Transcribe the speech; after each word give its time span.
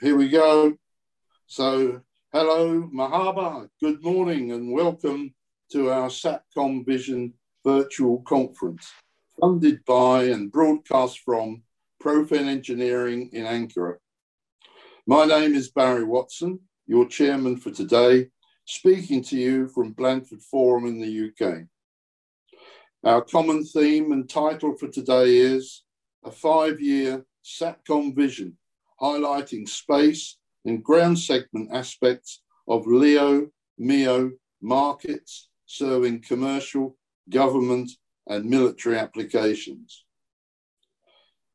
here 0.00 0.16
we 0.16 0.28
go. 0.28 0.76
So, 1.46 2.02
hello, 2.32 2.88
Mahaba, 2.94 3.68
good 3.80 4.02
morning, 4.02 4.52
and 4.52 4.72
welcome 4.72 5.34
to 5.72 5.90
our 5.90 6.08
SATCOM 6.08 6.86
Vision 6.86 7.34
virtual 7.64 8.20
conference, 8.22 8.88
funded 9.40 9.84
by 9.86 10.24
and 10.24 10.52
broadcast 10.52 11.18
from 11.20 11.62
Profen 12.00 12.46
Engineering 12.46 13.30
in 13.32 13.44
Ankara. 13.44 13.96
My 15.06 15.24
name 15.24 15.54
is 15.54 15.70
Barry 15.70 16.04
Watson, 16.04 16.60
your 16.86 17.06
chairman 17.06 17.56
for 17.56 17.72
today, 17.72 18.28
speaking 18.66 19.22
to 19.24 19.36
you 19.36 19.66
from 19.66 19.94
Blandford 19.94 20.42
Forum 20.42 20.86
in 20.86 21.00
the 21.00 21.28
UK. 21.28 21.64
Our 23.02 23.22
common 23.22 23.64
theme 23.64 24.12
and 24.12 24.28
title 24.28 24.76
for 24.76 24.86
today 24.86 25.38
is 25.38 25.82
a 26.24 26.30
five 26.30 26.80
year 26.80 27.24
SATCOM 27.44 28.14
vision, 28.14 28.56
highlighting 29.00 29.68
space 29.68 30.38
and 30.64 30.82
ground 30.82 31.18
segment 31.18 31.70
aspects 31.72 32.42
of 32.66 32.86
LEO, 32.86 33.48
MEO 33.78 34.32
markets 34.60 35.48
serving 35.66 36.22
commercial, 36.22 36.96
government, 37.30 37.90
and 38.26 38.44
military 38.44 38.98
applications. 38.98 40.04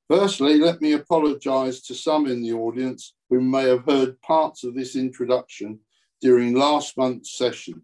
Firstly, 0.09 0.57
let 0.57 0.81
me 0.81 0.93
apologise 0.93 1.81
to 1.84 1.95
some 1.95 2.27
in 2.27 2.41
the 2.41 2.53
audience 2.53 3.13
who 3.29 3.41
may 3.41 3.63
have 3.63 3.85
heard 3.85 4.21
parts 4.21 4.63
of 4.63 4.75
this 4.75 4.95
introduction 4.95 5.79
during 6.21 6.53
last 6.53 6.98
month's 6.98 7.37
session. 7.37 7.84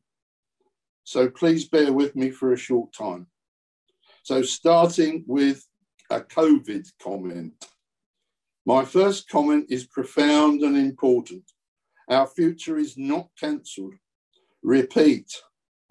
So 1.03 1.29
please 1.29 1.67
bear 1.67 1.91
with 1.91 2.15
me 2.15 2.29
for 2.29 2.53
a 2.53 2.57
short 2.57 2.93
time. 2.93 3.27
So 4.23 4.41
starting 4.43 5.23
with 5.27 5.65
a 6.11 6.21
COVID 6.21 6.87
comment. 7.01 7.53
My 8.69 8.85
first 8.85 9.27
comment 9.27 9.65
is 9.69 9.87
profound 9.87 10.61
and 10.61 10.77
important. 10.77 11.41
Our 12.07 12.27
future 12.27 12.77
is 12.77 12.99
not 12.99 13.29
cancelled. 13.35 13.95
Repeat, 14.61 15.41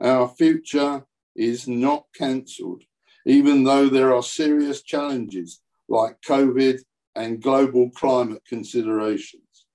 our 0.00 0.28
future 0.28 1.04
is 1.34 1.66
not 1.66 2.04
cancelled, 2.14 2.84
even 3.26 3.64
though 3.64 3.88
there 3.88 4.14
are 4.14 4.22
serious 4.22 4.82
challenges 4.82 5.60
like 5.88 6.20
COVID 6.20 6.78
and 7.16 7.42
global 7.42 7.90
climate 7.90 8.44
considerations. 8.48 9.66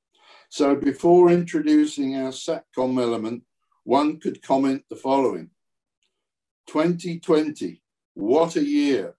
So 0.48 0.74
before 0.74 1.30
introducing 1.30 2.16
our 2.16 2.32
SATCOM 2.32 3.02
element, 3.02 3.44
one 3.84 4.18
could 4.18 4.42
comment 4.42 4.86
the 4.90 4.96
following. 4.96 5.50
2020, 6.68 7.82
what 8.14 8.56
a 8.56 8.64
year. 8.64 9.16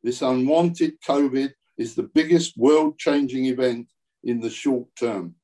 This 0.00 0.22
unwanted 0.22 1.00
COVID 1.00 1.54
is 1.78 1.94
the 1.94 2.10
biggest 2.14 2.56
world 2.56 2.98
changing 2.98 3.46
event 3.46 3.88
in 4.24 4.40
the 4.40 4.50
short 4.50 4.88
term. 4.98 5.34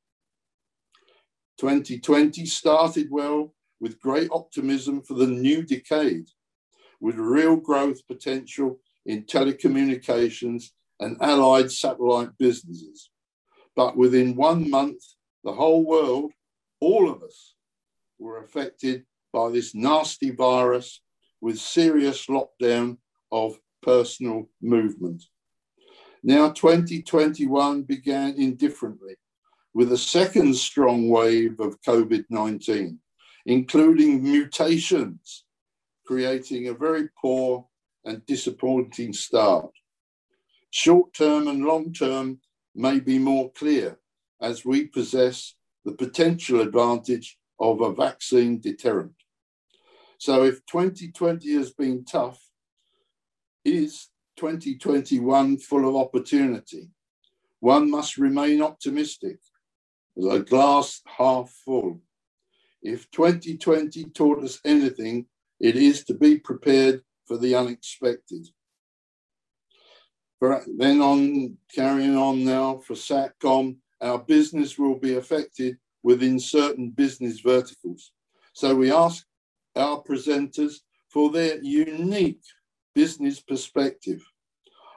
2020 1.58 2.46
started 2.46 3.08
well 3.10 3.54
with 3.80 4.00
great 4.00 4.28
optimism 4.32 5.02
for 5.02 5.14
the 5.14 5.26
new 5.26 5.62
decade, 5.62 6.28
with 7.00 7.16
real 7.16 7.56
growth 7.56 8.06
potential 8.06 8.78
in 9.06 9.24
telecommunications 9.24 10.70
and 11.00 11.16
allied 11.20 11.70
satellite 11.70 12.30
businesses. 12.38 13.10
But 13.74 13.96
within 13.96 14.36
one 14.36 14.70
month, 14.70 15.02
the 15.44 15.52
whole 15.52 15.84
world, 15.84 16.32
all 16.80 17.10
of 17.10 17.22
us, 17.22 17.54
were 18.18 18.42
affected 18.42 19.04
by 19.32 19.50
this 19.50 19.74
nasty 19.74 20.30
virus 20.30 21.00
with 21.40 21.58
serious 21.58 22.26
lockdown 22.26 22.98
of 23.32 23.58
personal 23.82 24.48
movement. 24.60 25.22
Now, 26.22 26.50
2021 26.50 27.82
began 27.82 28.34
indifferently 28.36 29.16
with 29.74 29.92
a 29.92 29.98
second 29.98 30.54
strong 30.54 31.08
wave 31.08 31.58
of 31.58 31.80
COVID 31.82 32.26
19, 32.30 33.00
including 33.46 34.22
mutations, 34.22 35.44
creating 36.06 36.68
a 36.68 36.74
very 36.74 37.08
poor 37.20 37.66
and 38.04 38.24
disappointing 38.26 39.12
start. 39.12 39.70
Short 40.70 41.12
term 41.12 41.48
and 41.48 41.64
long 41.64 41.92
term 41.92 42.40
may 42.74 43.00
be 43.00 43.18
more 43.18 43.50
clear 43.52 43.98
as 44.40 44.64
we 44.64 44.86
possess 44.86 45.54
the 45.84 45.92
potential 45.92 46.60
advantage 46.60 47.36
of 47.58 47.80
a 47.80 47.92
vaccine 47.92 48.60
deterrent. 48.60 49.14
So, 50.18 50.44
if 50.44 50.64
2020 50.66 51.52
has 51.54 51.72
been 51.72 52.04
tough, 52.04 52.40
is 53.64 54.08
2021 54.42 55.56
full 55.58 55.88
of 55.88 55.94
opportunity? 55.94 56.88
One 57.60 57.88
must 57.88 58.18
remain 58.18 58.60
optimistic, 58.60 59.38
the 60.16 60.40
glass 60.40 61.00
half 61.06 61.48
full. 61.64 62.00
If 62.82 63.08
2020 63.12 64.06
taught 64.06 64.42
us 64.42 64.58
anything, 64.64 65.26
it 65.60 65.76
is 65.76 66.04
to 66.06 66.14
be 66.14 66.38
prepared 66.38 67.02
for 67.24 67.38
the 67.38 67.54
unexpected. 67.54 68.48
then 70.40 71.00
on, 71.00 71.56
carrying 71.72 72.16
on 72.16 72.44
now 72.44 72.78
for 72.78 72.94
SATCOM, 72.94 73.76
our 74.00 74.18
business 74.18 74.76
will 74.76 74.98
be 74.98 75.14
affected 75.14 75.76
within 76.02 76.40
certain 76.40 76.90
business 76.90 77.38
verticals. 77.38 78.10
So 78.54 78.74
we 78.74 78.90
ask 78.90 79.24
our 79.76 80.02
presenters 80.02 80.80
for 81.10 81.30
their 81.30 81.62
unique 81.62 82.42
business 82.94 83.40
perspective. 83.40 84.22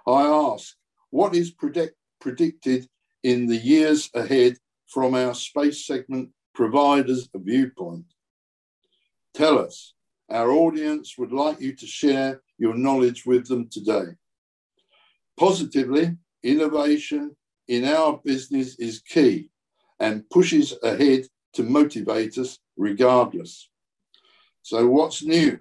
I 0.07 0.23
ask, 0.23 0.75
what 1.09 1.35
is 1.35 1.51
predict, 1.51 1.95
predicted 2.19 2.87
in 3.23 3.47
the 3.47 3.57
years 3.57 4.09
ahead 4.13 4.57
from 4.87 5.15
our 5.15 5.33
space 5.33 5.85
segment 5.85 6.29
providers' 6.53 7.29
viewpoint? 7.33 8.05
Tell 9.33 9.57
us. 9.59 9.93
Our 10.29 10.51
audience 10.51 11.15
would 11.17 11.31
like 11.31 11.61
you 11.61 11.75
to 11.75 11.85
share 11.85 12.41
your 12.57 12.73
knowledge 12.73 13.25
with 13.25 13.47
them 13.47 13.67
today. 13.69 14.15
Positively, 15.37 16.17
innovation 16.43 17.35
in 17.67 17.85
our 17.85 18.19
business 18.23 18.79
is 18.79 19.01
key 19.01 19.49
and 19.99 20.27
pushes 20.29 20.73
ahead 20.83 21.25
to 21.53 21.63
motivate 21.63 22.37
us 22.37 22.59
regardless. 22.77 23.69
So, 24.61 24.87
what's 24.87 25.23
new? 25.23 25.59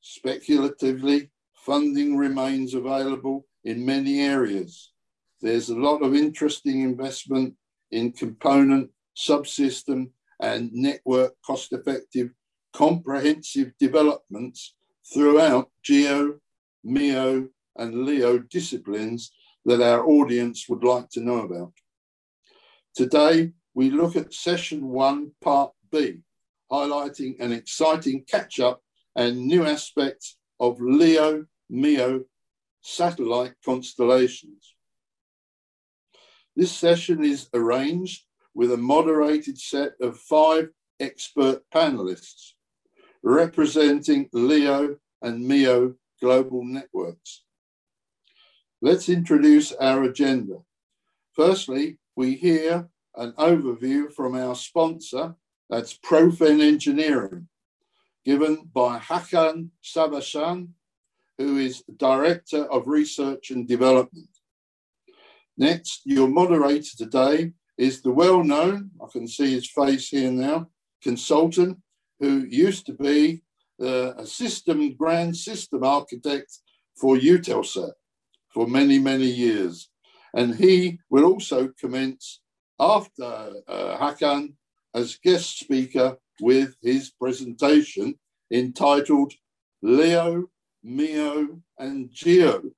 Speculatively, 0.00 1.30
funding 1.54 2.16
remains 2.16 2.74
available 2.74 3.46
in 3.64 3.84
many 3.84 4.20
areas. 4.20 4.92
There's 5.40 5.70
a 5.70 5.78
lot 5.78 6.02
of 6.02 6.14
interesting 6.14 6.82
investment 6.82 7.54
in 7.90 8.12
component, 8.12 8.90
subsystem, 9.16 10.10
and 10.40 10.72
network 10.72 11.34
cost 11.44 11.72
effective 11.72 12.30
comprehensive 12.72 13.72
developments 13.78 14.74
throughout 15.12 15.70
GEO, 15.82 16.38
MEO, 16.84 17.48
and 17.76 18.06
LEO 18.06 18.38
disciplines 18.38 19.32
that 19.64 19.82
our 19.82 20.06
audience 20.06 20.68
would 20.68 20.84
like 20.84 21.08
to 21.10 21.20
know 21.20 21.40
about. 21.40 21.72
Today, 22.94 23.52
we 23.74 23.90
look 23.90 24.16
at 24.16 24.34
session 24.34 24.88
one, 24.88 25.32
part 25.40 25.72
B, 25.92 26.20
highlighting 26.70 27.40
an 27.40 27.52
exciting 27.52 28.24
catch 28.28 28.60
up 28.60 28.80
and 29.16 29.46
new 29.46 29.64
aspects 29.64 30.36
of 30.58 30.80
LEO, 30.80 31.44
MEO 31.68 32.24
satellite 32.82 33.54
constellations. 33.64 34.74
This 36.56 36.72
session 36.72 37.24
is 37.24 37.48
arranged 37.54 38.24
with 38.54 38.72
a 38.72 38.76
moderated 38.76 39.58
set 39.58 39.92
of 40.00 40.18
five 40.18 40.68
expert 40.98 41.62
panelists 41.72 42.52
representing 43.22 44.28
LEO 44.32 44.96
and 45.22 45.46
MEO 45.46 45.94
global 46.20 46.64
networks. 46.64 47.44
Let's 48.82 49.08
introduce 49.08 49.72
our 49.72 50.04
agenda. 50.04 50.58
Firstly, 51.34 51.98
we 52.16 52.34
hear 52.34 52.88
an 53.16 53.32
overview 53.32 54.12
from 54.12 54.34
our 54.34 54.54
sponsor, 54.54 55.34
that's 55.68 55.98
Profen 55.98 56.60
Engineering, 56.60 57.48
given 58.24 58.68
by 58.72 58.98
Hakan 58.98 59.68
Savaşan, 59.84 60.68
who 61.40 61.56
is 61.56 61.82
Director 61.96 62.70
of 62.70 62.86
Research 62.86 63.50
and 63.50 63.66
Development. 63.66 64.28
Next, 65.56 66.02
your 66.04 66.28
moderator 66.28 66.94
today 66.98 67.52
is 67.78 68.02
the 68.02 68.12
well 68.12 68.44
known, 68.44 68.90
I 69.02 69.06
can 69.10 69.26
see 69.26 69.54
his 69.54 69.70
face 69.70 70.10
here 70.10 70.30
now, 70.30 70.68
consultant 71.02 71.78
who 72.18 72.44
used 72.50 72.84
to 72.86 72.92
be 72.92 73.42
uh, 73.80 74.12
a 74.18 74.26
system, 74.26 74.94
grand 74.96 75.34
system 75.34 75.82
architect 75.82 76.58
for 76.94 77.16
Eutelsat 77.16 77.92
for 78.52 78.66
many, 78.66 78.98
many 78.98 79.24
years. 79.24 79.88
And 80.34 80.54
he 80.54 80.98
will 81.08 81.24
also 81.24 81.68
commence 81.80 82.40
after 82.78 83.24
uh, 83.66 83.96
Hakan 83.98 84.52
as 84.94 85.18
guest 85.24 85.58
speaker 85.58 86.18
with 86.38 86.76
his 86.82 87.10
presentation 87.10 88.18
entitled 88.52 89.32
Leo, 89.80 90.50
MEO, 90.82 91.60
and 91.78 92.10
GEO. 92.10 92.70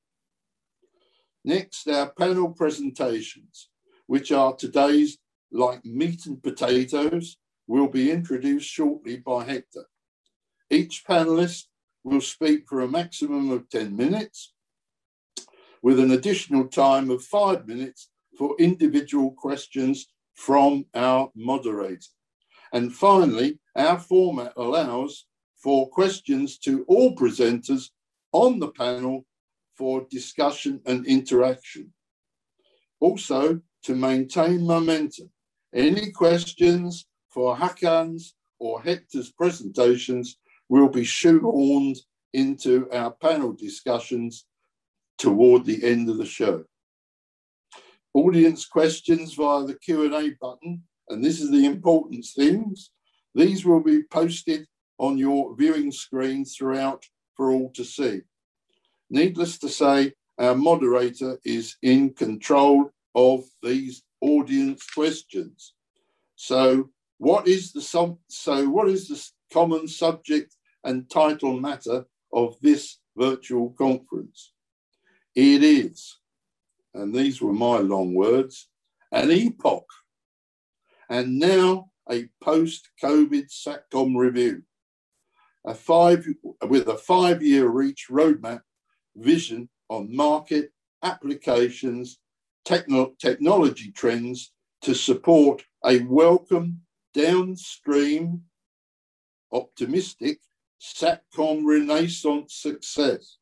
Next, 1.44 1.88
our 1.88 2.10
panel 2.10 2.50
presentations, 2.50 3.68
which 4.06 4.32
are 4.32 4.54
today's 4.54 5.18
like 5.50 5.84
meat 5.84 6.26
and 6.26 6.42
potatoes, 6.42 7.36
will 7.66 7.88
be 7.88 8.10
introduced 8.10 8.68
shortly 8.68 9.16
by 9.18 9.44
Hector. 9.44 9.86
Each 10.70 11.04
panelist 11.08 11.64
will 12.04 12.20
speak 12.20 12.68
for 12.68 12.80
a 12.80 12.88
maximum 12.88 13.50
of 13.50 13.68
10 13.68 13.96
minutes, 13.96 14.52
with 15.82 15.98
an 15.98 16.12
additional 16.12 16.68
time 16.68 17.10
of 17.10 17.24
five 17.24 17.66
minutes 17.66 18.10
for 18.38 18.56
individual 18.58 19.32
questions 19.32 20.06
from 20.34 20.86
our 20.94 21.30
moderator. 21.34 22.08
And 22.72 22.92
finally, 22.92 23.58
our 23.76 23.98
format 23.98 24.54
allows 24.56 25.26
for 25.62 25.88
questions 25.88 26.58
to 26.58 26.84
all 26.88 27.14
presenters 27.14 27.90
on 28.32 28.58
the 28.58 28.68
panel 28.68 29.24
for 29.76 30.06
discussion 30.10 30.80
and 30.86 31.06
interaction. 31.06 31.92
Also, 33.00 33.60
to 33.84 33.94
maintain 33.94 34.66
momentum, 34.66 35.30
any 35.74 36.10
questions 36.10 37.06
for 37.30 37.56
Hakan's 37.56 38.34
or 38.58 38.82
Hector's 38.82 39.32
presentations 39.32 40.38
will 40.68 40.88
be 40.88 41.02
shoehorned 41.02 41.98
into 42.32 42.88
our 42.92 43.10
panel 43.10 43.52
discussions 43.52 44.46
toward 45.18 45.64
the 45.64 45.82
end 45.84 46.08
of 46.08 46.18
the 46.18 46.26
show. 46.26 46.64
Audience 48.14 48.66
questions 48.66 49.34
via 49.34 49.64
the 49.64 49.74
Q&A 49.74 50.30
button, 50.40 50.82
and 51.08 51.24
this 51.24 51.40
is 51.40 51.50
the 51.50 51.64
important 51.64 52.24
things. 52.36 52.90
These 53.34 53.64
will 53.64 53.82
be 53.82 54.02
posted 54.04 54.66
on 55.02 55.18
your 55.18 55.56
viewing 55.56 55.90
screen 55.90 56.44
throughout 56.44 57.04
for 57.36 57.50
all 57.50 57.70
to 57.70 57.84
see. 57.84 58.20
Needless 59.10 59.58
to 59.58 59.68
say, 59.68 60.12
our 60.38 60.54
moderator 60.54 61.38
is 61.44 61.76
in 61.82 62.14
control 62.14 62.88
of 63.16 63.44
these 63.64 64.04
audience 64.20 64.86
questions. 64.86 65.74
So 66.36 66.90
what 67.18 67.48
is 67.48 67.72
the 67.72 67.82
so 68.28 68.68
what 68.68 68.88
is 68.88 69.08
the 69.08 69.20
common 69.52 69.88
subject 69.88 70.54
and 70.84 71.10
title 71.10 71.58
matter 71.60 72.06
of 72.32 72.56
this 72.62 72.98
virtual 73.16 73.70
conference? 73.70 74.52
It 75.34 75.64
is, 75.64 76.16
and 76.94 77.12
these 77.12 77.42
were 77.42 77.52
my 77.52 77.78
long 77.78 78.14
words, 78.14 78.68
an 79.10 79.32
epoch, 79.32 79.90
and 81.10 81.40
now 81.40 81.90
a 82.08 82.28
post-COVID 82.40 83.50
SATCOM 83.50 84.16
review, 84.16 84.62
a 85.64 85.74
five 85.74 86.26
with 86.68 86.88
a 86.88 86.96
five-year 86.96 87.68
reach 87.68 88.06
roadmap 88.10 88.60
vision 89.16 89.68
on 89.88 90.14
market 90.14 90.72
applications, 91.02 92.18
techno 92.64 93.12
technology 93.20 93.92
trends 93.92 94.52
to 94.82 94.94
support 94.94 95.64
a 95.84 96.00
welcome 96.00 96.80
downstream, 97.14 98.42
optimistic 99.52 100.40
SATCOM 100.80 101.64
renaissance 101.64 102.54
success. 102.54 103.38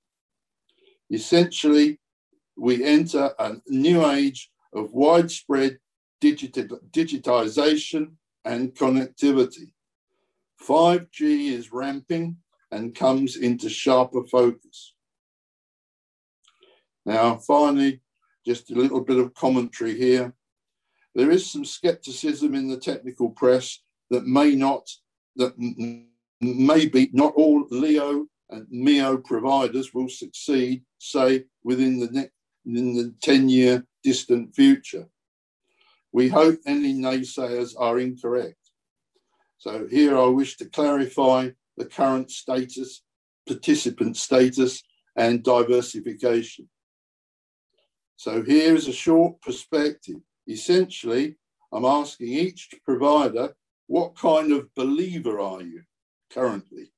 Essentially, 1.10 1.98
we 2.56 2.84
enter 2.84 3.32
a 3.38 3.56
new 3.68 4.06
age 4.06 4.50
of 4.74 4.92
widespread 4.92 5.78
digitization 6.22 8.12
and 8.44 8.74
connectivity. 8.74 9.72
5G 10.66 11.52
is 11.52 11.72
ramping 11.72 12.36
and 12.70 12.94
comes 12.94 13.36
into 13.36 13.68
sharper 13.68 14.24
focus. 14.26 14.94
Now, 17.04 17.36
finally, 17.36 18.00
just 18.46 18.70
a 18.70 18.74
little 18.74 19.00
bit 19.00 19.18
of 19.18 19.34
commentary 19.34 19.96
here. 19.96 20.34
There 21.14 21.30
is 21.30 21.50
some 21.50 21.64
skepticism 21.64 22.54
in 22.54 22.68
the 22.68 22.76
technical 22.76 23.30
press 23.30 23.80
that 24.10 24.26
may 24.26 24.54
not, 24.54 24.88
that 25.36 25.54
maybe 26.40 27.10
not 27.12 27.34
all 27.34 27.66
LEO 27.70 28.26
and 28.50 28.66
MEO 28.70 29.18
providers 29.18 29.92
will 29.94 30.08
succeed, 30.08 30.84
say, 30.98 31.44
within 31.64 31.98
the, 31.98 32.10
next, 32.10 32.32
in 32.66 32.94
the 32.94 33.14
10 33.22 33.48
year 33.48 33.84
distant 34.02 34.54
future. 34.54 35.08
We 36.12 36.28
hope 36.28 36.58
any 36.66 36.94
naysayers 36.94 37.74
are 37.78 37.98
incorrect. 37.98 38.59
So 39.60 39.86
here 39.86 40.16
I 40.16 40.24
wish 40.24 40.56
to 40.56 40.64
clarify 40.64 41.50
the 41.76 41.84
current 41.84 42.30
status, 42.30 43.02
participant 43.46 44.16
status, 44.16 44.82
and 45.16 45.42
diversification. 45.42 46.66
So 48.16 48.42
here 48.42 48.74
is 48.74 48.88
a 48.88 48.92
short 48.92 49.38
perspective. 49.42 50.16
Essentially, 50.48 51.36
I'm 51.70 51.84
asking 51.84 52.28
each 52.28 52.70
provider, 52.86 53.54
what 53.86 54.16
kind 54.16 54.50
of 54.50 54.74
believer 54.74 55.38
are 55.38 55.60
you 55.60 55.82
currently? 56.32 56.90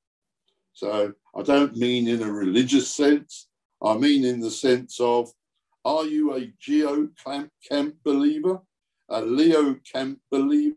So 0.72 1.14
I 1.34 1.42
don't 1.42 1.76
mean 1.76 2.06
in 2.06 2.22
a 2.22 2.30
religious 2.30 2.88
sense. 2.94 3.48
I 3.82 3.94
mean 3.94 4.24
in 4.24 4.38
the 4.38 4.52
sense 4.52 5.00
of, 5.00 5.32
are 5.84 6.04
you 6.04 6.36
a 6.36 6.52
geo 6.60 7.08
camp, 7.68 7.96
believer, 8.04 8.60
a 9.08 9.20
Leo 9.20 9.74
camp 9.92 10.20
believer, 10.30 10.76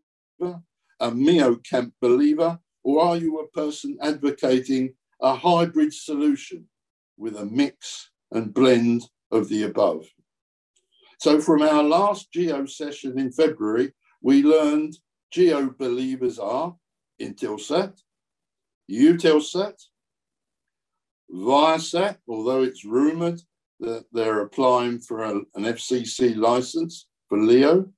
a 1.00 1.12
Meo 1.12 1.56
camp 1.56 1.94
believer, 2.02 2.60
or 2.84 3.02
are 3.04 3.18
you 3.18 3.40
a 3.40 3.48
person 3.48 3.98
advocating 4.02 4.94
a 5.22 5.36
hybrid 5.36 5.94
solution 5.94 6.68
with 7.18 7.36
a 7.36 7.46
mix 7.46 8.10
and 8.32 8.54
blend 8.54 9.04
of 9.32 9.50
the 9.50 9.64
above? 9.64 10.06
So 11.20 11.40
from 11.40 11.62
our 11.62 11.84
last 11.84 12.32
Geo 12.32 12.66
session 12.66 13.18
in 13.18 13.32
February, 13.32 13.94
we 14.22 14.44
learned 14.44 14.98
Geo 15.32 15.70
believers 15.70 16.38
are 16.40 16.76
Intelsat, 17.22 17.94
Eutelsat, 18.92 19.82
Viasat, 21.32 22.18
although 22.28 22.62
it's 22.62 22.86
rumored 22.86 23.42
that 23.80 24.06
they're 24.12 24.42
applying 24.42 25.00
for 25.00 25.24
a, 25.24 25.32
an 25.32 25.64
FCC 25.64 26.36
license 26.36 27.08
for 27.28 27.40
LEO, 27.40 27.92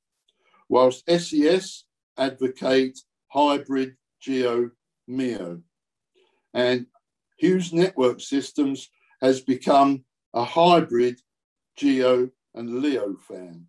whilst 0.70 1.04
SES 1.10 1.86
advocate 2.18 2.98
hybrid 3.28 3.96
GEO 4.22 4.72
MEO. 5.08 5.62
And 6.54 6.88
Hughes 7.38 7.72
Network 7.72 8.20
Systems 8.20 8.90
has 9.22 9.42
become 9.42 10.04
a 10.34 10.44
hybrid 10.44 11.20
GEO 11.76 12.30
and 12.56 12.82
Leo 12.82 13.16
fan. 13.28 13.66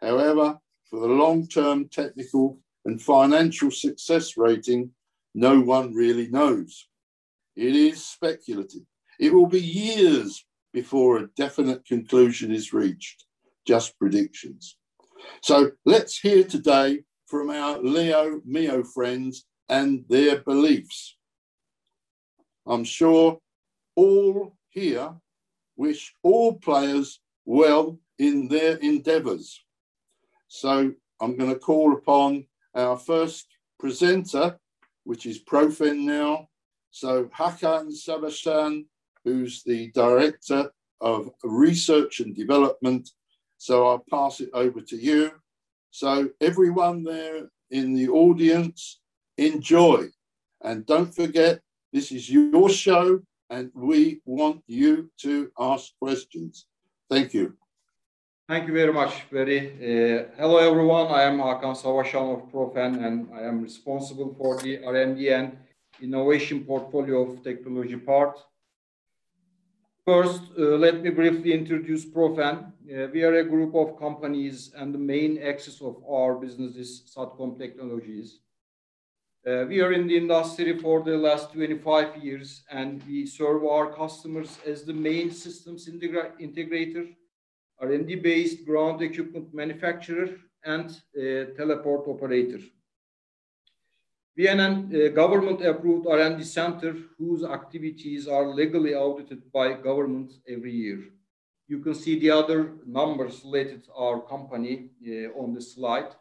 However, 0.00 0.58
for 0.88 1.00
the 1.00 1.06
long-term 1.06 1.88
technical 1.88 2.58
and 2.84 3.00
financial 3.00 3.70
success 3.70 4.36
rating, 4.36 4.90
no 5.34 5.60
one 5.60 5.94
really 5.94 6.28
knows. 6.28 6.88
It 7.56 7.74
is 7.74 8.04
speculative. 8.04 8.82
It 9.18 9.32
will 9.32 9.46
be 9.46 9.60
years 9.60 10.44
before 10.72 11.18
a 11.18 11.28
definite 11.36 11.84
conclusion 11.86 12.52
is 12.52 12.72
reached, 12.72 13.24
just 13.66 13.98
predictions. 13.98 14.76
So 15.42 15.72
let's 15.84 16.18
hear 16.18 16.44
today 16.44 17.00
from 17.26 17.50
our 17.50 17.78
Leo 17.78 18.40
Meo 18.44 18.82
friends 18.82 19.44
and 19.68 20.04
their 20.08 20.40
beliefs. 20.42 21.16
I'm 22.66 22.84
sure 22.84 23.38
all 23.94 24.56
here 24.68 25.14
wish 25.76 26.14
all 26.22 26.54
players 26.54 27.20
well 27.44 27.98
in 28.18 28.48
their 28.48 28.76
endeavors. 28.76 29.64
So 30.48 30.92
I'm 31.20 31.36
going 31.36 31.52
to 31.52 31.58
call 31.58 31.92
upon 31.94 32.46
our 32.74 32.96
first 32.96 33.46
presenter, 33.78 34.58
which 35.04 35.26
is 35.26 35.42
Profen 35.42 36.04
now. 36.04 36.48
So 36.90 37.24
Hakan 37.26 37.92
Savaşan, 37.92 38.86
who's 39.24 39.62
the 39.62 39.90
Director 39.92 40.70
of 41.00 41.30
Research 41.42 42.20
and 42.20 42.34
Development. 42.34 43.08
So 43.58 43.86
I'll 43.86 44.04
pass 44.10 44.40
it 44.40 44.50
over 44.52 44.80
to 44.80 44.96
you. 44.96 45.32
So 46.00 46.28
everyone 46.42 47.04
there 47.04 47.48
in 47.70 47.94
the 47.94 48.10
audience, 48.10 49.00
enjoy. 49.38 50.08
And 50.62 50.84
don't 50.84 51.10
forget, 51.20 51.60
this 51.90 52.12
is 52.12 52.28
your 52.28 52.68
show 52.68 53.20
and 53.48 53.70
we 53.74 54.20
want 54.26 54.60
you 54.66 55.10
to 55.22 55.50
ask 55.58 55.84
questions. 55.98 56.66
Thank 57.08 57.32
you. 57.32 57.54
Thank 58.46 58.68
you 58.68 58.74
very 58.74 58.92
much, 58.92 59.12
Barry. 59.32 59.60
Uh, 59.72 60.36
hello, 60.36 60.58
everyone. 60.58 61.06
I 61.06 61.22
am 61.22 61.38
Hakan 61.38 61.74
Savaşan 61.74 62.26
of 62.34 62.52
Profen, 62.52 63.02
and 63.02 63.28
I 63.34 63.48
am 63.48 63.62
responsible 63.62 64.34
for 64.38 64.58
the 64.58 64.84
R&D 64.84 65.30
and 65.30 65.56
innovation 66.02 66.62
portfolio 66.64 67.22
of 67.22 67.42
technology 67.42 67.96
part. 67.96 68.36
First, 70.04 70.42
uh, 70.58 70.76
let 70.76 71.02
me 71.02 71.08
briefly 71.08 71.54
introduce 71.54 72.04
Profen. 72.04 72.75
Uh, 72.86 73.08
we 73.12 73.24
are 73.24 73.34
a 73.34 73.44
group 73.44 73.74
of 73.74 73.98
companies, 73.98 74.72
and 74.76 74.94
the 74.94 74.98
main 74.98 75.42
axis 75.42 75.82
of 75.82 75.96
our 76.08 76.36
business 76.36 76.76
is 76.76 77.02
SATCOM 77.12 77.58
technologies. 77.58 78.38
Uh, 79.44 79.64
we 79.68 79.80
are 79.80 79.92
in 79.92 80.06
the 80.06 80.16
industry 80.16 80.78
for 80.78 81.02
the 81.02 81.16
last 81.16 81.52
25 81.52 82.22
years, 82.22 82.62
and 82.70 83.02
we 83.08 83.26
serve 83.26 83.64
our 83.64 83.92
customers 83.92 84.58
as 84.64 84.84
the 84.84 84.92
main 84.92 85.32
systems 85.32 85.88
integra 85.88 86.30
integrator, 86.40 87.12
R&D-based 87.80 88.64
ground 88.64 89.02
equipment 89.02 89.52
manufacturer, 89.52 90.28
and 90.64 91.00
teleport 91.56 92.06
operator. 92.06 92.60
VNN 94.38 94.94
uh, 94.94 95.08
government-approved 95.12 96.06
R&D 96.06 96.44
center 96.44 96.94
whose 97.18 97.42
activities 97.42 98.28
are 98.28 98.46
legally 98.46 98.94
audited 98.94 99.50
by 99.50 99.72
government 99.72 100.34
every 100.48 100.72
year. 100.72 101.02
You 101.68 101.80
can 101.80 101.94
see 101.94 102.18
the 102.18 102.30
other 102.30 102.74
numbers 102.86 103.42
related 103.44 103.84
to 103.84 103.92
our 103.94 104.20
company 104.20 104.90
uh, 105.06 105.40
on 105.40 105.52
the 105.54 105.60
slide. 105.60 106.14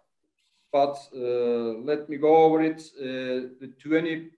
But 0.71 0.97
uh, 1.15 1.79
let 1.89 2.09
me 2.09 2.17
go 2.17 2.35
over 2.35 2.61
it. 2.61 2.81
Uh, 2.99 3.53
the 3.61 3.73
20% 3.83 4.31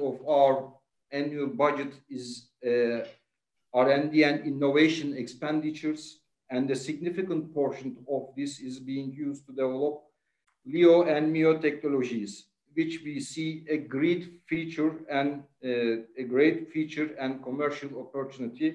of 0.00 0.28
our 0.28 0.72
annual 1.12 1.46
budget 1.46 1.94
is 2.10 2.48
uh, 2.66 3.06
R&D 3.72 4.24
and 4.24 4.44
innovation 4.44 5.16
expenditures, 5.16 6.20
and 6.50 6.70
a 6.70 6.76
significant 6.76 7.54
portion 7.54 7.96
of 8.10 8.28
this 8.36 8.60
is 8.60 8.78
being 8.78 9.12
used 9.12 9.46
to 9.46 9.52
develop 9.52 10.02
LEO 10.66 11.04
and 11.04 11.32
MEO 11.32 11.58
technologies 11.58 12.46
which 12.76 13.00
we 13.02 13.18
see 13.18 13.64
a 13.70 13.78
great 13.78 14.24
feature 14.46 15.00
and 15.08 15.42
uh, 15.64 16.02
a 16.18 16.24
great 16.28 16.70
feature 16.70 17.16
and 17.18 17.42
commercial 17.42 17.90
opportunity. 17.98 18.74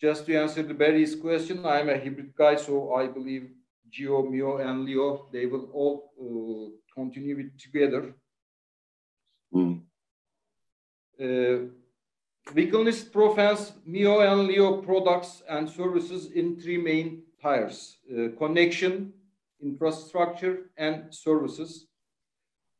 Just 0.00 0.26
to 0.26 0.36
answer 0.36 0.62
the 0.62 0.74
Barry's 0.74 1.14
question, 1.14 1.64
I'm 1.64 1.88
a 1.88 1.98
hybrid 1.98 2.34
guy, 2.36 2.56
so 2.56 2.94
I 2.94 3.06
believe 3.06 3.50
Geo, 3.90 4.22
MEO, 4.22 4.58
and 4.58 4.84
LEO, 4.84 5.28
they 5.32 5.46
will 5.46 5.68
all 5.72 6.12
uh, 6.20 6.70
continue 6.94 7.38
it 7.38 7.58
together. 7.58 8.14
Mm. 9.54 9.82
Uh, 11.20 11.70
Vicolnist 12.52 13.12
Profen's 13.12 13.72
MEO 13.86 14.20
and 14.20 14.48
LEO 14.48 14.82
products 14.82 15.42
and 15.48 15.70
services 15.70 16.32
in 16.32 16.60
three 16.60 16.76
main 16.76 17.22
tiers, 17.40 17.98
uh, 18.12 18.36
connection, 18.36 19.12
infrastructure, 19.62 20.70
and 20.76 21.14
services. 21.14 21.86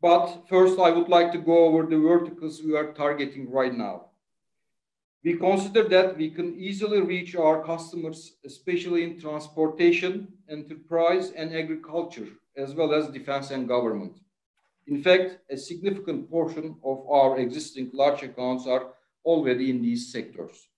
But 0.02 0.47
first, 0.49 0.78
I 0.78 0.90
would 0.90 1.09
like 1.09 1.33
to 1.33 1.38
go 1.38 1.64
over 1.64 1.87
the 1.87 1.97
verticals 1.97 2.62
we 2.62 2.76
are 2.76 2.92
targeting 2.92 3.50
right 3.50 3.75
now. 3.75 4.11
We 5.25 5.38
consider 5.38 5.88
that 5.88 6.19
we 6.19 6.31
can 6.31 6.54
easily 6.61 7.00
reach 7.00 7.35
our 7.35 7.64
customers, 7.64 8.37
especially 8.45 9.04
in 9.04 9.19
transportation, 9.19 10.28
enterprise, 10.50 11.31
and 11.31 11.57
agriculture, 11.57 12.28
as 12.59 12.75
well 12.75 12.93
as 12.93 13.09
defense 13.09 13.50
and 13.50 13.66
government. 13.66 14.19
In 14.87 15.02
fact, 15.02 15.38
a 15.50 15.57
significant 15.57 16.31
portion 16.31 16.76
of 16.85 17.09
our 17.09 17.38
existing 17.38 17.90
large 17.95 18.23
accounts 18.23 18.66
are 18.66 18.93
already 19.25 19.71
in 19.71 19.81
these 19.81 20.12
sectors. 20.12 20.69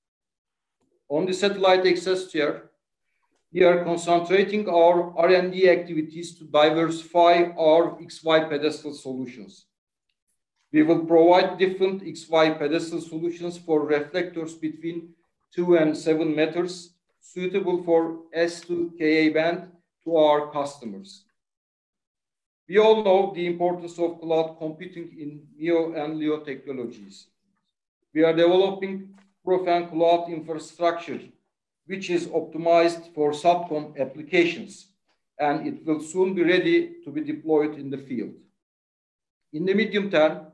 On 1.09 1.27
the 1.27 1.35
satellite 1.35 1.85
access 1.85 2.31
tier, 2.31 2.71
we 3.53 3.65
are 3.65 3.83
concentrating 3.83 4.69
our 4.69 5.17
R&D 5.19 5.69
activities 5.69 6.39
to 6.39 6.45
diversify 6.45 7.51
our 7.59 7.99
XY 8.01 8.49
pedestal 8.49 8.93
solutions. 8.93 9.66
We 10.73 10.83
will 10.83 11.05
provide 11.07 11.59
different 11.59 12.03
XY 12.03 12.59
pedestal 12.59 13.01
solutions 13.01 13.57
for 13.59 13.87
reflectors 13.87 14.55
between 14.55 15.15
2 15.55 15.77
and 15.77 15.97
7 15.97 16.35
meters, 16.35 16.91
suitable 17.21 17.83
for 17.83 18.21
S2 18.37 18.99
Ka 18.99 19.33
band 19.33 19.71
to 20.05 20.17
our 20.17 20.51
customers. 20.53 21.25
We 22.69 22.79
all 22.79 23.05
know 23.05 23.33
the 23.35 23.47
importance 23.47 23.99
of 23.99 24.21
cloud 24.21 24.57
computing 24.59 25.17
in 25.19 25.47
MEO 25.57 25.93
and 25.95 26.19
LEO 26.19 26.41
technologies. 26.41 27.27
We 28.13 28.25
are 28.25 28.35
developing 28.35 29.15
Profen 29.47 29.89
cloud 29.91 30.29
infrastructure 30.29 31.21
which 31.87 32.11
is 32.11 32.27
optimized 32.27 33.15
for 33.15 33.31
SATCOM 33.31 33.99
applications, 33.99 34.89
and 35.39 35.67
it 35.67 35.87
will 35.87 36.01
soon 36.01 36.35
be 36.35 36.43
ready 36.43 36.97
to 37.05 37.11
be 37.11 37.21
deployed 37.21 37.79
in 37.79 37.91
the 37.91 37.99
field. 37.99 38.35
In 39.53 39.65
the 39.65 39.75
medium 39.75 40.11
term, 40.11 40.46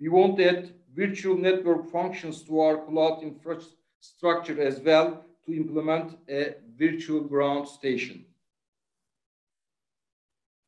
we 0.00 0.08
want 0.08 0.38
to 0.38 0.48
add 0.48 0.74
virtual 0.94 1.36
network 1.36 1.90
functions 1.90 2.42
to 2.42 2.60
our 2.60 2.78
cloud 2.86 3.22
infrastructure 3.22 4.60
as 4.60 4.80
well 4.80 5.24
to 5.44 5.52
implement 5.52 6.18
a 6.28 6.54
virtual 6.78 7.20
ground 7.20 7.68
station. 7.68 8.24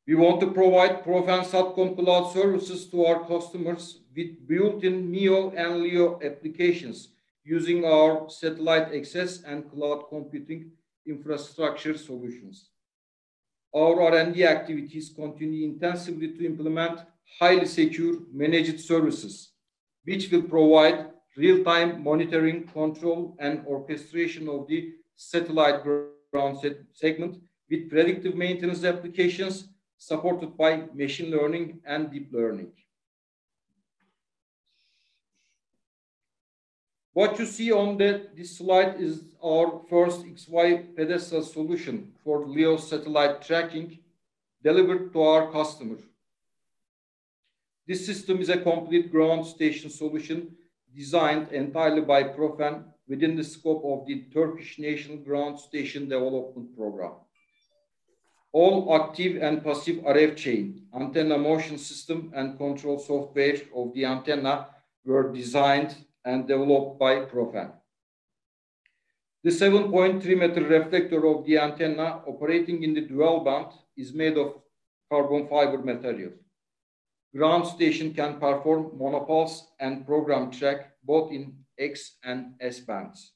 We 0.07 0.17
want 0.17 0.41
to 0.41 0.51
provide 0.51 1.05
Profen 1.05 1.45
SATCOM 1.45 1.97
cloud 1.97 2.33
services 2.33 2.87
to 2.91 3.05
our 3.07 3.27
customers 3.27 4.01
with 4.15 4.47
built-in 4.47 5.11
MEO 5.11 5.51
and 5.51 5.81
LEO 5.81 6.21
applications 6.23 7.09
using 7.45 7.85
our 7.85 8.29
satellite 8.29 8.95
access 8.95 9.43
and 9.43 9.71
cloud 9.71 10.09
computing 10.09 10.73
infrastructure 11.07 11.97
solutions. 11.97 12.71
Our 13.75 14.03
R&D 14.03 14.45
activities 14.45 15.13
continue 15.15 15.65
intensively 15.65 16.29
to 16.29 16.47
implement 16.47 17.01
highly 17.39 17.67
secure 17.67 18.19
managed 18.33 18.81
services, 18.81 19.53
which 20.05 20.31
will 20.31 20.43
provide 20.43 21.11
real-time 21.37 22.03
monitoring, 22.03 22.67
control, 22.69 23.37
and 23.39 23.65
orchestration 23.67 24.49
of 24.49 24.67
the 24.69 24.93
satellite 25.17 25.83
ground 26.31 26.59
segment 26.93 27.39
with 27.71 27.89
predictive 27.91 28.35
maintenance 28.35 28.85
applications 28.85 29.69
supported 29.99 30.57
by 30.57 30.83
machine 30.95 31.31
learning 31.31 31.81
and 31.87 32.11
deep 32.11 32.29
learning. 32.33 32.73
What 37.15 37.39
you 37.39 37.45
see 37.45 37.71
on 37.71 37.99
the, 37.99 38.29
this 38.35 38.57
slide 38.57 38.99
is 38.99 39.23
our 39.45 39.83
first 39.91 40.25
XY 40.25 40.97
pedestal 40.97 41.43
solution 41.43 42.13
for 42.25 42.47
LEO 42.47 42.79
satellite 42.79 43.43
tracking 43.43 43.99
delivered 44.65 45.13
to 45.13 45.23
our 45.23 45.53
customer. 45.53 45.99
This 47.87 48.07
system 48.07 48.41
is 48.41 48.49
a 48.49 48.59
complete 48.59 49.11
ground 49.11 49.45
station 49.45 49.91
solution 49.91 50.55
designed 50.95 51.51
entirely 51.51 52.03
by 52.03 52.23
Profen 52.23 52.85
within 53.09 53.35
the 53.35 53.43
scope 53.43 53.83
of 53.85 54.07
the 54.07 54.27
Turkish 54.33 54.79
National 54.79 55.17
Ground 55.17 55.59
Station 55.59 56.09
Development 56.09 56.77
Program. 56.77 57.15
All 58.53 58.95
active 58.95 59.43
and 59.43 59.65
passive 59.65 59.97
RF 59.97 60.37
chain, 60.37 60.87
antenna 60.95 61.37
motion 61.39 61.77
system 61.77 62.31
and 62.37 62.57
control 62.57 62.99
software 63.01 63.57
of 63.75 63.93
the 63.95 64.05
antenna 64.05 64.69
were 65.05 65.33
designed 65.33 65.97
and 66.25 66.47
developed 66.47 67.01
by 67.01 67.25
Profen. 67.25 67.73
The 69.43 69.51
7.3 69.51 70.25
meter 70.39 70.63
reflector 70.63 71.27
of 71.27 71.45
the 71.45 71.59
antenna 71.59 72.23
operating 72.29 72.85
in 72.85 72.95
the 72.95 73.01
dual 73.01 73.41
band 73.41 73.73
is 73.97 74.15
made 74.15 74.39
of 74.39 74.61
carbon 75.11 75.49
fiber 75.49 75.79
material. 75.79 76.33
Ground 77.35 77.67
station 77.67 78.13
can 78.13 78.39
perform 78.39 78.91
monopulse 78.99 79.63
and 79.81 80.07
program 80.07 80.51
track 80.51 80.93
both 81.03 81.33
in 81.33 81.55
X 81.79 82.17
and 82.23 82.55
S 82.61 82.81
bands. 82.81 83.33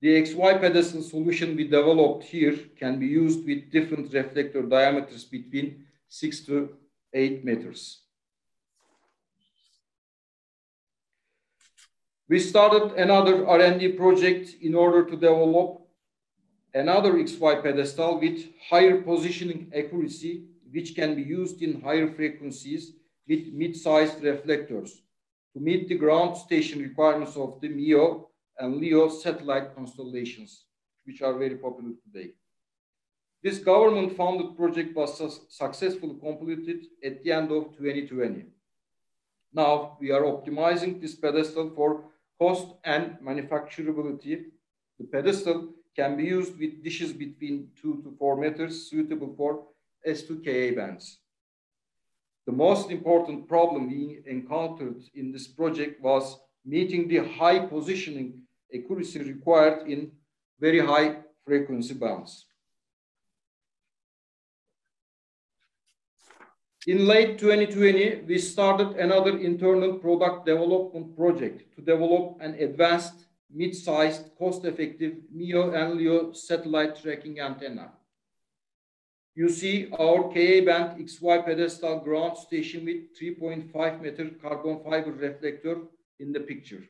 The 0.00 0.22
XY 0.22 0.60
pedestal 0.60 1.02
solution 1.02 1.56
we 1.56 1.64
developed 1.64 2.24
here 2.24 2.56
can 2.78 2.98
be 2.98 3.06
used 3.06 3.46
with 3.46 3.70
different 3.70 4.12
reflector 4.12 4.62
diameters 4.62 5.24
between 5.24 5.84
6 6.08 6.40
to 6.46 6.76
8 7.12 7.44
meters. 7.44 8.00
We 12.28 12.38
started 12.38 12.92
another 12.96 13.46
R&D 13.46 13.92
project 13.92 14.54
in 14.62 14.74
order 14.74 15.04
to 15.04 15.16
develop 15.16 15.82
another 16.72 17.12
XY 17.14 17.62
pedestal 17.62 18.20
with 18.20 18.44
higher 18.70 19.02
positioning 19.02 19.70
accuracy, 19.76 20.44
which 20.72 20.94
can 20.94 21.14
be 21.14 21.22
used 21.22 21.62
in 21.62 21.80
higher 21.80 22.08
frequencies 22.12 22.92
with 23.28 23.52
mid-sized 23.52 24.22
reflectors 24.22 25.02
to 25.52 25.60
meet 25.60 25.88
the 25.88 25.96
ground 25.96 26.36
station 26.36 26.80
requirements 26.80 27.36
of 27.36 27.60
the 27.60 27.68
MEO 27.68 28.28
and 28.58 28.76
LEO 28.76 29.08
satellite 29.08 29.74
constellations, 29.74 30.64
which 31.04 31.22
are 31.22 31.38
very 31.38 31.56
popular 31.56 31.92
today. 32.04 32.32
This 33.42 33.58
government-funded 33.58 34.56
project 34.56 34.94
was 34.94 35.16
su 35.16 35.28
successfully 35.48 36.16
completed 36.20 36.86
at 37.02 37.22
the 37.22 37.32
end 37.32 37.50
of 37.50 37.62
2020. 37.76 38.44
Now 39.52 39.96
we 40.00 40.10
are 40.12 40.22
optimizing 40.22 41.00
this 41.00 41.14
pedestal 41.14 41.70
for 41.74 42.04
cost 42.38 42.66
and 42.84 43.16
manufacturability. 43.30 44.34
The 44.98 45.06
pedestal 45.14 45.58
can 45.96 46.16
be 46.16 46.24
used 46.24 46.58
with 46.58 46.82
dishes 46.84 47.12
between 47.12 47.70
two 47.80 47.94
to 48.02 48.14
four 48.18 48.36
meters 48.36 48.90
suitable 48.90 49.34
for 49.36 49.64
S2KA 50.06 50.76
bands. 50.76 51.18
The 52.46 52.52
most 52.52 52.90
important 52.90 53.48
problem 53.48 53.88
we 53.88 54.22
encountered 54.26 55.02
in 55.14 55.30
this 55.32 55.46
project 55.46 56.02
was 56.02 56.38
meeting 56.64 57.08
the 57.08 57.18
high 57.18 57.60
positioning 57.66 58.42
accuracy 58.74 59.20
required 59.20 59.88
in 59.88 60.12
very 60.58 60.80
high 60.80 61.16
frequency 61.44 61.94
bands. 61.94 62.46
In 66.86 67.06
late 67.06 67.38
2020, 67.38 68.22
we 68.26 68.38
started 68.38 68.96
another 68.96 69.38
internal 69.38 69.98
product 69.98 70.46
development 70.46 71.14
project 71.14 71.74
to 71.76 71.82
develop 71.82 72.38
an 72.40 72.54
advanced, 72.54 73.26
mid-sized, 73.52 74.30
cost-effective 74.38 75.18
MEO 75.30 75.72
and 75.72 75.98
LEO 75.98 76.32
satellite 76.32 77.00
tracking 77.00 77.38
antenna. 77.38 77.92
You 79.40 79.48
see 79.48 79.88
our 79.98 80.24
Ka-band 80.34 80.98
XY 81.00 81.46
pedestal 81.46 82.00
ground 82.00 82.36
station 82.36 82.84
with 82.84 83.18
3.5 83.18 84.02
meter 84.02 84.28
carbon 84.42 84.80
fiber 84.84 85.12
reflector 85.12 85.76
in 86.18 86.30
the 86.30 86.40
picture. 86.40 86.82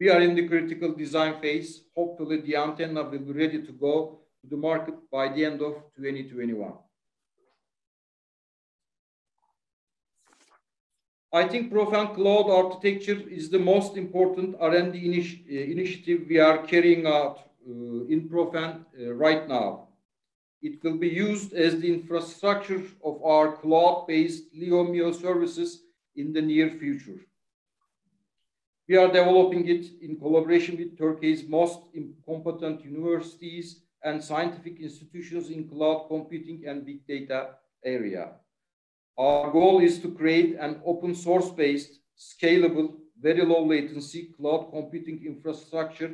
We 0.00 0.08
are 0.08 0.22
in 0.22 0.34
the 0.34 0.48
critical 0.48 0.92
design 0.94 1.38
phase. 1.42 1.82
Hopefully 1.94 2.40
the 2.40 2.56
antenna 2.56 3.02
will 3.02 3.18
be 3.18 3.32
ready 3.32 3.60
to 3.66 3.72
go 3.72 4.20
to 4.40 4.46
the 4.48 4.56
market 4.56 4.94
by 5.10 5.28
the 5.28 5.44
end 5.44 5.60
of 5.60 5.74
2021. 5.96 6.72
I 11.30 11.46
think 11.46 11.70
Profen 11.70 12.14
Cloud 12.14 12.48
architecture 12.48 13.20
is 13.28 13.50
the 13.50 13.58
most 13.58 13.98
important 13.98 14.56
R&D 14.58 14.96
initi 15.08 15.44
uh, 15.44 15.72
initiative 15.74 16.20
we 16.26 16.38
are 16.38 16.58
carrying 16.66 17.06
out 17.06 17.36
uh, 17.68 18.14
in 18.14 18.30
Profen 18.30 18.70
uh, 18.78 19.12
right 19.12 19.46
now. 19.46 19.85
It 20.66 20.82
will 20.82 20.96
be 20.96 21.08
used 21.08 21.52
as 21.52 21.78
the 21.78 21.92
infrastructure 21.96 22.82
of 23.04 23.22
our 23.22 23.56
cloud-based 23.62 24.44
Leo 24.52 24.82
MEO 24.82 25.12
services 25.12 25.82
in 26.16 26.32
the 26.32 26.42
near 26.42 26.70
future. 26.70 27.20
We 28.88 28.96
are 28.96 29.06
developing 29.06 29.68
it 29.68 29.84
in 30.02 30.16
collaboration 30.16 30.76
with 30.76 30.98
Turkey's 30.98 31.48
most 31.48 31.78
competent 32.28 32.84
universities 32.84 33.82
and 34.02 34.22
scientific 34.22 34.80
institutions 34.80 35.50
in 35.50 35.68
cloud 35.68 36.08
computing 36.08 36.64
and 36.66 36.84
big 36.84 37.06
data 37.06 37.40
area. 37.84 38.24
Our 39.16 39.52
goal 39.52 39.80
is 39.80 40.00
to 40.00 40.10
create 40.10 40.56
an 40.58 40.80
open 40.84 41.14
source 41.14 41.50
based, 41.50 42.00
scalable, 42.18 42.88
very 43.20 43.44
low 43.44 43.64
latency 43.64 44.30
cloud 44.36 44.70
computing 44.72 45.24
infrastructure 45.24 46.12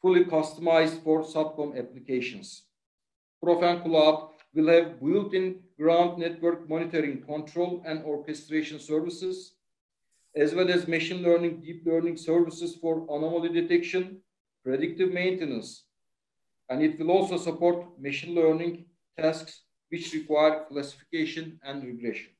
fully 0.00 0.24
customized 0.24 1.02
for 1.04 1.22
SATCOM 1.22 1.78
applications. 1.78 2.62
Profen 3.44 3.82
Cloud 3.82 4.30
will 4.54 4.68
have 4.68 5.00
built-in 5.00 5.60
ground 5.78 6.18
network 6.18 6.68
monitoring 6.68 7.20
control 7.22 7.82
and 7.84 8.02
orchestration 8.04 8.78
services, 8.78 9.54
as 10.34 10.54
well 10.54 10.70
as 10.70 10.88
machine 10.88 11.22
learning, 11.22 11.60
deep 11.60 11.82
learning 11.84 12.16
services 12.16 12.74
for 12.80 13.02
anomaly 13.10 13.50
detection, 13.50 14.20
predictive 14.64 15.12
maintenance, 15.12 15.84
and 16.70 16.82
it 16.82 16.98
will 16.98 17.10
also 17.10 17.36
support 17.36 18.00
machine 18.00 18.34
learning 18.34 18.86
tasks 19.18 19.62
which 19.90 20.14
require 20.14 20.64
classification 20.68 21.60
and 21.64 21.84
regression. 21.84 22.30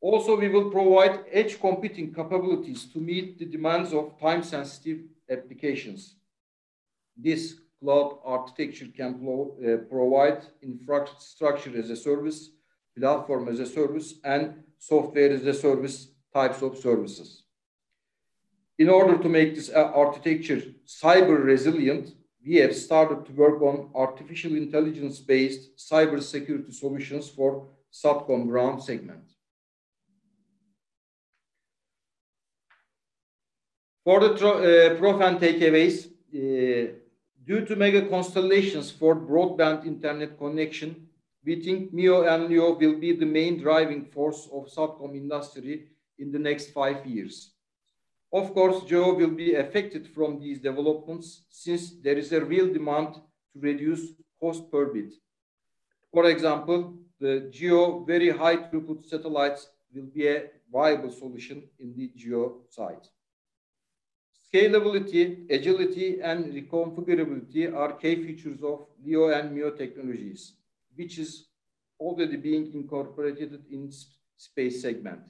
Also, 0.00 0.36
we 0.36 0.48
will 0.48 0.70
provide 0.70 1.24
edge 1.32 1.60
computing 1.60 2.14
capabilities 2.14 2.84
to 2.92 3.00
meet 3.00 3.38
the 3.38 3.44
demands 3.44 3.92
of 3.92 4.18
time-sensitive 4.20 5.00
applications. 5.28 6.14
This 7.16 7.56
cloud 7.80 8.18
architecture 8.24 8.88
can 8.96 9.14
uh, 9.14 9.76
provide 9.88 10.42
infrastructure 10.62 11.76
as 11.78 11.90
a 11.90 11.96
service, 11.96 12.50
platform 12.98 13.48
as 13.48 13.60
a 13.60 13.66
service, 13.66 14.14
and 14.24 14.54
software 14.78 15.30
as 15.30 15.44
a 15.46 15.54
service 15.54 16.08
types 16.32 16.62
of 16.62 16.76
services. 16.76 17.44
In 18.78 18.88
order 18.88 19.18
to 19.18 19.28
make 19.28 19.54
this 19.54 19.70
uh, 19.70 19.90
architecture 19.94 20.62
cyber 20.86 21.42
resilient, 21.42 22.14
we 22.44 22.56
have 22.56 22.74
started 22.74 23.26
to 23.26 23.32
work 23.32 23.60
on 23.60 23.90
artificial 23.94 24.54
intelligence-based 24.54 25.76
cyber 25.76 26.22
security 26.22 26.72
solutions 26.72 27.28
for 27.28 27.68
SATCOM 27.92 28.46
ground 28.46 28.82
segment. 28.82 29.24
For 34.04 34.20
the 34.20 34.30
uh, 34.32 35.26
and 35.26 35.38
takeaways, 35.38 36.06
uh, 36.06 36.92
due 37.48 37.64
to 37.64 37.74
mega 37.74 38.02
constellations 38.02 38.90
for 38.90 39.16
broadband 39.16 39.86
internet 39.86 40.38
connection, 40.38 41.08
we 41.42 41.62
think 41.62 41.94
MEO 41.94 42.24
and 42.24 42.50
LEO 42.50 42.74
will 42.74 42.98
be 42.98 43.12
the 43.12 43.24
main 43.24 43.58
driving 43.58 44.04
force 44.04 44.46
of 44.52 44.66
SATCOM 44.66 45.16
industry 45.16 45.88
in 46.18 46.30
the 46.30 46.38
next 46.38 46.72
five 46.72 47.06
years. 47.06 47.52
Of 48.30 48.52
course, 48.52 48.84
GEO 48.84 49.14
will 49.14 49.30
be 49.30 49.54
affected 49.54 50.08
from 50.08 50.38
these 50.38 50.58
developments 50.58 51.44
since 51.48 51.92
there 52.02 52.18
is 52.18 52.30
a 52.32 52.44
real 52.44 52.70
demand 52.70 53.14
to 53.14 53.58
reduce 53.58 54.12
cost 54.38 54.70
per 54.70 54.92
bit. 54.92 55.14
For 56.12 56.26
example, 56.26 56.98
the 57.18 57.48
GEO 57.50 58.04
very 58.04 58.28
high 58.28 58.58
throughput 58.58 59.06
satellites 59.06 59.70
will 59.94 60.08
be 60.14 60.28
a 60.28 60.50
viable 60.70 61.10
solution 61.10 61.62
in 61.78 61.94
the 61.96 62.12
GEO 62.14 62.64
side. 62.68 63.08
Scalability, 64.52 65.50
agility, 65.50 66.20
and 66.22 66.46
reconfigurability 66.46 67.74
are 67.74 67.92
key 67.92 68.16
features 68.16 68.62
of 68.62 68.86
LEO 69.04 69.28
and 69.28 69.54
MEO 69.54 69.70
technologies, 69.70 70.54
which 70.96 71.18
is 71.18 71.48
already 72.00 72.36
being 72.36 72.72
incorporated 72.72 73.62
in 73.70 73.92
space 74.36 74.80
segment. 74.80 75.20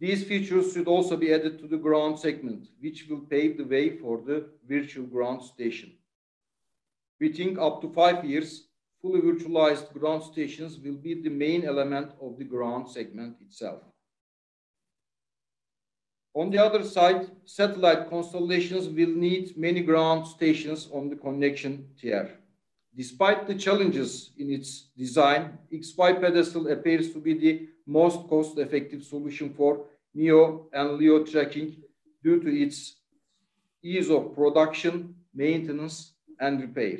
These 0.00 0.24
features 0.24 0.72
should 0.72 0.88
also 0.88 1.16
be 1.16 1.32
added 1.32 1.58
to 1.60 1.68
the 1.68 1.76
ground 1.76 2.18
segment, 2.18 2.68
which 2.80 3.06
will 3.08 3.20
pave 3.20 3.58
the 3.58 3.64
way 3.64 3.98
for 3.98 4.22
the 4.26 4.48
virtual 4.66 5.06
ground 5.06 5.44
station. 5.44 5.92
We 7.20 7.32
think 7.32 7.58
up 7.58 7.80
to 7.82 7.92
five 7.92 8.24
years, 8.24 8.66
fully 9.02 9.20
virtualized 9.20 9.92
ground 9.92 10.24
stations 10.24 10.80
will 10.80 10.96
be 10.96 11.14
the 11.20 11.30
main 11.30 11.64
element 11.64 12.12
of 12.20 12.38
the 12.38 12.44
ground 12.44 12.88
segment 12.88 13.36
itself. 13.40 13.82
On 16.32 16.48
the 16.48 16.58
other 16.58 16.84
side, 16.84 17.28
satellite 17.44 18.08
constellations 18.08 18.88
will 18.88 19.10
need 19.10 19.56
many 19.56 19.80
ground 19.80 20.26
stations 20.28 20.88
on 20.92 21.08
the 21.08 21.16
connection 21.16 21.88
tier. 22.00 22.38
Despite 22.96 23.48
the 23.48 23.54
challenges 23.54 24.30
in 24.38 24.50
its 24.50 24.90
design, 24.96 25.58
XY 25.72 26.20
pedestal 26.20 26.68
appears 26.68 27.12
to 27.12 27.20
be 27.20 27.34
the 27.34 27.68
most 27.84 28.28
cost-effective 28.28 29.02
solution 29.02 29.52
for 29.54 29.86
MEO 30.14 30.68
and 30.72 30.98
LEO 30.98 31.24
tracking 31.24 31.76
due 32.22 32.40
to 32.40 32.48
its 32.48 32.96
ease 33.82 34.10
of 34.10 34.34
production, 34.34 35.14
maintenance, 35.34 36.12
and 36.38 36.60
repair. 36.60 36.98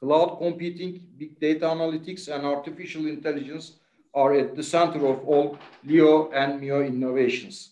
Cloud 0.00 0.38
computing, 0.38 1.06
big 1.16 1.40
data 1.40 1.66
analytics, 1.66 2.28
and 2.28 2.44
artificial 2.44 3.06
intelligence 3.06 3.76
are 4.14 4.34
at 4.34 4.54
the 4.54 4.62
center 4.62 5.06
of 5.06 5.26
all 5.26 5.58
LEO 5.84 6.30
and 6.32 6.60
MEO 6.60 6.82
innovations. 6.82 7.70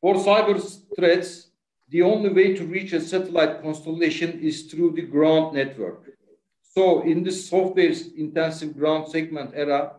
For 0.00 0.14
cyber 0.14 0.56
threats, 0.94 1.48
the 1.88 2.02
only 2.02 2.30
way 2.30 2.54
to 2.54 2.64
reach 2.64 2.92
a 2.92 3.00
satellite 3.00 3.62
constellation 3.62 4.38
is 4.40 4.62
through 4.70 4.92
the 4.92 5.02
ground 5.02 5.54
network. 5.54 6.04
So 6.62 7.02
in 7.02 7.24
this 7.24 7.48
software 7.48 7.92
intensive 8.16 8.76
ground 8.76 9.08
segment 9.08 9.52
era, 9.54 9.96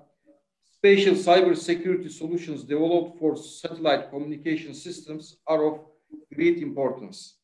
spatial 0.78 1.16
cyber 1.16 1.58
security 1.58 2.08
solutions 2.08 2.64
developed 2.64 3.20
for 3.20 3.36
satellite 3.36 4.10
communication 4.10 4.74
systems 4.74 5.38
are 5.46 5.66
of 5.66 5.80
great 6.34 6.60
importance. 6.60 7.36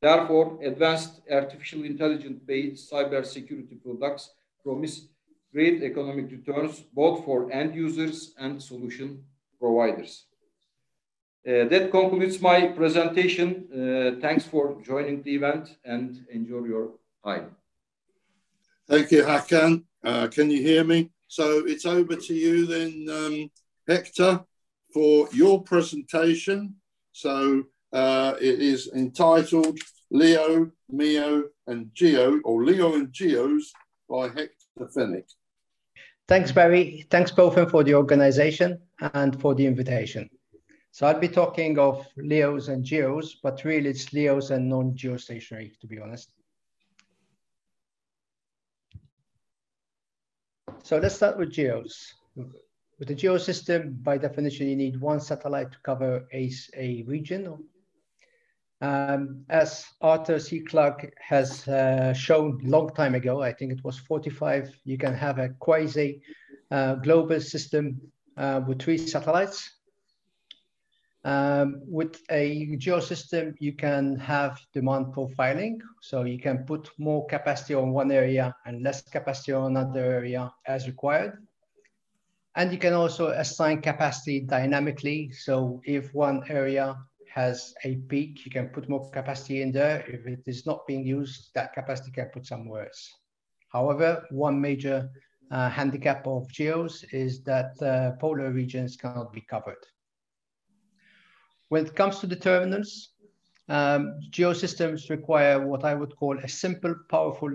Therefore, 0.00 0.58
advanced 0.62 1.22
artificial 1.28 1.82
intelligence-based 1.84 2.92
cyber 2.92 3.26
security 3.26 3.74
products 3.74 4.34
promise 4.62 5.08
great 5.52 5.82
economic 5.82 6.30
returns 6.30 6.84
both 6.92 7.24
for 7.24 7.50
end 7.50 7.74
users 7.74 8.34
and 8.38 8.62
solution 8.62 9.24
providers. 9.58 10.26
Uh, 11.46 11.68
that 11.68 11.90
concludes 11.90 12.40
my 12.40 12.68
presentation. 12.68 13.66
Uh, 13.70 14.20
thanks 14.20 14.44
for 14.46 14.80
joining 14.82 15.22
the 15.22 15.34
event 15.34 15.76
and 15.84 16.24
enjoy 16.32 16.64
your 16.64 16.92
time. 17.22 17.54
Thank 18.88 19.10
you, 19.10 19.24
Hakan. 19.24 19.84
Uh, 20.02 20.26
can 20.28 20.50
you 20.50 20.62
hear 20.62 20.84
me? 20.84 21.10
So 21.28 21.66
it's 21.66 21.84
over 21.84 22.16
to 22.16 22.34
you 22.34 22.66
then, 22.66 23.06
um, 23.10 23.50
Hector, 23.86 24.42
for 24.94 25.28
your 25.32 25.62
presentation. 25.62 26.76
So 27.12 27.64
uh, 27.92 28.34
it 28.40 28.60
is 28.60 28.90
entitled 28.94 29.78
Leo, 30.10 30.70
Meo, 30.88 31.44
and 31.66 31.90
Geo, 31.92 32.40
or 32.40 32.64
Leo 32.64 32.94
and 32.94 33.12
Geos 33.12 33.70
by 34.08 34.28
Hector 34.28 34.88
Fenech. 34.96 35.30
Thanks, 36.26 36.52
Barry. 36.52 37.06
Thanks, 37.10 37.30
both 37.30 37.70
for 37.70 37.84
the 37.84 37.94
organization 37.94 38.78
and 39.12 39.38
for 39.40 39.54
the 39.54 39.66
invitation. 39.66 40.30
So 40.94 41.08
I'll 41.08 41.18
be 41.18 41.26
talking 41.26 41.76
of 41.76 42.06
Leos 42.16 42.68
and 42.68 42.84
Geos, 42.84 43.34
but 43.42 43.64
really 43.64 43.90
it's 43.90 44.12
Leos 44.12 44.50
and 44.50 44.68
non-geostationary, 44.68 45.76
to 45.80 45.88
be 45.88 45.98
honest. 45.98 46.30
So 50.84 50.98
let's 50.98 51.16
start 51.16 51.36
with 51.36 51.50
geos. 51.50 52.14
With 52.36 53.08
the 53.08 53.14
geo 53.16 53.38
system, 53.38 53.98
by 54.04 54.18
definition, 54.18 54.68
you 54.68 54.76
need 54.76 55.00
one 55.00 55.18
satellite 55.18 55.72
to 55.72 55.78
cover 55.82 56.28
a, 56.32 56.52
a 56.76 57.02
region. 57.08 57.58
Um, 58.80 59.44
as 59.48 59.86
Arthur 60.00 60.38
C. 60.38 60.60
Clarke 60.60 61.12
has 61.18 61.66
uh, 61.66 62.12
shown 62.12 62.60
long 62.62 62.94
time 62.94 63.16
ago, 63.16 63.42
I 63.42 63.52
think 63.52 63.72
it 63.72 63.82
was 63.82 63.98
45, 63.98 64.72
you 64.84 64.96
can 64.96 65.14
have 65.14 65.40
a 65.40 65.48
quasi 65.58 66.22
uh, 66.70 66.94
global 66.94 67.40
system 67.40 68.00
uh, 68.36 68.60
with 68.64 68.80
three 68.80 68.98
satellites. 68.98 69.73
Um, 71.24 71.80
with 71.86 72.20
a 72.30 72.76
geo 72.76 73.00
system, 73.00 73.54
you 73.58 73.72
can 73.72 74.16
have 74.18 74.60
demand 74.74 75.06
profiling. 75.14 75.78
So 76.02 76.24
you 76.24 76.38
can 76.38 76.64
put 76.64 76.90
more 76.98 77.26
capacity 77.26 77.74
on 77.74 77.92
one 77.92 78.12
area 78.12 78.54
and 78.66 78.82
less 78.82 79.00
capacity 79.00 79.52
on 79.52 79.76
another 79.76 80.04
area 80.04 80.52
as 80.66 80.86
required. 80.86 81.38
And 82.56 82.70
you 82.70 82.78
can 82.78 82.92
also 82.92 83.28
assign 83.28 83.80
capacity 83.80 84.40
dynamically. 84.40 85.32
So 85.32 85.80
if 85.84 86.14
one 86.14 86.42
area 86.48 86.96
has 87.34 87.74
a 87.84 87.96
peak, 87.96 88.44
you 88.44 88.50
can 88.50 88.68
put 88.68 88.88
more 88.88 89.10
capacity 89.10 89.62
in 89.62 89.72
there. 89.72 90.04
If 90.06 90.26
it 90.26 90.42
is 90.46 90.66
not 90.66 90.86
being 90.86 91.06
used, 91.06 91.50
that 91.54 91.72
capacity 91.72 92.12
can 92.12 92.28
put 92.32 92.46
somewhere 92.46 92.84
else. 92.84 93.10
However, 93.72 94.24
one 94.30 94.60
major 94.60 95.10
uh, 95.50 95.68
handicap 95.68 96.26
of 96.26 96.48
geos 96.48 97.02
is 97.12 97.42
that 97.44 97.72
uh, 97.82 98.12
polar 98.20 98.52
regions 98.52 98.96
cannot 98.96 99.32
be 99.32 99.40
covered. 99.40 99.84
When 101.74 101.86
it 101.86 101.96
comes 101.96 102.20
to 102.20 102.28
the 102.28 102.36
terminals, 102.36 103.14
um, 103.68 104.20
geosystems 104.30 105.10
require 105.10 105.66
what 105.66 105.84
I 105.84 105.92
would 105.92 106.14
call 106.14 106.38
a 106.38 106.46
simple, 106.46 106.94
powerful 107.08 107.50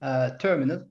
uh, 0.00 0.30
terminal. 0.38 0.86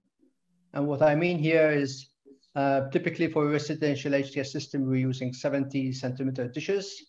And 0.74 0.86
what 0.86 1.02
I 1.02 1.15
mean 1.15 1.39
here 1.39 1.71
is 1.71 2.12
uh, 2.56 2.82
typically 2.89 3.32
for 3.32 3.47
a 3.47 3.50
residential 3.50 4.12
HTS 4.12 4.52
system, 4.52 4.86
we're 4.86 5.08
using 5.08 5.34
70 5.34 5.91
centimeter 5.93 6.47
dishes, 6.47 7.02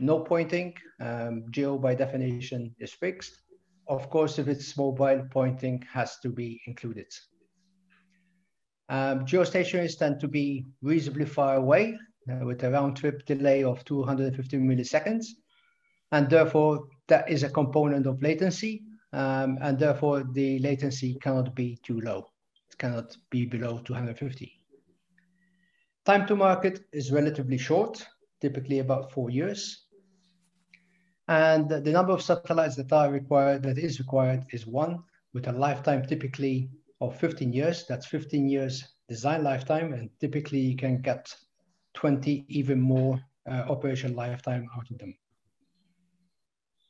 no 0.00 0.18
pointing. 0.18 0.74
Um, 1.00 1.44
geo 1.52 1.78
by 1.78 1.94
definition 1.94 2.74
is 2.80 2.92
fixed. 2.92 3.42
Of 3.86 4.10
course, 4.10 4.40
if 4.40 4.48
it's 4.48 4.76
mobile, 4.76 5.24
pointing 5.30 5.84
has 5.92 6.18
to 6.24 6.30
be 6.30 6.60
included. 6.66 7.06
Um, 8.88 9.24
geostationaries 9.24 9.96
tend 9.96 10.18
to 10.18 10.26
be 10.26 10.66
reasonably 10.82 11.26
far 11.26 11.54
away 11.54 11.96
with 12.26 12.62
a 12.64 12.70
round 12.70 12.96
trip 12.96 13.24
delay 13.26 13.62
of 13.64 13.84
250 13.84 14.58
milliseconds. 14.58 15.26
And 16.12 16.28
therefore, 16.28 16.88
that 17.08 17.28
is 17.30 17.42
a 17.42 17.48
component 17.48 18.06
of 18.06 18.22
latency. 18.22 18.82
Um, 19.12 19.58
and 19.60 19.78
therefore, 19.78 20.24
the 20.32 20.58
latency 20.58 21.18
cannot 21.20 21.54
be 21.54 21.78
too 21.82 22.00
low. 22.00 22.30
It 22.70 22.78
cannot 22.78 23.16
be 23.30 23.46
below 23.46 23.78
250. 23.78 24.60
Time 26.04 26.26
to 26.26 26.36
market 26.36 26.84
is 26.92 27.10
relatively 27.10 27.58
short, 27.58 28.06
typically 28.40 28.78
about 28.78 29.10
four 29.12 29.30
years. 29.30 29.86
And 31.28 31.68
the 31.68 31.90
number 31.90 32.12
of 32.12 32.22
satellites 32.22 32.76
that 32.76 32.92
are 32.92 33.10
required, 33.10 33.64
that 33.64 33.78
is 33.78 33.98
required, 33.98 34.44
is 34.52 34.66
one, 34.66 35.02
with 35.32 35.48
a 35.48 35.52
lifetime 35.52 36.06
typically 36.06 36.70
of 37.00 37.18
15 37.18 37.52
years. 37.52 37.84
That's 37.88 38.06
15 38.06 38.48
years 38.48 38.84
design 39.08 39.44
lifetime, 39.44 39.92
and 39.92 40.10
typically 40.20 40.58
you 40.58 40.76
can 40.76 41.00
get 41.00 41.34
20, 41.96 42.44
even 42.48 42.80
more 42.80 43.20
uh, 43.50 43.64
operation 43.68 44.14
lifetime 44.14 44.68
out 44.76 44.88
of 44.90 44.98
them. 44.98 45.14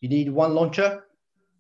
You 0.01 0.09
need 0.09 0.31
one 0.31 0.55
launcher, 0.55 1.05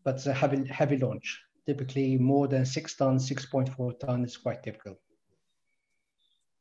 but 0.05 0.17
it's 0.17 0.27
a 0.27 0.35
heavy, 0.35 0.67
heavy 0.69 0.99
launch. 0.99 1.41
Typically 1.67 2.19
more 2.19 2.47
than 2.47 2.67
six 2.67 2.95
tons, 2.95 3.29
6.4 3.29 3.99
tons 3.99 4.31
is 4.31 4.37
quite 4.37 4.63
typical. 4.63 4.99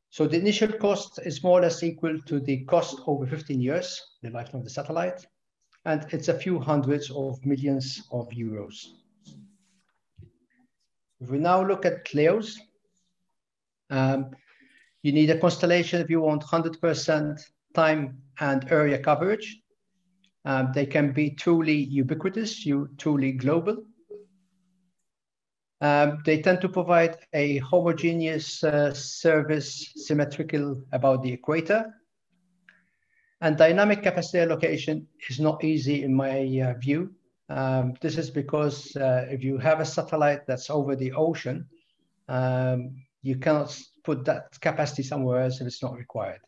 So 0.10 0.28
the 0.28 0.40
initial 0.40 0.72
cost 0.72 1.20
is 1.26 1.44
more 1.44 1.60
or 1.60 1.62
less 1.64 1.84
equal 1.84 2.20
to 2.22 2.40
the 2.40 2.64
cost 2.66 3.02
over 3.06 3.28
15 3.28 3.60
years, 3.60 4.02
the 4.22 4.30
lifetime 4.30 4.62
of 4.62 4.64
the 4.64 4.70
satellite, 4.70 5.28
and 5.84 6.06
it's 6.12 6.30
a 6.30 6.40
few 6.40 6.60
hundreds 6.60 7.12
of 7.12 7.46
millions 7.46 8.08
of 8.12 8.30
euros. 8.30 8.86
If 11.20 11.30
we 11.30 11.38
now 11.38 11.66
look 11.66 11.86
at 11.86 12.06
CLEOs, 12.06 12.58
um, 13.90 14.32
you 15.06 15.12
need 15.12 15.30
a 15.30 15.38
constellation 15.38 16.02
if 16.02 16.10
you 16.10 16.20
want 16.20 16.42
100% 16.42 17.40
time 17.76 18.18
and 18.40 18.72
area 18.72 18.98
coverage. 18.98 19.62
Um, 20.46 20.72
they 20.74 20.88
can 20.88 21.14
be 21.14 21.30
truly 21.30 21.76
ubiquitous, 21.76 22.66
you 22.66 22.90
truly 22.98 23.34
global. 23.34 23.84
Um, 25.80 26.24
they 26.26 26.42
tend 26.42 26.60
to 26.62 26.70
provide 26.70 27.18
a 27.34 27.60
homogeneous 27.60 28.64
uh, 28.64 28.96
service 28.96 29.92
symmetrical 29.96 30.82
about 30.92 31.22
the 31.22 31.34
equator. 31.34 31.94
And 33.42 33.58
dynamic 33.58 34.02
capacity 34.02 34.40
allocation 34.40 35.08
is 35.30 35.40
not 35.40 35.64
easy 35.64 36.02
in 36.02 36.16
my 36.16 36.40
uh, 36.62 36.80
view. 36.80 37.14
Um, 37.50 37.94
this 38.02 38.18
is 38.18 38.32
because 38.32 38.96
uh, 38.96 39.28
if 39.30 39.44
you 39.44 39.60
have 39.60 39.82
a 39.82 39.86
satellite 39.86 40.48
that's 40.48 40.72
over 40.72 40.96
the 40.96 41.12
ocean, 41.12 41.68
um, 42.28 42.96
you 43.22 43.36
cannot 43.36 43.80
put 44.06 44.26
that 44.26 44.60
capacity 44.62 45.04
somewhere 45.04 45.42
else 45.42 45.60
if 45.60 45.68
it's 45.68 45.84
not 45.84 45.98
required. 45.98 46.42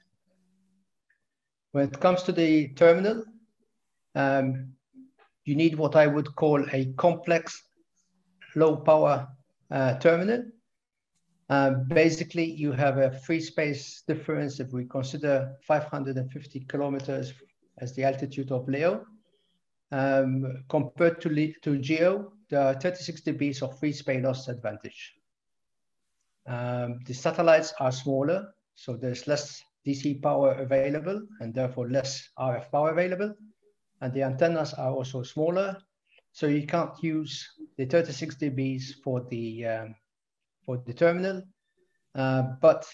When 1.71 1.85
it 1.85 1.99
comes 1.99 2.23
to 2.23 2.31
the 2.31 2.69
terminal, 2.69 3.23
um, 4.15 4.73
you 5.45 5.55
need 5.55 5.75
what 5.75 5.95
I 5.95 6.07
would 6.07 6.35
call 6.35 6.63
a 6.71 6.93
complex 6.97 7.63
low 8.55 8.77
power 8.77 9.27
uh, 9.71 9.95
terminal. 9.99 10.43
Um, 11.49 11.87
basically, 11.87 12.45
you 12.45 12.71
have 12.73 12.97
a 12.97 13.11
free 13.11 13.39
space 13.39 14.03
difference 14.07 14.59
if 14.59 14.73
we 14.73 14.85
consider 14.85 15.55
550 15.63 16.59
kilometers 16.61 17.33
as 17.79 17.93
the 17.95 18.03
altitude 18.03 18.51
of 18.51 18.67
LEO. 18.67 19.05
Um, 19.91 20.63
compared 20.67 21.21
to, 21.21 21.53
to 21.61 21.77
GEO, 21.77 22.33
there 22.49 22.61
are 22.61 22.73
36 22.73 23.21
dBs 23.21 23.61
of 23.61 23.79
free 23.79 23.93
space 23.93 24.23
loss 24.23 24.49
advantage. 24.49 25.16
Um, 26.47 26.99
the 27.05 27.13
satellites 27.13 27.73
are 27.79 27.91
smaller, 27.91 28.53
so 28.75 28.95
there's 28.95 29.27
less 29.27 29.61
DC 29.85 30.21
power 30.21 30.53
available 30.53 31.21
and 31.39 31.53
therefore 31.53 31.89
less 31.89 32.29
RF 32.39 32.71
power 32.71 32.91
available. 32.91 33.35
And 34.01 34.13
the 34.13 34.23
antennas 34.23 34.73
are 34.73 34.91
also 34.91 35.23
smaller, 35.23 35.77
so 36.31 36.47
you 36.47 36.65
can't 36.67 36.91
use 37.01 37.47
the 37.77 37.85
36 37.85 38.35
dBs 38.35 38.83
for 39.03 39.25
the 39.29 39.65
um, 39.65 39.95
for 40.65 40.77
the 40.85 40.93
terminal, 40.93 41.41
uh, 42.15 42.43
but 42.61 42.85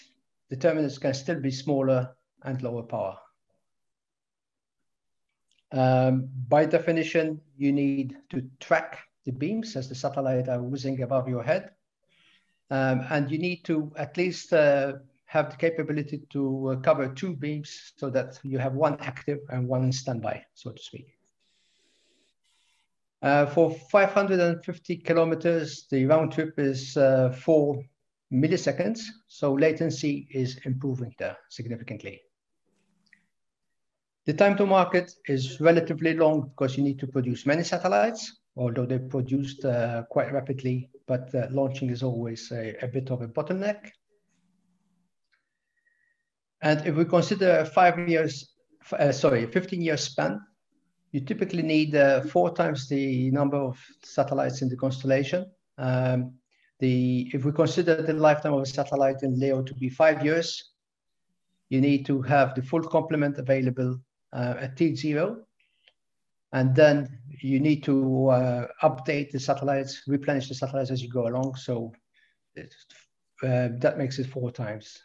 the 0.48 0.56
terminals 0.56 0.98
can 0.98 1.12
still 1.12 1.40
be 1.40 1.50
smaller 1.50 2.16
and 2.44 2.62
lower 2.62 2.82
power. 2.84 3.18
Um, 5.72 6.28
by 6.48 6.66
definition, 6.66 7.40
you 7.56 7.72
need 7.72 8.16
to 8.30 8.48
track 8.60 9.00
the 9.24 9.32
beams 9.32 9.74
as 9.76 9.88
the 9.88 9.94
satellite 9.94 10.48
are 10.48 10.62
whizzing 10.62 11.02
above 11.02 11.28
your 11.28 11.42
head. 11.42 11.73
Um, 12.70 13.06
and 13.10 13.30
you 13.30 13.38
need 13.38 13.64
to 13.64 13.92
at 13.96 14.16
least 14.16 14.52
uh, 14.52 14.94
have 15.26 15.50
the 15.50 15.56
capability 15.56 16.22
to 16.30 16.68
uh, 16.68 16.76
cover 16.76 17.08
two 17.08 17.34
beams 17.34 17.92
so 17.96 18.08
that 18.10 18.38
you 18.42 18.58
have 18.58 18.74
one 18.74 18.96
active 19.00 19.40
and 19.50 19.68
one 19.68 19.84
in 19.84 19.92
standby, 19.92 20.44
so 20.54 20.70
to 20.70 20.82
speak. 20.82 21.18
Uh, 23.22 23.46
for 23.46 23.70
550 23.90 24.96
kilometers, 24.98 25.86
the 25.90 26.04
round 26.04 26.32
trip 26.32 26.54
is 26.58 26.96
uh, 26.96 27.30
four 27.30 27.82
milliseconds, 28.32 29.00
so 29.28 29.52
latency 29.54 30.28
is 30.30 30.60
improving 30.64 31.14
there 31.18 31.36
significantly. 31.48 32.20
The 34.26 34.34
time 34.34 34.56
to 34.56 34.66
market 34.66 35.12
is 35.26 35.60
relatively 35.60 36.14
long 36.14 36.48
because 36.48 36.76
you 36.76 36.82
need 36.82 36.98
to 37.00 37.06
produce 37.06 37.46
many 37.46 37.62
satellites, 37.62 38.40
although 38.56 38.86
they're 38.86 38.98
produced 38.98 39.64
uh, 39.64 40.02
quite 40.10 40.32
rapidly 40.32 40.90
but 41.06 41.34
uh, 41.34 41.46
launching 41.50 41.90
is 41.90 42.02
always 42.02 42.50
a, 42.52 42.74
a, 42.82 42.88
bit 42.88 43.10
of 43.10 43.22
a 43.22 43.28
bottleneck. 43.28 43.90
And 46.62 46.86
if 46.86 46.94
we 46.94 47.04
consider 47.04 47.64
five 47.64 48.08
years, 48.08 48.54
uh, 48.92 49.12
sorry, 49.12 49.46
15 49.46 49.82
year 49.82 49.96
span, 49.96 50.40
you 51.12 51.20
typically 51.20 51.62
need 51.62 51.94
uh, 51.94 52.22
four 52.22 52.54
times 52.54 52.88
the 52.88 53.30
number 53.30 53.56
of 53.56 53.78
satellites 54.02 54.62
in 54.62 54.68
the 54.68 54.76
constellation. 54.76 55.46
Um, 55.78 56.34
the, 56.80 57.30
if 57.32 57.44
we 57.44 57.52
consider 57.52 58.02
the 58.02 58.14
lifetime 58.14 58.54
of 58.54 58.62
a 58.62 58.66
satellite 58.66 59.22
in 59.22 59.38
LEO 59.38 59.62
to 59.62 59.74
be 59.74 59.88
five 59.88 60.24
years, 60.24 60.72
you 61.68 61.80
need 61.80 62.06
to 62.06 62.22
have 62.22 62.54
the 62.54 62.62
full 62.62 62.82
complement 62.82 63.38
available 63.38 63.98
uh, 64.32 64.54
at 64.58 64.76
T0 64.76 65.36
and 66.54 66.74
then 66.74 67.18
you 67.40 67.58
need 67.58 67.82
to 67.82 68.28
uh, 68.28 68.66
update 68.84 69.32
the 69.32 69.40
satellites, 69.40 70.02
replenish 70.06 70.48
the 70.48 70.54
satellites 70.54 70.90
as 70.90 71.02
you 71.02 71.10
go 71.10 71.26
along. 71.26 71.56
So 71.56 71.92
uh, 72.56 73.68
that 73.80 73.98
makes 73.98 74.20
it 74.20 74.28
four 74.28 74.52
times. 74.52 75.02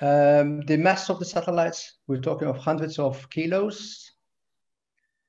Um, 0.00 0.60
the 0.60 0.76
mass 0.76 1.10
of 1.10 1.18
the 1.18 1.24
satellites, 1.24 1.98
we're 2.06 2.20
talking 2.20 2.46
of 2.46 2.56
hundreds 2.56 3.00
of 3.00 3.28
kilos. 3.30 4.12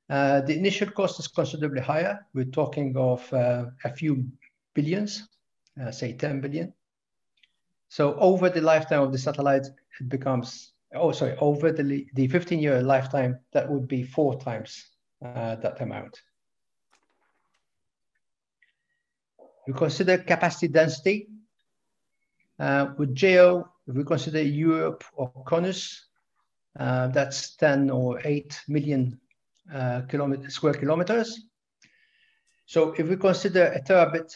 Uh, 0.09 0.41
the 0.41 0.55
initial 0.55 0.91
cost 0.91 1.19
is 1.19 1.27
considerably 1.27 1.81
higher. 1.81 2.19
We're 2.35 2.45
talking 2.45 2.95
of 2.95 3.33
uh, 3.33 3.65
a 3.83 3.93
few 3.93 4.27
billions, 4.75 5.27
uh, 5.81 5.89
say 5.91 6.13
10 6.13 6.39
billion. 6.39 6.71
So 7.89 8.13
over 8.19 8.47
the 8.47 8.61
lifetime 8.61 9.01
of 9.01 9.11
the 9.11 9.17
satellite, 9.17 9.65
it 9.99 10.07
becomes 10.07 10.70
oh, 10.95 11.11
sorry, 11.11 11.35
over 11.39 11.71
the, 11.71 12.05
the 12.13 12.27
15 12.27 12.59
year 12.59 12.81
lifetime, 12.81 13.39
that 13.53 13.69
would 13.69 13.87
be 13.87 14.03
four 14.03 14.39
times 14.39 14.85
uh, 15.23 15.55
that 15.55 15.81
amount. 15.81 16.21
We 19.67 19.73
consider 19.73 20.17
capacity 20.17 20.67
density. 20.67 21.27
Uh, 22.59 22.93
with 22.97 23.15
GEO, 23.15 23.67
if 23.87 23.95
we 23.95 24.03
consider 24.03 24.41
Europe 24.41 25.03
or 25.15 25.31
CONUS, 25.45 26.11
Uh, 26.79 27.07
that's 27.07 27.55
10 27.57 27.89
or 27.89 28.21
8 28.23 28.61
million 28.67 29.19
uh, 29.73 30.01
kilometer, 30.07 30.49
square 30.49 30.73
kilometers. 30.73 31.47
So 32.65 32.93
if 32.97 33.07
we 33.07 33.17
consider 33.17 33.65
a 33.65 33.81
terabit 33.81 34.33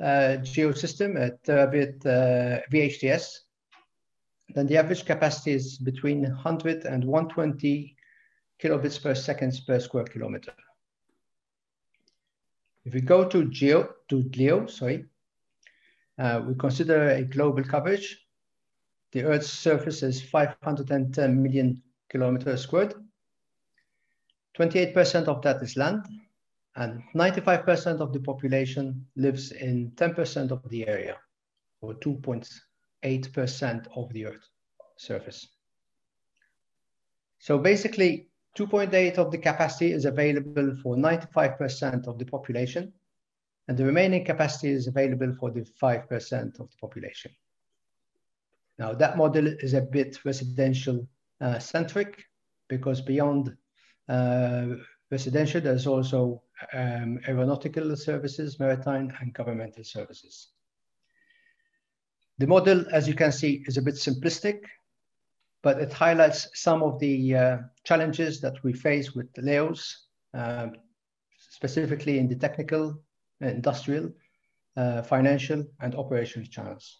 uh, 0.00 0.42
geosystem, 0.42 1.16
a 1.16 1.30
terabit 1.46 2.04
uh, 2.04 2.62
VHTS, 2.72 3.38
then 4.54 4.66
the 4.66 4.76
average 4.76 5.04
capacity 5.04 5.52
is 5.52 5.78
between 5.78 6.22
100 6.22 6.84
and 6.84 7.04
120 7.04 7.96
kilobits 8.62 9.02
per 9.02 9.14
second 9.14 9.60
per 9.66 9.80
square 9.80 10.04
kilometer. 10.04 10.52
If 12.84 12.94
we 12.94 13.00
go 13.00 13.28
to 13.28 13.50
geo 13.50 13.94
to 14.08 14.30
LEO, 14.36 14.66
sorry, 14.66 15.06
uh, 16.18 16.42
we 16.46 16.54
consider 16.54 17.10
a 17.10 17.22
global 17.22 17.64
coverage. 17.64 18.24
The 19.12 19.24
Earth's 19.24 19.50
surface 19.50 20.02
is 20.02 20.22
510 20.22 21.42
million 21.42 21.82
kilometers 22.08 22.62
squared. 22.62 22.94
28% 24.58 25.26
of 25.26 25.42
that 25.42 25.62
is 25.62 25.76
land, 25.76 26.06
and 26.76 27.02
95% 27.14 28.00
of 28.00 28.12
the 28.12 28.20
population 28.20 29.06
lives 29.16 29.52
in 29.52 29.90
10% 29.96 30.50
of 30.50 30.66
the 30.70 30.86
area, 30.88 31.18
or 31.80 31.94
2.8% 33.06 33.86
of 33.96 34.12
the 34.12 34.26
Earth 34.26 34.48
surface. 34.96 35.48
So 37.38 37.58
basically, 37.58 38.28
2.8 38.56 39.18
of 39.18 39.30
the 39.30 39.38
capacity 39.38 39.92
is 39.92 40.04
available 40.04 40.76
for 40.82 40.96
95% 40.96 42.06
of 42.08 42.18
the 42.18 42.24
population, 42.24 42.92
and 43.68 43.76
the 43.76 43.84
remaining 43.84 44.24
capacity 44.24 44.70
is 44.70 44.86
available 44.86 45.34
for 45.38 45.50
the 45.50 45.66
5% 45.82 46.60
of 46.60 46.70
the 46.70 46.76
population. 46.80 47.30
Now 48.78 48.92
that 48.94 49.16
model 49.16 49.46
is 49.46 49.74
a 49.74 49.80
bit 49.80 50.24
residential 50.24 51.06
uh, 51.40 51.58
centric 51.58 52.24
because 52.68 53.00
beyond 53.00 53.56
uh, 54.08 54.66
residential, 55.10 55.60
there's 55.60 55.86
also 55.86 56.42
um, 56.72 57.18
aeronautical 57.26 57.96
services, 57.96 58.58
maritime 58.58 59.12
and 59.20 59.32
governmental 59.32 59.84
services. 59.84 60.48
The 62.38 62.46
model, 62.46 62.84
as 62.92 63.08
you 63.08 63.14
can 63.14 63.32
see, 63.32 63.64
is 63.66 63.78
a 63.78 63.82
bit 63.82 63.94
simplistic, 63.94 64.60
but 65.62 65.80
it 65.80 65.92
highlights 65.92 66.48
some 66.54 66.82
of 66.82 66.98
the 66.98 67.34
uh, 67.34 67.58
challenges 67.84 68.40
that 68.42 68.62
we 68.62 68.72
face 68.72 69.14
with 69.14 69.32
the 69.32 69.42
LEOs, 69.42 70.06
um, 70.34 70.72
specifically 71.38 72.18
in 72.18 72.28
the 72.28 72.36
technical, 72.36 73.00
industrial, 73.40 74.12
uh, 74.76 75.02
financial, 75.02 75.64
and 75.80 75.94
operations 75.94 76.48
channels. 76.48 76.98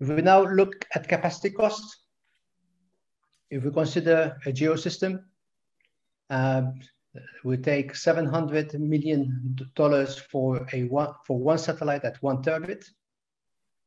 If 0.00 0.08
we 0.08 0.22
now 0.22 0.44
look 0.44 0.86
at 0.94 1.08
capacity 1.08 1.50
costs, 1.50 1.98
if 3.50 3.62
we 3.62 3.70
consider 3.70 4.38
a 4.46 4.50
geosystem, 4.50 5.22
um, 6.30 6.80
we 7.44 7.56
take 7.56 7.94
700 7.94 8.78
million 8.80 9.56
dollars 9.74 10.18
for 10.18 10.66
a 10.72 10.84
one 10.84 11.14
for 11.26 11.38
one 11.38 11.58
satellite 11.58 12.04
at 12.04 12.22
one 12.22 12.42
terabit. 12.42 12.84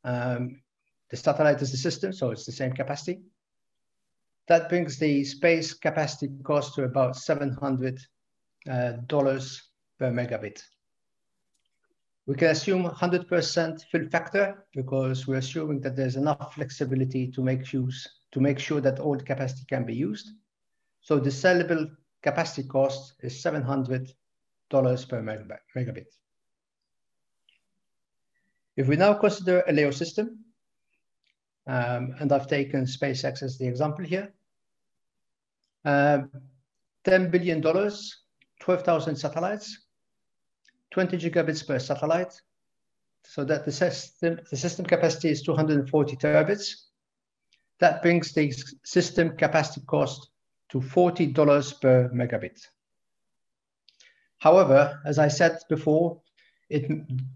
Um, 0.04 0.62
the 1.10 1.18
satellite 1.18 1.62
is 1.62 1.72
the 1.72 1.78
system, 1.78 2.14
so 2.14 2.32
it's 2.32 2.46
the 2.46 2.52
same 2.52 2.74
capacity. 2.74 3.22
That 4.48 4.70
brings 4.70 5.00
the 5.00 5.24
space 5.24 5.74
capacity 5.74 6.32
cost 6.44 6.76
to 6.76 6.84
about 6.84 7.16
700 7.16 8.00
uh, 8.70 8.92
dollars 9.08 9.64
per 9.98 10.12
megabit. 10.12 10.62
We 12.28 12.36
can 12.36 12.50
assume 12.50 12.86
100% 12.86 13.84
fill 13.92 14.10
factor 14.10 14.66
because 14.74 15.28
we're 15.28 15.38
assuming 15.38 15.82
that 15.82 15.96
there's 15.96 16.16
enough 16.16 16.56
flexibility 16.56 17.32
to 17.32 17.44
make 17.44 17.72
use 17.72 18.08
to 18.32 18.40
make 18.40 18.60
sure 18.60 18.82
that 18.82 19.00
all 19.00 19.16
the 19.16 19.24
capacity 19.24 19.64
can 19.70 19.86
be 19.86 19.96
used. 19.96 20.30
So 21.02 21.20
the 21.20 21.30
sellable 21.30 21.96
capacity 22.26 22.68
cost 22.68 23.14
is 23.22 23.34
$700 23.44 24.16
per 25.10 25.22
megabit. 25.76 26.10
If 28.76 28.88
we 28.88 28.96
now 28.96 29.14
consider 29.14 29.64
a 29.68 29.72
LEO 29.72 29.92
system, 29.92 30.40
um, 31.68 32.16
and 32.20 32.32
I've 32.32 32.48
taken 32.48 32.86
SpaceX 32.86 33.44
as 33.44 33.58
the 33.58 33.68
example 33.68 34.06
here, 34.06 34.34
uh, 35.86 36.24
$10 37.06 37.32
billion, 37.32 37.62
12,000 37.62 39.16
satellites, 39.16 39.86
20 40.92 41.18
gigabits 41.18 41.66
per 41.66 41.80
satellite, 41.80 42.34
so 43.24 43.44
that 43.44 43.66
the 43.66 43.72
system, 43.72 44.40
the 44.50 44.58
system 44.58 44.86
capacity 44.86 45.30
is 45.30 45.44
240 45.44 46.16
terabits. 46.16 46.68
That 47.80 48.02
brings 48.02 48.34
the 48.34 48.52
system 48.84 49.38
capacity 49.38 49.82
cost 49.86 50.30
to 50.70 50.80
$40 50.80 51.82
per 51.82 52.10
megabit. 52.10 52.60
However, 54.38 55.02
as 55.06 55.20
I 55.20 55.28
said 55.28 55.60
before, 55.70 56.22
it, 56.70 56.90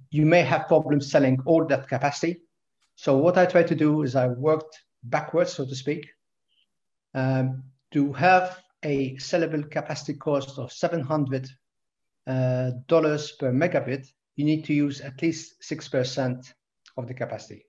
you 0.10 0.26
may 0.26 0.42
have 0.42 0.68
problems 0.68 1.12
selling 1.12 1.40
all 1.46 1.66
that 1.68 1.88
capacity. 1.88 2.42
So 2.96 3.18
what 3.18 3.38
I 3.38 3.46
try 3.46 3.64
to 3.64 3.76
do 3.76 4.02
is 4.04 4.16
I 4.16 4.28
worked 4.28 4.84
backwards, 5.04 5.54
so 5.54 5.66
to 5.66 5.76
speak, 5.76 6.08
um, 7.14 7.64
to 7.92 8.14
have 8.14 8.60
a 8.84 9.16
sellable 9.18 9.70
capacity 9.70 10.16
cost 10.16 10.58
of 10.58 10.70
$700 10.70 11.50
uh, 12.28 12.72
per 12.88 13.52
megabit, 13.52 14.08
you 14.36 14.46
need 14.46 14.66
to 14.66 14.74
use 14.74 15.02
at 15.02 15.22
least 15.22 15.62
6% 15.62 16.54
of 16.98 17.08
the 17.08 17.14
capacity 17.14 17.66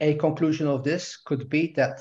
a 0.00 0.14
conclusion 0.14 0.66
of 0.66 0.82
this 0.82 1.16
could 1.16 1.48
be 1.48 1.72
that 1.76 2.00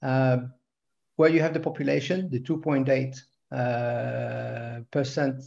where 0.00 1.30
you 1.30 1.40
have 1.40 1.54
the 1.54 1.60
population, 1.60 2.30
the 2.30 2.40
2.8 2.40 3.20
uh, 3.52 4.80
percent 4.90 5.42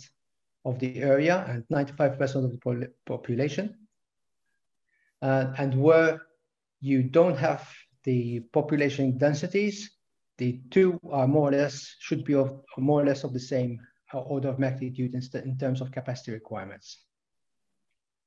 of 0.66 0.80
the 0.80 1.02
area 1.02 1.46
and 1.48 1.64
95% 1.72 2.46
of 2.46 2.52
the 2.52 2.92
population, 3.06 3.76
uh, 5.22 5.54
and 5.58 5.74
where 5.82 6.22
you 6.80 7.04
don't 7.04 7.38
have 7.38 7.68
the 8.04 8.42
population 8.52 9.18
densities, 9.18 9.92
the 10.38 10.60
two 10.70 11.00
are 11.12 11.28
more 11.28 11.50
or 11.50 11.52
less 11.52 11.96
should 12.00 12.26
be 12.26 12.36
of 12.36 12.62
more 12.78 13.02
or 13.02 13.06
less 13.06 13.24
of 13.24 13.34
the 13.34 13.40
same 13.40 13.80
uh, 14.14 14.20
order 14.20 14.50
of 14.50 14.60
magnitude 14.60 15.14
in, 15.14 15.22
in 15.44 15.58
terms 15.58 15.80
of 15.80 15.92
capacity 15.92 16.32
requirements. 16.32 17.00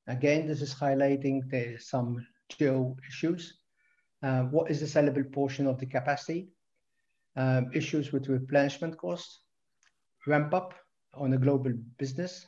Again, 0.07 0.47
this 0.47 0.61
is 0.61 0.73
highlighting 0.73 1.49
the, 1.49 1.77
some 1.79 2.25
geo 2.49 2.95
issues 3.07 3.59
uh, 4.23 4.41
what 4.43 4.71
is 4.71 4.79
the 4.79 4.85
sellable 4.85 5.31
portion 5.31 5.67
of 5.67 5.79
the 5.79 5.85
capacity, 5.85 6.49
um, 7.35 7.69
issues 7.73 8.11
with 8.11 8.29
replenishment 8.29 8.97
costs, 8.97 9.41
ramp 10.25 10.53
up 10.53 10.73
on 11.13 11.33
a 11.33 11.37
global 11.37 11.73
business. 11.97 12.47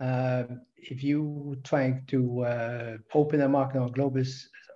Uh, 0.00 0.44
if 0.76 1.02
you 1.02 1.56
trying 1.64 2.04
to 2.06 2.44
uh, 2.44 2.96
open 3.14 3.40
a 3.40 3.48
market 3.48 3.78
on 3.78 3.90
global 3.92 4.22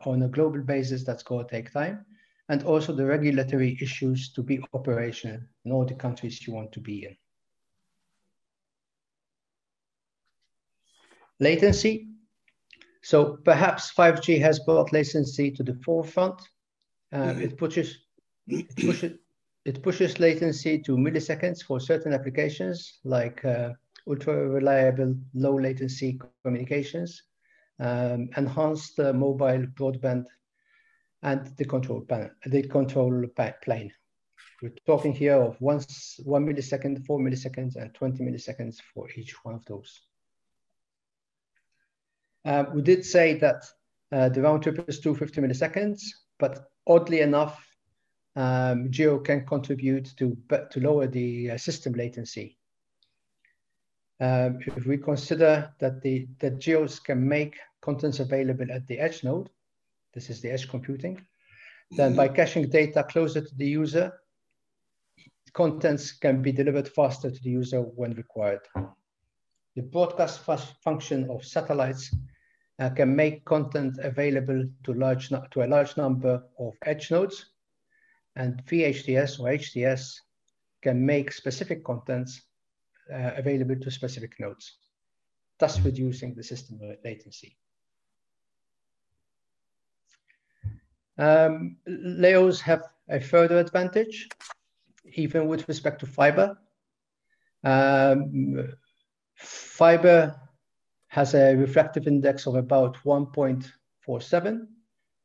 on 0.06 0.22
a 0.22 0.28
global 0.28 0.62
basis, 0.62 1.04
that's 1.04 1.22
going 1.22 1.46
to 1.46 1.50
take 1.50 1.70
time, 1.70 2.06
and 2.48 2.62
also 2.62 2.94
the 2.94 3.04
regulatory 3.04 3.78
issues 3.82 4.32
to 4.32 4.42
be 4.42 4.58
operational 4.72 5.40
in 5.64 5.72
all 5.72 5.84
the 5.84 5.94
countries 5.94 6.46
you 6.46 6.54
want 6.54 6.72
to 6.72 6.80
be 6.80 7.04
in. 7.04 7.16
Latency 11.38 12.09
so 13.02 13.38
perhaps 13.44 13.92
5G 13.92 14.40
has 14.40 14.58
brought 14.60 14.92
latency 14.92 15.50
to 15.52 15.62
the 15.62 15.74
forefront. 15.84 16.40
Um, 17.12 17.40
it 17.40 17.56
pushes 17.56 17.98
it 18.46 18.74
pushes 18.76 19.18
it 19.64 19.82
pushes 19.82 20.20
latency 20.20 20.78
to 20.82 20.96
milliseconds 20.96 21.62
for 21.62 21.80
certain 21.80 22.12
applications 22.12 22.98
like 23.04 23.44
uh, 23.44 23.70
ultra 24.08 24.48
reliable 24.48 25.14
low 25.34 25.58
latency 25.58 26.18
communications, 26.44 27.22
um, 27.78 28.30
enhanced 28.36 28.98
uh, 29.00 29.12
mobile 29.12 29.66
broadband, 29.78 30.24
and 31.22 31.46
the 31.56 31.64
control 31.64 32.00
panel, 32.02 32.30
the 32.46 32.62
control 32.62 33.26
plane. 33.62 33.92
We're 34.62 34.72
talking 34.86 35.12
here 35.12 35.36
of 35.36 35.60
once 35.60 36.20
one 36.24 36.46
millisecond, 36.46 37.04
four 37.06 37.18
milliseconds, 37.18 37.76
and 37.76 37.94
20 37.94 38.22
milliseconds 38.24 38.76
for 38.94 39.08
each 39.16 39.34
one 39.42 39.54
of 39.54 39.64
those. 39.64 40.00
Uh, 42.44 42.64
we 42.74 42.82
did 42.82 43.04
say 43.04 43.34
that 43.34 43.64
uh, 44.12 44.28
the 44.28 44.42
round 44.42 44.62
trip 44.62 44.84
is 44.88 45.00
250 45.00 45.40
milliseconds, 45.40 46.02
but 46.38 46.70
oddly 46.86 47.20
enough, 47.20 47.64
um, 48.36 48.90
Geo 48.90 49.18
can 49.18 49.46
contribute 49.46 50.16
to, 50.16 50.36
to 50.70 50.80
lower 50.80 51.06
the 51.06 51.52
uh, 51.52 51.56
system 51.58 51.92
latency. 51.92 52.56
Um, 54.20 54.58
if 54.76 54.84
we 54.84 54.98
consider 54.98 55.72
that 55.78 56.02
the 56.02 56.28
that 56.40 56.58
geos 56.58 57.00
can 57.00 57.26
make 57.26 57.56
contents 57.80 58.20
available 58.20 58.70
at 58.70 58.86
the 58.86 58.98
edge 58.98 59.24
node, 59.24 59.48
this 60.12 60.28
is 60.28 60.42
the 60.42 60.50
edge 60.50 60.68
computing, 60.68 61.24
then 61.92 62.14
by 62.14 62.28
caching 62.28 62.68
data 62.68 63.02
closer 63.02 63.40
to 63.40 63.54
the 63.56 63.66
user, 63.66 64.12
contents 65.54 66.12
can 66.12 66.42
be 66.42 66.52
delivered 66.52 66.88
faster 66.88 67.30
to 67.30 67.42
the 67.42 67.50
user 67.50 67.80
when 67.80 68.12
required. 68.12 68.60
The 69.74 69.82
broadcast 69.82 70.40
function 70.84 71.30
of 71.30 71.42
satellites 71.44 72.14
uh, 72.80 72.88
can 72.88 73.14
make 73.14 73.44
content 73.44 73.98
available 74.02 74.64
to, 74.84 74.94
large 74.94 75.28
to 75.28 75.62
a 75.62 75.68
large 75.68 75.96
number 75.96 76.42
of 76.58 76.74
edge 76.86 77.10
nodes. 77.10 77.46
And 78.36 78.64
VHTS 78.64 79.38
or 79.38 79.50
HTS 79.50 80.14
can 80.82 81.04
make 81.04 81.30
specific 81.30 81.84
contents 81.84 82.40
uh, 83.12 83.32
available 83.36 83.76
to 83.76 83.90
specific 83.90 84.40
nodes, 84.40 84.78
thus 85.58 85.78
reducing 85.80 86.34
the 86.34 86.42
system 86.42 86.80
latency. 87.04 87.56
Um, 91.18 91.76
Leos 91.86 92.62
have 92.62 92.82
a 93.10 93.20
further 93.20 93.58
advantage, 93.58 94.28
even 95.12 95.48
with 95.48 95.68
respect 95.68 96.00
to 96.00 96.06
fiber. 96.06 96.56
Um, 97.62 98.72
fiber 99.34 100.40
has 101.10 101.34
a 101.34 101.56
refractive 101.56 102.06
index 102.06 102.46
of 102.46 102.54
about 102.54 102.96
1.47, 103.04 104.66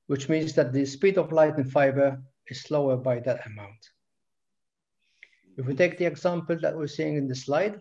which 0.07 0.29
means 0.29 0.53
that 0.53 0.73
the 0.73 0.83
speed 0.85 1.17
of 1.17 1.31
light 1.31 1.57
in 1.57 1.63
fiber 1.63 2.19
is 2.47 2.61
slower 2.61 2.97
by 2.97 3.19
that 3.19 3.45
amount. 3.45 3.91
If 5.57 5.67
we 5.67 5.75
take 5.75 5.97
the 5.97 6.05
example 6.05 6.57
that 6.59 6.75
we're 6.75 6.87
seeing 6.87 7.17
in 7.17 7.27
the 7.27 7.35
slide, 7.35 7.79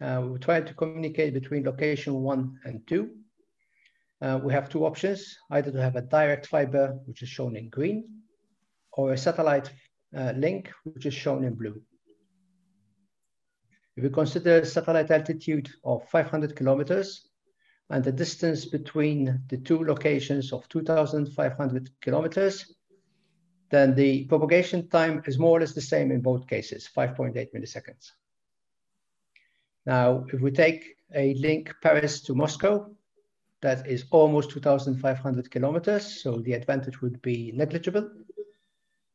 uh, 0.00 0.22
we 0.24 0.38
try 0.38 0.60
to 0.60 0.74
communicate 0.74 1.34
between 1.34 1.64
location 1.64 2.14
one 2.14 2.60
and 2.64 2.86
two. 2.86 3.10
Uh, 4.22 4.38
we 4.42 4.52
have 4.52 4.68
two 4.68 4.86
options, 4.86 5.36
either 5.50 5.72
to 5.72 5.82
have 5.82 5.96
a 5.96 6.02
direct 6.02 6.46
fiber, 6.46 6.96
which 7.06 7.22
is 7.22 7.28
shown 7.28 7.56
in 7.56 7.68
green, 7.70 8.08
or 8.92 9.12
a 9.12 9.18
satellite 9.18 9.72
uh, 10.16 10.32
link, 10.36 10.70
which 10.84 11.06
is 11.06 11.14
shown 11.14 11.42
in 11.42 11.54
blue. 11.54 11.82
If 13.96 14.02
we 14.02 14.10
consider 14.10 14.64
satellite 14.64 15.10
altitude 15.10 15.70
of 15.82 16.06
500 16.10 16.54
kilometers 16.54 17.28
and 17.88 18.04
the 18.04 18.12
distance 18.12 18.66
between 18.66 19.40
the 19.48 19.56
two 19.56 19.82
locations 19.84 20.52
of 20.52 20.68
2,500 20.68 21.90
kilometers, 22.02 22.74
then 23.70 23.94
the 23.94 24.24
propagation 24.24 24.88
time 24.88 25.22
is 25.26 25.38
more 25.38 25.56
or 25.56 25.60
less 25.60 25.72
the 25.72 25.80
same 25.80 26.10
in 26.12 26.20
both 26.20 26.46
cases, 26.46 26.88
5.8 26.94 27.34
milliseconds. 27.54 28.12
Now, 29.86 30.26
if 30.32 30.40
we 30.40 30.50
take 30.50 30.96
a 31.14 31.34
link 31.34 31.72
Paris 31.82 32.20
to 32.22 32.34
Moscow, 32.34 32.90
that 33.62 33.86
is 33.86 34.04
almost 34.10 34.50
2,500 34.50 35.50
kilometers, 35.50 36.22
so 36.22 36.38
the 36.38 36.52
advantage 36.52 37.00
would 37.00 37.22
be 37.22 37.52
negligible. 37.54 38.10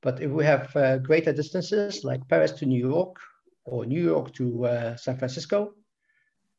But 0.02 0.22
if 0.22 0.32
we 0.32 0.44
have 0.46 0.76
uh, 0.76 0.98
greater 0.98 1.32
distances, 1.32 2.04
like 2.04 2.28
Paris 2.28 2.54
to 2.54 2.65
New 2.65 2.80
York, 2.80 3.17
or 3.65 3.86
New 3.86 4.04
York 4.04 4.34
to 4.34 4.65
uh, 4.65 4.95
San 4.95 5.17
Francisco, 5.17 5.74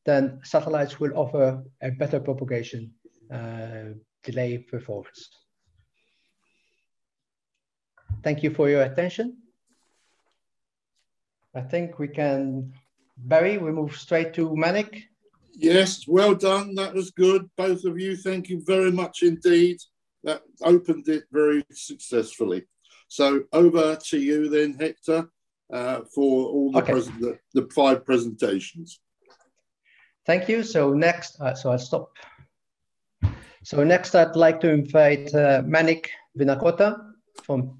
then 0.05 0.41
satellites 0.43 0.99
will 1.01 1.17
offer 1.17 1.63
a 1.83 1.91
better 1.91 2.21
propagation 2.21 2.93
uh, 3.33 3.95
delay 4.23 4.59
performance. 4.59 5.29
Thank 8.23 8.43
you 8.43 8.51
for 8.51 8.69
your 8.69 8.83
attention. 8.83 9.39
I 11.55 11.61
think 11.61 11.99
we 11.99 12.09
can, 12.09 12.73
Barry, 13.17 13.59
we 13.59 13.73
move 13.73 13.97
straight 13.97 14.33
to 14.35 14.57
Manik. 14.57 15.03
Yes, 15.55 16.07
well 16.09 16.35
done. 16.35 16.75
That 16.77 16.95
was 16.95 17.11
good. 17.11 17.51
Both 17.57 17.85
of 17.85 17.99
you, 17.99 18.17
thank 18.17 18.49
you 18.49 18.63
very 18.65 18.91
much 18.91 19.23
indeed. 19.23 19.77
That 20.25 20.43
opened 20.63 21.09
it 21.09 21.25
very 21.31 21.65
successfully. 21.71 22.65
So 23.09 23.43
over 23.53 23.97
to 23.97 24.19
you 24.19 24.49
then, 24.49 24.75
Hector, 24.75 25.29
uh, 25.73 26.01
for 26.15 26.49
all 26.49 26.73
the, 26.73 26.79
okay. 26.79 26.93
the, 26.93 27.39
the, 27.55 27.69
five 27.75 28.05
presentations. 28.05 29.01
Thank 30.27 30.49
you. 30.49 30.63
So 30.63 30.93
next, 30.93 31.41
uh, 31.41 31.55
so 31.55 31.73
I'll 31.73 31.79
stop. 31.79 32.11
So 33.65 33.83
next, 33.83 34.15
I'd 34.15 34.37
like 34.37 34.61
to 34.61 34.71
invite 34.71 35.35
uh, 35.35 35.63
Manik 35.65 36.11
Vinakota 36.39 37.13
from 37.43 37.79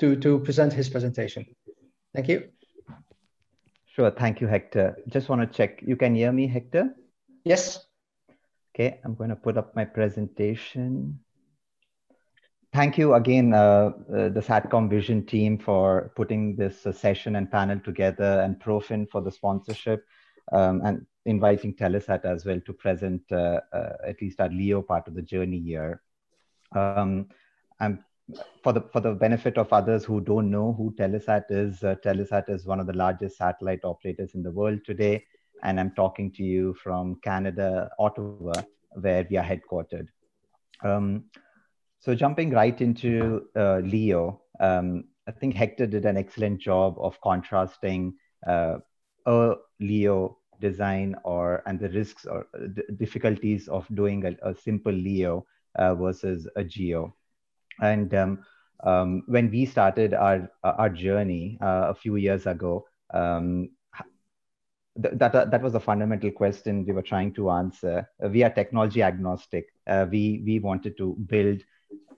to, 0.00 0.16
to 0.16 0.38
present 0.40 0.72
his 0.72 0.88
presentation. 0.88 1.46
Thank 2.14 2.28
you. 2.28 2.48
Sure. 3.86 4.10
Thank 4.10 4.40
you, 4.40 4.46
Hector. 4.46 4.96
Just 5.08 5.28
want 5.28 5.40
to 5.40 5.56
check. 5.56 5.82
You 5.86 5.96
can 5.96 6.14
hear 6.14 6.32
me, 6.32 6.46
Hector? 6.46 6.94
Yes. 7.44 7.86
Okay. 8.74 9.00
I'm 9.04 9.14
going 9.14 9.30
to 9.30 9.36
put 9.36 9.56
up 9.56 9.74
my 9.76 9.84
presentation. 9.84 11.20
Thank 12.74 12.98
you 12.98 13.14
again, 13.14 13.54
uh, 13.54 13.92
uh, 14.12 14.28
the 14.30 14.42
SATCOM 14.44 14.90
Vision 14.90 15.24
team 15.24 15.58
for 15.58 16.10
putting 16.16 16.56
this 16.56 16.84
uh, 16.84 16.90
session 16.90 17.36
and 17.36 17.48
panel 17.48 17.78
together 17.78 18.40
and 18.40 18.58
Profen 18.58 19.08
for 19.08 19.20
the 19.20 19.30
sponsorship 19.30 20.04
um, 20.50 20.82
and 20.84 21.06
inviting 21.24 21.72
Telesat 21.72 22.24
as 22.24 22.44
well 22.44 22.60
to 22.66 22.72
present 22.72 23.22
uh, 23.30 23.60
uh, 23.72 23.92
at 24.04 24.20
least 24.20 24.40
our 24.40 24.48
LEO 24.48 24.82
part 24.82 25.06
of 25.06 25.14
the 25.14 25.22
journey 25.22 25.60
here. 25.60 26.02
Um, 26.74 27.28
for 28.64 28.72
the 28.72 28.80
for 28.92 29.00
the 29.00 29.12
benefit 29.12 29.56
of 29.56 29.72
others 29.72 30.04
who 30.04 30.20
don't 30.20 30.50
know 30.50 30.72
who 30.72 30.92
Telesat 30.98 31.44
is, 31.50 31.84
uh, 31.84 31.94
Telesat 32.04 32.50
is 32.50 32.66
one 32.66 32.80
of 32.80 32.88
the 32.88 32.92
largest 32.92 33.36
satellite 33.36 33.84
operators 33.84 34.34
in 34.34 34.42
the 34.42 34.50
world 34.50 34.80
today, 34.84 35.24
and 35.62 35.78
I'm 35.78 35.92
talking 35.92 36.32
to 36.32 36.42
you 36.42 36.74
from 36.82 37.20
Canada, 37.22 37.88
Ottawa, 38.00 38.54
where 38.94 39.24
we 39.30 39.36
are 39.36 39.44
headquartered. 39.44 40.08
Um, 40.82 41.26
so 42.04 42.14
jumping 42.14 42.50
right 42.50 42.78
into 42.82 43.46
uh, 43.56 43.78
Leo, 43.78 44.42
um, 44.60 45.04
I 45.26 45.30
think 45.30 45.54
Hector 45.54 45.86
did 45.86 46.04
an 46.04 46.18
excellent 46.18 46.60
job 46.60 46.96
of 46.98 47.18
contrasting 47.22 48.12
uh, 48.46 48.76
a 49.24 49.54
Leo 49.80 50.36
design 50.60 51.16
or 51.24 51.62
and 51.64 51.80
the 51.80 51.88
risks 51.88 52.26
or 52.26 52.46
difficulties 52.98 53.68
of 53.68 53.86
doing 53.94 54.22
a, 54.26 54.50
a 54.50 54.54
simple 54.54 54.92
Leo 54.92 55.46
uh, 55.76 55.94
versus 55.94 56.46
a 56.56 56.62
Geo. 56.62 57.16
And 57.80 58.12
um, 58.14 58.44
um, 58.84 59.22
when 59.26 59.50
we 59.50 59.64
started 59.64 60.12
our 60.12 60.50
our 60.62 60.90
journey 60.90 61.56
uh, 61.62 61.86
a 61.88 61.94
few 61.94 62.16
years 62.16 62.46
ago, 62.46 62.86
um, 63.14 63.70
th- 65.02 65.14
that 65.14 65.34
uh, 65.34 65.46
that 65.46 65.62
was 65.62 65.74
a 65.74 65.80
fundamental 65.80 66.30
question 66.30 66.84
we 66.84 66.92
were 66.92 67.08
trying 67.14 67.32
to 67.32 67.50
answer. 67.50 68.06
Uh, 68.22 68.28
we 68.28 68.42
are 68.42 68.50
technology 68.50 69.02
agnostic. 69.02 69.72
Uh, 69.86 70.04
we 70.10 70.42
we 70.44 70.58
wanted 70.58 70.98
to 70.98 71.16
build 71.26 71.62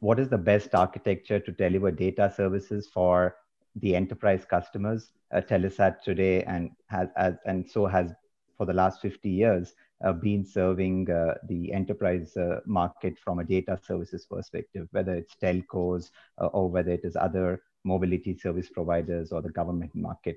what 0.01 0.19
is 0.19 0.29
the 0.29 0.39
best 0.39 0.75
architecture 0.75 1.41
to 1.41 1.53
deliver 1.53 1.91
data 1.91 2.33
services 2.35 2.89
for 2.93 3.37
the 3.77 3.95
enterprise 3.95 4.45
customers. 4.45 5.11
Uh, 5.33 5.41
Telesat 5.41 6.03
today 6.03 6.43
and 6.45 6.71
has, 6.87 7.09
has 7.17 7.35
and 7.45 7.69
so 7.69 7.87
has 7.87 8.13
for 8.57 8.65
the 8.65 8.73
last 8.73 9.01
50 9.03 9.29
years 9.29 9.75
uh, 10.05 10.13
been 10.13 10.45
serving 10.45 11.11
uh, 11.11 11.35
the 11.49 11.73
enterprise 11.73 12.37
uh, 12.37 12.61
market 12.67 13.19
from 13.19 13.39
a 13.39 13.45
data 13.45 13.79
services 13.85 14.27
perspective, 14.31 14.89
whether 14.93 15.15
it's 15.15 15.35
telcos 15.43 16.11
or 16.39 16.71
whether 16.71 16.91
it 16.91 17.01
is 17.05 17.17
other 17.17 17.63
mobility 17.85 18.37
service 18.37 18.69
providers 18.69 19.33
or 19.33 19.43
the 19.43 19.51
government 19.51 19.95
market. 19.95 20.37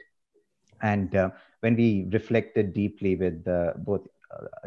And 0.81 1.11
when 1.59 1.75
we 1.75 2.07
reflected 2.11 2.73
deeply 2.73 3.15
with 3.15 3.43
both 3.83 4.07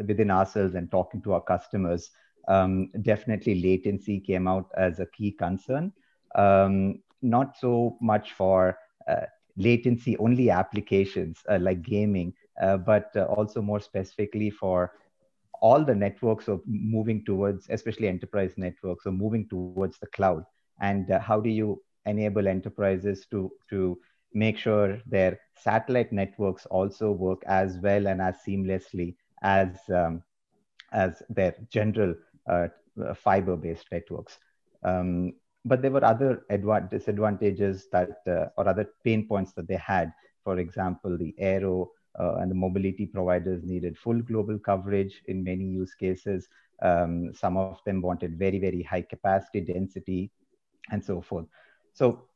within 0.05 0.29
ourselves 0.29 0.75
and 0.75 0.91
talking 0.91 1.21
to 1.23 1.33
our 1.33 1.41
customers, 1.41 2.11
um, 2.47 2.89
definitely 3.01 3.61
latency 3.61 4.19
came 4.19 4.47
out 4.47 4.69
as 4.77 4.99
a 4.99 5.05
key 5.07 5.31
concern. 5.31 5.91
Um, 6.35 6.99
not 7.21 7.57
so 7.57 7.97
much 8.01 8.33
for 8.33 8.77
uh, 9.07 9.25
latency 9.57 10.17
only 10.17 10.49
applications 10.49 11.39
uh, 11.49 11.57
like 11.59 11.81
gaming, 11.81 12.33
uh, 12.61 12.77
but 12.77 13.11
uh, 13.15 13.23
also 13.23 13.61
more 13.61 13.79
specifically 13.79 14.49
for 14.49 14.91
all 15.61 15.85
the 15.85 15.95
networks 15.95 16.47
of 16.49 16.61
moving 16.65 17.23
towards, 17.23 17.67
especially 17.69 18.09
enterprise 18.09 18.53
networks, 18.57 19.05
of 19.05 19.13
moving 19.13 19.47
towards 19.47 19.97
the 19.99 20.07
cloud. 20.07 20.43
And 20.81 21.09
uh, 21.09 21.19
how 21.19 21.39
do 21.39 21.49
you 21.49 21.81
enable 22.05 22.47
enterprises 22.47 23.25
to 23.31 23.49
to 23.69 23.97
make 24.33 24.57
sure 24.57 24.99
their 25.05 25.39
satellite 25.55 26.11
networks 26.11 26.65
also 26.65 27.11
work 27.11 27.41
as 27.45 27.77
well 27.77 28.07
and 28.07 28.21
as 28.21 28.35
seamlessly 28.45 29.15
as 29.43 29.79
um, 29.89 30.23
as 30.91 31.21
their 31.29 31.55
general 31.69 32.13
fiber-based 33.15 33.87
networks. 33.91 34.37
Um, 34.83 35.33
but 35.65 35.81
there 35.81 35.91
were 35.91 36.03
other 36.03 36.43
disadvantages 36.91 37.87
that 37.91 38.21
uh, 38.27 38.47
or 38.57 38.67
other 38.67 38.89
pain 39.03 39.27
points 39.27 39.53
that 39.53 39.67
they 39.67 39.77
had. 39.77 40.11
For 40.43 40.59
example, 40.59 41.17
the 41.17 41.33
aero 41.37 41.91
uh, 42.19 42.35
and 42.35 42.51
the 42.51 42.55
mobility 42.55 43.05
providers 43.05 43.63
needed 43.63 43.97
full 43.97 44.21
global 44.21 44.59
coverage 44.59 45.21
in 45.27 45.43
many 45.43 45.63
use 45.63 45.95
cases. 45.95 46.47
Um, 46.81 47.33
some 47.33 47.55
of 47.55 47.79
them 47.85 48.01
wanted 48.01 48.37
very, 48.37 48.59
very 48.59 48.83
high 48.83 49.03
capacity 49.03 49.61
density 49.61 50.31
and 50.91 51.03
so 51.03 51.21
forth. 51.21 51.45
So 51.93 52.27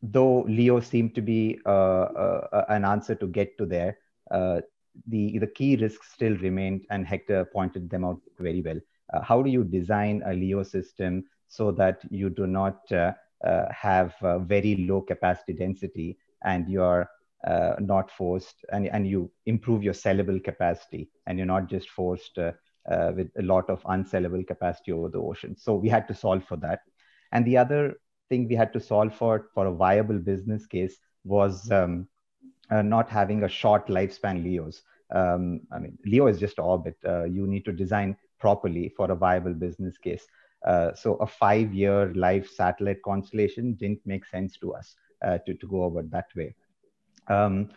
though 0.00 0.42
Leo 0.42 0.78
seemed 0.80 1.16
to 1.16 1.20
be 1.20 1.58
uh, 1.66 1.70
uh, 1.70 2.64
an 2.68 2.84
answer 2.84 3.16
to 3.16 3.26
get 3.26 3.58
to 3.58 3.66
there, 3.66 3.98
uh, 4.30 4.60
the, 5.06 5.38
the 5.38 5.46
key 5.46 5.76
risks 5.76 6.12
still 6.12 6.36
remained 6.36 6.86
and 6.90 7.06
Hector 7.06 7.44
pointed 7.44 7.90
them 7.90 8.04
out 8.04 8.20
very 8.38 8.62
well. 8.62 8.80
Uh, 9.12 9.22
how 9.22 9.42
do 9.42 9.50
you 9.50 9.64
design 9.64 10.22
a 10.26 10.32
Leo 10.32 10.62
system 10.62 11.24
so 11.48 11.70
that 11.72 12.00
you 12.10 12.28
do 12.28 12.46
not 12.46 12.90
uh, 12.92 13.12
have 13.70 14.14
very 14.42 14.86
low 14.88 15.00
capacity 15.00 15.52
density 15.52 16.18
and 16.44 16.68
your 16.68 17.08
uh, 17.46 17.74
not 17.78 18.10
forced 18.10 18.64
and, 18.72 18.88
and 18.88 19.06
you 19.06 19.30
improve 19.46 19.82
your 19.82 19.94
sellable 19.94 20.42
capacity 20.42 21.08
and 21.26 21.38
you're 21.38 21.46
not 21.46 21.68
just 21.68 21.88
forced 21.90 22.36
uh, 22.38 22.52
uh, 22.90 23.12
with 23.14 23.30
a 23.38 23.42
lot 23.42 23.68
of 23.70 23.82
unsellable 23.84 24.46
capacity 24.46 24.92
over 24.92 25.08
the 25.08 25.18
ocean. 25.18 25.56
So 25.56 25.74
we 25.74 25.88
had 25.88 26.08
to 26.08 26.14
solve 26.14 26.44
for 26.44 26.56
that. 26.58 26.80
And 27.32 27.44
the 27.44 27.56
other 27.56 27.94
thing 28.28 28.48
we 28.48 28.54
had 28.54 28.72
to 28.72 28.80
solve 28.80 29.14
for 29.14 29.50
for 29.54 29.66
a 29.66 29.72
viable 29.72 30.18
business 30.18 30.66
case 30.66 30.96
was 31.24 31.70
um, 31.70 32.08
uh, 32.70 32.82
not 32.82 33.08
having 33.08 33.44
a 33.44 33.48
short 33.48 33.86
lifespan 33.88 34.42
LEOs. 34.42 34.82
Um, 35.10 35.60
I 35.72 35.78
mean, 35.78 35.96
LEO 36.04 36.26
is 36.26 36.38
just 36.38 36.58
orbit. 36.58 36.96
Uh, 37.06 37.24
you 37.24 37.46
need 37.46 37.64
to 37.66 37.72
design 37.72 38.16
properly 38.38 38.92
for 38.96 39.10
a 39.10 39.16
viable 39.16 39.54
business 39.54 39.98
case. 39.98 40.26
Uh, 40.66 40.92
so 40.94 41.14
a 41.16 41.26
five-year 41.26 42.12
live 42.14 42.46
satellite 42.48 43.00
constellation 43.02 43.74
didn't 43.74 44.00
make 44.04 44.26
sense 44.26 44.56
to 44.58 44.74
us 44.74 44.96
uh, 45.24 45.38
to, 45.46 45.54
to 45.54 45.66
go 45.68 45.84
over 45.84 46.02
that 46.02 46.26
way. 46.34 46.54
Um, 47.28 47.70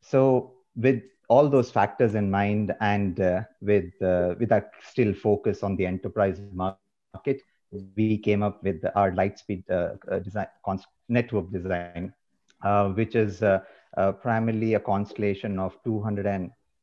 so 0.00 0.52
with 0.76 1.02
all 1.28 1.48
those 1.48 1.70
factors 1.70 2.14
in 2.14 2.30
mind 2.30 2.74
and 2.80 3.20
uh, 3.20 3.42
with, 3.60 3.90
uh, 4.02 4.34
with 4.38 4.48
that 4.50 4.70
still 4.88 5.14
focus 5.14 5.62
on 5.62 5.76
the 5.76 5.86
enterprise 5.86 6.40
market, 6.52 7.42
we 7.96 8.18
came 8.18 8.42
up 8.42 8.62
with 8.62 8.84
our 8.94 9.10
Lightspeed 9.10 9.68
uh, 9.70 10.18
design, 10.18 10.46
network 11.08 11.50
design, 11.50 12.12
which 12.94 13.14
is 13.14 13.42
primarily 14.20 14.74
a 14.74 14.80
constellation 14.80 15.58
of 15.58 15.74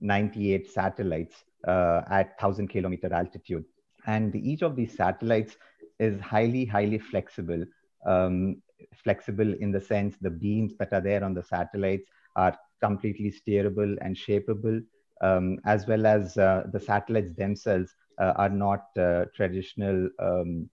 298 0.01 0.69
satellites 0.71 1.43
at 1.67 2.29
1000 2.39 2.67
kilometer 2.67 3.13
altitude. 3.13 3.65
And 4.07 4.35
each 4.35 4.61
of 4.61 4.75
these 4.75 4.95
satellites 4.95 5.57
is 5.99 6.19
highly 6.21 6.65
highly 6.65 6.97
flexible 6.97 7.65
um, 8.05 8.61
flexible 9.03 9.53
in 9.59 9.71
the 9.71 9.81
sense 9.81 10.15
the 10.21 10.29
beams 10.29 10.73
that 10.77 10.93
are 10.93 11.01
there 11.01 11.23
on 11.23 11.33
the 11.33 11.43
satellites 11.43 12.09
are 12.35 12.57
completely 12.81 13.31
steerable 13.31 13.97
and 14.01 14.15
shapeable 14.15 14.81
um, 15.21 15.57
as 15.65 15.85
well 15.87 16.05
as 16.05 16.37
uh, 16.37 16.63
the 16.71 16.79
satellites 16.79 17.33
themselves 17.33 17.93
uh, 18.19 18.33
are 18.37 18.49
not 18.49 18.85
uh, 18.97 19.25
traditional 19.35 20.09
um, 20.19 20.69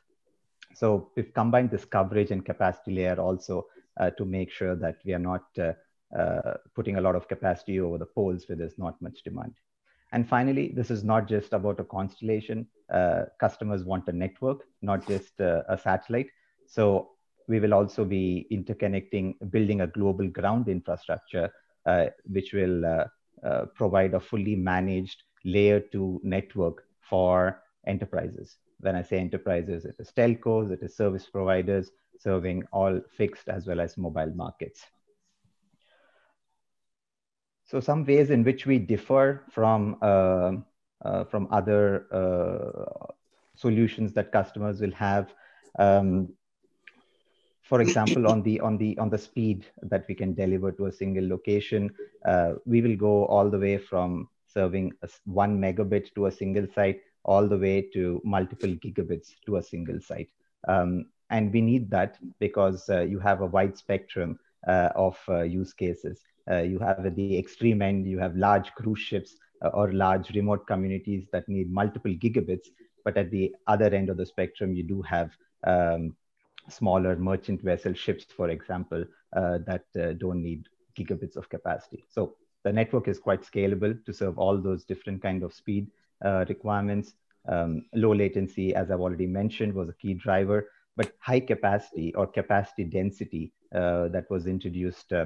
So 0.74 1.12
we've 1.16 1.34
combined 1.34 1.72
this 1.72 1.86
coverage 1.86 2.32
and 2.32 2.46
capacity 2.46 2.96
layer 2.96 3.20
also 3.20 3.68
uh, 4.00 4.10
to 4.12 4.26
make 4.26 4.52
sure 4.52 4.76
that 4.76 4.98
we 5.06 5.14
are 5.14 5.20
not 5.20 5.44
uh, 5.60 5.74
uh, 6.18 6.54
putting 6.76 6.98
a 6.98 7.02
lot 7.02 7.16
of 7.16 7.28
capacity 7.28 7.80
over 7.80 7.98
the 7.98 8.06
poles 8.06 8.48
where 8.48 8.56
there's 8.58 8.78
not 8.78 9.02
much 9.02 9.24
demand. 9.24 9.54
And 10.14 10.28
finally, 10.28 10.74
this 10.76 10.92
is 10.92 11.04
not 11.04 11.28
just 11.28 11.54
about 11.54 11.80
a 11.80 11.86
constellation. 11.86 12.68
Uh, 12.92 13.24
customers 13.40 13.86
want 13.86 14.08
a 14.08 14.12
network, 14.12 14.64
not 14.82 15.08
just 15.08 15.40
uh, 15.40 15.64
a 15.70 15.78
satellite. 15.78 16.28
So 16.68 17.12
we 17.48 17.60
will 17.60 17.74
also 17.74 18.04
be 18.04 18.48
interconnecting, 18.52 19.36
building 19.52 19.82
a 19.82 19.88
global 19.88 20.28
ground 20.28 20.68
infrastructure, 20.68 21.50
uh, 21.86 22.08
which 22.26 22.54
will 22.54 23.06
provide 23.76 24.14
a 24.14 24.20
fully 24.20 24.56
managed 24.56 25.24
layer 25.44 25.80
two 25.80 26.20
network 26.24 26.84
for 27.02 27.62
enterprises 27.88 28.58
when 28.82 28.96
I 28.96 29.04
say 29.04 29.18
enterprises, 29.20 29.86
it 29.86 29.96
is 30.00 30.12
telcos, 30.12 30.72
it 30.72 30.82
is 30.82 30.96
service 30.96 31.28
providers 31.28 31.92
serving 32.20 32.64
all 32.72 33.00
fixed 33.18 33.48
as 33.48 33.66
well 33.66 33.80
as 33.80 33.98
mobile 33.98 34.34
markets. 34.36 34.86
So 37.66 37.80
some 37.80 38.06
ways 38.06 38.30
in 38.32 38.44
which 38.44 38.66
we 38.66 38.80
differ 38.80 39.46
from, 39.50 39.98
uh, 40.02 40.54
uh, 41.06 41.24
from 41.26 41.48
other 41.52 42.08
uh, 42.12 43.12
solutions 43.56 44.14
that 44.14 44.32
customers 44.32 44.82
will 44.82 44.92
have. 44.92 45.34
Um, 45.80 46.34
for 47.64 47.82
example, 47.82 48.28
on 48.28 48.42
the 48.42 48.60
on 48.60 48.78
the 48.78 48.98
on 48.98 49.10
the 49.10 49.18
speed 49.18 49.66
that 49.84 50.06
we 50.08 50.16
can 50.16 50.34
deliver 50.34 50.72
to 50.74 50.88
a 50.88 50.92
single 50.92 51.28
location, 51.28 51.90
uh, 52.26 52.54
we 52.66 52.82
will 52.82 52.96
go 52.96 53.26
all 53.26 53.50
the 53.50 53.60
way 53.60 53.78
from 53.78 54.28
serving 54.48 54.92
one 55.26 55.60
megabit 55.60 56.14
to 56.16 56.26
a 56.26 56.32
single 56.32 56.68
site 56.76 57.02
all 57.24 57.48
the 57.48 57.58
way 57.58 57.82
to 57.94 58.22
multiple 58.24 58.70
gigabits 58.70 59.36
to 59.46 59.58
a 59.58 59.64
single 59.64 60.00
site. 60.02 60.30
Um, 60.68 61.06
and 61.30 61.54
we 61.54 61.62
need 61.62 61.90
that 61.92 62.18
because 62.40 62.90
uh, 62.90 63.02
you 63.02 63.20
have 63.20 63.42
a 63.42 63.46
wide 63.46 63.78
spectrum 63.78 64.40
uh, 64.68 64.90
of 64.96 65.18
uh, 65.30 65.42
use 65.44 65.74
cases. 65.74 66.20
Uh, 66.50 66.58
you 66.58 66.80
have 66.80 67.06
at 67.06 67.16
the 67.16 67.38
extreme 67.38 67.82
end, 67.82 68.08
you 68.08 68.20
have 68.20 68.36
large 68.36 68.72
cruise 68.74 69.00
ships 69.00 69.36
uh, 69.64 69.70
or 69.70 69.94
large 69.94 70.32
remote 70.32 70.66
communities 70.68 71.28
that 71.32 71.48
need 71.48 71.72
multiple 71.72 72.12
gigabits. 72.12 72.68
But 73.06 73.18
at 73.18 73.32
the 73.32 73.56
other 73.68 73.86
end 73.86 74.10
of 74.10 74.18
the 74.18 74.26
spectrum, 74.26 74.74
you 74.74 74.84
do 74.84 75.02
have 75.04 75.32
um, 75.66 76.16
smaller 76.70 77.16
merchant 77.16 77.62
vessel 77.62 77.94
ships, 77.94 78.26
for 78.36 78.50
example, 78.50 79.04
uh, 79.36 79.60
that 79.66 79.86
don't 80.20 80.42
need 80.42 80.68
gigabits 80.98 81.36
of 81.36 81.50
capacity. 81.50 82.06
So 82.10 82.36
the 82.64 82.72
network 82.72 83.08
is 83.08 83.20
quite 83.20 83.42
scalable 83.42 84.06
to 84.06 84.14
serve 84.14 84.38
all 84.38 84.58
those 84.58 84.84
different 84.84 85.22
kind 85.22 85.44
of 85.44 85.54
speed 85.54 85.88
uh, 86.24 86.46
requirements. 86.48 87.14
Um, 87.48 87.86
low 87.96 88.14
latency, 88.14 88.76
as 88.76 88.92
I've 88.92 89.00
already 89.00 89.26
mentioned, 89.26 89.74
was 89.74 89.90
a 89.90 89.94
key 89.94 90.14
driver, 90.14 90.70
but 90.96 91.14
high 91.20 91.40
capacity 91.40 92.14
or 92.14 92.28
capacity 92.28 92.84
density 92.84 93.54
uh, 93.74 94.10
that 94.10 94.30
was 94.30 94.46
introduced 94.46 95.12
uh, 95.14 95.26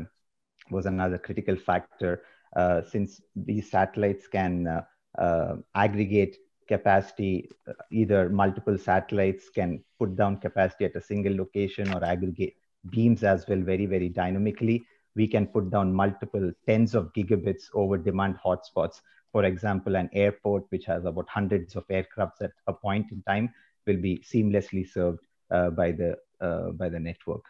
was 0.69 0.86
another 0.86 1.17
critical 1.17 1.55
factor 1.55 2.23
uh, 2.55 2.81
since 2.83 3.21
these 3.36 3.69
satellites 3.69 4.27
can 4.27 4.67
uh, 4.67 4.81
uh, 5.21 5.55
aggregate 5.75 6.38
capacity, 6.68 7.49
either 7.91 8.30
multiple 8.30 8.78
satellites 8.78 9.49
can 9.49 9.84
put 9.99 10.16
down 10.16 10.38
capacity 10.38 10.86
at 10.86 10.95
a 10.95 11.01
single 11.01 11.36
location 11.36 11.93
or 11.93 12.03
aggregate 12.03 12.55
beams 12.89 13.24
as 13.24 13.47
well 13.47 13.59
very, 13.59 13.86
very 13.86 14.09
dynamically. 14.09 14.86
We 15.16 15.28
can 15.28 15.47
put 15.47 15.70
down 15.72 15.93
multiple 15.93 16.51
tens 16.68 16.93
of 16.93 17.13
gigabits 17.13 17.63
over 17.74 17.97
demand 17.97 18.38
hotspots 18.43 18.99
for 19.36 19.43
example, 19.43 19.97
an 19.97 20.09
airport 20.13 20.63
which 20.70 20.86
has 20.86 21.03
about 21.03 21.28
hundreds 21.28 21.76
of 21.76 21.86
aircrafts 21.89 22.41
at 22.41 22.51
a 22.68 22.74
point 22.74 23.11
in 23.11 23.22
time 23.24 23.53
will 23.86 23.97
be 23.97 24.20
seamlessly 24.20 24.88
served 24.89 25.20
uh, 25.51 25.72
by, 25.72 25.91
the, 25.91 26.18
uh, 26.39 26.70
by 26.70 26.88
the 26.88 27.01
network. 27.01 27.43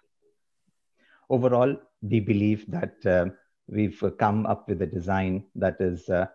Overall, 1.29 1.75
we 2.01 2.21
believe 2.21 2.65
that 2.71 3.05
uh, 3.05 3.25
we've 3.67 4.03
come 4.17 4.47
up 4.47 4.67
with 4.67 4.81
a 4.81 4.87
design 4.87 5.45
that 5.53 5.79
is 5.79 6.09
uh, 6.09 6.25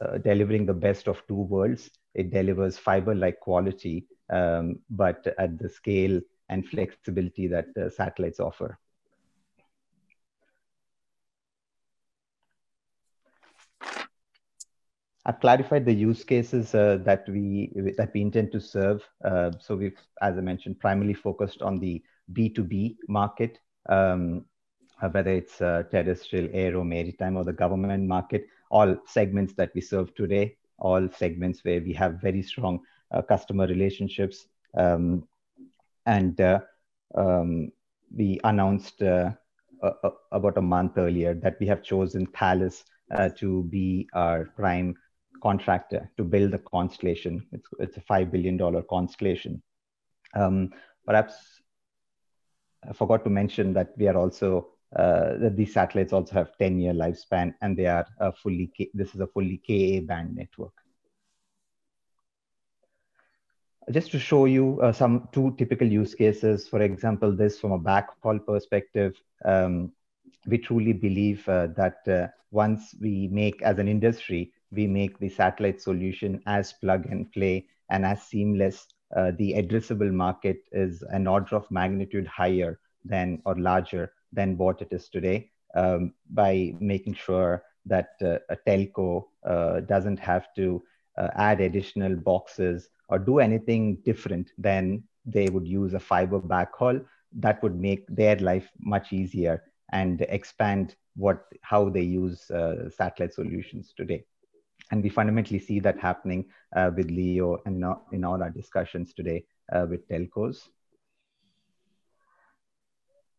uh, 0.00 0.16
delivering 0.16 0.64
the 0.64 0.72
best 0.72 1.06
of 1.06 1.22
two 1.28 1.42
worlds. 1.52 1.90
It 2.14 2.30
delivers 2.30 2.78
fiber-like 2.78 3.40
quality, 3.40 4.06
um, 4.30 4.80
but 4.90 5.26
at 5.38 5.58
the 5.58 5.68
scale 5.68 6.20
and 6.48 6.66
flexibility 6.66 7.46
that 7.48 7.66
uh, 7.76 7.90
satellites 7.90 8.40
offer. 8.40 8.78
I've 15.26 15.40
clarified 15.40 15.86
the 15.86 15.92
use 15.92 16.22
cases 16.22 16.74
uh, 16.74 16.98
that 17.04 17.26
we 17.28 17.72
that 17.96 18.10
we 18.12 18.20
intend 18.20 18.52
to 18.52 18.60
serve. 18.60 19.02
Uh, 19.24 19.52
so 19.58 19.74
we've, 19.74 19.98
as 20.20 20.36
I 20.36 20.42
mentioned, 20.42 20.80
primarily 20.80 21.14
focused 21.14 21.62
on 21.62 21.78
the 21.78 22.02
B2B 22.34 22.96
market, 23.08 23.58
um, 23.88 24.44
uh, 25.00 25.08
whether 25.08 25.30
it's 25.30 25.62
uh, 25.62 25.84
terrestrial, 25.90 26.50
air, 26.52 26.76
or 26.76 26.84
maritime, 26.84 27.38
or 27.38 27.44
the 27.44 27.54
government 27.54 28.06
market. 28.06 28.46
All 28.70 28.96
segments 29.06 29.54
that 29.54 29.70
we 29.74 29.80
serve 29.80 30.14
today, 30.14 30.56
all 30.84 31.08
segments 31.08 31.64
where 31.64 31.80
we 31.80 31.92
have 31.92 32.20
very 32.20 32.42
strong 32.42 32.80
uh, 33.10 33.22
customer 33.22 33.66
relationships. 33.66 34.46
Um, 34.76 35.26
and 36.06 36.40
uh, 36.40 36.60
um, 37.14 37.72
we 38.14 38.38
announced 38.44 39.00
about 39.00 40.58
a 40.58 40.62
month 40.62 40.92
earlier 40.96 41.34
that 41.34 41.56
we 41.60 41.66
have 41.66 41.82
chosen 41.82 42.26
Thales 42.26 42.84
to 43.36 43.64
be 43.64 44.08
our 44.12 44.44
prime 44.56 44.94
contractor 45.42 46.10
to 46.16 46.24
build 46.24 46.50
the 46.52 46.58
constellation. 46.58 47.46
It's, 47.52 47.68
it's 47.78 47.96
a 47.96 48.00
$5 48.00 48.30
billion 48.30 48.58
constellation. 48.88 49.62
Um, 50.34 50.70
perhaps 51.06 51.34
I 52.88 52.92
forgot 52.92 53.24
to 53.24 53.30
mention 53.30 53.72
that 53.74 53.92
we 53.96 54.08
are 54.08 54.16
also, 54.16 54.48
uh, 54.58 54.62
that 54.94 55.54
these 55.56 55.74
satellites 55.74 56.12
also 56.12 56.34
have 56.34 56.56
10 56.58 56.78
year 56.78 56.92
lifespan 56.92 57.54
and 57.60 57.76
they 57.76 57.86
are 57.86 58.06
fully, 58.42 58.72
this 58.94 59.14
is 59.14 59.20
a 59.20 59.26
fully 59.26 59.60
Ka 59.66 60.04
band 60.06 60.34
network. 60.36 60.72
Just 63.90 64.10
to 64.12 64.18
show 64.18 64.46
you 64.46 64.80
uh, 64.80 64.92
some 64.92 65.28
two 65.32 65.54
typical 65.58 65.86
use 65.86 66.14
cases, 66.14 66.66
for 66.66 66.80
example, 66.80 67.36
this 67.36 67.60
from 67.60 67.72
a 67.72 67.78
backhaul 67.78 68.44
perspective, 68.46 69.14
um, 69.44 69.92
we 70.46 70.56
truly 70.56 70.94
believe 70.94 71.46
uh, 71.48 71.66
that 71.76 72.06
uh, 72.08 72.28
once 72.50 72.94
we 73.00 73.28
make 73.30 73.60
as 73.62 73.78
an 73.78 73.88
industry 73.88 74.52
we 74.74 74.86
make 74.86 75.18
the 75.18 75.28
satellite 75.28 75.80
solution 75.80 76.42
as 76.46 76.72
plug 76.72 77.06
and 77.06 77.30
play 77.32 77.66
and 77.90 78.04
as 78.04 78.22
seamless, 78.22 78.86
uh, 79.16 79.30
the 79.38 79.54
addressable 79.54 80.12
market 80.12 80.58
is 80.72 81.02
an 81.10 81.26
order 81.26 81.56
of 81.56 81.70
magnitude 81.70 82.26
higher 82.26 82.80
than 83.04 83.40
or 83.44 83.54
larger 83.56 84.12
than 84.34 84.56
what 84.58 84.82
it 84.82 84.88
is 84.92 85.08
today 85.08 85.50
um, 85.74 86.12
by 86.30 86.74
making 86.80 87.14
sure 87.14 87.62
that 87.86 88.10
uh, 88.22 88.38
a 88.50 88.56
telco 88.66 89.24
uh, 89.46 89.80
doesn't 89.80 90.18
have 90.18 90.46
to 90.54 90.82
uh, 91.18 91.28
add 91.36 91.60
additional 91.60 92.16
boxes 92.16 92.88
or 93.08 93.18
do 93.18 93.38
anything 93.38 93.96
different 94.04 94.50
than 94.58 95.02
they 95.26 95.48
would 95.48 95.66
use 95.66 95.94
a 95.94 96.00
fiber 96.00 96.40
backhaul 96.40 97.04
that 97.32 97.62
would 97.62 97.78
make 97.78 98.06
their 98.08 98.36
life 98.36 98.70
much 98.80 99.12
easier 99.12 99.62
and 99.92 100.22
expand 100.22 100.96
what 101.16 101.44
how 101.62 101.88
they 101.88 102.02
use 102.02 102.50
uh, 102.50 102.88
satellite 102.90 103.34
solutions 103.34 103.92
today 103.96 104.24
and 104.90 105.02
we 105.02 105.08
fundamentally 105.08 105.58
see 105.58 105.80
that 105.80 105.98
happening 105.98 106.44
uh, 106.76 106.90
with 106.94 107.10
Leo 107.10 107.58
and 107.66 107.84
in, 108.12 108.24
all 108.24 108.42
our 108.42 108.50
discussions 108.50 109.14
today 109.14 109.44
uh, 109.72 109.86
with 109.88 110.08
telcos. 110.08 110.68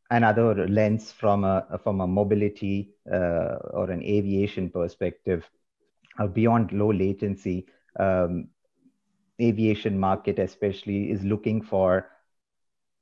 Another 0.09 0.67
lens 0.67 1.11
from 1.11 1.43
a, 1.43 1.79
from 1.83 2.01
a 2.01 2.07
mobility 2.07 2.93
uh, 3.11 3.57
or 3.73 3.89
an 3.89 4.03
aviation 4.03 4.69
perspective, 4.69 5.49
uh, 6.19 6.27
beyond 6.27 6.71
low 6.71 6.91
latency, 6.91 7.65
um, 7.99 8.47
aviation 9.41 9.97
market 9.99 10.39
especially 10.39 11.11
is 11.11 11.23
looking 11.23 11.61
for 11.61 12.07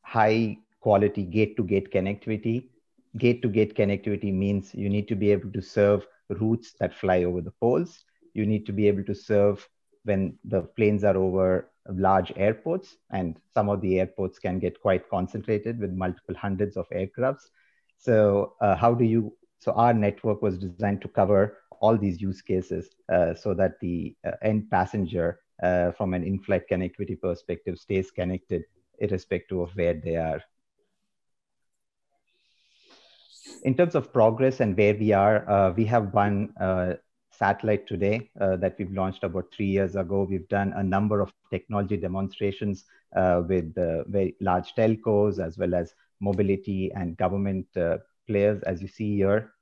high 0.01 0.57
quality 0.79 1.23
gate-to-gate 1.23 1.91
connectivity. 1.91 2.69
Gate-to-gate 3.17 3.75
connectivity 3.75 4.33
means 4.33 4.73
you 4.73 4.89
need 4.89 5.07
to 5.07 5.15
be 5.15 5.31
able 5.31 5.51
to 5.51 5.61
serve 5.61 6.05
routes 6.29 6.73
that 6.79 6.93
fly 6.93 7.23
over 7.23 7.41
the 7.41 7.51
poles 7.59 8.03
you 8.33 8.45
need 8.45 8.65
to 8.65 8.71
be 8.73 8.87
able 8.87 9.03
to 9.03 9.15
serve 9.15 9.67
when 10.03 10.37
the 10.43 10.61
planes 10.61 11.03
are 11.03 11.17
over 11.17 11.69
large 11.89 12.31
airports 12.35 12.97
and 13.11 13.37
some 13.53 13.69
of 13.69 13.81
the 13.81 13.99
airports 13.99 14.39
can 14.39 14.59
get 14.59 14.81
quite 14.81 15.09
concentrated 15.09 15.79
with 15.79 15.91
multiple 15.91 16.35
hundreds 16.35 16.77
of 16.77 16.87
aircrafts. 16.89 17.49
So 17.97 18.53
uh, 18.61 18.75
how 18.75 18.93
do 18.93 19.03
you 19.03 19.33
so 19.59 19.71
our 19.73 19.93
network 19.93 20.41
was 20.41 20.57
designed 20.57 21.01
to 21.03 21.07
cover 21.07 21.57
all 21.79 21.97
these 21.97 22.21
use 22.21 22.41
cases 22.41 22.89
uh, 23.11 23.33
so 23.33 23.53
that 23.53 23.79
the 23.79 24.15
uh, 24.27 24.31
end 24.41 24.69
passenger 24.69 25.39
uh, 25.61 25.91
from 25.91 26.13
an 26.13 26.23
in-flight 26.23 26.63
connectivity 26.69 27.19
perspective 27.19 27.77
stays 27.79 28.11
connected 28.11 28.63
irrespective 28.99 29.59
of 29.59 29.71
where 29.75 29.93
they 29.93 30.15
are. 30.15 30.41
In 33.63 33.75
terms 33.75 33.95
of 33.95 34.11
progress 34.11 34.59
and 34.59 34.77
where 34.77 34.95
we 34.95 35.13
are, 35.13 35.49
uh, 35.49 35.71
we 35.71 35.85
have 35.85 36.13
one 36.13 36.53
uh, 36.59 36.93
satellite 37.37 37.87
today 37.87 38.29
uh, 38.39 38.55
that 38.57 38.75
we've 38.77 38.91
launched 38.91 39.23
about 39.23 39.51
three 39.53 39.65
years 39.65 39.95
ago. 39.95 40.25
We've 40.29 40.47
done 40.47 40.73
a 40.75 40.83
number 40.83 41.21
of 41.21 41.33
technology 41.49 41.97
demonstrations 41.97 42.85
uh, 43.15 43.43
with 43.47 43.77
uh, 43.77 44.03
very 44.05 44.35
large 44.41 44.73
telcos 44.75 45.43
as 45.43 45.57
well 45.57 45.73
as 45.73 45.93
mobility 46.19 46.91
and 46.95 47.17
government 47.17 47.65
uh, 47.75 47.97
players. 48.27 48.61
As 48.63 48.81
you 48.81 48.87
see 48.87 49.15
here, 49.15 49.53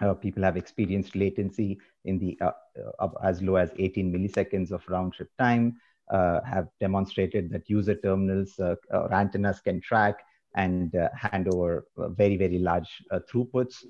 uh, 0.00 0.14
people 0.14 0.42
have 0.42 0.56
experienced 0.56 1.16
latency 1.16 1.78
in 2.04 2.18
the 2.18 2.38
uh, 2.40 3.08
as 3.22 3.42
low 3.42 3.56
as 3.56 3.70
18 3.78 4.12
milliseconds 4.12 4.70
of 4.70 4.82
round 4.88 5.12
trip 5.12 5.30
time. 5.38 5.76
have 6.10 6.68
demonstrated 6.80 7.50
that 7.50 7.68
user 7.68 7.94
terminals 7.94 8.58
or 8.58 9.12
antennas 9.12 9.60
can 9.60 9.80
track 9.80 10.16
and 10.54 10.94
hand 11.14 11.48
over 11.52 11.84
very 12.20 12.36
very 12.36 12.58
large 12.58 12.90
throughputs 13.28 13.84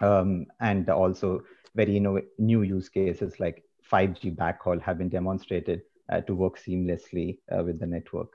um, 0.00 0.46
and 0.60 0.88
also 0.90 1.42
very 1.78 2.00
new 2.38 2.62
use 2.62 2.88
cases 2.88 3.38
like 3.38 3.62
5G 3.92 4.34
backhaul 4.36 4.82
have 4.82 4.98
been 4.98 5.08
demonstrated 5.08 5.82
uh, 6.12 6.20
to 6.22 6.34
work 6.34 6.58
seamlessly 6.58 7.38
uh, 7.52 7.62
with 7.62 7.78
the 7.78 7.86
network. 7.86 8.32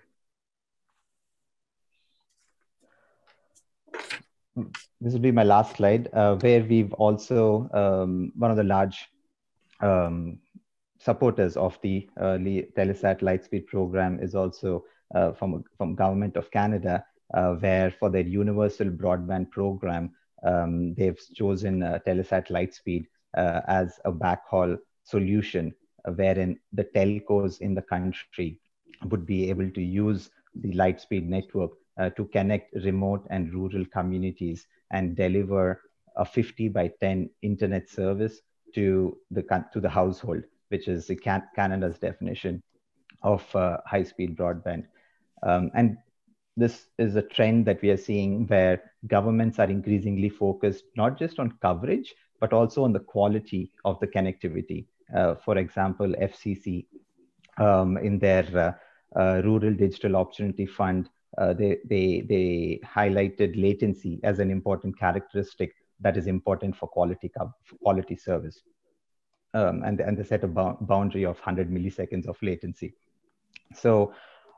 This 4.56 5.14
will 5.14 5.20
be 5.20 5.32
my 5.32 5.44
last 5.44 5.76
slide, 5.78 6.10
uh, 6.14 6.36
where 6.36 6.64
we've 6.64 6.94
also, 6.94 7.70
um, 7.74 8.32
one 8.36 8.52
of 8.52 8.58
the 8.58 8.64
large 8.64 9.10
um, 9.82 10.40
supporters 11.00 11.58
of 11.58 11.78
the 11.82 12.08
Telesat 12.18 13.22
Lightspeed 13.22 13.66
program 13.66 14.20
is 14.22 14.36
also 14.36 14.86
uh, 15.16 15.32
from, 15.34 15.64
from 15.78 15.96
Government 15.96 16.38
of 16.38 16.50
Canada, 16.52 17.04
uh, 17.34 17.54
where 17.56 17.92
for 17.92 18.10
their 18.10 18.22
universal 18.22 18.88
broadband 18.88 19.50
program, 19.52 20.12
um, 20.44 20.94
they've 20.94 21.20
chosen 21.36 21.84
uh, 21.84 22.00
Telesat 22.06 22.48
Lightspeed 22.50 23.08
as 23.36 24.00
a 24.06 24.12
backhaul 24.12 24.78
solution, 25.04 25.74
uh, 26.06 26.12
wherein 26.12 26.60
the 26.74 26.84
telcos 26.84 27.62
in 27.62 27.74
the 27.74 27.82
country 27.82 28.60
would 29.06 29.26
be 29.26 29.50
able 29.50 29.70
to 29.72 29.82
use 29.82 30.30
the 30.56 30.74
Lightspeed 30.74 31.26
network 31.28 31.72
uh, 31.98 32.10
to 32.12 32.26
connect 32.26 32.74
remote 32.84 33.26
and 33.30 33.54
rural 33.54 33.86
communities 33.86 34.68
and 34.92 35.16
deliver 35.16 35.82
a 36.18 36.26
50 36.26 36.70
by 36.70 36.92
10 37.02 37.30
internet 37.42 37.90
service 37.90 38.42
to 38.76 39.18
the 39.32 39.44
to 39.74 39.80
the 39.80 39.90
household, 39.90 40.44
which 40.70 40.88
is 40.88 41.12
Can- 41.24 41.48
Canada's 41.56 41.98
definition 41.98 42.62
of 43.22 43.44
uh, 43.56 43.78
high-speed 43.86 44.38
broadband. 44.38 44.86
Um, 45.44 45.72
and 45.74 45.98
this 46.56 46.88
is 46.98 47.16
a 47.16 47.22
trend 47.22 47.66
that 47.66 47.82
we 47.82 47.90
are 47.90 47.98
seeing 47.98 48.46
where 48.48 48.92
governments 49.08 49.60
are 49.60 49.70
increasingly 49.70 50.30
focused 50.30 50.84
not 50.96 51.18
just 51.18 51.40
on 51.40 51.58
coverage 51.62 52.14
but 52.44 52.52
also 52.52 52.84
on 52.84 52.92
the 52.92 53.00
quality 53.00 53.72
of 53.86 53.98
the 54.02 54.08
connectivity. 54.08 54.86
Uh, 55.16 55.34
for 55.46 55.58
example, 55.58 56.14
FCC 56.22 56.86
um, 57.58 57.96
in 57.96 58.20
their 58.20 58.46
uh, 59.16 59.18
uh, 59.18 59.42
Rural 59.46 59.74
Digital 59.74 60.18
Opportunity 60.18 60.66
Fund, 60.66 61.10
uh, 61.38 61.54
they, 61.54 61.78
they, 61.86 62.26
they 62.28 62.82
highlighted 62.86 63.54
latency 63.56 64.20
as 64.24 64.40
an 64.40 64.52
important 64.52 65.00
characteristic 65.00 65.74
that 66.02 66.18
is 66.18 66.28
important 66.28 66.76
for 66.76 66.90
quality, 66.90 67.32
for 67.64 67.78
quality 67.82 68.18
service. 68.18 68.62
Um, 69.54 69.84
and, 69.86 70.02
and 70.02 70.18
they 70.18 70.26
set 70.26 70.44
a 70.44 70.48
boundary 70.48 71.24
of 71.24 71.38
100 71.38 71.72
milliseconds 71.72 72.28
of 72.28 72.36
latency. 72.42 72.94
So 73.74 74.14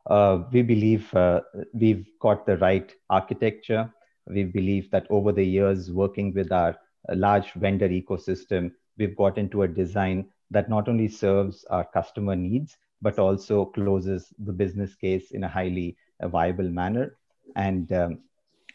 uh, 0.08 0.40
we 0.52 0.64
believe 0.64 1.14
uh, 1.14 1.42
we've 1.72 2.08
got 2.20 2.48
the 2.48 2.58
right 2.58 2.92
architecture. 3.12 3.94
We 4.26 4.46
believe 4.46 4.90
that 4.90 5.06
over 5.12 5.32
the 5.32 5.46
years, 5.46 5.92
working 5.92 6.34
with 6.34 6.52
our 6.52 6.76
a 7.10 7.16
large 7.16 7.52
vendor 7.54 7.90
ecosystem, 7.90 8.72
we've 8.98 9.16
got 9.16 9.38
into 9.38 9.64
a 9.64 9.68
design 9.68 10.30
that 10.52 10.70
not 10.70 10.88
only 10.88 11.08
serves 11.08 11.66
our 11.70 11.86
customer 11.86 12.36
needs, 12.36 12.78
but 13.02 13.20
also 13.20 13.66
closes 13.66 14.34
the 14.40 14.54
business 14.54 14.96
case 14.96 15.32
in 15.32 15.44
a 15.44 15.48
highly 15.48 15.98
uh, 16.20 16.28
viable 16.28 16.70
manner. 16.70 17.18
And 17.56 17.92
um, 17.92 18.20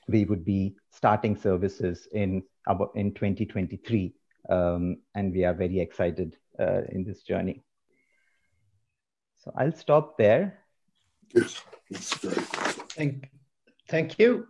we 0.09 0.25
would 0.25 0.45
be 0.45 0.77
starting 0.91 1.37
services 1.37 2.09
in 2.13 2.43
about 2.67 2.93
in 2.95 3.13
2023, 3.13 4.13
um, 4.49 4.99
and 5.15 5.33
we 5.33 5.45
are 5.45 5.55
very 5.55 5.81
excited 5.81 6.37
uh, 6.59 6.83
in 6.91 7.05
this 7.05 7.23
journey. 7.23 7.63
So 9.39 9.53
I'll 9.57 9.73
stop 9.73 10.19
there. 10.19 10.59
Good. 11.33 11.53
That's 11.91 12.19
great. 12.19 12.39
Thank, 12.93 13.31
thank 13.89 14.19
you, 14.19 14.49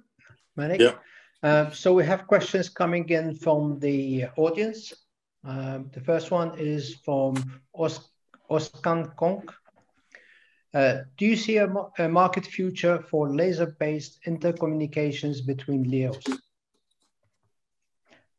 Manik. 0.56 0.80
Yeah. 0.80 0.94
Uh, 1.42 1.70
so 1.70 1.94
we 1.94 2.04
have 2.04 2.26
questions 2.26 2.68
coming 2.68 3.08
in 3.08 3.34
from 3.34 3.78
the 3.78 4.26
audience. 4.36 4.92
Um, 5.42 5.90
the 5.94 6.00
first 6.00 6.30
one 6.30 6.58
is 6.58 6.96
from 6.96 7.60
Os 7.74 8.10
Oskan 8.50 9.16
Kong. 9.16 9.48
Uh, 10.74 10.98
do 11.16 11.24
you 11.24 11.36
see 11.36 11.56
a, 11.56 11.72
a 11.98 12.08
market 12.08 12.44
future 12.44 13.02
for 13.10 13.34
laser-based 13.34 14.20
intercommunications 14.26 15.44
between 15.44 15.84
LEOs? 15.84 16.22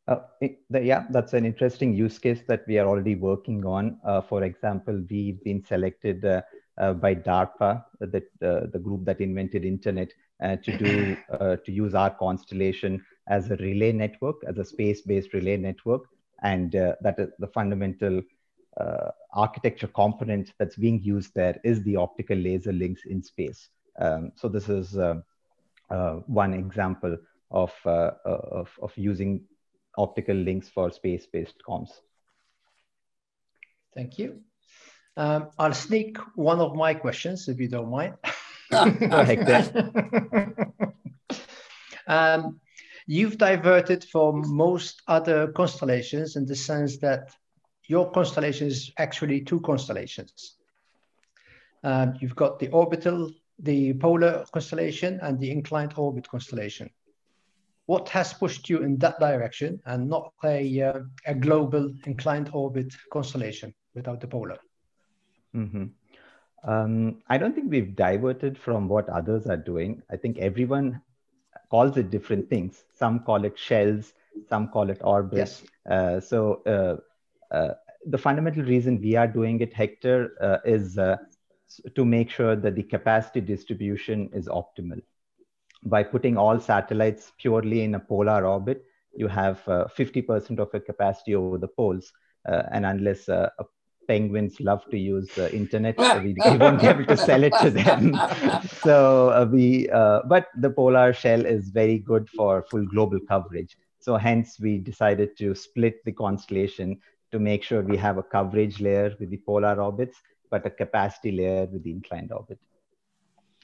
Uh, 0.06 0.16
it, 0.40 0.60
the, 0.70 0.82
yeah, 0.82 1.04
that's 1.10 1.32
an 1.32 1.44
interesting 1.44 1.92
use 1.92 2.18
case 2.18 2.42
that 2.46 2.64
we 2.68 2.78
are 2.78 2.86
already 2.86 3.16
working 3.16 3.64
on. 3.66 3.98
Uh, 4.04 4.20
for 4.20 4.44
example, 4.44 5.02
we've 5.10 5.42
been 5.42 5.64
selected 5.64 6.24
uh 6.24 6.42
by 6.94 7.14
DARPA, 7.14 7.84
the, 8.00 8.22
the 8.40 8.78
group 8.78 9.04
that 9.04 9.20
invented 9.20 9.62
internet, 9.62 10.10
uh, 10.42 10.56
to 10.56 10.76
do 10.76 11.16
uh, 11.30 11.56
to 11.64 11.72
use 11.72 11.94
our 11.94 12.10
constellation 12.10 13.04
as 13.28 13.50
a 13.50 13.56
relay 13.56 13.92
network, 13.92 14.36
as 14.46 14.58
a 14.58 14.64
space-based 14.64 15.32
relay 15.32 15.56
network, 15.56 16.02
and 16.42 16.72
that 16.72 17.14
is 17.18 17.28
the 17.38 17.46
fundamental 17.46 18.20
architecture 19.32 19.86
component 19.86 20.52
that's 20.58 20.76
being 20.76 21.00
used 21.02 21.32
there 21.34 21.60
is 21.62 21.82
the 21.84 21.94
optical 21.94 22.36
laser 22.36 22.72
links 22.72 23.02
in 23.04 23.22
space. 23.22 23.68
Um, 24.00 24.32
so 24.34 24.48
this 24.48 24.68
is 24.68 24.96
one 26.26 26.54
example 26.54 27.16
of, 27.50 27.72
of, 27.84 28.68
of 28.82 28.92
using 28.96 29.44
optical 29.96 30.34
links 30.34 30.68
for 30.68 30.90
space-based 30.90 31.62
comms. 31.68 31.90
Thank 33.94 34.18
you. 34.18 34.40
Um, 35.16 35.50
I'll 35.58 35.74
sneak 35.74 36.16
one 36.34 36.60
of 36.60 36.74
my 36.74 36.94
questions, 36.94 37.48
if 37.48 37.60
you 37.60 37.68
don't 37.68 37.90
mind. 37.90 38.14
um, 42.06 42.60
you've 43.06 43.38
diverted 43.38 44.04
from 44.04 44.54
most 44.54 45.02
other 45.08 45.48
constellations 45.52 46.36
in 46.36 46.46
the 46.46 46.56
sense 46.56 46.98
that 46.98 47.34
your 47.86 48.10
constellation 48.10 48.68
is 48.68 48.92
actually 48.98 49.40
two 49.40 49.60
constellations. 49.60 50.56
Um, 51.84 52.14
you've 52.20 52.36
got 52.36 52.58
the 52.58 52.68
orbital, 52.68 53.30
the 53.58 53.94
polar 53.94 54.44
constellation, 54.52 55.18
and 55.22 55.40
the 55.40 55.50
inclined 55.50 55.94
orbit 55.96 56.28
constellation 56.28 56.90
what 57.86 58.08
has 58.08 58.32
pushed 58.32 58.68
you 58.68 58.82
in 58.82 58.96
that 58.98 59.18
direction 59.18 59.80
and 59.86 60.08
not 60.08 60.32
a, 60.44 60.82
uh, 60.82 61.00
a 61.26 61.34
global 61.34 61.92
inclined 62.06 62.50
orbit 62.52 62.92
constellation 63.12 63.74
without 63.94 64.20
the 64.20 64.26
polar? 64.26 64.58
Mm-hmm. 65.54 65.86
Um, 66.64 67.22
I 67.28 67.38
don't 67.38 67.54
think 67.54 67.70
we've 67.70 67.94
diverted 67.96 68.58
from 68.58 68.88
what 68.88 69.08
others 69.08 69.46
are 69.46 69.56
doing. 69.56 70.02
I 70.10 70.16
think 70.16 70.38
everyone 70.38 71.00
calls 71.70 71.96
it 71.96 72.10
different 72.10 72.48
things. 72.48 72.84
Some 72.96 73.20
call 73.20 73.44
it 73.44 73.58
shells, 73.58 74.12
some 74.48 74.68
call 74.68 74.90
it 74.90 74.98
orbits. 75.02 75.62
Yes. 75.62 75.64
Uh, 75.88 76.20
so 76.20 76.62
uh, 76.66 77.54
uh, 77.54 77.74
the 78.06 78.18
fundamental 78.18 78.62
reason 78.64 79.00
we 79.00 79.16
are 79.16 79.26
doing 79.26 79.60
it, 79.60 79.72
Hector, 79.72 80.32
uh, 80.40 80.58
is 80.64 80.98
uh, 80.98 81.16
to 81.94 82.04
make 82.04 82.30
sure 82.30 82.54
that 82.56 82.76
the 82.76 82.82
capacity 82.82 83.40
distribution 83.40 84.30
is 84.32 84.46
optimal 84.48 85.00
by 85.84 86.02
putting 86.02 86.36
all 86.36 86.58
satellites 86.60 87.32
purely 87.38 87.82
in 87.82 87.94
a 87.94 88.00
polar 88.00 88.46
orbit, 88.46 88.84
you 89.14 89.28
have 89.28 89.66
uh, 89.68 89.86
50% 89.96 90.58
of 90.58 90.70
your 90.72 90.80
capacity 90.82 91.34
over 91.34 91.58
the 91.58 91.68
poles. 91.68 92.12
Uh, 92.48 92.62
and 92.72 92.84
unless 92.86 93.28
uh, 93.28 93.48
penguins 94.06 94.60
love 94.60 94.84
to 94.90 94.98
use 94.98 95.28
the 95.34 95.54
internet, 95.54 95.98
we, 96.22 96.34
we, 96.34 96.56
won't 96.56 96.80
be 96.80 96.86
able 96.86 97.06
to 97.06 97.16
sell 97.28 97.42
it 97.42 97.54
to 97.60 97.70
them. 97.70 98.18
so 98.82 99.30
uh, 99.30 99.46
we, 99.50 99.88
uh, 99.90 100.20
but 100.26 100.48
the 100.56 100.70
polar 100.70 101.12
shell 101.12 101.44
is 101.44 101.68
very 101.70 101.98
good 101.98 102.28
for 102.30 102.62
full 102.70 102.86
global 102.86 103.18
coverage. 103.28 103.76
So 104.00 104.16
hence 104.16 104.58
we 104.60 104.78
decided 104.78 105.36
to 105.38 105.54
split 105.54 106.04
the 106.04 106.12
constellation 106.12 107.00
to 107.30 107.38
make 107.38 107.62
sure 107.62 107.82
we 107.82 107.96
have 107.96 108.18
a 108.18 108.22
coverage 108.22 108.80
layer 108.80 109.14
with 109.18 109.30
the 109.30 109.38
polar 109.38 109.80
orbits, 109.80 110.18
but 110.50 110.66
a 110.66 110.70
capacity 110.70 111.32
layer 111.32 111.66
with 111.66 111.82
the 111.82 111.90
inclined 111.90 112.32
orbit. 112.32 112.58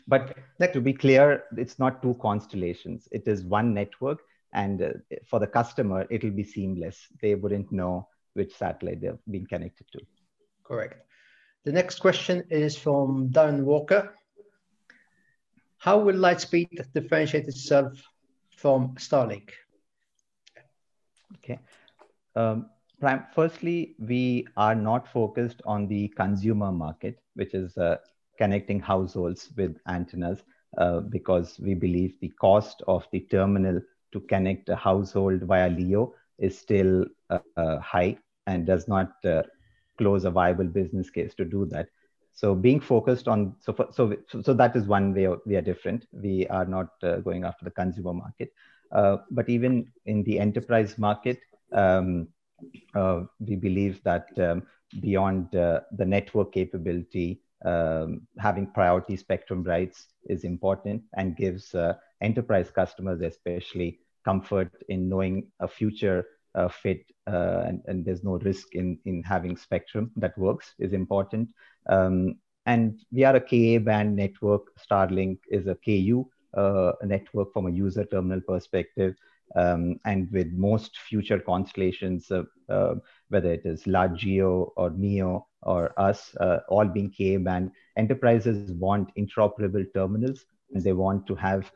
But 0.07 0.39
to 0.73 0.81
be 0.81 0.95
clear, 0.95 1.45
it's 1.57 1.79
not 1.79 2.03
two 2.03 2.17
constellations. 2.21 3.09
It 3.13 3.29
is 3.29 3.45
one 3.45 3.75
network. 3.75 4.21
And 4.55 4.81
uh, 4.81 4.93
for 5.27 5.39
the 5.39 5.47
customer, 5.47 6.07
it'll 6.09 6.31
be 6.31 6.45
seamless. 6.45 7.07
They 7.21 7.35
wouldn't 7.35 7.71
know 7.71 8.09
which 8.33 8.57
satellite 8.57 9.03
they're 9.03 9.19
being 9.31 9.47
connected 9.47 9.87
to. 9.93 10.01
Correct. 10.69 11.03
The 11.65 11.73
next 11.73 11.99
question 12.01 12.45
is 12.51 12.77
from 12.77 13.31
Darren 13.31 13.65
Walker. 13.65 14.15
How 15.79 15.99
will 15.99 16.17
Lightspeed 16.17 16.69
differentiate 16.93 17.49
itself 17.49 17.93
from 18.55 18.95
Starlink? 18.97 19.49
Okay. 21.37 21.59
Um, 22.37 22.69
firstly, 23.35 23.97
we 23.99 24.47
are 24.59 24.75
not 24.75 25.11
focused 25.11 25.63
on 25.65 25.89
the 25.89 26.09
consumer 26.09 26.71
market, 26.71 27.19
which 27.35 27.55
is 27.55 27.79
uh, 27.79 27.97
connecting 28.37 28.79
households 28.79 29.51
with 29.57 29.79
antennas 29.89 30.43
uh, 30.77 31.01
because 31.01 31.59
we 31.61 31.73
believe 31.73 32.21
the 32.21 32.33
cost 32.41 32.83
of 32.87 33.07
the 33.11 33.21
terminal 33.21 33.81
to 34.13 34.21
connect 34.21 34.69
a 34.69 34.77
household 34.77 35.41
via 35.43 35.71
LEO 35.71 36.15
is 36.39 36.59
still 36.59 37.07
uh, 37.31 37.39
uh, 37.57 37.79
high 37.81 38.19
and 38.47 38.67
does 38.67 38.87
not 38.87 39.13
uh, 39.25 39.43
close 39.99 40.25
a 40.25 40.31
viable 40.31 40.67
business 40.67 41.11
case 41.11 41.35
to 41.35 41.45
do 41.45 41.67
that. 41.67 41.89
So 42.33 42.55
being 42.55 42.81
focused 42.81 43.27
on 43.27 43.57
so 43.61 43.73
for, 43.73 43.89
so 43.91 44.15
so 44.43 44.55
that 44.55 44.77
is 44.77 44.87
one 44.87 45.13
way 45.13 45.29
we 45.45 45.57
are 45.57 45.61
different. 45.61 46.07
We 46.13 46.47
are 46.47 46.65
not 46.65 46.91
uh, 47.03 47.17
going 47.17 47.45
after 47.45 47.65
the 47.65 47.73
consumer 47.73 48.13
market, 48.13 48.53
uh, 48.93 49.19
but 49.31 49.49
even 49.49 49.91
in 50.07 50.23
the 50.23 50.39
enterprise 50.39 50.99
market, 50.99 51.41
um, 51.73 52.29
we 53.41 53.57
believe 53.57 54.03
that 54.05 54.29
um, 54.39 54.63
beyond 55.01 55.49
the 55.53 56.05
network 56.07 56.53
capability 56.53 57.41
um, 57.65 58.23
having 58.39 58.67
priority 58.67 59.17
spectrum 59.17 59.63
rights 59.63 60.07
is 60.27 60.45
important 60.45 61.03
and 61.15 61.37
gives 61.37 61.75
uh, 61.75 61.95
enterprise 62.21 62.71
customers 62.71 63.21
especially 63.21 63.99
comfort 64.25 64.71
in 64.89 65.09
knowing 65.09 65.49
a 65.61 65.69
future 65.69 66.25
uh, 66.59 66.69
fit 66.69 67.05
uh, 67.27 67.63
and, 67.67 67.83
and, 67.87 68.05
there's 68.05 68.25
no 68.25 68.39
risk 68.39 68.75
in, 68.75 68.99
in 69.05 69.23
having 69.23 69.57
spectrum 69.57 70.11
that 70.17 70.37
works 70.39 70.75
is 70.79 70.93
important. 70.93 71.49
Um, 71.89 72.37
and 72.67 73.01
we 73.13 73.25
are 73.25 73.37
a 73.37 73.41
Ka 73.41 73.79
band 73.85 74.17
network. 74.17 74.63
Starlink 74.85 75.39
is 75.49 75.67
a 75.67 75.77
Ku 75.85 76.27
uh, 76.55 76.93
network 77.05 77.53
from 77.53 77.67
a 77.67 77.71
user 77.71 78.05
terminal 78.05 78.41
perspective. 78.41 79.15
Um, 79.57 79.99
and 80.05 80.31
with 80.31 80.53
most 80.53 80.99
future 80.99 81.39
constellations, 81.39 82.31
uh, 82.31 82.43
uh, 82.69 82.97
whether 83.29 83.53
it 83.53 83.65
is 83.65 83.87
large 83.87 84.27
or 84.27 84.91
MEO 84.91 85.47
or 85.63 85.93
us, 85.99 86.35
uh, 86.41 86.59
all 86.69 86.87
being 86.87 87.13
Ka 87.17 87.39
band, 87.43 87.71
enterprises 87.97 88.73
want 88.73 89.15
interoperable 89.17 89.87
terminals 89.95 90.45
and 90.73 90.83
they 90.83 90.93
want 90.93 91.27
to 91.27 91.35
have 91.35 91.71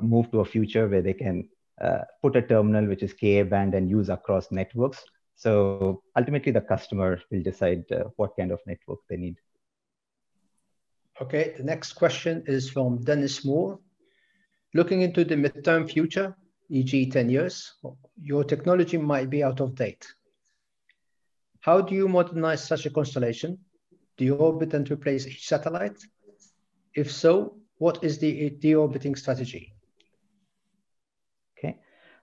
move 0.00 0.30
to 0.30 0.40
a 0.40 0.44
future 0.44 0.88
where 0.88 1.02
they 1.02 1.12
can 1.12 1.46
uh, 1.80 1.98
put 2.22 2.36
a 2.36 2.42
terminal 2.42 2.86
which 2.86 3.02
is 3.02 3.12
Ka 3.12 3.44
band 3.44 3.74
and 3.74 3.90
use 3.90 4.08
across 4.08 4.50
networks. 4.50 5.04
So 5.34 6.02
ultimately, 6.16 6.52
the 6.52 6.62
customer 6.62 7.20
will 7.30 7.42
decide 7.42 7.84
uh, 7.92 8.04
what 8.16 8.36
kind 8.38 8.50
of 8.50 8.60
network 8.66 9.00
they 9.08 9.16
need. 9.16 9.36
Okay, 11.20 11.54
the 11.56 11.62
next 11.62 11.92
question 11.92 12.42
is 12.46 12.70
from 12.70 13.02
Dennis 13.02 13.44
Moore. 13.44 13.78
Looking 14.74 15.02
into 15.02 15.24
the 15.24 15.34
midterm 15.34 15.90
future, 15.90 16.36
e.g. 16.68 17.10
10 17.10 17.30
years, 17.30 17.74
your 18.20 18.44
technology 18.44 18.98
might 18.98 19.30
be 19.30 19.42
out 19.42 19.60
of 19.60 19.74
date. 19.74 20.06
How 21.60 21.80
do 21.80 21.94
you 21.94 22.08
modernize 22.08 22.66
such 22.66 22.86
a 22.86 22.90
constellation? 22.90 23.58
Do 24.16 24.24
you 24.24 24.36
orbit 24.36 24.72
and 24.72 24.90
replace 24.90 25.26
each 25.26 25.46
satellite? 25.46 25.98
If 26.94 27.12
so, 27.12 27.56
what 27.78 28.02
is 28.02 28.18
the 28.18 28.50
deorbiting 28.50 29.18
strategy? 29.18 29.75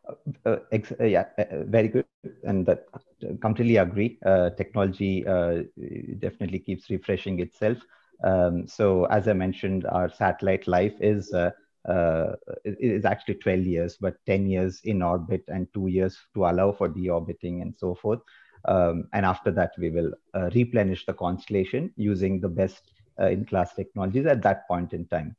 Uh, 0.08 0.14
uh, 0.46 0.58
uh 1.00 1.04
yeah, 1.04 1.26
uh, 1.38 1.42
uh, 1.42 1.64
very 1.66 1.88
good, 1.88 2.06
and 2.44 2.66
that 2.66 2.86
completely 3.42 3.78
agree. 3.78 4.18
Uh, 4.26 4.50
technology 4.52 5.24
definitely 6.20 6.60
keeps 6.60 6.90
refreshing 6.90 7.40
itself. 7.40 7.78
Um, 8.24 8.68
so, 8.68 9.06
as 9.06 9.28
I 9.28 9.34
mentioned, 9.34 9.86
our 9.86 10.10
satellite 10.10 10.68
life 10.68 10.94
is 11.00 11.34
is 12.66 13.06
actually 13.06 13.36
12 13.36 13.66
years, 13.66 13.98
but 14.00 14.16
10 14.26 14.48
years 14.48 14.82
in 14.84 15.02
orbit 15.02 15.44
and 15.48 15.68
two 15.74 15.88
years 15.88 16.18
to 16.34 16.46
allow 16.46 16.72
for 16.72 16.90
deorbiting 16.90 17.62
and 17.62 17.76
so 17.78 17.96
forth. 17.96 18.20
Um, 18.66 19.10
and 19.14 19.26
after 19.26 19.52
that, 19.52 19.72
we 19.78 19.90
will 19.90 20.14
uh, 20.34 20.50
replenish 20.56 21.06
the 21.06 21.14
constellation 21.14 21.92
using 21.98 22.40
the 22.40 22.48
best 22.48 22.92
uh, 23.20 23.28
in 23.28 23.46
class 23.46 23.74
technologies 23.74 24.26
at 24.26 24.42
that 24.44 24.68
point 24.68 24.94
in 24.94 25.06
time. 25.08 25.36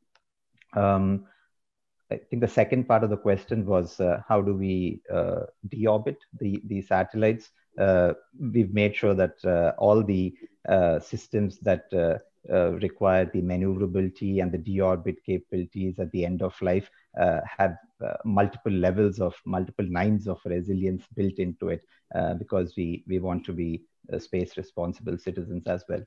Um, 0.73 1.25
I 2.11 2.17
think 2.29 2.41
the 2.41 2.47
second 2.47 2.87
part 2.87 3.03
of 3.03 3.09
the 3.09 3.17
question 3.17 3.65
was 3.65 3.99
uh, 3.99 4.21
how 4.27 4.41
do 4.41 4.53
we 4.55 5.01
uh, 5.11 5.45
deorbit 5.69 6.17
the, 6.39 6.61
the 6.67 6.81
satellites? 6.81 7.49
uh, 7.79 8.13
we've 8.39 8.73
made 8.73 8.95
sure 8.95 9.13
that 9.13 9.35
uh, 9.45 9.71
all 9.77 10.03
the 10.03 10.33
uh, 10.67 10.99
systems 10.99 11.59
that 11.59 11.85
uh, 11.93 12.17
require 12.79 13.25
the 13.33 13.41
maneuverability 13.41 14.39
and 14.39 14.51
the 14.51 14.57
deorbit 14.57 15.17
capabilities 15.25 15.99
at 15.99 16.11
the 16.11 16.23
end 16.23 16.41
of 16.41 16.53
life 16.61 16.89
have 17.57 17.75
multiple 18.23 18.71
levels 18.71 19.19
of 19.19 19.33
multiple 19.45 19.85
nines 19.89 20.27
of 20.27 20.39
resilience 20.45 21.05
built 21.15 21.33
into 21.39 21.69
it 21.69 21.81
because 22.37 22.73
we, 22.77 23.03
we 23.07 23.19
want 23.19 23.43
to 23.45 23.53
be 23.53 23.81
space 24.19 24.57
responsible 24.57 25.17
citizens 25.17 25.65
as 25.67 25.83
well. 25.89 26.01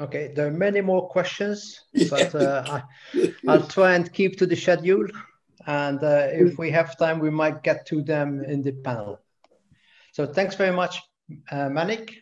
Okay, 0.00 0.32
there 0.34 0.46
are 0.46 0.50
many 0.50 0.80
more 0.80 1.08
questions, 1.08 1.84
but 2.10 2.34
I, 2.34 2.82
will 3.44 3.66
try 3.66 3.94
and 3.94 4.12
keep 4.12 4.38
to 4.38 4.46
the 4.46 4.56
schedule. 4.56 5.06
And 5.66 6.00
if 6.02 6.58
we 6.58 6.70
have 6.70 6.96
time, 6.96 7.18
we 7.18 7.30
might 7.30 7.62
get 7.62 7.86
to 7.86 8.02
them 8.02 8.42
in 8.44 8.62
the 8.62 8.72
panel. 8.72 9.20
So 10.12 10.26
thanks 10.26 10.56
very 10.56 10.74
much, 10.74 11.00
uh, 11.50 11.68
Manik. 11.68 12.14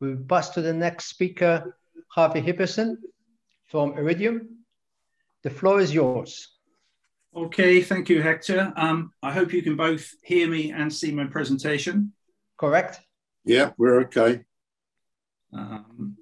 We'll 0.00 0.24
pass 0.28 0.50
to 0.50 0.62
the 0.62 0.72
next 0.72 1.06
speaker, 1.06 1.76
Harvey 2.08 2.40
Hipperson 2.40 2.96
from 3.66 3.98
Iridium. 3.98 4.64
The 5.42 5.50
floor 5.50 5.80
is 5.80 5.94
yours. 5.94 6.48
Okay, 7.34 7.82
thank 7.82 8.08
you, 8.08 8.22
Hector. 8.22 8.72
Um, 8.76 9.12
I 9.22 9.32
hope 9.32 9.52
you 9.52 9.62
can 9.62 9.76
both 9.76 10.14
hear 10.22 10.48
me 10.48 10.72
and 10.72 10.92
see 10.92 11.12
my 11.12 11.24
presentation. 11.24 12.12
Correct. 12.56 13.00
Yeah, 13.44 13.72
we're 13.78 14.00
okay. 14.02 14.44
Um, 15.52 16.17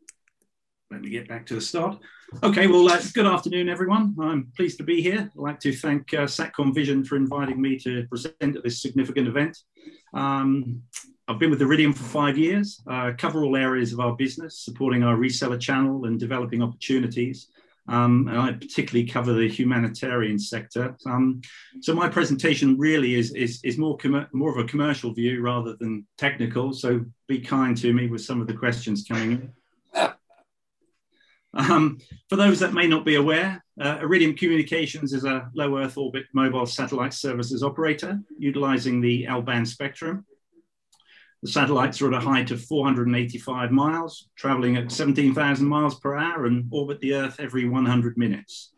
let 0.96 1.02
me 1.02 1.10
get 1.10 1.28
back 1.28 1.44
to 1.44 1.54
the 1.54 1.60
start. 1.60 1.98
Okay, 2.42 2.66
well, 2.66 2.88
uh, 2.88 2.98
good 3.12 3.26
afternoon, 3.26 3.68
everyone. 3.68 4.16
I'm 4.18 4.50
pleased 4.56 4.78
to 4.78 4.82
be 4.82 5.02
here. 5.02 5.30
I'd 5.30 5.38
like 5.38 5.60
to 5.60 5.74
thank 5.74 6.14
uh, 6.14 6.24
Satcom 6.24 6.74
Vision 6.74 7.04
for 7.04 7.16
inviting 7.16 7.60
me 7.60 7.78
to 7.80 8.06
present 8.06 8.56
at 8.56 8.64
this 8.64 8.80
significant 8.80 9.28
event. 9.28 9.58
Um, 10.14 10.80
I've 11.28 11.38
been 11.38 11.50
with 11.50 11.60
Iridium 11.60 11.92
for 11.92 12.04
five 12.04 12.38
years, 12.38 12.80
uh, 12.90 13.12
cover 13.18 13.44
all 13.44 13.58
areas 13.58 13.92
of 13.92 14.00
our 14.00 14.16
business, 14.16 14.60
supporting 14.60 15.02
our 15.02 15.16
reseller 15.16 15.60
channel 15.60 16.06
and 16.06 16.18
developing 16.18 16.62
opportunities. 16.62 17.48
Um, 17.88 18.26
and 18.28 18.38
I 18.40 18.52
particularly 18.52 19.06
cover 19.06 19.34
the 19.34 19.48
humanitarian 19.48 20.38
sector. 20.38 20.96
Um, 21.04 21.42
so 21.82 21.94
my 21.94 22.08
presentation 22.08 22.78
really 22.78 23.16
is, 23.16 23.34
is, 23.34 23.60
is 23.64 23.76
more, 23.76 23.98
more 24.32 24.50
of 24.50 24.64
a 24.64 24.66
commercial 24.66 25.12
view 25.12 25.42
rather 25.42 25.76
than 25.78 26.06
technical. 26.16 26.72
So 26.72 27.04
be 27.28 27.38
kind 27.38 27.76
to 27.76 27.92
me 27.92 28.06
with 28.06 28.22
some 28.22 28.40
of 28.40 28.46
the 28.46 28.54
questions 28.54 29.04
coming 29.06 29.32
in. 29.32 29.52
Um, 31.56 31.98
for 32.28 32.36
those 32.36 32.60
that 32.60 32.74
may 32.74 32.86
not 32.86 33.06
be 33.06 33.14
aware, 33.14 33.64
uh, 33.80 33.98
Iridium 34.02 34.34
Communications 34.34 35.14
is 35.14 35.24
a 35.24 35.48
low 35.54 35.78
Earth 35.78 35.96
orbit 35.96 36.26
mobile 36.34 36.66
satellite 36.66 37.14
services 37.14 37.62
operator 37.62 38.20
utilizing 38.38 39.00
the 39.00 39.26
L-band 39.26 39.66
spectrum. 39.66 40.26
The 41.42 41.50
satellites 41.50 42.00
are 42.02 42.08
at 42.12 42.22
a 42.22 42.24
height 42.24 42.50
of 42.50 42.62
485 42.62 43.70
miles, 43.70 44.28
traveling 44.36 44.76
at 44.76 44.92
17,000 44.92 45.66
miles 45.66 45.98
per 45.98 46.16
hour 46.16 46.44
and 46.44 46.66
orbit 46.70 47.00
the 47.00 47.14
Earth 47.14 47.40
every 47.40 47.66
100 47.66 48.18
minutes. 48.18 48.72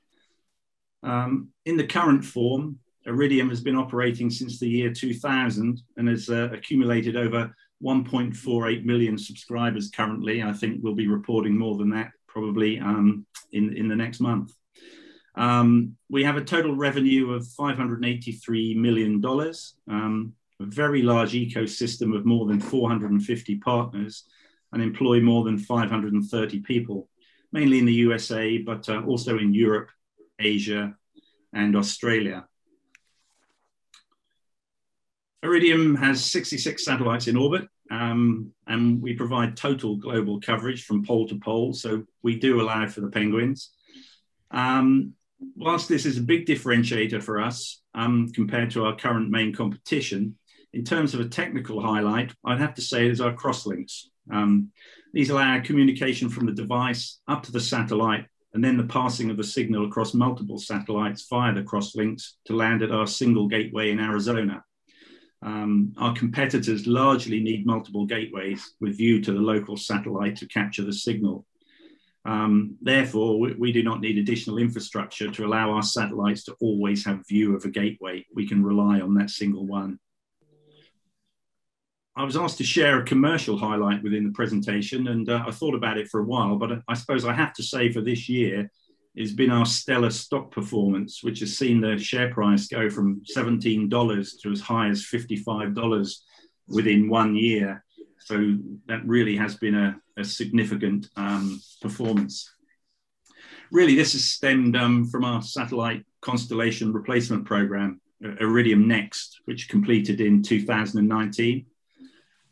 Um, 1.02 1.48
in 1.64 1.76
the 1.76 1.86
current 1.86 2.24
form, 2.24 2.78
Iridium 3.06 3.48
has 3.48 3.60
been 3.60 3.76
operating 3.76 4.30
since 4.30 4.60
the 4.60 4.68
year 4.68 4.92
2000 4.92 5.80
and 5.96 6.08
has 6.08 6.28
uh, 6.28 6.48
accumulated 6.52 7.16
over 7.16 7.52
1.48 7.82 8.84
million 8.84 9.16
subscribers 9.16 9.90
currently. 9.90 10.42
I 10.42 10.52
think 10.52 10.80
we'll 10.82 10.94
be 10.94 11.08
reporting 11.08 11.56
more 11.56 11.76
than 11.76 11.90
that 11.90 12.10
probably 12.28 12.78
um, 12.78 13.26
in, 13.52 13.76
in 13.76 13.88
the 13.88 13.96
next 13.96 14.20
month. 14.20 14.52
Um, 15.34 15.96
we 16.10 16.24
have 16.24 16.36
a 16.36 16.44
total 16.44 16.74
revenue 16.74 17.32
of 17.32 17.42
$583 17.42 18.76
million, 18.76 19.24
um, 19.88 20.32
a 20.60 20.64
very 20.64 21.02
large 21.02 21.32
ecosystem 21.32 22.16
of 22.16 22.24
more 22.24 22.46
than 22.46 22.60
450 22.60 23.56
partners, 23.58 24.24
and 24.72 24.82
employ 24.82 25.20
more 25.20 25.44
than 25.44 25.58
530 25.58 26.60
people, 26.60 27.08
mainly 27.52 27.78
in 27.78 27.86
the 27.86 27.92
USA, 27.94 28.58
but 28.58 28.88
uh, 28.88 29.02
also 29.02 29.38
in 29.38 29.54
Europe, 29.54 29.90
Asia, 30.38 30.94
and 31.52 31.76
Australia. 31.76 32.46
Iridium 35.42 35.94
has 35.94 36.24
66 36.24 36.84
satellites 36.84 37.28
in 37.28 37.36
orbit, 37.36 37.68
um, 37.90 38.52
and 38.66 39.00
we 39.00 39.14
provide 39.14 39.56
total 39.56 39.96
global 39.96 40.40
coverage 40.40 40.84
from 40.84 41.04
pole 41.04 41.28
to 41.28 41.38
pole. 41.38 41.72
So 41.72 42.04
we 42.22 42.38
do 42.38 42.60
allow 42.60 42.86
for 42.86 43.00
the 43.00 43.08
penguins. 43.08 43.70
Um, 44.50 45.14
whilst 45.56 45.88
this 45.88 46.06
is 46.06 46.18
a 46.18 46.22
big 46.22 46.46
differentiator 46.46 47.22
for 47.22 47.40
us 47.40 47.80
um, 47.94 48.30
compared 48.34 48.70
to 48.72 48.84
our 48.84 48.96
current 48.96 49.30
main 49.30 49.54
competition, 49.54 50.36
in 50.72 50.84
terms 50.84 51.14
of 51.14 51.20
a 51.20 51.28
technical 51.28 51.80
highlight, 51.80 52.32
I'd 52.44 52.60
have 52.60 52.74
to 52.74 52.82
say 52.82 53.08
is 53.08 53.20
our 53.20 53.32
crosslinks. 53.32 54.04
Um, 54.30 54.70
these 55.14 55.30
allow 55.30 55.60
communication 55.60 56.28
from 56.28 56.46
the 56.46 56.52
device 56.52 57.20
up 57.26 57.42
to 57.44 57.52
the 57.52 57.60
satellite 57.60 58.26
and 58.52 58.62
then 58.62 58.76
the 58.76 58.84
passing 58.84 59.30
of 59.30 59.38
a 59.38 59.44
signal 59.44 59.86
across 59.86 60.14
multiple 60.14 60.58
satellites 60.58 61.26
via 61.28 61.54
the 61.54 61.62
crosslinks 61.62 62.32
to 62.46 62.56
land 62.56 62.82
at 62.82 62.90
our 62.90 63.06
single 63.06 63.48
gateway 63.48 63.90
in 63.90 64.00
Arizona. 64.00 64.62
Um, 65.42 65.94
our 65.98 66.14
competitors 66.14 66.86
largely 66.86 67.40
need 67.40 67.64
multiple 67.64 68.06
gateways 68.06 68.74
with 68.80 68.98
view 68.98 69.20
to 69.22 69.32
the 69.32 69.38
local 69.38 69.76
satellite 69.76 70.36
to 70.36 70.48
capture 70.48 70.84
the 70.84 70.92
signal. 70.92 71.46
Um, 72.24 72.76
therefore, 72.82 73.38
we, 73.38 73.54
we, 73.54 73.72
do 73.72 73.82
not 73.82 74.00
need 74.00 74.18
additional 74.18 74.58
infrastructure 74.58 75.30
to 75.30 75.46
allow 75.46 75.70
our 75.70 75.82
satellites 75.82 76.44
to 76.44 76.56
always 76.60 77.04
have 77.06 77.26
view 77.28 77.56
of 77.56 77.64
a 77.64 77.70
gateway. 77.70 78.26
We 78.34 78.46
can 78.46 78.62
rely 78.62 79.00
on 79.00 79.14
that 79.14 79.30
single 79.30 79.66
one. 79.66 79.98
I 82.16 82.24
was 82.24 82.36
asked 82.36 82.58
to 82.58 82.64
share 82.64 82.98
a 82.98 83.04
commercial 83.04 83.56
highlight 83.56 84.02
within 84.02 84.24
the 84.24 84.32
presentation, 84.32 85.06
and 85.06 85.28
uh, 85.28 85.44
I 85.46 85.52
thought 85.52 85.76
about 85.76 85.98
it 85.98 86.08
for 86.08 86.20
a 86.20 86.24
while, 86.24 86.56
but 86.56 86.82
I 86.88 86.94
suppose 86.94 87.24
I 87.24 87.32
have 87.32 87.54
to 87.54 87.62
say 87.62 87.92
for 87.92 88.00
this 88.00 88.28
year, 88.28 88.70
has 89.20 89.32
been 89.32 89.50
our 89.50 89.66
stellar 89.66 90.10
stock 90.10 90.50
performance, 90.50 91.22
which 91.22 91.40
has 91.40 91.56
seen 91.56 91.80
the 91.80 91.98
share 91.98 92.32
price 92.32 92.68
go 92.68 92.88
from 92.88 93.22
$17 93.36 94.40
to 94.42 94.52
as 94.52 94.60
high 94.60 94.88
as 94.88 95.02
$55 95.02 96.14
within 96.68 97.08
one 97.08 97.34
year. 97.34 97.84
So 98.20 98.56
that 98.86 99.04
really 99.06 99.36
has 99.36 99.56
been 99.56 99.74
a, 99.74 99.96
a 100.18 100.24
significant 100.24 101.08
um, 101.16 101.60
performance. 101.80 102.48
Really, 103.72 103.96
this 103.96 104.12
has 104.12 104.24
stemmed 104.24 104.76
um, 104.76 105.06
from 105.06 105.24
our 105.24 105.42
satellite 105.42 106.04
constellation 106.20 106.92
replacement 106.92 107.44
program, 107.44 108.00
Iridium 108.40 108.88
Next, 108.88 109.40
which 109.44 109.68
completed 109.68 110.20
in 110.20 110.42
2019. 110.42 111.66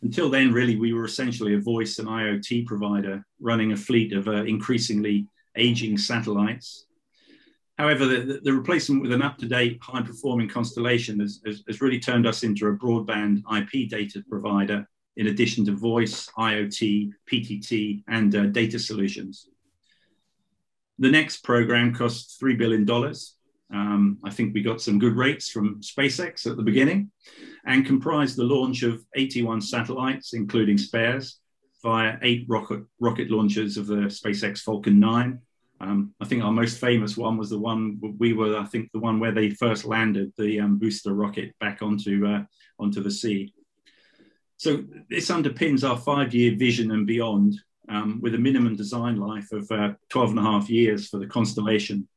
Until 0.02 0.30
then, 0.30 0.52
really, 0.52 0.76
we 0.76 0.92
were 0.92 1.04
essentially 1.04 1.54
a 1.54 1.60
voice 1.60 1.98
and 1.98 2.08
IoT 2.08 2.66
provider 2.66 3.24
running 3.40 3.72
a 3.72 3.76
fleet 3.76 4.12
of 4.12 4.28
uh, 4.28 4.44
increasingly 4.44 5.26
aging 5.56 5.98
satellites. 5.98 6.86
However, 7.78 8.06
the, 8.06 8.40
the 8.42 8.52
replacement 8.52 9.02
with 9.02 9.12
an 9.12 9.22
up-to-date, 9.22 9.78
high-performing 9.82 10.48
constellation 10.48 11.20
has, 11.20 11.40
has, 11.44 11.62
has, 11.66 11.80
really 11.80 12.00
turned 12.00 12.26
us 12.26 12.42
into 12.42 12.68
a 12.68 12.76
broadband 12.76 13.42
IP 13.54 13.90
data 13.90 14.22
provider, 14.28 14.88
in 15.16 15.26
addition 15.26 15.64
to 15.66 15.72
voice, 15.72 16.28
IoT, 16.38 17.10
PTT, 17.30 18.02
and 18.08 18.34
uh, 18.34 18.46
data 18.46 18.78
solutions. 18.78 19.48
The 20.98 21.10
next 21.10 21.44
program 21.44 21.94
costs 21.94 22.38
$3 22.42 22.56
billion. 22.56 22.88
Um, 23.72 24.18
I 24.24 24.30
think 24.30 24.54
we 24.54 24.62
got 24.62 24.80
some 24.80 24.98
good 24.98 25.16
rates 25.16 25.50
from 25.50 25.80
SpaceX 25.80 26.50
at 26.50 26.56
the 26.56 26.62
beginning 26.62 27.10
and 27.66 27.84
comprised 27.84 28.36
the 28.36 28.44
launch 28.44 28.84
of 28.84 29.04
81 29.14 29.60
satellites, 29.60 30.32
including 30.32 30.78
spares, 30.78 31.40
via 31.82 32.16
eight 32.22 32.46
rocket, 32.48 32.82
rocket 33.00 33.30
launches 33.30 33.76
of 33.76 33.86
the 33.86 34.06
SpaceX 34.06 34.60
Falcon 34.60 34.98
9 34.98 35.40
um, 35.80 36.14
I 36.20 36.24
think 36.24 36.42
our 36.42 36.52
most 36.52 36.78
famous 36.78 37.16
one 37.16 37.36
was 37.36 37.50
the 37.50 37.58
one 37.58 38.00
we 38.18 38.32
were, 38.32 38.56
I 38.56 38.64
think, 38.64 38.90
the 38.92 38.98
one 38.98 39.20
where 39.20 39.32
they 39.32 39.50
first 39.50 39.84
landed 39.84 40.32
the 40.38 40.60
um, 40.60 40.78
booster 40.78 41.12
rocket 41.12 41.54
back 41.60 41.82
onto 41.82 42.26
uh, 42.26 42.44
onto 42.78 43.02
the 43.02 43.10
sea. 43.10 43.52
So 44.56 44.84
this 45.10 45.28
underpins 45.28 45.88
our 45.88 45.98
five-year 45.98 46.56
vision 46.56 46.90
and 46.92 47.06
beyond, 47.06 47.60
um, 47.90 48.20
with 48.22 48.34
a 48.34 48.38
minimum 48.38 48.74
design 48.74 49.16
life 49.16 49.52
of 49.52 49.70
uh, 49.70 49.92
12 50.08 50.30
and 50.30 50.38
a 50.38 50.42
half 50.42 50.70
years 50.70 51.08
for 51.08 51.18
the 51.18 51.26
constellation. 51.26 52.08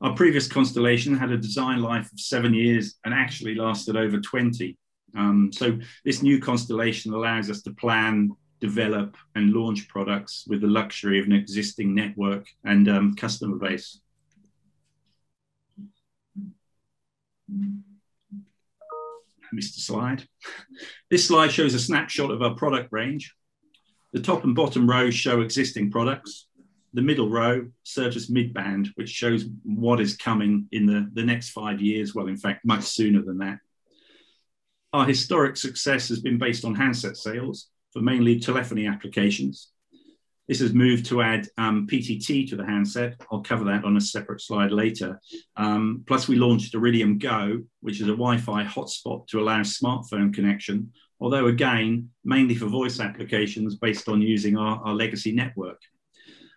Our 0.00 0.14
previous 0.14 0.48
constellation 0.48 1.16
had 1.16 1.30
a 1.30 1.36
design 1.36 1.82
life 1.82 2.10
of 2.10 2.18
seven 2.18 2.52
years 2.52 2.96
and 3.04 3.14
actually 3.14 3.54
lasted 3.54 3.96
over 3.96 4.18
20. 4.18 4.76
Um, 5.16 5.50
so 5.52 5.78
this 6.04 6.22
new 6.22 6.40
constellation 6.40 7.12
allows 7.12 7.50
us 7.50 7.62
to 7.62 7.74
plan 7.74 8.30
develop 8.60 9.16
and 9.34 9.52
launch 9.52 9.88
products 9.88 10.44
with 10.46 10.60
the 10.60 10.66
luxury 10.66 11.18
of 11.18 11.26
an 11.26 11.32
existing 11.32 11.94
network 11.94 12.46
and 12.64 12.88
um, 12.88 13.14
customer 13.14 13.56
base. 13.56 14.00
Missed 19.52 19.76
Mr. 19.76 19.80
Slide. 19.80 20.28
This 21.10 21.26
slide 21.26 21.50
shows 21.50 21.74
a 21.74 21.80
snapshot 21.80 22.30
of 22.30 22.42
our 22.42 22.54
product 22.54 22.92
range. 22.92 23.34
The 24.12 24.20
top 24.20 24.44
and 24.44 24.54
bottom 24.54 24.88
rows 24.88 25.14
show 25.14 25.40
existing 25.40 25.90
products. 25.90 26.46
The 26.92 27.02
middle 27.02 27.28
row 27.28 27.68
Certus 27.84 28.30
mid-band, 28.30 28.90
which 28.94 29.08
shows 29.08 29.46
what 29.64 30.00
is 30.00 30.16
coming 30.16 30.66
in 30.70 30.86
the, 30.86 31.08
the 31.12 31.24
next 31.24 31.50
five 31.50 31.80
years. 31.80 32.14
Well, 32.14 32.28
in 32.28 32.36
fact, 32.36 32.64
much 32.64 32.82
sooner 32.82 33.22
than 33.22 33.38
that. 33.38 33.58
Our 34.92 35.06
historic 35.06 35.56
success 35.56 36.08
has 36.08 36.20
been 36.20 36.38
based 36.38 36.64
on 36.64 36.74
handset 36.74 37.16
sales 37.16 37.68
for 37.92 38.00
mainly 38.00 38.38
telephony 38.40 38.86
applications. 38.86 39.68
This 40.50 40.60
has 40.60 40.74
moved 40.74 41.06
to 41.06 41.22
add 41.22 41.46
um, 41.58 41.86
PTT 41.86 42.48
to 42.48 42.56
the 42.56 42.66
handset. 42.66 43.14
I'll 43.30 43.40
cover 43.40 43.62
that 43.66 43.84
on 43.84 43.96
a 43.96 44.00
separate 44.00 44.40
slide 44.40 44.72
later. 44.72 45.20
Um, 45.56 46.02
plus, 46.08 46.26
we 46.26 46.34
launched 46.34 46.74
Iridium 46.74 47.18
Go, 47.18 47.62
which 47.82 48.00
is 48.00 48.08
a 48.08 48.16
Wi 48.16 48.36
Fi 48.38 48.64
hotspot 48.64 49.28
to 49.28 49.38
allow 49.38 49.60
smartphone 49.60 50.34
connection, 50.34 50.92
although, 51.20 51.46
again, 51.46 52.10
mainly 52.24 52.56
for 52.56 52.66
voice 52.66 52.98
applications 52.98 53.76
based 53.76 54.08
on 54.08 54.20
using 54.20 54.56
our, 54.56 54.82
our 54.84 54.92
legacy 54.92 55.30
network. 55.30 55.80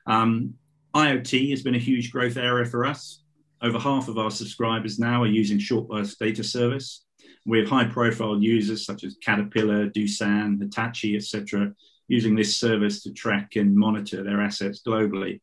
Um, 0.08 0.56
IoT 0.96 1.52
has 1.52 1.62
been 1.62 1.76
a 1.76 1.80
huge 1.80 2.12
growth 2.12 2.38
area 2.38 2.66
for 2.66 2.86
us. 2.86 3.22
Over 3.62 3.78
half 3.78 4.08
of 4.08 4.18
our 4.18 4.32
subscribers 4.32 4.98
now 4.98 5.22
are 5.22 5.28
using 5.28 5.60
short 5.60 5.88
burst 5.88 6.18
data 6.20 6.44
service. 6.44 7.06
We 7.46 7.60
have 7.60 7.68
high 7.68 7.86
profile 7.86 8.42
users 8.42 8.86
such 8.86 9.04
as 9.04 9.18
Caterpillar, 9.22 9.90
Doosan, 9.90 10.62
Hitachi, 10.62 11.16
etc., 11.16 11.74
using 12.08 12.36
this 12.36 12.58
service 12.58 13.04
to 13.04 13.14
track 13.14 13.56
and 13.56 13.76
monitor 13.76 14.24
their 14.24 14.42
assets 14.42 14.82
globally. 14.86 15.40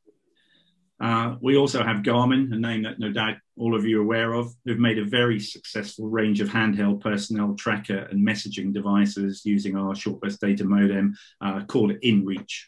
Uh, 1.00 1.36
we 1.40 1.56
also 1.56 1.82
have 1.82 2.02
Garmin, 2.02 2.52
a 2.52 2.58
name 2.58 2.82
that 2.82 2.98
no 2.98 3.10
doubt 3.10 3.36
all 3.56 3.74
of 3.74 3.86
you 3.86 3.98
are 3.98 4.02
aware 4.02 4.34
of, 4.34 4.54
who've 4.64 4.78
made 4.78 4.98
a 4.98 5.04
very 5.04 5.40
successful 5.40 6.08
range 6.08 6.42
of 6.42 6.48
handheld 6.48 7.00
personnel 7.00 7.54
tracker 7.54 8.06
and 8.10 8.26
messaging 8.26 8.72
devices 8.72 9.42
using 9.44 9.76
our 9.76 9.94
short 9.94 10.20
burst 10.20 10.40
data 10.42 10.64
modem 10.64 11.16
uh, 11.40 11.64
called 11.64 11.92
InReach. 12.04 12.64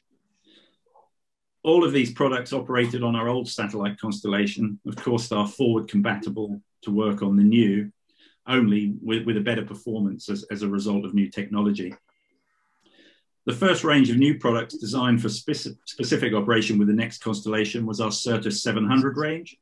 All 1.62 1.84
of 1.84 1.92
these 1.92 2.12
products 2.12 2.54
operated 2.54 3.02
on 3.02 3.14
our 3.14 3.28
old 3.28 3.48
satellite 3.48 3.98
constellation, 3.98 4.80
of 4.86 4.96
course, 4.96 5.30
are 5.30 5.46
forward 5.46 5.88
compatible 5.88 6.60
to 6.82 6.90
work 6.90 7.22
on 7.22 7.36
the 7.36 7.44
new, 7.44 7.92
only 8.46 8.94
with, 9.02 9.24
with 9.24 9.36
a 9.36 9.40
better 9.40 9.64
performance 9.64 10.28
as, 10.28 10.44
as 10.50 10.62
a 10.62 10.68
result 10.68 11.04
of 11.04 11.14
new 11.14 11.28
technology. 11.28 11.94
The 13.44 13.52
first 13.52 13.82
range 13.82 14.08
of 14.10 14.18
new 14.18 14.38
products 14.38 14.76
designed 14.76 15.20
for 15.20 15.28
specific, 15.28 15.78
specific 15.86 16.32
operation 16.32 16.78
with 16.78 16.88
the 16.88 16.94
next 16.94 17.18
constellation 17.18 17.86
was 17.86 18.00
our 18.00 18.10
Certus 18.10 18.60
700 18.60 19.16
range. 19.16 19.56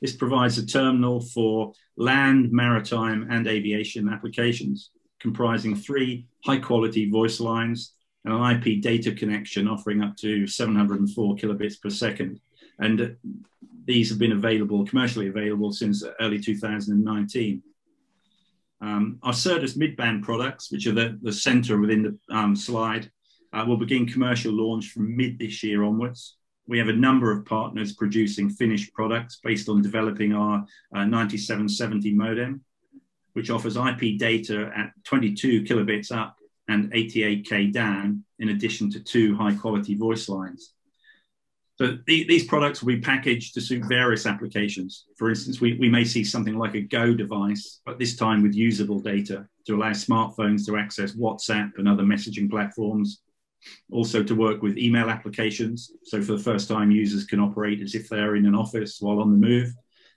This 0.00 0.16
provides 0.16 0.56
a 0.58 0.66
terminal 0.66 1.20
for 1.20 1.72
land, 1.96 2.50
maritime, 2.52 3.26
and 3.30 3.46
aviation 3.46 4.08
applications, 4.08 4.90
comprising 5.20 5.74
three 5.74 6.26
high 6.44 6.58
quality 6.58 7.10
voice 7.10 7.40
lines 7.40 7.92
and 8.24 8.32
an 8.32 8.56
IP 8.56 8.80
data 8.80 9.12
connection 9.12 9.68
offering 9.68 10.02
up 10.02 10.16
to 10.16 10.46
704 10.46 11.36
kilobits 11.36 11.80
per 11.80 11.90
second. 11.90 12.40
And 12.78 13.16
these 13.84 14.08
have 14.10 14.18
been 14.18 14.32
available, 14.32 14.86
commercially 14.86 15.28
available 15.28 15.72
since 15.72 16.04
early 16.20 16.38
2019. 16.38 17.62
Um, 18.80 19.18
our 19.22 19.32
Certus 19.32 19.76
midband 19.76 20.22
products, 20.22 20.70
which 20.70 20.86
are 20.86 20.92
the, 20.92 21.18
the 21.22 21.32
center 21.32 21.80
within 21.80 22.02
the 22.02 22.36
um, 22.36 22.54
slide, 22.54 23.10
uh, 23.52 23.64
will 23.66 23.76
begin 23.76 24.06
commercial 24.06 24.52
launch 24.52 24.90
from 24.90 25.16
mid 25.16 25.38
this 25.38 25.62
year 25.62 25.84
onwards. 25.84 26.36
We 26.66 26.78
have 26.78 26.88
a 26.88 26.92
number 26.92 27.32
of 27.32 27.46
partners 27.46 27.94
producing 27.94 28.50
finished 28.50 28.92
products 28.92 29.40
based 29.42 29.68
on 29.68 29.82
developing 29.82 30.34
our 30.34 30.66
uh, 30.94 31.04
9770 31.04 32.12
modem, 32.14 32.62
which 33.32 33.50
offers 33.50 33.76
IP 33.76 34.18
data 34.18 34.70
at 34.76 34.92
22 35.04 35.62
kilobits 35.62 36.12
up 36.12 36.36
and 36.68 36.92
88K 36.92 37.72
down, 37.72 38.22
in 38.38 38.50
addition 38.50 38.90
to 38.90 39.00
two 39.00 39.34
high 39.34 39.54
quality 39.54 39.94
voice 39.94 40.28
lines. 40.28 40.74
So 41.78 41.96
the, 42.06 42.24
these 42.24 42.44
products 42.44 42.82
will 42.82 42.88
be 42.88 43.00
packaged 43.00 43.54
to 43.54 43.60
suit 43.60 43.84
various 43.88 44.26
applications. 44.26 45.04
For 45.16 45.30
instance, 45.30 45.60
we, 45.60 45.78
we 45.78 45.88
may 45.88 46.04
see 46.04 46.24
something 46.24 46.56
like 46.56 46.74
a 46.74 46.80
Go 46.80 47.14
device, 47.14 47.80
but 47.86 48.00
this 48.00 48.16
time 48.16 48.42
with 48.42 48.52
usable 48.52 48.98
data 48.98 49.46
to 49.66 49.76
allow 49.76 49.90
smartphones 49.90 50.66
to 50.66 50.76
access 50.76 51.12
WhatsApp 51.12 51.70
and 51.78 51.88
other 51.88 52.02
messaging 52.02 52.50
platforms, 52.50 53.20
also 53.92 54.24
to 54.24 54.34
work 54.34 54.60
with 54.60 54.76
email 54.76 55.08
applications. 55.08 55.92
So 56.02 56.20
for 56.20 56.32
the 56.32 56.42
first 56.42 56.68
time, 56.68 56.90
users 56.90 57.24
can 57.24 57.38
operate 57.38 57.80
as 57.80 57.94
if 57.94 58.08
they're 58.08 58.34
in 58.34 58.46
an 58.46 58.56
office 58.56 58.98
while 59.00 59.20
on 59.20 59.30
the 59.30 59.46
move 59.46 59.72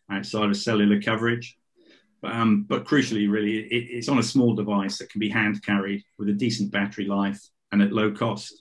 outside 0.10 0.50
of 0.50 0.58
cellular 0.58 1.00
coverage. 1.00 1.58
Um, 2.24 2.66
but 2.68 2.86
crucially, 2.86 3.30
really, 3.30 3.60
it, 3.60 3.88
it's 3.92 4.10
on 4.10 4.18
a 4.18 4.24
small 4.24 4.56
device 4.56 4.98
that 4.98 5.12
can 5.12 5.20
be 5.20 5.30
hand 5.30 5.64
carried 5.64 6.04
with 6.18 6.30
a 6.30 6.34
decent 6.34 6.72
battery 6.72 7.06
life 7.06 7.40
and 7.72 7.84
at 7.84 7.92
low 7.92 8.12
cost. 8.12 8.61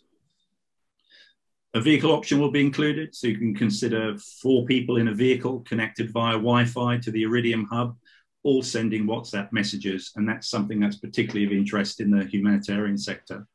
A 1.74 1.80
vehicle 1.80 2.10
option 2.10 2.40
will 2.40 2.50
be 2.50 2.60
included, 2.60 3.14
so 3.14 3.28
you 3.28 3.38
can 3.38 3.54
consider 3.54 4.16
four 4.42 4.64
people 4.64 4.96
in 4.96 5.08
a 5.08 5.14
vehicle 5.14 5.60
connected 5.60 6.10
via 6.10 6.32
Wi 6.32 6.64
Fi 6.64 6.98
to 6.98 7.12
the 7.12 7.22
Iridium 7.22 7.64
hub, 7.70 7.96
all 8.42 8.62
sending 8.62 9.06
WhatsApp 9.06 9.52
messages. 9.52 10.10
And 10.16 10.28
that's 10.28 10.50
something 10.50 10.80
that's 10.80 10.98
particularly 10.98 11.46
of 11.46 11.52
interest 11.52 12.00
in 12.00 12.10
the 12.10 12.24
humanitarian 12.24 12.98
sector. 12.98 13.46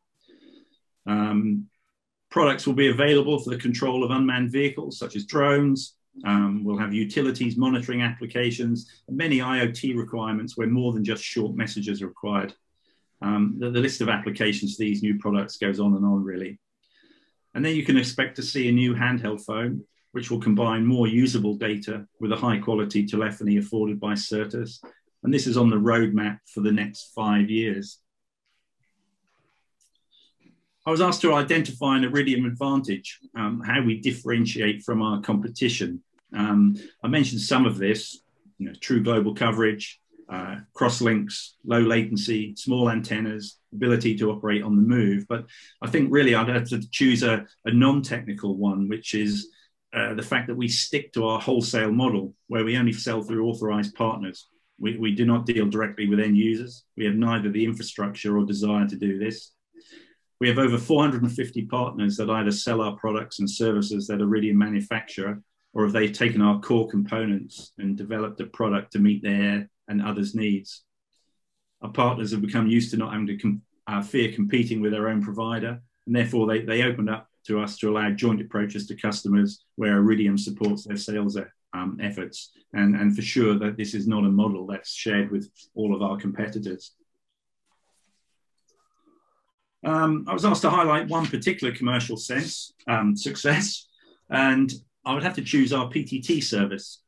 Um, 1.06 1.68
products 2.32 2.66
will 2.66 2.74
be 2.74 2.88
available 2.88 3.40
for 3.40 3.50
the 3.50 3.58
control 3.58 4.04
of 4.04 4.12
unmanned 4.12 4.52
vehicles, 4.52 4.98
such 4.98 5.18
as 5.18 5.26
drones. 5.26 5.96
Um, 6.26 6.64
we'll 6.64 6.78
have 6.78 6.94
utilities 6.94 7.58
monitoring 7.58 8.02
applications, 8.02 8.90
many 9.10 9.40
IoT 9.40 9.98
requirements 9.98 10.56
where 10.56 10.68
more 10.68 10.94
than 10.94 11.04
just 11.04 11.22
short 11.22 11.56
messages 11.56 12.02
are 12.02 12.08
required. 12.08 12.54
Um, 13.22 13.56
the, 13.60 13.70
the, 13.70 13.80
list 13.80 14.02
of 14.02 14.08
applications 14.08 14.76
for 14.76 14.84
these 14.84 15.02
new 15.04 15.18
products 15.18 15.58
goes 15.58 15.80
on 15.80 15.96
and 15.96 16.06
on, 16.06 16.24
really. 16.24 16.60
And 17.56 17.64
then 17.64 17.76
you 17.76 17.86
can 17.86 17.98
expect 17.98 18.36
to 18.36 18.44
see 18.44 18.68
a 18.68 18.72
new 18.72 18.94
handheld 18.94 19.44
phone, 19.44 19.82
which 20.12 20.30
will 20.30 20.42
combine 20.42 20.86
more 20.86 21.08
usable 21.08 21.56
data 21.56 22.06
with 22.20 22.34
a 22.34 22.36
high 22.36 22.58
quality 22.58 23.08
telephony 23.08 23.58
afforded 23.58 24.00
by 24.00 24.14
Certus. 24.14 24.84
And 25.24 25.34
this 25.34 25.48
is 25.48 25.58
on 25.58 25.70
the 25.70 25.78
roadmap 25.78 26.40
for 26.54 26.60
the 26.60 26.72
next 26.72 27.14
five 27.16 27.50
years. 27.50 28.00
I 30.86 30.92
was 30.92 31.02
asked 31.02 31.22
to 31.22 31.34
identify 31.34 31.98
an 31.98 32.04
Iridium 32.04 32.46
advantage, 32.46 33.20
um, 33.36 33.62
how 33.66 33.82
we 33.82 34.00
differentiate 34.00 34.84
from 34.84 35.02
our 35.02 35.22
competition. 35.22 36.04
Um, 36.34 36.76
I 37.04 37.08
mentioned 37.08 37.42
some 37.42 37.66
of 37.66 37.78
this, 37.78 38.22
you 38.60 38.68
know, 38.68 38.74
true 38.80 39.02
global 39.02 39.34
coverage, 39.34 40.00
uh, 40.30 40.56
cross 40.74 41.02
links, 41.02 41.56
low 41.66 41.80
latency, 41.80 42.56
small 42.56 42.90
antennas, 42.90 43.60
ability 43.74 44.16
to 44.18 44.32
operate 44.32 44.64
on 44.64 44.76
the 44.76 44.82
move. 44.82 45.26
But 45.28 45.46
I 45.82 45.90
think 45.90 46.12
really 46.12 46.36
I'd 46.36 46.50
have 46.50 46.70
to 46.70 46.82
choose 46.90 47.24
a, 47.24 47.46
a 47.66 47.72
non 47.72 48.02
technical 48.02 48.56
one, 48.56 48.88
which 48.90 49.14
is 49.14 49.50
uh, 49.94 50.14
the 50.14 50.24
fact 50.24 50.48
that 50.48 50.56
we 50.56 50.68
stick 50.68 51.14
to 51.14 51.26
our 51.26 51.40
wholesale 51.40 51.92
model 51.92 52.34
where 52.48 52.66
we 52.66 52.78
only 52.78 52.94
sell 52.94 53.22
through 53.22 53.48
authorized 53.48 53.96
partners. 53.96 54.48
We, 54.80 54.98
we 54.98 55.12
do 55.16 55.26
not 55.26 55.46
deal 55.46 55.68
directly 55.68 56.08
with 56.08 56.20
end 56.20 56.38
users. 56.38 56.84
We 56.98 57.06
have 57.06 57.16
neither 57.16 57.50
the 57.50 57.64
infrastructure 57.64 58.38
or 58.38 58.46
desire 58.46 58.88
to 58.88 58.96
do 58.96 59.18
this. 59.20 59.52
We 60.42 60.50
have 60.50 60.58
over 60.58 60.78
450 60.78 61.66
partners 61.68 62.18
that 62.18 62.30
either 62.30 62.52
sell 62.52 62.82
our 62.82 62.98
products 62.98 63.40
and 63.40 63.50
services 63.50 64.08
that 64.08 64.20
Iridium 64.20 64.58
manufacture, 64.58 65.42
or 65.74 65.86
if 65.86 65.94
they've 65.94 66.12
taken 66.12 66.42
our 66.42 66.60
core 66.60 66.90
components 66.90 67.72
and 67.78 67.96
developed 67.96 68.42
a 68.42 68.48
product 68.48 68.92
to 68.94 69.00
meet 69.00 69.24
their 69.24 69.70
and 69.88 70.02
others' 70.02 70.36
needs. 70.36 70.84
Our 71.82 71.92
partners 71.92 72.32
have 72.32 72.42
become 72.42 72.68
used 72.68 72.92
to 72.92 72.98
not 72.98 73.12
having 73.12 73.28
to 73.28 73.38
com- 73.38 73.62
uh, 73.88 74.02
fear 74.02 74.32
competing 74.32 74.82
with 74.82 74.92
their 74.92 75.10
own 75.10 75.22
provider, 75.22 75.80
and 76.08 76.16
therefore 76.16 76.48
they, 76.48 76.62
they 76.62 76.84
opened 76.84 77.10
up 77.10 77.28
to 77.48 77.60
us 77.60 77.78
to 77.78 77.90
allow 77.90 78.10
joint 78.10 78.42
approaches 78.42 78.88
to 78.88 78.96
customers 78.96 79.64
where 79.76 79.98
Iridium 79.98 80.38
supports 80.38 80.86
their 80.86 80.98
sales 80.98 81.38
um, 81.74 81.98
efforts. 82.02 82.52
And, 82.74 82.96
and 82.96 83.16
for 83.16 83.22
sure 83.22 83.58
that 83.60 83.78
this 83.78 83.94
is 83.94 84.08
not 84.08 84.26
a 84.26 84.30
model 84.30 84.66
that's 84.66 84.92
shared 84.92 85.32
with 85.32 85.50
all 85.76 85.96
of 85.96 86.02
our 86.02 86.18
competitors. 86.18 86.92
Um, 89.86 90.26
I 90.28 90.34
was 90.34 90.46
asked 90.46 90.64
to 90.64 90.70
highlight 90.72 91.08
one 91.08 91.28
particular 91.28 91.74
commercial 91.74 92.18
sense 92.18 92.74
um, 92.88 93.16
success, 93.16 93.88
and 94.30 94.74
I 95.06 95.14
would 95.14 95.22
have 95.22 95.36
to 95.36 95.44
choose 95.44 95.72
our 95.72 95.88
PTT 95.88 96.44
service. 96.44 97.02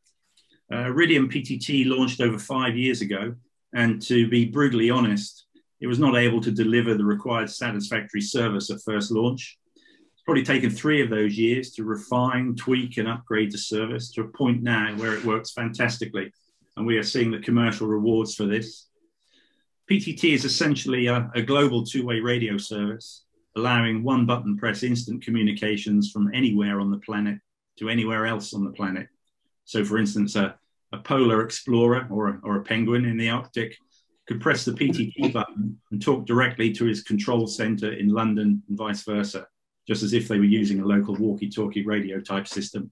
Uh, 0.72 0.86
Iridium 0.86 1.30
PTT 1.30 1.88
launched 1.88 2.20
over 2.20 2.38
five 2.38 2.76
years 2.76 3.02
ago, 3.02 3.34
and 3.74 4.02
to 4.02 4.28
be 4.28 4.46
brutally 4.46 4.90
honest, 4.90 5.46
it 5.80 5.88
was 5.88 6.00
not 6.00 6.18
able 6.18 6.42
to 6.42 6.52
deliver 6.52 6.94
the 6.94 7.06
required 7.06 7.50
satisfactory 7.50 8.22
service 8.22 8.70
at 8.70 8.82
first 8.82 9.12
launch. 9.12 9.58
It's 9.76 10.24
probably 10.26 10.44
taken 10.44 10.70
three 10.70 11.02
of 11.02 11.10
those 11.10 11.38
years 11.38 11.72
to 11.74 11.84
refine, 11.84 12.56
tweak, 12.56 12.98
and 12.98 13.08
upgrade 13.08 13.52
the 13.52 13.58
service 13.58 14.12
to 14.12 14.22
a 14.22 14.28
point 14.28 14.62
now 14.62 14.94
where 14.96 15.14
it 15.14 15.24
works 15.24 15.52
fantastically. 15.52 16.34
And 16.76 16.86
we 16.86 16.98
are 16.98 17.04
seeing 17.04 17.32
the 17.32 17.40
commercial 17.40 17.88
rewards 17.88 18.36
for 18.36 18.46
this. 18.46 18.88
PTT 19.90 20.34
is 20.34 20.44
essentially 20.44 21.08
a, 21.08 21.32
a 21.34 21.42
global 21.42 21.86
two-way 21.86 22.20
radio 22.20 22.58
service, 22.58 23.24
allowing 23.56 24.04
one 24.04 24.26
button 24.26 24.58
press 24.58 24.84
instant 24.84 25.24
communications 25.24 26.12
from 26.12 26.30
anywhere 26.34 26.82
on 26.82 26.92
the 26.92 26.98
planet 26.98 27.40
to 27.80 27.90
anywhere 27.90 28.26
else 28.26 28.54
on 28.54 28.66
the 28.66 28.72
planet. 28.72 29.08
So 29.68 29.86
for 29.86 30.00
instance, 30.00 30.36
a, 30.36 30.56
a 30.92 30.98
polar 30.98 31.44
explorer 31.44 32.08
or 32.10 32.30
a, 32.30 32.40
or 32.44 32.56
a 32.58 32.64
penguin 32.64 33.06
in 33.06 33.18
the 33.18 33.30
Arctic 33.30 33.78
could 34.28 34.42
press 34.42 34.66
the 34.66 34.72
PTT 34.72 35.32
button 35.34 35.80
and 35.92 36.02
talk 36.02 36.26
directly 36.26 36.72
to 36.74 36.86
his 36.86 37.04
control 37.04 37.46
center 37.46 37.94
in 37.94 38.10
London 38.10 38.64
and 38.68 38.78
vice 38.78 39.04
versa, 39.04 39.46
just 39.88 40.02
as 40.02 40.14
if 40.14 40.28
they 40.28 40.40
were 40.40 40.46
using 40.46 40.80
a 40.80 40.86
local 40.86 41.16
walkie-talkie 41.16 41.86
radio 41.86 42.20
type 42.20 42.48
system. 42.48 42.92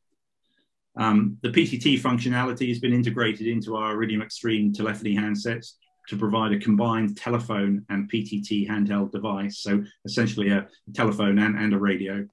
Um, 0.98 1.38
the 1.42 1.50
PTT 1.50 2.00
functionality 2.00 2.70
has 2.70 2.80
been 2.80 2.94
integrated 2.94 3.48
into 3.48 3.76
our 3.76 3.94
Iridium 3.94 4.22
Extreme 4.22 4.74
telephony 4.74 5.16
handsets, 5.16 5.74
to 6.08 6.18
provide 6.18 6.54
a 6.54 6.60
combined 6.60 7.18
telephone 7.18 7.86
and 7.90 8.10
PTT 8.12 8.68
handheld 8.68 9.12
device. 9.12 9.60
So 9.60 9.84
essentially 10.06 10.50
a 10.50 10.68
telephone 10.94 11.40
and, 11.40 11.58
and 11.58 11.74
a 11.74 11.78
radio. 11.78 12.28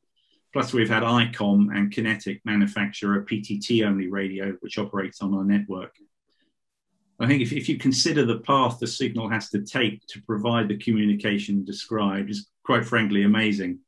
Plus, 0.53 0.74
we've 0.74 0.88
had 0.88 1.03
ICOM 1.03 1.74
and 1.74 1.90
Kinetic 1.90 2.42
manufacture 2.44 3.14
a 3.14 3.24
PTT 3.24 3.86
only 3.86 4.09
radio, 4.09 4.53
which 4.61 4.78
operates 4.78 5.22
on 5.22 5.32
our 5.32 5.44
network. 5.44 5.96
I 7.18 7.26
think 7.26 7.40
if, 7.40 7.53
if 7.53 7.68
you 7.68 7.78
consider 7.78 8.24
the 8.24 8.40
path 8.40 8.78
the 8.78 8.86
signal 8.86 9.28
has 9.28 9.48
to 9.50 9.62
take 9.62 10.07
to 10.09 10.20
provide 10.22 10.68
the 10.68 10.76
communication 10.76 11.64
described 11.64 12.30
is 12.30 12.48
quite 12.64 12.84
frankly 12.84 13.22
amazing. 13.22 13.78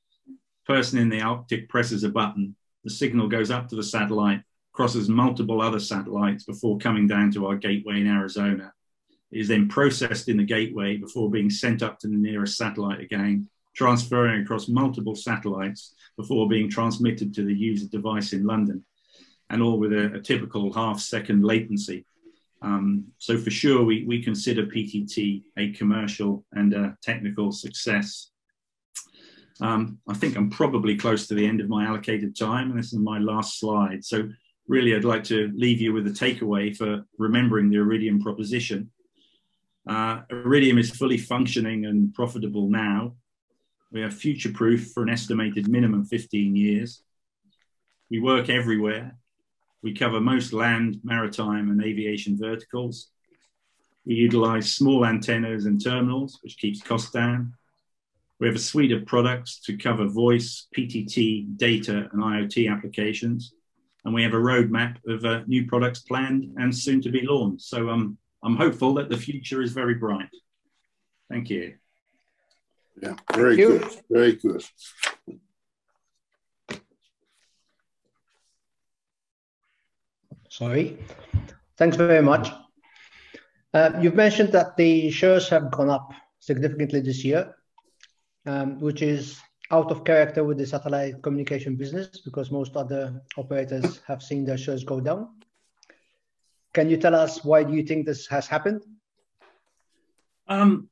Person 0.67 0.99
in 0.99 1.09
the 1.11 1.21
Arctic 1.21 1.69
presses 1.69 2.05
a 2.05 2.09
button, 2.09 2.55
the 2.85 2.91
signal 2.91 3.29
goes 3.29 3.51
up 3.51 3.69
to 3.69 3.77
the 3.77 3.83
satellite, 3.83 4.43
crosses 4.73 5.09
multiple 5.09 5.61
other 5.61 5.81
satellites 5.81 6.45
before 6.45 6.79
coming 6.79 7.07
down 7.07 7.31
to 7.33 7.47
our 7.47 7.57
gateway 7.57 8.01
in 8.01 8.07
Arizona. 8.07 8.73
It 9.31 9.41
is 9.41 9.49
then 9.49 9.69
processed 9.69 10.29
in 10.29 10.37
the 10.37 10.45
gateway 10.45 10.97
before 10.97 11.31
being 11.31 11.51
sent 11.51 11.83
up 11.83 11.99
to 12.01 12.09
the 12.09 12.17
nearest 12.17 12.57
satellite 12.57 13.01
again, 13.01 13.49
transferring 13.75 14.43
across 14.43 14.69
multiple 14.69 15.15
satellites 15.15 15.95
before 16.17 16.49
being 16.49 16.71
transmitted 16.71 17.35
to 17.35 17.45
the 17.45 17.55
user 17.55 17.87
device 17.89 18.33
in 18.33 18.45
London, 18.45 18.85
and 19.51 19.63
all 19.63 19.79
with 19.79 19.93
a, 19.93 20.15
a 20.15 20.21
typical 20.21 20.73
half 20.73 21.01
second 21.01 21.45
latency. 21.45 22.05
Um, 22.63 23.09
so 23.19 23.37
for 23.37 23.51
sure, 23.51 23.85
we, 23.85 24.05
we 24.07 24.23
consider 24.23 24.65
PTT 24.65 25.43
a 25.59 25.73
commercial 25.73 26.45
and 26.53 26.73
a 26.73 26.97
technical 27.03 27.53
success. 27.53 28.31
Um, 29.61 29.99
I 30.09 30.15
think 30.15 30.37
I'm 30.37 30.51
probably 30.51 30.97
close 30.97 31.27
to 31.27 31.35
the 31.35 31.47
end 31.47 31.61
of 31.61 31.69
my 31.69 31.85
allocated 31.85 32.37
time, 32.37 32.71
and 32.71 32.79
this 32.79 32.93
is 32.93 32.99
my 32.99 33.19
last 33.19 33.61
slide. 33.61 34.05
So 34.05 34.29
really, 34.67 34.95
I'd 34.95 35.05
like 35.05 35.25
to 35.25 35.53
leave 35.55 35.81
you 35.81 35.93
with 35.93 36.07
a 36.07 36.11
takeaway 36.11 36.75
for 36.75 37.05
remembering 37.19 37.69
the 37.69 37.77
Iridium 37.77 38.21
proposition. 38.21 38.91
Uh, 39.87 40.23
Iridium 40.31 40.79
is 40.79 40.91
fully 40.91 41.19
functioning 41.19 41.85
and 41.85 42.15
profitable 42.15 42.71
now. 42.71 43.15
We 43.95 44.03
are 44.03 44.11
future 44.11 44.51
proof 44.51 44.91
for 44.91 45.05
an 45.05 45.09
estimated 45.09 45.69
minimum 45.69 46.05
15 46.05 46.57
years. 46.57 47.01
We 48.11 48.19
work 48.19 48.51
everywhere. 48.51 49.17
We 49.83 49.95
cover 49.95 50.21
most 50.21 50.53
land, 50.53 50.99
maritime, 51.05 51.71
and 51.71 51.81
aviation 51.81 52.37
verticals. 52.37 53.11
We 54.05 54.15
utilize 54.15 54.75
small 54.75 55.07
antennas 55.07 55.67
and 55.67 55.83
terminals, 55.83 56.41
which 56.43 56.59
keeps 56.59 56.83
costs 56.83 57.13
down. 57.13 57.55
We 58.41 58.49
have 58.49 58.57
a 58.57 58.59
suite 58.59 58.91
of 58.91 59.07
products 59.07 59.61
to 59.67 59.77
cover 59.77 60.09
voice, 60.09 60.67
PTT, 60.77 61.57
data, 61.57 62.09
and 62.13 62.21
IoT 62.21 62.69
applications. 62.69 63.55
And 64.05 64.13
we 64.13 64.25
have 64.25 64.35
a 64.35 64.39
roadmap 64.39 64.97
of 65.07 65.25
uh, 65.25 65.43
new 65.47 65.69
products 65.69 66.01
planned 66.01 66.53
and 66.57 66.77
soon 66.77 67.01
to 67.03 67.11
be 67.11 67.25
launched. 67.25 67.63
So 67.63 67.89
um, 67.91 68.19
I'm 68.43 68.57
hopeful 68.57 68.95
that 68.95 69.09
the 69.09 69.17
future 69.17 69.63
is 69.63 69.71
very 69.71 69.95
bright. 69.95 70.31
Thank 71.31 71.49
you. 71.49 71.75
Yeah, 73.03 73.17
very 73.35 73.57
good. 73.57 73.85
Very 74.11 74.33
good. 74.35 74.65
Sorry. 80.49 80.99
Thanks 81.77 81.97
very 81.97 82.23
much. 82.23 82.49
Uh, 83.73 83.91
you've 84.01 84.15
mentioned 84.15 84.53
that 84.53 84.77
the 84.77 85.11
shares 85.11 85.49
have 85.49 85.73
gone 85.73 85.91
up 85.91 86.13
significantly 86.39 87.01
this 87.01 87.25
year, 87.25 87.57
um, 88.47 88.79
which 88.81 89.03
is 89.03 89.41
out 89.73 89.91
of 89.91 90.05
character 90.05 90.45
with 90.45 90.59
the 90.59 90.67
satellite 90.67 91.21
communication 91.23 91.75
business 91.75 92.21
because 92.21 92.53
most 92.53 92.77
other 92.77 93.21
operators 93.37 94.01
have 94.07 94.23
seen 94.23 94.45
their 94.45 94.59
shares 94.59 94.85
go 94.85 95.01
down. 95.01 95.29
Can 96.73 96.89
you 96.89 96.99
tell 96.99 97.15
us 97.17 97.45
why 97.45 97.65
do 97.65 97.73
you 97.73 97.83
think 97.83 98.07
this 98.07 98.29
has 98.29 98.47
happened? 98.47 98.83
Um, 100.47 100.89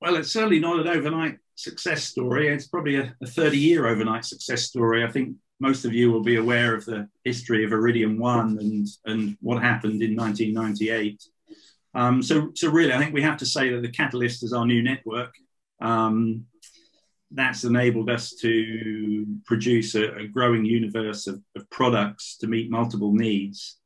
well, 0.00 0.16
it's 0.16 0.32
certainly 0.32 0.58
not 0.58 0.80
an 0.80 0.88
overnight 0.88 1.38
success 1.56 2.04
story. 2.04 2.48
It's 2.48 2.68
probably 2.68 2.96
a, 2.96 3.14
a 3.22 3.26
30 3.26 3.58
year 3.58 3.86
overnight 3.86 4.24
success 4.24 4.62
story. 4.62 5.04
I 5.04 5.10
think 5.10 5.36
most 5.58 5.84
of 5.84 5.92
you 5.92 6.12
will 6.12 6.22
be 6.22 6.36
aware 6.36 6.74
of 6.74 6.84
the 6.84 7.08
history 7.24 7.64
of 7.64 7.72
Iridium 7.72 8.18
One 8.18 8.58
and, 8.58 8.86
and 9.06 9.36
what 9.40 9.62
happened 9.62 10.02
in 10.02 10.14
1998. 10.14 11.22
Um, 11.94 12.22
so, 12.22 12.50
so 12.54 12.70
really, 12.70 12.92
I 12.92 12.98
think 12.98 13.14
we 13.14 13.22
have 13.22 13.38
to 13.38 13.46
say 13.46 13.70
that 13.70 13.80
the 13.80 13.90
Catalyst 13.90 14.44
is 14.44 14.52
our 14.52 14.66
new 14.66 14.82
network. 14.82 15.34
Um, 15.80 16.44
that's 17.30 17.64
enabled 17.64 18.10
us 18.10 18.34
to 18.40 19.26
produce 19.46 19.94
a, 19.94 20.14
a 20.16 20.28
growing 20.28 20.64
universe 20.64 21.26
of, 21.26 21.42
of, 21.56 21.68
products 21.70 22.36
to 22.38 22.46
meet 22.46 22.70
multiple 22.70 23.12
needs. 23.12 23.78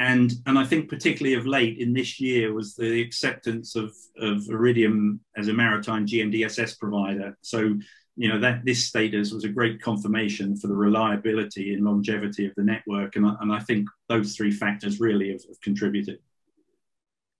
And, 0.00 0.32
and 0.46 0.58
I 0.58 0.64
think 0.64 0.88
particularly 0.88 1.36
of 1.36 1.46
late 1.46 1.76
in 1.76 1.92
this 1.92 2.18
year 2.18 2.54
was 2.54 2.74
the 2.74 3.02
acceptance 3.02 3.76
of, 3.76 3.94
of 4.18 4.48
Iridium 4.48 5.20
as 5.36 5.48
a 5.48 5.52
maritime 5.52 6.06
GMDSS 6.06 6.78
provider. 6.78 7.36
So, 7.42 7.74
you 8.16 8.28
know, 8.28 8.40
that 8.40 8.64
this 8.64 8.86
status 8.86 9.30
was 9.30 9.44
a 9.44 9.48
great 9.48 9.82
confirmation 9.82 10.56
for 10.56 10.68
the 10.68 10.74
reliability 10.74 11.74
and 11.74 11.84
longevity 11.84 12.46
of 12.46 12.54
the 12.56 12.62
network. 12.64 13.16
And 13.16 13.26
I, 13.26 13.36
and 13.42 13.52
I 13.52 13.58
think 13.60 13.88
those 14.08 14.34
three 14.34 14.50
factors 14.50 15.00
really 15.00 15.32
have, 15.32 15.44
have 15.46 15.60
contributed. 15.60 16.18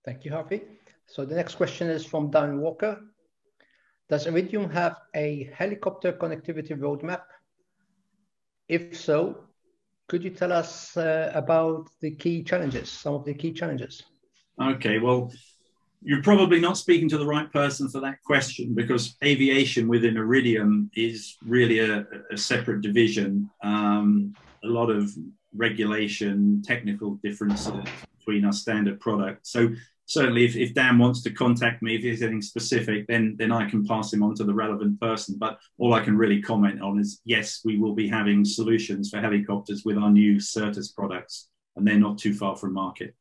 Thank 0.05 0.23
you, 0.23 0.31
Harvey. 0.31 0.61
So 1.07 1.25
the 1.25 1.35
next 1.35 1.55
question 1.55 1.89
is 1.89 2.05
from 2.05 2.29
Dan 2.29 2.59
Walker. 2.59 3.01
Does 4.07 4.27
Iridium 4.27 4.69
have 4.69 4.97
a 5.15 5.49
helicopter 5.51 6.13
connectivity 6.13 6.77
roadmap? 6.77 7.23
If 8.67 8.95
so, 8.95 9.45
could 10.11 10.25
you 10.25 10.29
tell 10.29 10.51
us 10.51 10.97
uh, 10.97 11.31
about 11.33 11.87
the 12.01 12.11
key 12.11 12.43
challenges, 12.43 12.91
some 12.91 13.13
of 13.13 13.23
the 13.23 13.33
key 13.33 13.53
challenges? 13.53 14.03
Okay, 14.61 14.99
well, 14.99 15.31
you're 16.03 16.21
probably 16.21 16.59
not 16.59 16.77
speaking 16.77 17.07
to 17.07 17.17
the 17.17 17.25
right 17.25 17.49
person 17.53 17.87
for 17.87 18.01
that 18.01 18.17
question 18.25 18.75
because 18.75 19.15
aviation 19.23 19.87
within 19.87 20.17
Iridium 20.17 20.91
is 20.97 21.37
really 21.45 21.79
a, 21.79 22.05
a 22.29 22.37
separate 22.37 22.81
division. 22.81 23.49
Um, 23.63 24.35
a 24.65 24.67
lot 24.67 24.89
of 24.89 25.09
regulation, 25.55 26.61
technical 26.61 27.11
differences 27.23 27.71
between 28.19 28.43
our 28.43 28.51
standard 28.51 28.99
product. 28.99 29.47
So 29.47 29.69
certainly 30.11 30.45
if, 30.45 30.55
if 30.55 30.73
Dan 30.73 30.97
wants 30.97 31.21
to 31.23 31.31
contact 31.31 31.81
me, 31.81 31.95
if 31.95 32.03
he's 32.03 32.21
anything 32.21 32.41
specific, 32.41 33.07
then, 33.07 33.35
then 33.37 33.51
I 33.51 33.69
can 33.69 33.85
pass 33.85 34.11
him 34.11 34.23
on 34.23 34.35
to 34.35 34.43
the 34.43 34.53
relevant 34.53 34.99
person. 34.99 35.35
But 35.37 35.59
all 35.77 35.93
I 35.93 36.03
can 36.03 36.17
really 36.17 36.41
comment 36.41 36.81
on 36.81 36.99
is, 36.99 37.21
yes, 37.25 37.61
we 37.63 37.77
will 37.77 37.93
be 37.93 38.07
having 38.07 38.43
solutions 38.45 39.09
for 39.09 39.19
helicopters 39.19 39.83
with 39.85 39.97
our 39.97 40.09
new 40.09 40.35
Certus 40.37 40.93
products, 40.93 41.49
and 41.75 41.87
they're 41.87 41.99
not 41.99 42.17
too 42.17 42.33
far 42.33 42.55
from 42.55 42.73
market. 42.73 43.15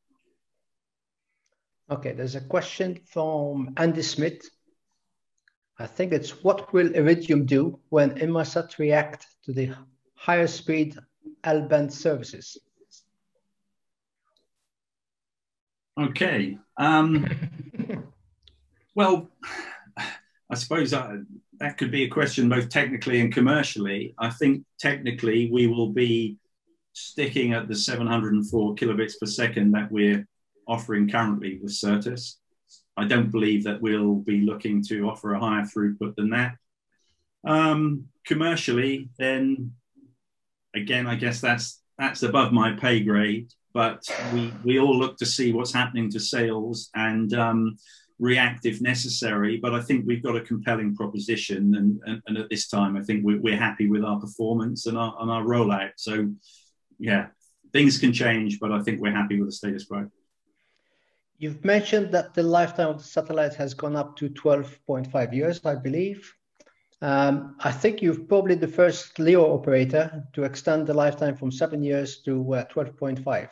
Okay, 1.90 2.12
there's 2.12 2.36
a 2.36 2.40
question 2.40 3.00
from 3.06 3.72
Andy 3.76 4.02
Smith. 4.02 4.48
I 5.78 5.86
think 5.86 6.12
it's 6.12 6.42
what 6.44 6.72
will 6.72 6.94
Iridium 6.94 7.46
do 7.46 7.80
when 7.88 8.10
Inmarsat 8.10 8.78
react 8.78 9.26
to 9.44 9.52
the 9.52 9.72
higher 10.14 10.46
speed 10.46 10.96
L-band 11.44 11.92
services? 11.92 12.58
Okay. 16.00 16.56
Um, 16.78 17.26
well, 18.94 19.28
I 20.48 20.54
suppose 20.54 20.92
that, 20.92 21.10
that 21.58 21.76
could 21.76 21.90
be 21.90 22.04
a 22.04 22.08
question 22.08 22.48
both 22.48 22.70
technically 22.70 23.20
and 23.20 23.32
commercially. 23.32 24.14
I 24.18 24.30
think 24.30 24.64
technically 24.78 25.50
we 25.50 25.66
will 25.66 25.90
be 25.90 26.38
sticking 26.94 27.52
at 27.52 27.68
the 27.68 27.74
704 27.74 28.74
kilobits 28.74 29.18
per 29.20 29.26
second 29.26 29.72
that 29.72 29.92
we're 29.92 30.26
offering 30.66 31.08
currently 31.08 31.58
with 31.62 31.72
Certus. 31.72 32.36
I 32.96 33.04
don't 33.06 33.30
believe 33.30 33.64
that 33.64 33.80
we'll 33.82 34.16
be 34.16 34.40
looking 34.40 34.82
to 34.84 35.08
offer 35.08 35.34
a 35.34 35.40
higher 35.40 35.62
throughput 35.62 36.16
than 36.16 36.30
that. 36.30 36.56
Um, 37.44 38.06
commercially, 38.26 39.10
then 39.18 39.72
again, 40.74 41.06
I 41.06 41.16
guess 41.16 41.40
that's 41.40 41.82
that's 41.98 42.22
above 42.22 42.52
my 42.52 42.72
pay 42.72 43.00
grade 43.00 43.52
but 43.72 44.02
we, 44.32 44.52
we 44.64 44.78
all 44.78 44.96
look 44.96 45.16
to 45.18 45.26
see 45.26 45.52
what's 45.52 45.72
happening 45.72 46.10
to 46.10 46.20
sales 46.20 46.90
and 46.94 47.32
um, 47.34 47.76
react 48.18 48.66
if 48.66 48.80
necessary. 48.80 49.56
But 49.56 49.74
I 49.74 49.80
think 49.80 50.06
we've 50.06 50.22
got 50.22 50.36
a 50.36 50.40
compelling 50.40 50.94
proposition, 50.94 51.74
and, 51.74 52.00
and, 52.04 52.22
and 52.26 52.38
at 52.38 52.50
this 52.50 52.68
time, 52.68 52.96
I 52.96 53.02
think 53.02 53.24
we're, 53.24 53.40
we're, 53.40 53.56
happy 53.56 53.88
with 53.88 54.04
our 54.04 54.20
performance 54.20 54.86
and 54.86 54.96
our, 54.96 55.14
and 55.20 55.30
our 55.30 55.42
rollout. 55.42 55.92
So, 55.96 56.30
yeah, 56.98 57.28
things 57.72 57.98
can 57.98 58.12
change, 58.12 58.60
but 58.60 58.72
I 58.72 58.82
think 58.82 59.00
we're 59.00 59.14
happy 59.14 59.38
with 59.38 59.48
the 59.48 59.52
status 59.52 59.84
quo. 59.84 60.10
You've 61.38 61.64
mentioned 61.64 62.12
that 62.12 62.34
the 62.34 62.42
lifetime 62.42 62.88
of 62.88 62.98
the 62.98 63.04
satellite 63.04 63.54
has 63.54 63.72
gone 63.72 63.96
up 63.96 64.16
to 64.16 64.28
12.5 64.28 65.32
years, 65.32 65.64
I 65.64 65.74
believe. 65.74 66.34
Um, 67.02 67.56
I 67.60 67.72
think 67.72 68.02
you're 68.02 68.18
probably 68.18 68.56
the 68.56 68.68
first 68.68 69.18
LEO 69.18 69.54
operator 69.54 70.24
to 70.34 70.44
extend 70.44 70.86
the 70.86 70.94
lifetime 70.94 71.36
from 71.36 71.50
seven 71.50 71.82
years 71.82 72.18
to 72.22 72.54
uh, 72.54 72.64
12.5. 72.66 73.48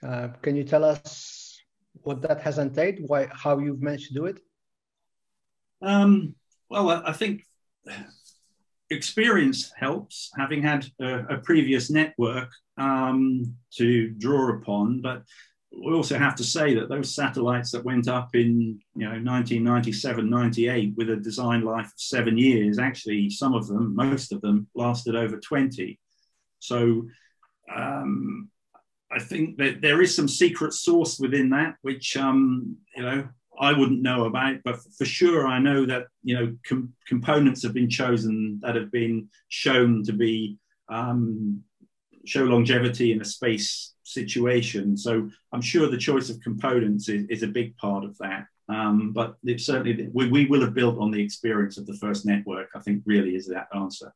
Uh, 0.00 0.28
can 0.40 0.54
you 0.54 0.62
tell 0.62 0.84
us 0.84 1.60
what 2.02 2.22
that 2.22 2.40
has 2.40 2.58
entailed, 2.58 2.98
why, 3.08 3.28
how 3.32 3.58
you've 3.58 3.82
managed 3.82 4.08
to 4.08 4.14
do 4.14 4.26
it? 4.26 4.38
Um, 5.82 6.36
well, 6.70 6.90
I 6.90 7.12
think 7.12 7.44
experience 8.90 9.72
helps, 9.76 10.30
having 10.36 10.62
had 10.62 10.86
a, 11.00 11.34
a 11.34 11.38
previous 11.38 11.90
network 11.90 12.50
um, 12.76 13.54
to 13.74 14.10
draw 14.10 14.50
upon, 14.56 15.00
but 15.00 15.24
we 15.84 15.92
also 15.92 16.18
have 16.18 16.34
to 16.36 16.44
say 16.44 16.74
that 16.74 16.88
those 16.88 17.14
satellites 17.14 17.70
that 17.70 17.84
went 17.84 18.08
up 18.08 18.34
in 18.34 18.80
you 18.94 19.04
know 19.04 19.10
1997 19.10 20.28
98 20.28 20.94
with 20.96 21.10
a 21.10 21.16
design 21.16 21.62
life 21.62 21.86
of 21.86 21.92
seven 21.96 22.36
years 22.36 22.78
actually 22.78 23.30
some 23.30 23.54
of 23.54 23.66
them 23.66 23.94
most 23.94 24.32
of 24.32 24.40
them 24.40 24.66
lasted 24.74 25.14
over 25.14 25.38
20 25.38 25.98
so 26.58 27.04
um, 27.74 28.48
i 29.10 29.18
think 29.18 29.56
that 29.58 29.80
there 29.80 30.02
is 30.02 30.14
some 30.14 30.28
secret 30.28 30.72
sauce 30.72 31.18
within 31.18 31.50
that 31.50 31.74
which 31.82 32.16
um, 32.16 32.76
you 32.96 33.02
know 33.02 33.28
i 33.60 33.72
wouldn't 33.72 34.02
know 34.02 34.24
about 34.24 34.56
but 34.64 34.78
for 34.96 35.04
sure 35.04 35.46
i 35.46 35.58
know 35.58 35.84
that 35.84 36.06
you 36.22 36.34
know 36.34 36.56
com- 36.66 36.92
components 37.06 37.62
have 37.62 37.74
been 37.74 37.90
chosen 37.90 38.58
that 38.62 38.74
have 38.74 38.90
been 38.90 39.28
shown 39.48 40.02
to 40.04 40.12
be 40.12 40.58
um, 40.88 41.62
show 42.28 42.44
longevity 42.44 43.12
in 43.12 43.20
a 43.20 43.24
space 43.24 43.94
situation. 44.02 44.96
So 44.96 45.28
I'm 45.52 45.60
sure 45.60 45.88
the 45.88 45.98
choice 45.98 46.30
of 46.30 46.40
components 46.40 47.08
is, 47.08 47.26
is 47.28 47.42
a 47.42 47.46
big 47.46 47.76
part 47.76 48.04
of 48.04 48.16
that. 48.18 48.46
Um, 48.68 49.12
but 49.12 49.36
certainly 49.56 50.10
we, 50.12 50.28
we 50.28 50.46
will 50.46 50.60
have 50.60 50.74
built 50.74 50.98
on 50.98 51.10
the 51.10 51.22
experience 51.22 51.78
of 51.78 51.86
the 51.86 51.94
first 51.94 52.26
network. 52.26 52.68
I 52.74 52.80
think 52.80 53.02
really 53.06 53.34
is 53.34 53.46
that 53.46 53.68
answer. 53.74 54.12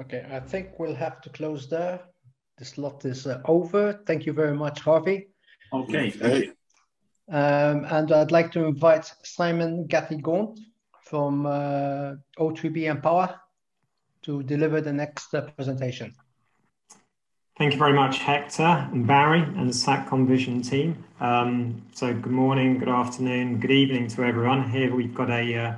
Okay, 0.00 0.26
I 0.30 0.40
think 0.40 0.78
we'll 0.78 0.94
have 0.94 1.22
to 1.22 1.30
close 1.30 1.68
there. 1.68 2.00
The 2.58 2.64
slot 2.64 3.04
is 3.04 3.26
uh, 3.26 3.40
over. 3.46 4.00
Thank 4.06 4.26
you 4.26 4.34
very 4.34 4.54
much, 4.54 4.80
Harvey. 4.80 5.28
Okay, 5.72 6.10
thank 6.10 6.44
you. 6.44 6.52
Um, 7.28 7.86
and 7.86 8.12
I'd 8.12 8.30
like 8.30 8.52
to 8.52 8.66
invite 8.66 9.12
Simon 9.24 9.86
Gathy-Gaunt 9.86 10.60
from 11.02 11.46
uh, 11.46 12.14
O3B 12.38 13.00
mPOWER 13.00 13.34
to 14.22 14.42
deliver 14.42 14.80
the 14.80 14.92
next 14.92 15.34
uh, 15.34 15.42
presentation. 15.56 16.14
Thank 17.58 17.72
you 17.72 17.78
very 17.78 17.94
much, 17.94 18.18
Hector 18.18 18.86
and 18.92 19.06
Barry 19.06 19.40
and 19.40 19.66
the 19.66 19.72
SATCOM 19.72 20.26
Vision 20.26 20.60
team. 20.60 21.02
Um, 21.20 21.80
so 21.94 22.12
good 22.12 22.30
morning, 22.30 22.78
good 22.78 22.90
afternoon, 22.90 23.60
good 23.60 23.70
evening 23.70 24.08
to 24.08 24.24
everyone. 24.24 24.68
Here 24.68 24.94
we've 24.94 25.14
got 25.14 25.30
a 25.30 25.56
uh, 25.56 25.74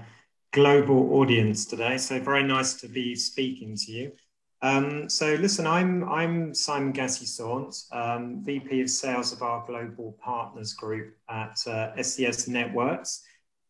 global 0.50 1.14
audience 1.14 1.64
today, 1.66 1.96
so 1.96 2.18
very 2.18 2.42
nice 2.42 2.74
to 2.80 2.88
be 2.88 3.14
speaking 3.14 3.76
to 3.76 3.92
you. 3.92 4.12
Um, 4.60 5.08
so 5.08 5.34
listen, 5.34 5.68
I'm, 5.68 6.02
I'm 6.08 6.52
Simon 6.52 6.90
Gathy-Gaunt, 6.90 7.84
um, 7.92 8.42
VP 8.42 8.80
of 8.80 8.90
Sales 8.90 9.32
of 9.32 9.42
our 9.42 9.64
Global 9.64 10.18
Partners 10.20 10.72
Group 10.72 11.14
at 11.30 11.64
uh, 11.68 12.02
SES 12.02 12.48
Networks. 12.48 13.22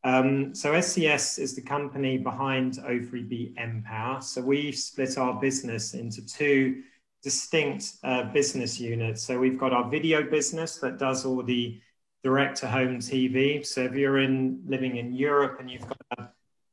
Um, 0.02 0.54
so 0.54 0.80
SES 0.80 1.38
is 1.38 1.54
the 1.54 1.60
company 1.60 2.16
behind 2.16 2.78
O3B 2.78 3.54
mPOWER. 3.56 4.22
So 4.22 4.40
we've 4.40 4.74
split 4.74 5.18
our 5.18 5.38
business 5.38 5.92
into 5.92 6.24
two 6.24 6.84
distinct 7.22 7.94
uh, 8.04 8.24
business 8.24 8.78
units. 8.80 9.22
So 9.22 9.38
we've 9.38 9.58
got 9.58 9.72
our 9.72 9.88
video 9.88 10.22
business 10.22 10.76
that 10.78 10.98
does 10.98 11.24
all 11.24 11.42
the 11.42 11.80
direct 12.22 12.58
to 12.58 12.68
home 12.68 12.98
TV. 12.98 13.64
So 13.64 13.82
if 13.82 13.94
you're 13.94 14.18
in 14.18 14.62
living 14.66 14.96
in 14.96 15.12
Europe 15.12 15.58
and 15.60 15.70
you've 15.70 15.86
got 15.86 15.98
a 16.18 16.28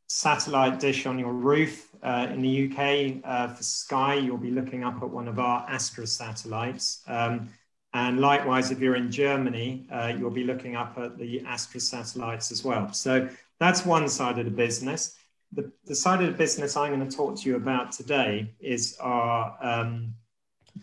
satellite 0.07 0.79
dish 0.79 1.05
on 1.05 1.17
your 1.17 1.33
roof 1.33 1.89
uh, 2.03 2.27
in 2.31 2.41
the 2.41 2.69
UK 2.69 3.21
uh, 3.23 3.53
for 3.53 3.63
Sky, 3.63 4.15
you'll 4.15 4.37
be 4.37 4.51
looking 4.51 4.83
up 4.83 5.01
at 5.01 5.09
one 5.09 5.27
of 5.27 5.39
our 5.39 5.65
Astra 5.69 6.05
satellites. 6.05 7.01
Um, 7.07 7.49
and 7.93 8.19
likewise, 8.19 8.71
if 8.71 8.79
you're 8.79 8.97
in 8.97 9.09
Germany, 9.09 9.87
uh, 9.91 10.13
you'll 10.17 10.29
be 10.29 10.43
looking 10.43 10.75
up 10.75 10.97
at 10.97 11.17
the 11.17 11.41
Astra 11.45 11.79
satellites 11.79 12.51
as 12.51 12.63
well. 12.63 12.91
So 12.91 13.29
that's 13.59 13.85
one 13.85 14.09
side 14.09 14.37
of 14.37 14.45
the 14.45 14.51
business. 14.51 15.15
The, 15.53 15.71
the 15.85 15.95
side 15.95 16.21
of 16.21 16.27
the 16.27 16.37
business 16.37 16.75
I'm 16.75 16.93
going 16.93 17.07
to 17.07 17.15
talk 17.15 17.39
to 17.39 17.49
you 17.49 17.55
about 17.55 17.93
today 17.93 18.53
is 18.59 18.97
our 18.99 19.57
um, 19.61 20.13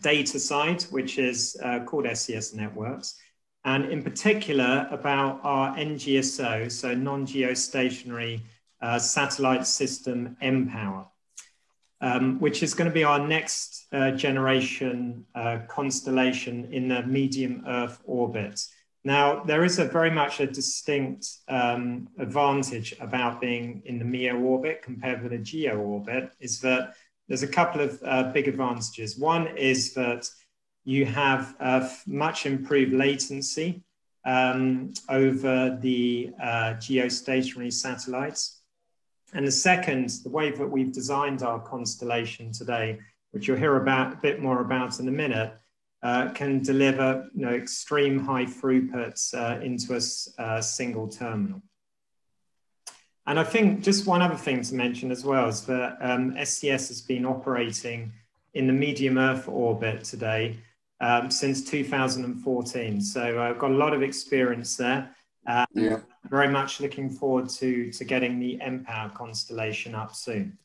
data 0.01 0.39
side, 0.39 0.83
which 0.83 1.17
is 1.17 1.57
uh, 1.63 1.79
called 1.85 2.07
SES 2.17 2.53
Networks, 2.53 3.15
and 3.65 3.85
in 3.85 4.03
particular 4.03 4.87
about 4.91 5.39
our 5.43 5.75
NGSO, 5.75 6.71
so 6.71 6.93
non-geostationary 6.93 8.41
uh, 8.81 8.99
satellite 8.99 9.65
system 9.65 10.35
mPOWER, 10.41 11.05
um, 12.01 12.39
which 12.39 12.61
is 12.63 12.73
going 12.73 12.89
to 12.89 12.93
be 12.93 13.03
our 13.03 13.25
next 13.25 13.87
uh, 13.93 14.11
generation 14.11 15.25
uh, 15.35 15.59
constellation 15.69 16.65
in 16.73 16.89
the 16.89 17.03
medium 17.03 17.63
Earth 17.65 18.01
orbit. 18.03 18.59
Now, 19.05 19.43
there 19.43 19.65
is 19.65 19.79
a 19.79 19.85
very 19.85 20.11
much 20.11 20.39
a 20.39 20.47
distinct 20.47 21.27
um, 21.49 22.07
advantage 22.19 22.95
about 23.01 23.41
being 23.41 23.81
in 23.85 23.99
the 23.99 24.05
MEO 24.05 24.37
orbit 24.37 24.81
compared 24.81 25.23
with 25.23 25.33
a 25.33 25.37
GEO 25.37 25.77
orbit, 25.77 26.31
is 26.39 26.59
that 26.61 26.95
there's 27.27 27.43
a 27.43 27.47
couple 27.47 27.81
of 27.81 27.99
uh, 28.05 28.31
big 28.31 28.47
advantages. 28.47 29.17
One 29.17 29.47
is 29.57 29.93
that 29.93 30.27
you 30.85 31.05
have 31.05 31.55
much 32.05 32.45
improved 32.45 32.93
latency 32.93 33.83
um, 34.25 34.93
over 35.09 35.77
the 35.81 36.31
uh, 36.41 36.73
geostationary 36.75 37.71
satellites. 37.71 38.61
And 39.33 39.47
the 39.47 39.51
second, 39.51 40.09
the 40.23 40.29
way 40.29 40.51
that 40.51 40.67
we've 40.67 40.91
designed 40.91 41.41
our 41.41 41.59
constellation 41.59 42.51
today, 42.51 42.99
which 43.31 43.47
you'll 43.47 43.57
hear 43.57 43.77
about 43.77 44.13
a 44.13 44.17
bit 44.17 44.41
more 44.41 44.61
about 44.61 44.99
in 44.99 45.07
a 45.07 45.11
minute, 45.11 45.53
uh, 46.03 46.29
can 46.31 46.61
deliver 46.61 47.29
you 47.33 47.45
know, 47.45 47.53
extreme 47.53 48.19
high 48.19 48.45
throughputs 48.45 49.33
uh, 49.33 49.59
into 49.61 49.93
a 49.93 50.41
uh, 50.41 50.61
single 50.61 51.07
terminal. 51.07 51.61
And 53.25 53.39
I 53.39 53.43
think 53.43 53.83
just 53.83 54.05
one 54.05 54.21
other 54.21 54.35
thing 54.35 54.61
to 54.63 54.75
mention 54.75 55.11
as 55.11 55.23
well 55.23 55.47
is 55.47 55.65
that 55.65 55.97
um, 56.01 56.35
SES 56.43 56.89
has 56.89 57.01
been 57.01 57.25
operating 57.25 58.11
in 58.53 58.67
the 58.67 58.73
medium 58.73 59.17
Earth 59.17 59.47
orbit 59.47 60.03
today 60.03 60.57
um, 60.99 61.31
since 61.31 61.63
2014. 61.63 63.01
So 63.01 63.41
I've 63.41 63.59
got 63.59 63.71
a 63.71 63.75
lot 63.75 63.93
of 63.93 64.03
experience 64.03 64.75
there. 64.75 65.09
Um, 65.47 65.65
yeah. 65.73 65.99
Very 66.29 66.49
much 66.49 66.79
looking 66.79 67.09
forward 67.09 67.49
to, 67.49 67.91
to 67.91 68.05
getting 68.05 68.39
the 68.39 68.57
mPOWER 68.61 69.13
constellation 69.13 69.95
up 69.95 70.15
soon. 70.15 70.57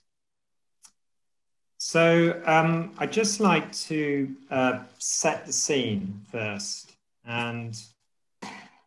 So 1.78 2.40
um, 2.44 2.92
I'd 2.98 3.12
just 3.12 3.38
like 3.40 3.72
to 3.72 4.34
uh, 4.50 4.80
set 4.98 5.46
the 5.46 5.52
scene 5.52 6.22
first. 6.30 6.96
And 7.24 7.80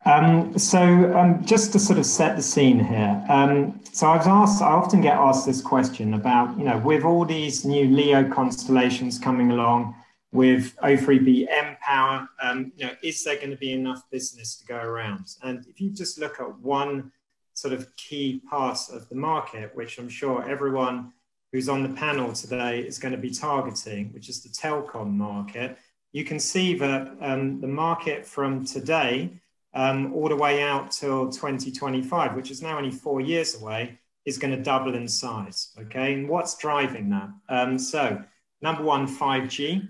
um, 0.05 0.57
so 0.57 0.81
um, 1.15 1.45
just 1.45 1.71
to 1.73 1.79
sort 1.79 1.99
of 1.99 2.05
set 2.05 2.35
the 2.35 2.41
scene 2.41 2.83
here. 2.83 3.23
Um, 3.29 3.79
so 3.93 4.07
I 4.07 4.17
was 4.17 4.27
asked, 4.27 4.61
I 4.61 4.71
often 4.71 5.01
get 5.01 5.15
asked 5.15 5.45
this 5.45 5.61
question 5.61 6.15
about, 6.15 6.57
you 6.57 6.63
know, 6.63 6.77
with 6.79 7.03
all 7.03 7.25
these 7.25 7.65
new 7.65 7.85
LEO 7.87 8.29
constellations 8.29 9.19
coming 9.19 9.51
along 9.51 9.95
with 10.31 10.75
O3B 10.77 11.47
power, 11.81 12.27
um, 12.41 12.71
you 12.75 12.85
know, 12.85 12.93
is 13.03 13.23
there 13.23 13.35
going 13.35 13.51
to 13.51 13.57
be 13.57 13.73
enough 13.73 14.09
business 14.09 14.55
to 14.57 14.65
go 14.65 14.77
around? 14.77 15.25
And 15.43 15.65
if 15.67 15.81
you 15.81 15.91
just 15.91 16.17
look 16.17 16.39
at 16.39 16.59
one 16.59 17.11
sort 17.53 17.73
of 17.73 17.93
key 17.97 18.41
part 18.49 18.79
of 18.93 19.09
the 19.09 19.15
market, 19.15 19.75
which 19.75 19.99
I'm 19.99 20.09
sure 20.09 20.49
everyone 20.49 21.11
who's 21.51 21.67
on 21.67 21.83
the 21.83 21.89
panel 21.89 22.31
today 22.31 22.79
is 22.79 22.97
going 22.97 23.11
to 23.11 23.17
be 23.17 23.29
targeting, 23.29 24.13
which 24.13 24.29
is 24.29 24.41
the 24.41 24.49
telecom 24.49 25.11
market, 25.11 25.77
you 26.13 26.23
can 26.23 26.39
see 26.39 26.75
that 26.75 27.11
um, 27.19 27.59
the 27.59 27.67
market 27.67 28.25
from 28.25 28.65
today 28.65 29.40
um, 29.73 30.13
all 30.13 30.29
the 30.29 30.35
way 30.35 30.61
out 30.61 30.91
till 30.91 31.29
2025, 31.29 32.35
which 32.35 32.51
is 32.51 32.61
now 32.61 32.77
only 32.77 32.91
four 32.91 33.21
years 33.21 33.61
away, 33.61 33.99
is 34.25 34.37
going 34.37 34.55
to 34.55 34.61
double 34.61 34.95
in 34.95 35.07
size. 35.07 35.73
Okay, 35.79 36.13
and 36.13 36.29
what's 36.29 36.57
driving 36.57 37.09
that? 37.09 37.29
Um, 37.49 37.79
so, 37.79 38.23
number 38.61 38.83
one, 38.83 39.07
5G. 39.07 39.87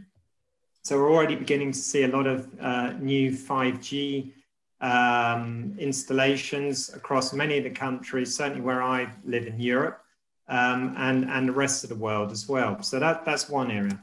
So, 0.84 0.98
we're 0.98 1.12
already 1.12 1.36
beginning 1.36 1.72
to 1.74 1.80
see 1.80 2.04
a 2.04 2.08
lot 2.08 2.28
of 2.28 2.48
uh, 2.60 2.94
new 2.94 3.32
5G 3.32 4.32
um, 4.80 5.76
installations 5.78 6.94
across 6.94 7.34
many 7.34 7.58
of 7.58 7.64
the 7.64 7.70
countries, 7.70 8.36
certainly 8.36 8.62
where 8.62 8.82
I 8.82 9.12
live 9.26 9.46
in 9.48 9.60
Europe, 9.60 10.02
um, 10.48 10.94
and, 10.98 11.26
and 11.30 11.48
the 11.48 11.54
rest 11.54 11.84
of 11.84 11.90
the 11.90 11.96
world 11.96 12.32
as 12.32 12.48
well. 12.48 12.82
So, 12.82 13.00
that, 13.00 13.26
that's 13.26 13.50
one 13.50 13.72
area 13.72 14.00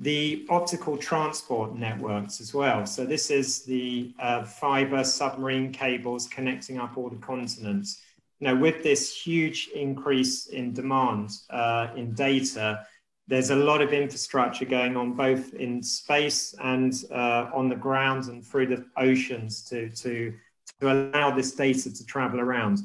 the 0.00 0.46
optical 0.48 0.96
transport 0.96 1.74
networks 1.74 2.40
as 2.40 2.54
well. 2.54 2.86
So 2.86 3.04
this 3.04 3.30
is 3.30 3.64
the 3.64 4.14
uh, 4.18 4.44
fiber 4.44 5.04
submarine 5.04 5.72
cables 5.72 6.26
connecting 6.26 6.78
up 6.78 6.96
all 6.96 7.10
the 7.10 7.16
continents. 7.16 8.00
Now, 8.40 8.54
with 8.56 8.82
this 8.82 9.14
huge 9.14 9.68
increase 9.74 10.46
in 10.46 10.72
demand 10.72 11.32
uh, 11.50 11.88
in 11.94 12.14
data, 12.14 12.86
there's 13.28 13.50
a 13.50 13.56
lot 13.56 13.82
of 13.82 13.92
infrastructure 13.92 14.64
going 14.64 14.96
on 14.96 15.12
both 15.12 15.52
in 15.52 15.82
space 15.82 16.54
and 16.62 16.94
uh, 17.12 17.50
on 17.52 17.68
the 17.68 17.76
ground 17.76 18.24
and 18.28 18.44
through 18.44 18.68
the 18.68 18.86
oceans 18.96 19.62
to, 19.64 19.90
to, 19.90 20.32
to 20.80 20.92
allow 20.92 21.30
this 21.30 21.52
data 21.54 21.92
to 21.92 22.06
travel 22.06 22.40
around. 22.40 22.78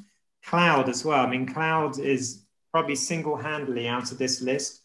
Cloud 0.44 0.90
as 0.90 1.06
well. 1.06 1.26
I 1.26 1.30
mean, 1.30 1.46
cloud 1.46 1.98
is 1.98 2.44
probably 2.74 2.96
single-handedly 2.96 3.88
out 3.88 4.12
of 4.12 4.18
this 4.18 4.42
list 4.42 4.82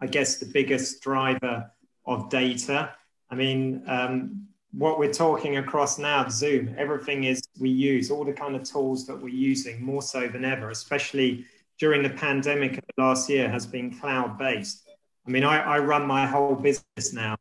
I 0.00 0.06
guess, 0.06 0.38
the 0.38 0.46
biggest 0.46 1.02
driver 1.02 1.70
of 2.04 2.28
data. 2.30 2.94
I 3.30 3.34
mean, 3.34 3.82
um, 3.86 4.46
what 4.72 4.98
we're 4.98 5.12
talking 5.12 5.56
across 5.56 5.98
now, 5.98 6.28
Zoom, 6.28 6.74
everything 6.76 7.24
is 7.24 7.42
we 7.58 7.70
use, 7.70 8.10
all 8.10 8.24
the 8.24 8.32
kind 8.32 8.54
of 8.54 8.62
tools 8.62 9.06
that 9.06 9.20
we're 9.20 9.28
using 9.28 9.82
more 9.82 10.02
so 10.02 10.28
than 10.28 10.44
ever, 10.44 10.70
especially 10.70 11.44
during 11.78 12.02
the 12.02 12.10
pandemic 12.10 12.78
of 12.78 12.84
last 12.98 13.28
year, 13.28 13.48
has 13.48 13.66
been 13.66 13.98
cloud 13.98 14.38
based. 14.38 14.82
I 15.26 15.30
mean, 15.30 15.44
I, 15.44 15.58
I 15.58 15.78
run 15.78 16.06
my 16.06 16.26
whole 16.26 16.54
business 16.54 17.12
now 17.12 17.36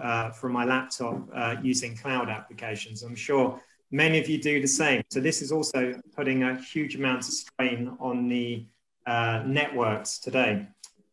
uh, 0.00 0.30
from 0.30 0.52
my 0.52 0.64
laptop 0.64 1.28
uh, 1.34 1.56
using 1.62 1.96
cloud 1.96 2.28
applications. 2.28 3.02
I'm 3.02 3.14
sure 3.14 3.60
many 3.90 4.18
of 4.18 4.28
you 4.28 4.40
do 4.40 4.60
the 4.60 4.68
same. 4.68 5.02
So 5.10 5.20
this 5.20 5.42
is 5.42 5.52
also 5.52 5.94
putting 6.16 6.42
a 6.42 6.60
huge 6.60 6.96
amount 6.96 7.20
of 7.20 7.32
strain 7.32 7.96
on 8.00 8.28
the 8.28 8.66
uh, 9.06 9.42
networks 9.46 10.18
today. 10.18 10.66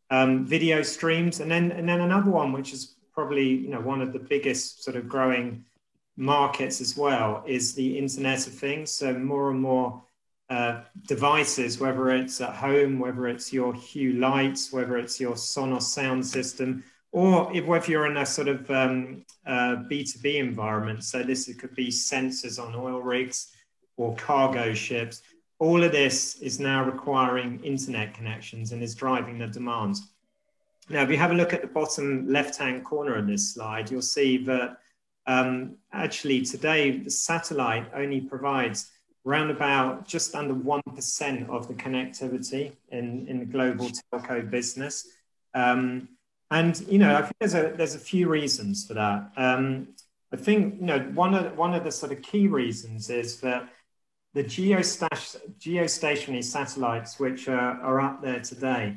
Um, 0.09 0.45
video 0.45 0.81
streams, 0.83 1.41
and 1.41 1.51
then 1.51 1.71
and 1.71 1.87
then 1.87 2.01
another 2.01 2.31
one, 2.31 2.53
which 2.53 2.71
is 2.71 2.95
probably 3.13 3.47
you 3.47 3.69
know 3.69 3.81
one 3.81 4.01
of 4.01 4.13
the 4.13 4.19
biggest 4.19 4.83
sort 4.83 4.95
of 4.95 5.09
growing 5.09 5.65
markets 6.15 6.79
as 6.81 6.95
well, 6.95 7.43
is 7.45 7.75
the 7.75 7.97
Internet 7.97 8.47
of 8.47 8.53
Things. 8.53 8.91
So 8.91 9.13
more 9.13 9.51
and 9.51 9.61
more 9.61 10.01
uh, 10.49 10.81
devices, 11.07 11.79
whether 11.79 12.09
it's 12.09 12.39
at 12.39 12.55
home, 12.55 12.99
whether 12.99 13.27
it's 13.27 13.51
your 13.51 13.73
Hue 13.73 14.13
lights, 14.13 14.71
whether 14.71 14.97
it's 14.97 15.19
your 15.19 15.33
Sonos 15.33 15.83
sound 15.83 16.25
system, 16.25 16.83
or 17.11 17.51
if, 17.53 17.65
whether 17.65 17.91
you're 17.91 18.05
in 18.05 18.17
a 18.17 18.25
sort 18.25 18.47
of 18.47 18.69
um, 18.71 19.25
uh, 19.45 19.77
B2B 19.89 20.35
environment. 20.35 21.03
So 21.03 21.23
this 21.23 21.53
could 21.55 21.75
be 21.75 21.89
sensors 21.89 22.63
on 22.63 22.75
oil 22.75 23.01
rigs 23.01 23.51
or 23.97 24.15
cargo 24.15 24.73
ships. 24.73 25.21
All 25.59 25.83
of 25.83 25.91
this 25.91 26.35
is 26.39 26.59
now 26.59 26.83
requiring 26.83 27.63
internet 27.63 28.13
connections 28.13 28.71
and 28.71 28.83
is 28.83 28.93
driving 28.93 29.39
the 29.39 29.47
demand. 29.47 29.97
Now, 30.89 31.03
if 31.03 31.09
you 31.09 31.17
have 31.17 31.31
a 31.31 31.35
look 31.35 31.53
at 31.53 31.61
the 31.61 31.67
bottom 31.67 32.27
left-hand 32.29 32.85
corner 32.85 33.15
of 33.15 33.27
this 33.27 33.53
slide, 33.53 33.91
you'll 33.91 34.01
see 34.01 34.37
that 34.45 34.77
um, 35.25 35.75
actually 35.91 36.41
today 36.41 36.99
the 36.99 37.09
satellite 37.09 37.91
only 37.93 38.21
provides 38.21 38.91
around 39.25 39.51
about 39.51 40.07
just 40.07 40.33
under 40.35 40.53
1% 40.53 41.49
of 41.49 41.67
the 41.67 41.73
connectivity 41.73 42.71
in, 42.89 43.27
in 43.27 43.39
the 43.39 43.45
global 43.45 43.89
telco 44.13 44.49
business. 44.49 45.09
Um, 45.53 46.07
and, 46.49 46.79
you 46.87 46.97
know, 46.97 47.13
I 47.13 47.23
think 47.23 47.35
there's 47.39 47.55
a, 47.55 47.73
there's 47.75 47.95
a 47.95 47.99
few 47.99 48.29
reasons 48.29 48.87
for 48.87 48.93
that. 48.93 49.31
Um, 49.35 49.89
I 50.31 50.37
think, 50.37 50.79
you 50.79 50.85
know, 50.85 50.99
one 51.13 51.33
of, 51.33 51.57
one 51.57 51.73
of 51.73 51.83
the 51.83 51.91
sort 51.91 52.13
of 52.13 52.21
key 52.21 52.47
reasons 52.47 53.09
is 53.09 53.41
that 53.41 53.67
the 54.33 54.43
geostationary 54.43 56.43
satellites, 56.43 57.19
which 57.19 57.47
are, 57.47 57.81
are 57.81 58.01
up 58.01 58.21
there 58.21 58.39
today, 58.39 58.95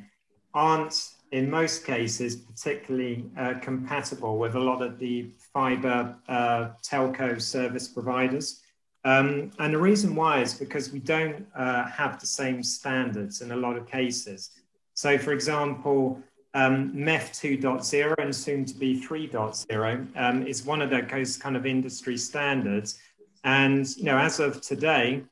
aren't 0.54 1.12
in 1.32 1.48
most 1.48 1.86
cases 1.86 2.36
particularly 2.36 3.24
uh, 3.38 3.54
compatible 3.60 4.38
with 4.38 4.56
a 4.56 4.60
lot 4.60 4.82
of 4.82 4.98
the 4.98 5.30
fiber 5.54 6.16
uh, 6.28 6.70
telco 6.82 7.40
service 7.40 7.88
providers. 7.88 8.62
Um, 9.04 9.52
and 9.58 9.72
the 9.72 9.78
reason 9.78 10.14
why 10.14 10.42
is 10.42 10.54
because 10.54 10.92
we 10.92 10.98
don't 10.98 11.46
uh, 11.56 11.88
have 11.88 12.20
the 12.20 12.26
same 12.26 12.62
standards 12.62 13.40
in 13.40 13.52
a 13.52 13.56
lot 13.56 13.76
of 13.76 13.86
cases. 13.86 14.50
So, 14.94 15.16
for 15.16 15.32
example, 15.32 16.20
um, 16.52 16.92
MEF 16.92 17.30
2.0 17.30 18.14
and 18.18 18.34
soon 18.34 18.64
to 18.64 18.74
be 18.74 19.00
3.0 19.00 20.08
um, 20.16 20.46
is 20.46 20.66
one 20.66 20.82
of 20.82 20.90
those 20.90 21.36
kind 21.36 21.56
of 21.56 21.64
industry 21.64 22.16
standards. 22.16 22.98
And 23.44 23.86
you 23.96 24.04
know, 24.04 24.18
as 24.18 24.40
of 24.40 24.60
today, 24.60 25.22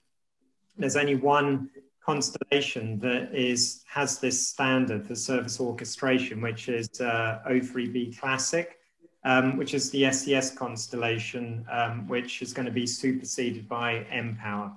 there's 0.77 0.97
only 0.97 1.17
one 1.17 1.71
constellation 2.05 2.99
that 3.01 3.35
is 3.35 3.83
has 3.87 4.19
this 4.19 4.49
standard 4.49 5.07
for 5.07 5.15
service 5.15 5.61
orchestration, 5.61 6.41
which 6.41 6.69
is 6.69 7.01
uh, 7.01 7.41
O3b 7.47 8.19
Classic 8.19 8.79
um, 9.25 9.57
which 9.57 9.75
is 9.75 9.91
the 9.91 10.11
SES 10.11 10.53
constellation, 10.53 11.65
um, 11.71 12.09
which 12.09 12.43
is 12.43 12.53
going 12.53 12.67
to 12.67 12.73
be 12.73 12.87
superseded 12.87 13.69
by 13.69 14.07
mPOWER. 14.13 14.73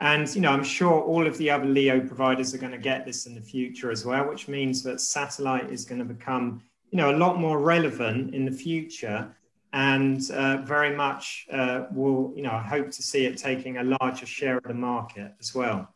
And 0.00 0.32
you 0.34 0.40
know, 0.40 0.52
I'm 0.52 0.64
sure 0.64 1.00
all 1.00 1.26
of 1.26 1.36
the 1.38 1.50
other 1.50 1.64
LEO 1.64 2.00
providers 2.00 2.54
are 2.54 2.58
going 2.58 2.72
to 2.72 2.78
get 2.78 3.04
this 3.04 3.26
in 3.26 3.34
the 3.34 3.40
future 3.40 3.90
as 3.90 4.04
well, 4.04 4.28
which 4.28 4.46
means 4.46 4.82
that 4.84 5.00
satellite 5.00 5.70
is 5.70 5.84
going 5.84 5.98
to 5.98 6.04
become, 6.04 6.62
you 6.90 6.98
know, 6.98 7.10
a 7.10 7.16
lot 7.16 7.40
more 7.40 7.58
relevant 7.58 8.34
in 8.34 8.44
the 8.44 8.52
future, 8.52 9.34
and 9.72 10.30
uh, 10.30 10.58
very 10.58 10.94
much 10.96 11.46
uh, 11.52 11.84
will, 11.92 12.32
you 12.34 12.42
know, 12.42 12.52
I 12.52 12.62
hope 12.62 12.90
to 12.90 13.02
see 13.02 13.26
it 13.26 13.36
taking 13.36 13.78
a 13.78 13.84
larger 14.00 14.26
share 14.26 14.56
of 14.56 14.64
the 14.64 14.74
market 14.74 15.34
as 15.40 15.54
well. 15.54 15.94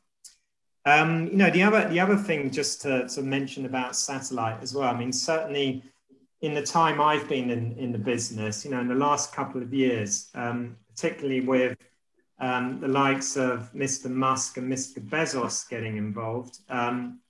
Um, 0.85 1.29
you 1.29 1.37
know, 1.37 1.51
the 1.51 1.63
other 1.63 1.89
the 1.89 2.01
other 2.01 2.17
thing 2.17 2.51
just 2.51 2.83
to, 2.83 3.09
to 3.09 3.23
mention 3.23 3.67
about 3.67 3.95
satellite 3.95 4.63
as 4.63 4.75
well. 4.75 4.89
I 4.89 4.99
mean, 4.99 5.13
certainly 5.13 5.85
in 6.41 6.55
the 6.55 6.63
time 6.63 7.01
I've 7.01 7.29
been 7.29 7.51
in, 7.51 7.77
in 7.79 7.93
the 7.93 7.99
business, 7.99 8.65
you 8.65 8.73
know, 8.73 8.81
in 8.81 8.89
the 8.89 8.97
last 8.97 9.33
couple 9.33 9.63
of 9.63 9.73
years, 9.73 10.29
um, 10.35 10.77
particularly 10.91 11.41
with 11.41 11.79
um, 12.41 12.81
the 12.81 12.89
likes 12.89 13.37
of 13.37 13.73
Mr. 13.73 14.11
Musk 14.11 14.57
and 14.57 14.71
Mr. 14.71 14.99
Bezos 14.99 15.69
getting 15.69 15.97
involved, 15.97 16.59
um, 16.69 17.21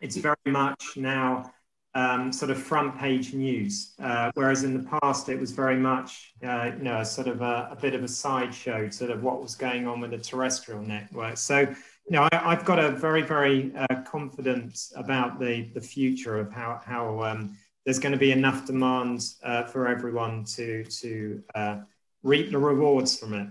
it's 0.00 0.16
very 0.16 0.36
much 0.46 0.96
now 0.96 1.52
um, 1.94 2.32
sort 2.32 2.50
of 2.50 2.60
front 2.60 2.98
page 2.98 3.34
news. 3.34 3.94
Uh, 4.02 4.30
whereas 4.34 4.64
in 4.64 4.74
the 4.76 4.98
past, 5.00 5.28
it 5.28 5.38
was 5.38 5.52
very 5.52 5.76
much, 5.76 6.34
uh, 6.42 6.72
you 6.76 6.82
know, 6.82 7.02
sort 7.04 7.28
of 7.28 7.40
a, 7.40 7.68
a, 7.70 7.76
bit 7.80 7.94
of 7.94 8.02
a 8.02 8.08
sideshow, 8.08 8.90
sort 8.90 9.10
of 9.10 9.22
what 9.22 9.40
was 9.40 9.54
going 9.54 9.86
on 9.86 10.00
with 10.00 10.10
the 10.10 10.18
terrestrial 10.18 10.82
network. 10.82 11.36
So, 11.36 11.60
you 11.60 12.10
know, 12.10 12.28
I, 12.32 12.54
have 12.54 12.64
got 12.64 12.78
a 12.78 12.90
very, 12.90 13.22
very 13.22 13.72
uh, 13.76 14.02
confident 14.02 14.88
about 14.96 15.38
the, 15.38 15.70
the 15.74 15.80
future 15.80 16.38
of 16.38 16.52
how, 16.52 16.80
how 16.84 17.22
um, 17.22 17.56
there's 17.84 17.98
going 17.98 18.12
to 18.12 18.18
be 18.18 18.32
enough 18.32 18.66
demand 18.66 19.20
uh, 19.42 19.64
for 19.64 19.86
everyone 19.86 20.44
to, 20.56 20.84
to 20.84 21.42
uh, 21.54 21.78
reap 22.22 22.50
the 22.50 22.58
rewards 22.58 23.16
from 23.18 23.34
it. 23.34 23.48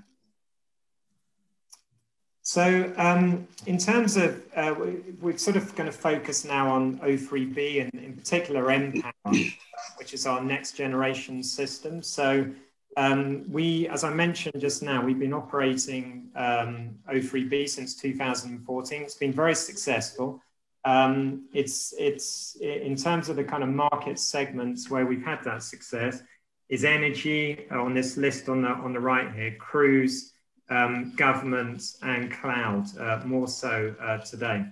So 2.46 2.94
um, 2.98 3.48
in 3.68 3.78
terms 3.78 4.18
of, 4.18 4.44
uh, 4.54 4.76
we, 5.22 5.34
are 5.34 5.38
sort 5.38 5.56
of 5.56 5.74
going 5.76 5.90
to 5.90 5.98
focus 5.98 6.44
now 6.44 6.70
on 6.70 7.00
O3B 7.00 7.82
and 7.82 8.04
in 8.04 8.14
particular 8.14 8.66
mPOWER, 8.66 9.58
which 9.98 10.14
is 10.14 10.28
our 10.28 10.44
next 10.44 10.74
generation 10.74 11.42
system. 11.42 12.04
So 12.04 12.46
um, 12.98 13.50
we, 13.50 13.88
as 13.88 14.04
I 14.04 14.14
mentioned 14.14 14.60
just 14.60 14.84
now, 14.84 15.02
we've 15.02 15.18
been 15.18 15.34
operating 15.34 16.32
um, 16.36 16.98
O3B 17.10 17.70
since 17.70 17.96
2014. 17.96 19.02
It's 19.02 19.16
been 19.16 19.32
very 19.32 19.56
successful. 19.56 20.42
Um, 20.84 21.48
it's 21.54 21.94
it's 21.98 22.58
in 22.58 22.98
terms 22.98 23.30
of 23.30 23.38
the 23.38 23.44
kind 23.46 23.64
of 23.64 23.70
market 23.70 24.20
segments 24.20 24.90
where 24.90 25.06
we've 25.06 25.24
had 25.24 25.42
that 25.46 25.64
success 25.64 26.22
is 26.68 26.84
energy 26.84 27.68
on 27.72 27.94
this 27.94 28.18
list 28.18 28.50
on 28.50 28.64
the 28.64 28.68
on 28.68 28.92
the 28.92 29.00
right 29.00 29.34
here, 29.34 29.56
cruise, 29.58 30.33
um, 30.74 31.14
government, 31.16 31.82
and 32.02 32.32
cloud 32.32 32.86
uh, 32.98 33.22
more 33.26 33.48
so 33.48 33.96
uh, 34.02 34.18
today. 34.20 34.66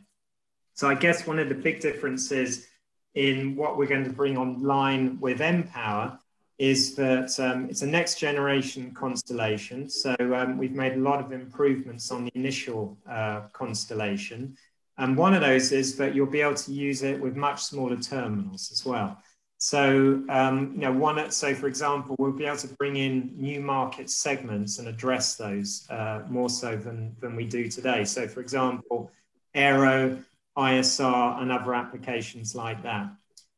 So 0.74 0.90
I 0.90 0.96
guess 0.96 1.28
one 1.28 1.40
of 1.40 1.50
the 1.50 1.56
big 1.56 1.80
differences 1.80 2.68
in 3.14 3.56
what 3.56 3.78
we're 3.78 3.88
going 3.88 4.06
to 4.06 4.14
bring 4.22 4.38
online 4.38 5.20
with 5.20 5.40
mPOWER 5.40 6.18
is 6.58 6.96
that 6.96 7.40
um, 7.40 7.70
it's 7.70 7.82
a 7.82 7.88
next 7.88 8.20
generation 8.20 8.92
constellation. 8.92 9.90
So 9.90 10.16
um, 10.20 10.58
we've 10.58 10.74
made 10.74 10.94
a 10.94 11.00
lot 11.10 11.20
of 11.20 11.32
improvements 11.32 12.12
on 12.12 12.26
the 12.26 12.32
initial 12.36 12.98
uh, 13.10 13.42
constellation. 13.52 14.56
And 14.98 15.18
one 15.18 15.34
of 15.34 15.42
those 15.42 15.72
is 15.72 15.98
that 15.98 16.14
you'll 16.14 16.28
be 16.28 16.42
able 16.42 16.56
to 16.56 16.72
use 16.72 17.02
it 17.02 17.20
with 17.20 17.36
much 17.36 17.64
smaller 17.64 17.98
terminals 17.98 18.70
as 18.72 18.86
well. 18.86 19.18
So, 19.64 20.24
um, 20.28 20.72
you 20.74 20.82
know, 20.82 20.92
one, 20.92 21.30
so 21.30 21.54
for 21.54 21.68
example, 21.68 22.16
we'll 22.18 22.32
be 22.32 22.46
able 22.46 22.58
to 22.58 22.68
bring 22.80 22.96
in 22.96 23.32
new 23.36 23.60
market 23.60 24.10
segments 24.10 24.80
and 24.80 24.88
address 24.88 25.36
those 25.36 25.86
uh, 25.92 26.24
more 26.28 26.50
so 26.50 26.76
than, 26.76 27.16
than 27.20 27.36
we 27.36 27.46
do 27.46 27.70
today. 27.70 28.04
So, 28.04 28.28
for 28.28 28.40
example, 28.40 29.12
aero, 29.54 30.18
ISR, 30.58 31.40
and 31.40 31.52
other 31.52 31.76
applications 31.76 32.56
like 32.56 32.82
that. 32.82 33.12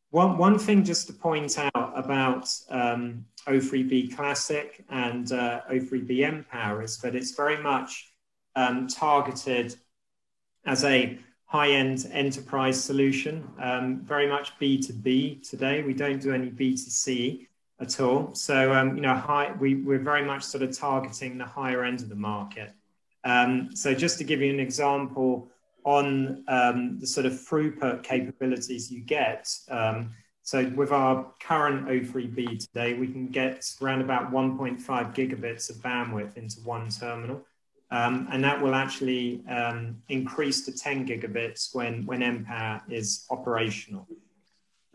One, 0.09 0.37
one 0.37 0.59
thing 0.59 0.83
just 0.83 1.07
to 1.07 1.13
point 1.13 1.57
out 1.57 1.93
about 1.95 2.53
um, 2.69 3.23
O3B 3.47 4.13
Classic 4.13 4.83
and 4.89 5.31
uh, 5.31 5.61
O3B 5.71 6.45
mPOWER 6.51 6.83
is 6.83 6.97
that 6.97 7.15
it's 7.15 7.31
very 7.31 7.63
much 7.63 8.11
um, 8.57 8.89
targeted 8.89 9.77
as 10.65 10.83
a 10.83 11.17
high-end 11.53 12.09
enterprise 12.11 12.83
solution, 12.83 13.47
um, 13.59 13.99
very 14.01 14.27
much 14.27 14.57
B2B 14.59 15.47
today. 15.47 15.83
We 15.83 15.93
don't 15.93 16.19
do 16.19 16.33
any 16.33 16.49
B2C 16.49 17.45
at 17.79 17.99
all. 17.99 18.33
So, 18.33 18.73
um, 18.73 18.95
you 18.95 19.03
know, 19.03 19.13
high, 19.13 19.53
we, 19.59 19.75
we're 19.75 19.99
very 19.99 20.25
much 20.25 20.41
sort 20.41 20.63
of 20.63 20.75
targeting 20.75 21.37
the 21.37 21.45
higher 21.45 21.83
end 21.83 22.01
of 22.01 22.09
the 22.09 22.15
market. 22.15 22.71
Um, 23.23 23.69
so 23.75 23.93
just 23.93 24.17
to 24.17 24.23
give 24.23 24.41
you 24.41 24.51
an 24.51 24.59
example 24.59 25.47
on 25.83 26.43
um, 26.47 26.97
the 26.99 27.05
sort 27.05 27.27
of 27.27 27.33
throughput 27.33 28.01
capabilities 28.01 28.91
you 28.91 29.01
get, 29.01 29.47
um, 29.69 30.09
so 30.41 30.67
with 30.75 30.91
our 30.91 31.31
current 31.39 31.87
O3B 31.87 32.65
today, 32.65 32.95
we 32.95 33.07
can 33.07 33.27
get 33.27 33.63
around 33.79 34.01
about 34.01 34.31
1.5 34.31 34.81
gigabits 35.15 35.69
of 35.69 35.75
bandwidth 35.77 36.35
into 36.35 36.59
one 36.61 36.89
terminal. 36.89 37.45
Um, 37.91 38.27
and 38.31 38.43
that 38.43 38.59
will 38.59 38.73
actually 38.73 39.43
um, 39.47 39.97
increase 40.09 40.65
to 40.65 40.71
10 40.71 41.07
gigabits 41.07 41.75
when, 41.75 42.05
when 42.05 42.21
mPOWER 42.21 42.81
is 42.89 43.25
operational. 43.29 44.07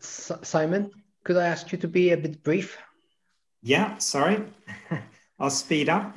Simon, 0.01 0.91
could 1.25 1.37
I 1.37 1.47
ask 1.47 1.71
you 1.71 1.79
to 1.79 1.89
be 1.89 2.11
a 2.11 2.17
bit 2.17 2.43
brief? 2.43 2.79
Yeah, 3.63 3.99
sorry. 3.99 4.43
I'll 5.41 5.51
speed 5.51 5.89
up. 5.89 6.17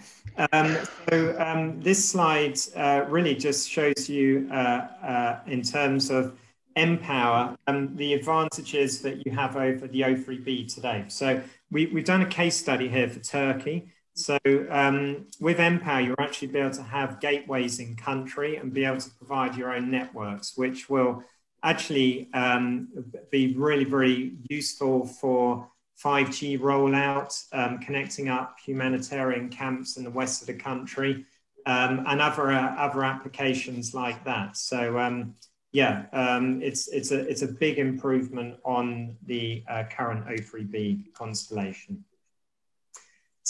Um, 0.51 0.77
so 1.09 1.35
um, 1.39 1.79
this 1.81 2.09
slide 2.09 2.57
uh, 2.75 3.05
really 3.07 3.35
just 3.35 3.69
shows 3.69 4.09
you 4.09 4.49
uh, 4.51 4.55
uh, 4.55 5.39
in 5.45 5.61
terms 5.61 6.09
of 6.09 6.35
mPOWER 6.75 7.55
and 7.67 7.97
the 7.97 8.13
advantages 8.13 9.01
that 9.01 9.25
you 9.25 9.31
have 9.31 9.57
over 9.57 9.87
the 9.87 10.01
O3B 10.01 10.73
today. 10.73 11.05
So 11.07 11.41
we, 11.69 11.87
we've 11.87 12.05
done 12.05 12.21
a 12.21 12.27
case 12.27 12.57
study 12.57 12.87
here 12.87 13.09
for 13.09 13.19
Turkey. 13.19 13.89
So 14.13 14.37
um, 14.69 15.27
with 15.39 15.57
mPOWER, 15.57 16.05
you'll 16.05 16.15
actually 16.19 16.49
be 16.49 16.59
able 16.59 16.71
to 16.71 16.83
have 16.83 17.19
gateways 17.19 17.79
in 17.79 17.95
country 17.95 18.57
and 18.57 18.73
be 18.73 18.83
able 18.85 18.99
to 18.99 19.09
provide 19.11 19.55
your 19.55 19.73
own 19.73 19.89
networks, 19.89 20.57
which 20.57 20.89
will 20.89 21.23
actually 21.63 22.29
um, 22.33 22.89
be 23.31 23.55
really, 23.55 23.85
very 23.85 24.33
useful 24.49 25.05
for 25.05 25.69
5G 26.03 26.59
rollout, 26.59 27.33
um, 27.53 27.79
connecting 27.79 28.27
up 28.27 28.57
humanitarian 28.63 29.49
camps 29.49 29.97
in 29.97 30.03
the 30.03 30.09
west 30.09 30.41
of 30.41 30.47
the 30.47 30.55
country, 30.55 31.25
um, 31.65 32.03
and 32.07 32.19
other 32.19 32.51
uh, 32.51 32.75
other 32.75 33.03
applications 33.03 33.93
like 33.93 34.23
that. 34.25 34.57
So 34.57 34.97
um, 34.97 35.35
yeah, 35.71 36.05
um, 36.11 36.61
it's 36.61 36.87
it's 36.87 37.11
a 37.11 37.19
it's 37.19 37.43
a 37.43 37.47
big 37.47 37.77
improvement 37.77 38.57
on 38.65 39.15
the 39.25 39.63
uh, 39.69 39.83
current 39.91 40.25
O3B 40.25 41.13
constellation. 41.13 42.03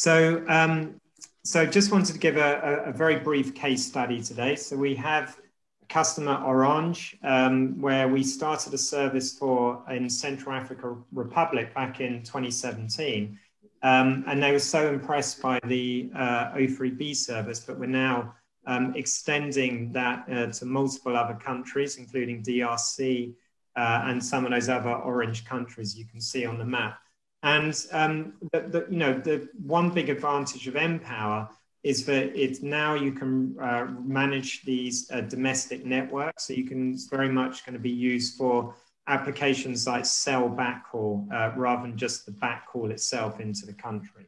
So 0.01 0.43
um, 0.47 0.99
so 1.43 1.63
just 1.63 1.91
wanted 1.91 2.13
to 2.13 2.17
give 2.17 2.35
a, 2.35 2.85
a, 2.85 2.89
a, 2.89 2.91
very 2.91 3.17
brief 3.19 3.53
case 3.53 3.85
study 3.85 4.19
today. 4.19 4.55
So 4.55 4.75
we 4.75 4.95
have 4.95 5.37
a 5.83 5.85
customer 5.85 6.41
Orange, 6.43 7.15
um, 7.21 7.79
where 7.79 8.07
we 8.07 8.23
started 8.23 8.73
a 8.73 8.79
service 8.79 9.37
for 9.37 9.83
in 9.91 10.09
Central 10.09 10.55
Africa 10.55 10.97
Republic 11.11 11.75
back 11.75 12.01
in 12.01 12.23
2017. 12.23 13.37
Um, 13.83 14.23
and 14.25 14.41
they 14.41 14.51
were 14.51 14.57
so 14.57 14.89
impressed 14.89 15.39
by 15.39 15.59
the 15.65 16.09
uh, 16.15 16.53
O3B 16.53 17.15
service, 17.15 17.59
but 17.59 17.77
we're 17.77 17.85
now 17.85 18.33
um, 18.65 18.95
extending 18.95 19.91
that 19.91 20.25
uh, 20.31 20.47
to 20.47 20.65
multiple 20.65 21.15
other 21.15 21.35
countries, 21.35 21.97
including 21.97 22.41
DRC 22.41 23.35
uh, 23.75 24.01
and 24.05 24.25
some 24.25 24.45
of 24.45 24.51
those 24.51 24.67
other 24.67 24.95
orange 24.95 25.45
countries 25.45 25.95
you 25.95 26.05
can 26.05 26.19
see 26.19 26.43
on 26.43 26.57
the 26.57 26.65
map. 26.65 26.97
And 27.43 27.85
um, 27.91 28.33
the, 28.51 28.59
the, 28.61 28.87
you 28.89 28.97
know, 28.97 29.13
the 29.13 29.49
one 29.65 29.89
big 29.89 30.09
advantage 30.09 30.67
of 30.67 30.75
mPOWER 30.75 31.49
is 31.83 32.05
that 32.05 32.39
it's 32.39 32.61
now 32.61 32.93
you 32.93 33.11
can 33.11 33.57
uh, 33.59 33.87
manage 34.03 34.63
these 34.63 35.09
uh, 35.11 35.21
domestic 35.21 35.83
networks. 35.83 36.47
So 36.47 36.53
you 36.53 36.65
can, 36.65 36.93
it's 36.93 37.07
very 37.07 37.29
much 37.29 37.65
going 37.65 37.73
to 37.73 37.79
be 37.79 37.89
used 37.89 38.37
for 38.37 38.75
applications 39.07 39.87
like 39.87 40.05
cell 40.05 40.47
backhaul 40.49 41.31
uh, 41.33 41.51
rather 41.55 41.81
than 41.81 41.97
just 41.97 42.25
the 42.27 42.31
backhaul 42.31 42.91
itself 42.91 43.39
into 43.39 43.65
the 43.65 43.73
country. 43.73 44.27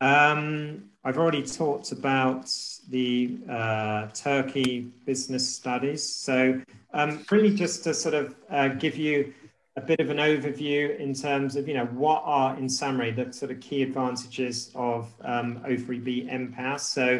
Um, 0.00 0.90
I've 1.04 1.16
already 1.16 1.42
talked 1.42 1.92
about 1.92 2.50
the 2.90 3.38
uh, 3.48 4.08
Turkey 4.08 4.92
business 5.06 5.48
studies. 5.48 6.02
So 6.02 6.60
um, 6.92 7.24
really 7.30 7.54
just 7.54 7.84
to 7.84 7.94
sort 7.94 8.14
of 8.14 8.34
uh, 8.50 8.68
give 8.68 8.96
you 8.96 9.32
a 9.76 9.80
bit 9.80 9.98
of 10.00 10.10
an 10.10 10.18
overview 10.18 10.96
in 10.98 11.12
terms 11.12 11.56
of, 11.56 11.66
you 11.66 11.74
know, 11.74 11.86
what 11.86 12.22
are 12.24 12.56
in 12.56 12.68
summary 12.68 13.10
the 13.10 13.32
sort 13.32 13.50
of 13.50 13.60
key 13.60 13.82
advantages 13.82 14.70
of 14.74 15.12
um, 15.22 15.60
O3B 15.66 16.30
mPOWER. 16.30 16.78
So, 16.78 17.10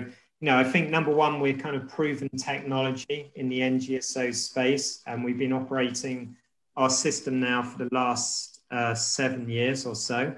you 0.40 0.46
know, 0.50 0.56
I 0.56 0.64
think 0.64 0.88
number 0.88 1.12
one, 1.12 1.40
we're 1.40 1.56
kind 1.56 1.74
of 1.74 1.88
proven 1.88 2.28
technology 2.38 3.32
in 3.34 3.48
the 3.48 3.60
NGSO 3.60 4.32
space, 4.34 5.02
and 5.06 5.24
we've 5.24 5.38
been 5.38 5.52
operating 5.52 6.36
our 6.76 6.90
system 6.90 7.40
now 7.40 7.62
for 7.62 7.78
the 7.78 7.88
last 7.92 8.60
uh, 8.70 8.94
seven 8.94 9.48
years 9.48 9.84
or 9.84 9.96
so, 9.96 10.34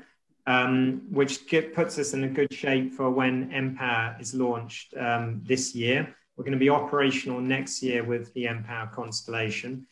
um, 0.46 1.02
which 1.10 1.46
get, 1.48 1.74
puts 1.74 1.98
us 1.98 2.14
in 2.14 2.24
a 2.24 2.28
good 2.28 2.52
shape 2.52 2.94
for 2.94 3.10
when 3.10 3.50
mPOWER 3.50 4.20
is 4.20 4.34
launched 4.34 4.94
um, 4.96 5.42
this 5.44 5.74
year. 5.74 6.14
We're 6.36 6.44
going 6.44 6.52
to 6.52 6.58
be 6.58 6.70
operational 6.70 7.40
next 7.40 7.82
year 7.82 8.04
with 8.04 8.32
the 8.32 8.44
mPOWER 8.44 8.92
constellation. 8.92 9.86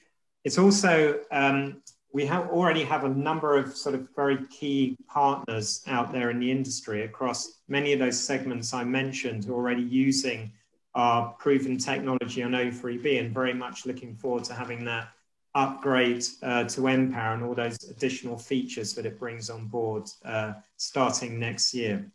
It's 0.44 0.59
also 0.59 1.20
um, 1.32 1.80
we 2.15 2.24
have 2.24 2.49
already 2.51 2.85
have 2.85 3.03
a 3.03 3.09
number 3.09 3.59
of 3.59 3.77
sort 3.77 3.97
of 3.97 4.07
very 4.15 4.47
key 4.47 4.97
partners 5.09 5.82
out 5.89 6.12
there 6.12 6.31
in 6.31 6.39
the 6.39 6.49
industry 6.49 7.03
across 7.03 7.59
many 7.66 7.93
of 7.93 7.99
those 7.99 8.19
segments 8.19 8.73
I 8.73 8.85
mentioned 8.85 9.45
who 9.45 9.53
are 9.53 9.57
already 9.57 9.82
using 9.82 10.53
our 10.95 11.32
proven 11.41 11.77
technology 11.77 12.45
on 12.45 12.53
O3B 12.53 13.19
and 13.19 13.35
very 13.35 13.53
much 13.53 13.85
looking 13.85 14.15
forward 14.15 14.45
to 14.45 14.55
having 14.55 14.85
that 14.85 15.09
upgrade 15.57 16.24
uh, 16.45 16.62
to 16.65 16.82
mPOWER 16.82 17.35
and 17.35 17.43
all 17.43 17.55
those 17.55 17.82
additional 17.91 18.39
features 18.39 18.95
that 18.95 19.07
it 19.07 19.19
brings 19.19 19.51
on 19.51 19.66
board 19.66 20.09
uh, 20.24 20.53
starting 20.77 21.41
next 21.41 21.74
year. 21.74 22.09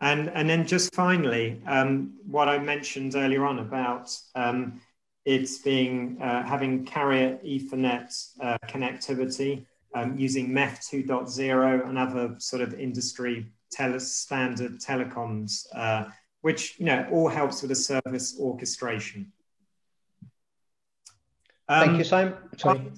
And, 0.00 0.30
and 0.30 0.48
then 0.48 0.66
just 0.66 0.94
finally, 0.94 1.60
um, 1.66 2.14
what 2.26 2.48
I 2.48 2.58
mentioned 2.58 3.14
earlier 3.14 3.44
on 3.44 3.58
about 3.58 4.10
um, 4.34 4.80
it's 5.24 5.58
being 5.58 6.18
uh, 6.20 6.44
having 6.44 6.84
carrier 6.84 7.38
Ethernet 7.44 8.30
uh, 8.40 8.58
connectivity 8.68 9.64
um, 9.94 10.16
using 10.18 10.50
MEF 10.50 10.80
2.0 10.80 11.88
and 11.88 11.98
other 11.98 12.34
sort 12.38 12.62
of 12.62 12.74
industry 12.74 13.46
tele 13.70 13.98
standard 14.00 14.80
telecoms, 14.80 15.66
uh, 15.74 16.04
which 16.42 16.78
you 16.78 16.86
know 16.86 17.06
all 17.10 17.28
helps 17.28 17.62
with 17.62 17.70
the 17.70 17.74
service 17.74 18.36
orchestration. 18.38 19.32
Um, 21.68 21.86
Thank 21.86 21.98
you, 21.98 22.04
Simon. 22.04 22.34
Sorry. 22.56 22.92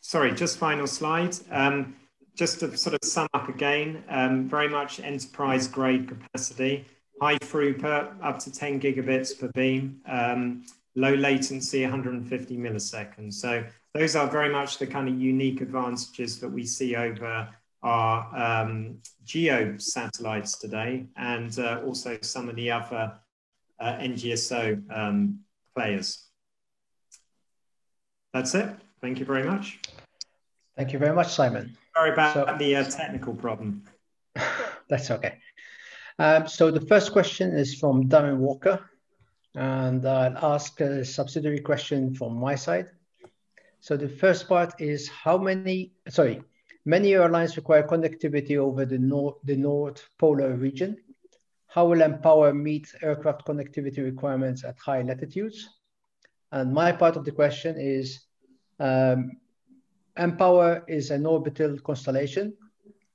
Sorry, 0.00 0.32
just 0.32 0.58
final 0.58 0.86
slide. 0.86 1.34
Um, 1.50 1.96
just 2.36 2.60
to 2.60 2.76
sort 2.76 2.94
of 2.94 3.00
sum 3.02 3.26
up 3.34 3.48
again, 3.48 4.04
um, 4.08 4.48
very 4.48 4.68
much 4.68 5.00
enterprise 5.00 5.66
grade 5.66 6.06
capacity, 6.06 6.84
high 7.20 7.38
throughput, 7.38 8.14
up 8.22 8.38
to 8.40 8.52
10 8.52 8.78
gigabits 8.78 9.36
per 9.36 9.50
beam. 9.54 10.00
Um, 10.06 10.64
low 10.96 11.14
latency, 11.14 11.82
150 11.82 12.56
milliseconds. 12.56 13.34
So 13.34 13.64
those 13.94 14.16
are 14.16 14.28
very 14.28 14.48
much 14.48 14.78
the 14.78 14.86
kind 14.86 15.08
of 15.08 15.20
unique 15.20 15.60
advantages 15.60 16.40
that 16.40 16.48
we 16.48 16.64
see 16.64 16.96
over 16.96 17.48
our 17.82 18.64
um, 18.64 18.98
geo 19.24 19.76
satellites 19.78 20.58
today, 20.58 21.06
and 21.16 21.56
uh, 21.58 21.82
also 21.84 22.18
some 22.22 22.48
of 22.48 22.56
the 22.56 22.70
other 22.70 23.12
uh, 23.78 23.92
NGSO 23.98 24.82
um, 24.90 25.40
players. 25.74 26.24
That's 28.32 28.54
it. 28.54 28.68
Thank 29.00 29.20
you 29.20 29.24
very 29.24 29.44
much. 29.44 29.78
Thank 30.76 30.92
you 30.92 30.98
very 30.98 31.14
much, 31.14 31.32
Simon. 31.32 31.76
Sorry 31.94 32.12
about 32.12 32.34
so, 32.34 32.56
the 32.58 32.76
uh, 32.76 32.84
technical 32.84 33.34
problem. 33.34 33.84
That's 34.88 35.10
okay. 35.10 35.38
Um, 36.18 36.46
so 36.46 36.70
the 36.70 36.80
first 36.80 37.12
question 37.12 37.54
is 37.54 37.74
from 37.74 38.08
Darren 38.08 38.38
Walker. 38.38 38.90
And 39.56 40.04
I'll 40.06 40.36
ask 40.54 40.78
a 40.82 41.02
subsidiary 41.02 41.60
question 41.60 42.14
from 42.14 42.38
my 42.38 42.54
side. 42.54 42.90
So 43.80 43.96
the 43.96 44.08
first 44.08 44.48
part 44.48 44.78
is 44.78 45.08
how 45.08 45.38
many, 45.38 45.92
sorry, 46.10 46.42
many 46.84 47.14
airlines 47.14 47.56
require 47.56 47.82
connectivity 47.82 48.58
over 48.58 48.84
the 48.84 48.98
North, 48.98 49.36
the 49.44 49.56
North 49.56 50.10
Polar 50.18 50.54
region. 50.56 50.98
How 51.68 51.86
will 51.86 52.00
mPOWER 52.00 52.54
meet 52.54 52.94
aircraft 53.02 53.46
connectivity 53.46 54.04
requirements 54.04 54.62
at 54.62 54.78
high 54.78 55.00
latitudes? 55.00 55.70
And 56.52 56.74
my 56.74 56.92
part 56.92 57.16
of 57.16 57.24
the 57.24 57.32
question 57.32 57.76
is, 57.78 58.26
um, 58.78 59.38
mPOWER 60.18 60.84
is 60.86 61.10
an 61.10 61.24
orbital 61.24 61.78
constellation. 61.78 62.54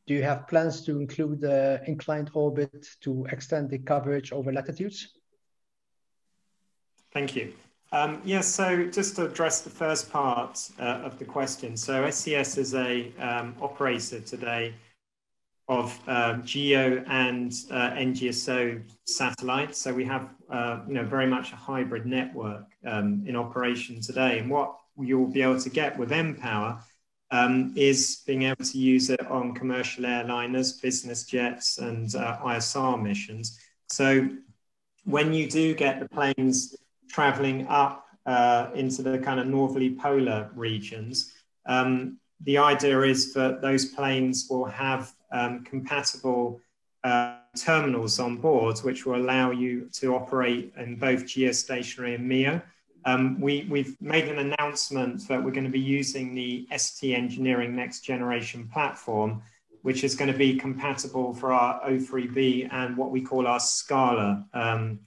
Do 0.08 0.16
you 0.16 0.24
have 0.24 0.48
plans 0.48 0.84
to 0.86 1.00
include 1.00 1.42
the 1.42 1.84
inclined 1.86 2.32
orbit 2.34 2.88
to 3.02 3.28
extend 3.32 3.70
the 3.70 3.78
coverage 3.78 4.32
over 4.32 4.52
latitudes? 4.52 5.21
Thank 7.14 7.36
you. 7.36 7.54
Um, 7.94 8.22
yes, 8.24 8.48
so 8.48 8.86
just 8.86 9.18
to 9.18 9.26
address 9.26 9.62
the 9.62 9.70
first 9.70 10.10
part 10.10 10.70
uh, 10.80 11.02
of 11.04 11.20
the 11.20 11.26
question. 11.26 11.76
So 11.76 12.10
SES 12.10 12.58
is 12.58 12.74
a 12.74 13.12
um, 13.20 13.54
operator 13.62 14.22
today 14.22 14.74
of 15.68 15.98
um, 16.08 16.44
GEO 16.44 17.04
and 17.08 17.54
uh, 17.70 17.92
NGSO 17.92 18.82
satellites. 19.06 19.78
So 19.78 19.94
we 19.94 20.06
have, 20.06 20.30
uh, 20.50 20.80
you 20.88 20.94
know, 20.94 21.04
very 21.04 21.28
much 21.28 21.52
a 21.52 21.58
hybrid 21.58 22.06
network 22.06 22.66
um, 22.86 23.24
in 23.26 23.36
operation 23.36 24.02
today. 24.02 24.40
And 24.40 24.50
what 24.50 24.78
you'll 24.98 25.28
be 25.28 25.42
able 25.42 25.60
to 25.60 25.70
get 25.70 25.98
with 25.98 26.12
mPOWER 26.12 26.82
um, 27.32 27.74
is 27.76 28.24
being 28.26 28.44
able 28.44 28.64
to 28.64 28.78
use 28.78 29.10
it 29.10 29.26
on 29.28 29.54
commercial 29.54 30.06
airliners, 30.06 30.82
business 30.82 31.26
jets, 31.26 31.78
and 31.78 32.14
uh, 32.16 32.38
ISR 32.40 33.02
missions. 33.02 33.60
So 33.88 34.30
when 35.06 35.34
you 35.34 35.50
do 35.50 35.74
get 35.74 36.00
the 36.00 36.10
planes 36.10 36.76
traveling 37.12 37.68
up 37.68 38.08
uh, 38.26 38.70
into 38.76 39.02
the 39.02 39.18
kind 39.20 39.40
of 39.40 39.48
northerly 39.48 39.96
polar 39.96 40.50
regions. 40.56 41.34
Um, 41.66 42.18
the 42.44 42.58
idea 42.58 43.02
is 43.02 43.34
that 43.34 43.62
those 43.62 43.86
planes 43.86 44.48
will 44.50 44.66
have 44.66 45.14
um, 45.32 45.64
compatible 45.64 46.60
uh, 47.04 47.36
terminals 47.56 48.20
on 48.20 48.38
board, 48.38 48.80
which 48.80 49.06
will 49.06 49.16
allow 49.16 49.52
you 49.52 49.90
to 49.94 50.16
operate 50.16 50.74
in 50.78 50.96
both 50.96 51.26
geostationary 51.26 52.16
and 52.16 52.28
MEO. 52.28 52.62
Um, 53.06 53.40
we, 53.42 53.62
have 53.62 54.00
made 54.00 54.28
an 54.28 54.54
announcement 54.54 55.28
that 55.28 55.44
we're 55.44 55.52
going 55.52 55.66
to 55.66 55.72
be 55.72 55.80
using 55.80 56.36
the 56.36 56.68
ST 56.78 57.16
Engineering 57.16 57.76
Next 57.76 58.02
Generation 58.02 58.70
platform, 58.72 59.42
which 59.82 60.04
is 60.04 60.16
going 60.16 60.32
to 60.32 60.38
be 60.38 60.56
compatible 60.56 61.34
for 61.34 61.52
our 61.52 61.82
O3B 61.90 62.72
and 62.72 62.96
what 62.96 63.10
we 63.10 63.22
call 63.22 63.48
our 63.48 63.60
Scala 63.60 64.46
um, 64.54 65.00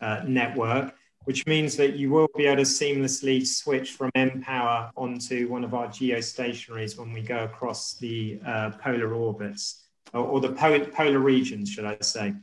uh, 0.00 0.22
network. 0.26 0.94
Which 1.24 1.46
means 1.46 1.76
that 1.76 1.94
you 1.94 2.10
will 2.10 2.28
be 2.36 2.46
able 2.46 2.56
to 2.56 2.62
seamlessly 2.62 3.46
switch 3.46 3.92
from 3.92 4.10
mPOWER 4.16 4.90
onto 4.96 5.48
one 5.48 5.64
of 5.64 5.74
our 5.74 5.86
geostationaries 5.86 6.98
when 6.98 7.12
we 7.12 7.22
go 7.22 7.44
across 7.44 7.94
the 7.94 8.40
uh, 8.46 8.70
polar 8.70 9.14
orbits 9.14 9.84
or, 10.12 10.24
or 10.24 10.40
the 10.40 10.52
polar, 10.52 10.84
polar 10.86 11.20
regions, 11.20 11.70
should 11.70 11.84
I 11.84 11.96
say. 12.00 12.34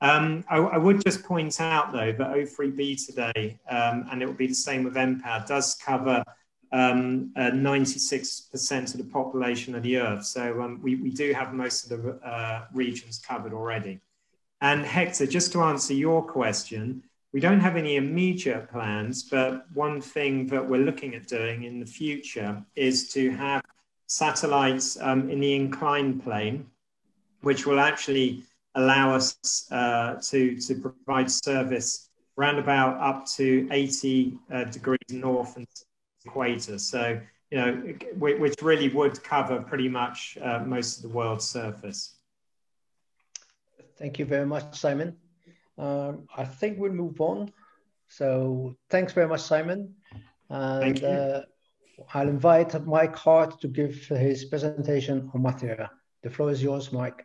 Um, 0.00 0.44
I, 0.48 0.58
I, 0.58 0.78
would 0.78 1.04
just 1.04 1.24
point 1.24 1.60
out, 1.60 1.92
though, 1.92 2.12
that 2.12 2.30
O3B 2.30 3.04
today, 3.04 3.58
um, 3.68 4.06
and 4.10 4.22
it 4.22 4.26
will 4.26 4.34
be 4.34 4.46
the 4.46 4.54
same 4.54 4.84
with 4.84 4.94
mPOWER, 4.94 5.46
does 5.46 5.74
cover 5.74 6.22
96% 6.72 6.72
um, 6.72 7.32
uh, 7.34 8.82
of 8.82 8.92
the 8.92 9.04
population 9.10 9.74
of 9.74 9.82
the 9.82 9.98
Earth. 9.98 10.24
So 10.24 10.62
um, 10.62 10.80
we, 10.82 10.96
we 10.96 11.10
do 11.10 11.32
have 11.32 11.52
most 11.52 11.90
of 11.90 12.02
the 12.02 12.10
uh, 12.24 12.66
regions 12.72 13.18
covered 13.18 13.52
already. 13.52 14.00
And 14.60 14.84
Hector, 14.84 15.26
just 15.26 15.52
to 15.52 15.62
answer 15.62 15.94
your 15.94 16.22
question, 16.22 17.02
we 17.32 17.40
don't 17.40 17.60
have 17.60 17.76
any 17.76 17.96
immediate 17.96 18.70
plans, 18.70 19.22
but 19.22 19.66
one 19.74 20.00
thing 20.00 20.46
that 20.46 20.66
we're 20.66 20.84
looking 20.84 21.14
at 21.14 21.26
doing 21.26 21.64
in 21.64 21.78
the 21.78 21.86
future 21.86 22.64
is 22.74 23.10
to 23.12 23.30
have 23.30 23.62
satellites 24.06 24.96
um, 25.00 25.28
in 25.28 25.40
the 25.40 25.54
inclined 25.54 26.22
plane, 26.22 26.66
which 27.42 27.66
will 27.66 27.80
actually 27.80 28.42
allow 28.74 29.14
us 29.14 29.66
uh, 29.70 30.14
to, 30.22 30.56
to 30.56 30.74
provide 30.74 31.30
service 31.30 32.08
around 32.38 32.58
about 32.58 32.98
up 33.00 33.26
to 33.26 33.68
80 33.70 34.38
uh, 34.50 34.64
degrees 34.64 34.98
north 35.10 35.56
and 35.56 35.66
equator. 36.24 36.78
So, 36.78 37.20
you 37.50 37.58
know, 37.58 37.72
which 38.16 38.54
really 38.62 38.88
would 38.88 39.22
cover 39.22 39.60
pretty 39.60 39.88
much 39.88 40.38
uh, 40.42 40.60
most 40.60 40.96
of 40.98 41.02
the 41.02 41.08
world's 41.08 41.46
surface. 41.46 42.14
Thank 43.98 44.18
you 44.18 44.24
very 44.24 44.46
much, 44.46 44.78
Simon. 44.78 45.16
Um, 45.78 46.26
I 46.36 46.44
think 46.44 46.78
we'll 46.78 46.92
move 46.92 47.20
on. 47.20 47.52
So 48.08 48.76
thanks 48.90 49.12
very 49.12 49.28
much, 49.28 49.42
Simon. 49.42 49.94
And 50.50 51.04
uh, 51.04 51.42
I'll 52.14 52.28
invite 52.28 52.86
Mike 52.86 53.16
Hart 53.16 53.60
to 53.60 53.68
give 53.68 53.94
his 54.06 54.44
presentation 54.46 55.30
on 55.34 55.42
Methera. 55.42 55.88
The 56.22 56.30
floor 56.30 56.50
is 56.50 56.62
yours, 56.62 56.92
Mike. 56.92 57.24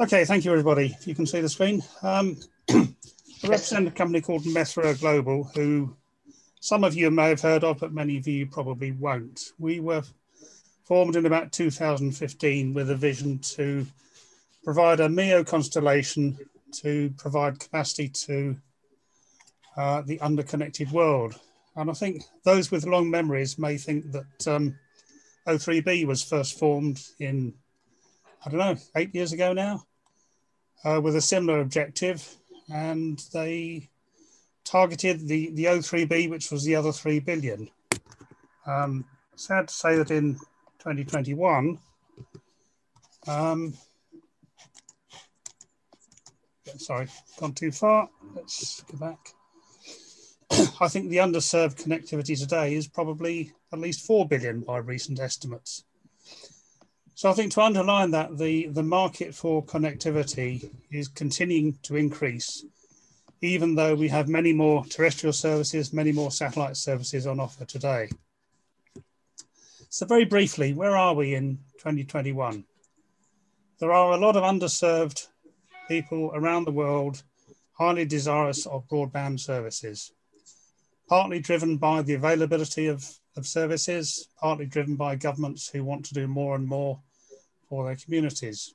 Okay, 0.00 0.24
thank 0.24 0.44
you, 0.44 0.50
everybody. 0.50 0.94
If 0.98 1.06
you 1.06 1.14
can 1.14 1.26
see 1.26 1.40
the 1.40 1.48
screen. 1.48 1.82
Um, 2.02 2.36
I 2.70 2.88
represent 3.44 3.86
a 3.86 3.92
company 3.92 4.20
called 4.20 4.44
Methera 4.44 4.98
Global, 4.98 5.44
who 5.54 5.96
some 6.60 6.82
of 6.82 6.94
you 6.94 7.10
may 7.10 7.28
have 7.28 7.42
heard 7.42 7.62
of, 7.62 7.78
but 7.78 7.92
many 7.92 8.16
of 8.16 8.26
you 8.26 8.46
probably 8.46 8.92
won't. 8.92 9.52
We 9.58 9.80
were 9.80 10.02
formed 10.84 11.14
in 11.14 11.26
about 11.26 11.52
2015 11.52 12.74
with 12.74 12.90
a 12.90 12.96
vision 12.96 13.38
to 13.38 13.86
provide 14.64 15.00
a 15.00 15.08
MEO 15.08 15.44
constellation 15.44 16.38
to 16.82 17.12
provide 17.16 17.58
capacity 17.58 18.08
to 18.08 18.56
uh, 19.76 20.02
the 20.02 20.20
underconnected 20.20 20.90
world. 20.92 21.38
And 21.76 21.90
I 21.90 21.94
think 21.94 22.22
those 22.44 22.70
with 22.70 22.86
long 22.86 23.10
memories 23.10 23.58
may 23.58 23.76
think 23.76 24.12
that 24.12 24.48
um, 24.48 24.78
O3B 25.46 26.06
was 26.06 26.22
first 26.22 26.58
formed 26.58 27.02
in 27.18 27.54
I 28.46 28.50
don't 28.50 28.58
know, 28.58 28.76
eight 28.96 29.14
years 29.14 29.32
ago 29.32 29.54
now, 29.54 29.86
uh, 30.84 31.00
with 31.00 31.16
a 31.16 31.20
similar 31.20 31.60
objective. 31.60 32.36
And 32.72 33.18
they 33.32 33.88
targeted 34.64 35.26
the, 35.26 35.50
the 35.50 35.64
O3B, 35.64 36.28
which 36.28 36.50
was 36.50 36.64
the 36.64 36.76
other 36.76 36.92
3 36.92 37.20
billion. 37.20 37.70
Um, 38.66 39.04
sad 39.34 39.68
to 39.68 39.74
say 39.74 39.96
that 39.96 40.10
in 40.10 40.34
2021, 40.78 41.78
um, 43.26 43.74
sorry, 46.78 47.08
gone 47.38 47.52
too 47.52 47.72
far. 47.72 48.08
Let's 48.34 48.82
go 48.82 48.98
back. 48.98 49.18
I 50.80 50.88
think 50.88 51.10
the 51.10 51.18
underserved 51.18 51.82
connectivity 51.82 52.38
today 52.38 52.74
is 52.74 52.86
probably 52.86 53.52
at 53.72 53.78
least 53.78 54.06
4 54.06 54.28
billion 54.28 54.60
by 54.60 54.78
recent 54.78 55.20
estimates. 55.20 55.84
So 57.14 57.30
I 57.30 57.32
think 57.32 57.52
to 57.52 57.62
underline 57.62 58.10
that, 58.10 58.38
the, 58.38 58.66
the 58.66 58.82
market 58.82 59.34
for 59.34 59.64
connectivity 59.64 60.70
is 60.90 61.08
continuing 61.08 61.78
to 61.84 61.96
increase, 61.96 62.64
even 63.40 63.76
though 63.76 63.94
we 63.94 64.08
have 64.08 64.28
many 64.28 64.52
more 64.52 64.84
terrestrial 64.86 65.32
services, 65.32 65.92
many 65.92 66.12
more 66.12 66.30
satellite 66.30 66.76
services 66.76 67.26
on 67.26 67.38
offer 67.38 67.64
today. 67.64 68.08
So 69.88 70.06
very 70.06 70.24
briefly, 70.24 70.74
where 70.74 70.96
are 70.96 71.14
we 71.14 71.34
in 71.34 71.58
2021? 71.78 72.64
There 73.78 73.92
are 73.92 74.12
a 74.12 74.16
lot 74.16 74.36
of 74.36 74.42
underserved 74.42 75.28
people 75.88 76.30
around 76.34 76.64
the 76.64 76.72
world 76.72 77.22
highly 77.72 78.04
desirous 78.04 78.66
of 78.66 78.88
broadband 78.88 79.40
services, 79.40 80.12
partly 81.08 81.40
driven 81.40 81.76
by 81.76 82.02
the 82.02 82.14
availability 82.14 82.86
of 82.86 83.18
of 83.36 83.46
services, 83.46 84.28
partly 84.38 84.66
driven 84.66 84.96
by 84.96 85.16
governments 85.16 85.68
who 85.68 85.84
want 85.84 86.04
to 86.06 86.14
do 86.14 86.26
more 86.26 86.54
and 86.54 86.66
more 86.66 87.00
for 87.68 87.84
their 87.84 87.96
communities. 87.96 88.74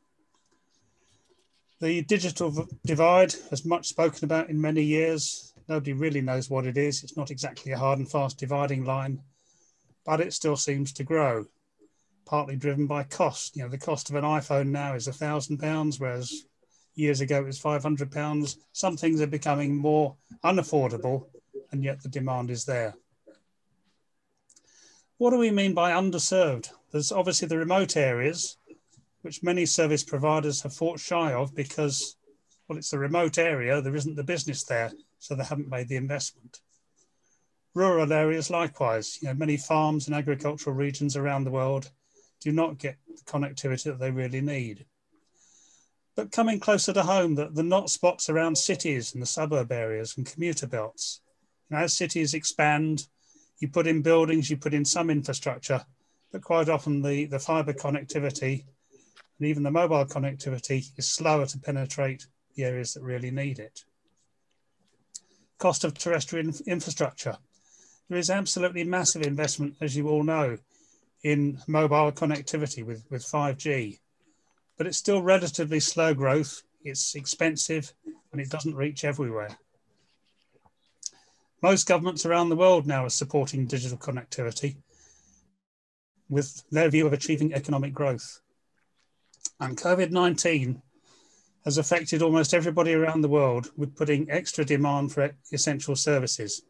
The 1.80 2.02
digital 2.02 2.68
divide, 2.86 3.36
as 3.52 3.64
much 3.64 3.88
spoken 3.88 4.26
about 4.26 4.50
in 4.50 4.60
many 4.60 4.84
years, 4.84 5.54
nobody 5.70 5.94
really 5.94 6.22
knows 6.22 6.50
what 6.50 6.66
it 6.66 6.78
is. 6.78 7.04
It's 7.04 7.16
not 7.16 7.32
exactly 7.32 7.72
a 7.72 7.78
hard 7.78 8.00
and 8.00 8.12
fast 8.12 8.38
dividing 8.38 8.84
line, 8.84 9.22
but 10.06 10.20
it 10.20 10.34
still 10.34 10.58
seems 10.58 10.92
to 10.94 11.06
grow, 11.06 11.46
partly 12.26 12.58
driven 12.58 12.86
by 12.86 13.04
cost. 13.04 13.56
You 13.56 13.64
know, 13.64 13.70
the 13.70 13.78
cost 13.78 14.10
of 14.10 14.18
an 14.18 14.26
iPhone 14.26 14.68
now 14.68 14.94
is 14.96 15.08
a 15.08 15.14
thousand 15.14 15.60
pounds, 15.60 16.02
whereas 16.02 16.48
years 17.00 17.22
ago 17.22 17.40
it 17.40 17.46
was 17.46 17.58
500 17.58 18.12
pounds. 18.12 18.58
Some 18.74 18.98
things 18.98 19.22
are 19.22 19.28
becoming 19.28 19.76
more 19.76 20.16
unaffordable, 20.44 21.26
and 21.72 21.84
yet 21.84 22.02
the 22.02 22.10
demand 22.10 22.52
is 22.52 22.66
there. 22.66 22.96
What 25.18 25.32
do 25.32 25.38
we 25.38 25.52
mean 25.52 25.74
by 25.74 25.92
underserved? 25.92 26.70
There's 26.92 27.12
obviously 27.12 27.48
the 27.48 27.58
remote 27.58 27.98
areas, 27.98 28.58
which 29.22 29.44
many 29.44 29.66
service 29.66 30.04
providers 30.04 30.62
have 30.62 30.74
fought 30.74 31.00
shy 31.00 31.34
of 31.34 31.54
because, 31.56 32.16
well, 32.68 32.78
it's 32.78 32.94
a 32.94 33.00
remote 33.00 33.38
area, 33.38 33.82
there 33.82 33.96
isn't 33.96 34.16
the 34.16 34.24
business 34.24 34.64
there, 34.64 34.92
so 35.18 35.36
they 35.36 35.44
haven't 35.44 35.70
made 35.70 35.90
the 35.90 35.98
investment. 35.98 36.62
Rural 37.74 38.12
areas, 38.12 38.50
likewise, 38.50 39.20
you 39.22 39.28
know, 39.28 39.34
many 39.34 39.58
farms 39.58 40.08
and 40.08 40.16
agricultural 40.16 40.76
regions 40.76 41.16
around 41.16 41.44
the 41.44 41.52
world 41.52 41.92
do 42.40 42.52
not 42.52 42.78
get 42.78 42.98
the 43.08 43.22
connectivity 43.24 43.84
that 43.84 44.00
they 44.00 44.12
really 44.12 44.42
need. 44.42 44.86
But 46.20 46.34
coming 46.34 46.60
closer 46.60 46.92
to 46.92 47.04
home, 47.04 47.36
the, 47.36 47.48
the 47.48 47.64
not 47.64 47.90
spots 47.90 48.30
around 48.30 48.58
cities 48.58 49.14
and 49.14 49.22
the 49.22 49.26
suburb 49.26 49.72
areas 49.72 50.18
and 50.18 50.26
commuter 50.26 50.68
belts. 50.68 51.22
Know, 51.70 51.78
as 51.78 51.94
cities 51.94 52.34
expand, 52.34 53.08
you 53.62 53.70
put 53.70 53.88
in 53.88 54.02
buildings, 54.02 54.50
you 54.50 54.58
put 54.58 54.74
in 54.74 54.84
some 54.84 55.10
infrastructure, 55.10 55.86
but 56.34 56.42
quite 56.42 56.68
often 56.68 57.02
the, 57.02 57.24
the 57.24 57.40
fiber 57.40 57.72
connectivity 57.72 58.66
and 59.40 59.48
even 59.48 59.64
the 59.64 59.72
mobile 59.72 60.04
connectivity 60.04 60.88
is 60.98 61.08
slower 61.08 61.46
to 61.46 61.58
penetrate 61.58 62.28
the 62.54 62.66
areas 62.66 62.96
that 62.96 63.04
really 63.04 63.32
need 63.32 63.58
it. 63.58 63.86
Cost 65.58 65.86
of 65.86 65.94
terrestrial 65.94 66.52
infrastructure. 66.68 67.38
There 68.10 68.20
is 68.20 68.30
absolutely 68.30 68.84
massive 68.84 69.22
investment, 69.22 69.76
as 69.80 69.96
you 69.96 70.10
all 70.10 70.24
know, 70.24 70.58
in 71.24 71.60
mobile 71.66 72.12
connectivity 72.12 72.86
with, 72.86 73.06
with 73.10 73.24
5G, 73.24 74.00
but 74.80 74.88
it's 74.88 74.98
still 74.98 75.22
relatively 75.22 75.82
slow 75.82 76.14
growth. 76.14 76.64
It's 76.84 77.14
expensive 77.14 77.94
and 78.32 78.40
it 78.40 78.50
doesn't 78.50 78.76
reach 78.76 79.04
everywhere. 79.04 79.60
Most 81.62 81.86
governments 81.86 82.26
around 82.26 82.48
the 82.48 82.56
world 82.56 82.88
now 82.88 83.04
are 83.04 83.10
supporting 83.10 83.68
digital 83.68 83.98
connectivity 83.98 84.78
with 86.30 86.64
their 86.72 86.90
view 86.90 87.06
of 87.06 87.12
achieving 87.12 87.54
economic 87.54 87.94
growth. 87.94 88.40
And 89.60 89.78
COVID 89.78 90.12
19 90.12 90.82
has 91.66 91.78
affected 91.78 92.22
almost 92.22 92.54
everybody 92.54 92.94
around 92.94 93.20
the 93.20 93.28
world 93.28 93.72
with 93.76 93.98
putting 93.98 94.32
extra 94.32 94.64
demand 94.64 95.12
for 95.12 95.36
essential 95.52 95.98
services, 95.98 96.62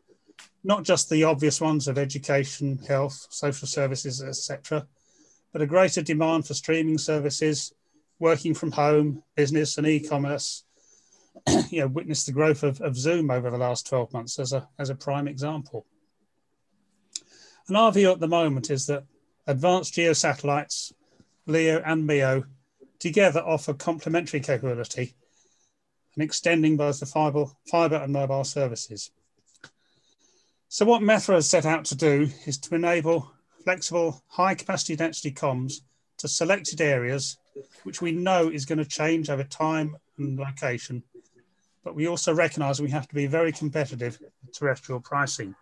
not 0.63 0.83
just 0.83 1.11
the 1.11 1.25
obvious 1.25 1.61
ones 1.61 1.87
of 1.87 1.99
education, 1.99 2.79
health, 2.87 3.27
social 3.29 3.67
services, 3.67 4.23
etc., 4.23 4.87
but 5.53 5.61
a 5.61 5.67
greater 5.67 6.01
demand 6.01 6.47
for 6.47 6.55
streaming 6.55 6.97
services, 6.97 7.71
working 8.19 8.53
from 8.53 8.71
home, 8.71 9.23
business, 9.35 9.77
and 9.77 9.87
e 9.87 9.99
commerce, 9.99 10.63
you 11.69 11.81
know, 11.81 11.87
witnessed 11.87 12.25
the 12.25 12.31
growth 12.31 12.63
of, 12.63 12.81
of 12.81 12.97
Zoom 12.97 13.31
over 13.31 13.49
the 13.49 13.57
last 13.57 13.87
12 13.87 14.13
months 14.13 14.39
as 14.39 14.53
a, 14.53 14.67
as 14.77 14.89
a 14.89 14.95
prime 14.95 15.27
example. 15.27 15.85
And 17.67 17.77
our 17.77 17.91
view 17.91 18.11
at 18.11 18.19
the 18.19 18.27
moment 18.27 18.69
is 18.69 18.87
that 18.87 19.05
advanced 19.47 19.93
geosatellites, 19.93 20.91
LEO 21.45 21.81
and 21.85 22.05
MEO, 22.05 22.43
together 22.99 23.41
offer 23.41 23.73
complementary 23.73 24.39
capability 24.39 25.13
and 26.15 26.23
extending 26.23 26.75
both 26.75 26.99
the 26.99 27.05
fiber, 27.05 27.45
fiber 27.69 27.95
and 27.95 28.11
mobile 28.11 28.43
services. 28.43 29.11
So 30.67 30.85
what 30.85 31.01
Methera 31.01 31.35
has 31.35 31.49
set 31.49 31.65
out 31.65 31.85
to 31.85 31.95
do 31.95 32.29
is 32.45 32.57
to 32.59 32.75
enable 32.75 33.31
flexible, 33.63 34.23
high 34.27 34.55
capacity 34.55 34.95
density 34.95 35.31
comms 35.31 35.81
to 36.17 36.27
selected 36.27 36.81
areas, 36.81 37.37
which 37.83 38.01
we 38.01 38.11
know 38.11 38.49
is 38.49 38.65
going 38.65 38.77
to 38.77 38.85
change 38.85 39.29
over 39.29 39.43
time 39.43 39.97
and 40.17 40.37
location, 40.37 41.03
but 41.83 41.95
we 41.95 42.07
also 42.07 42.33
recognize 42.33 42.81
we 42.81 42.89
have 42.89 43.07
to 43.07 43.15
be 43.15 43.27
very 43.27 43.51
competitive 43.51 44.19
with 44.21 44.53
terrestrial 44.53 44.99
pricing. 44.99 45.55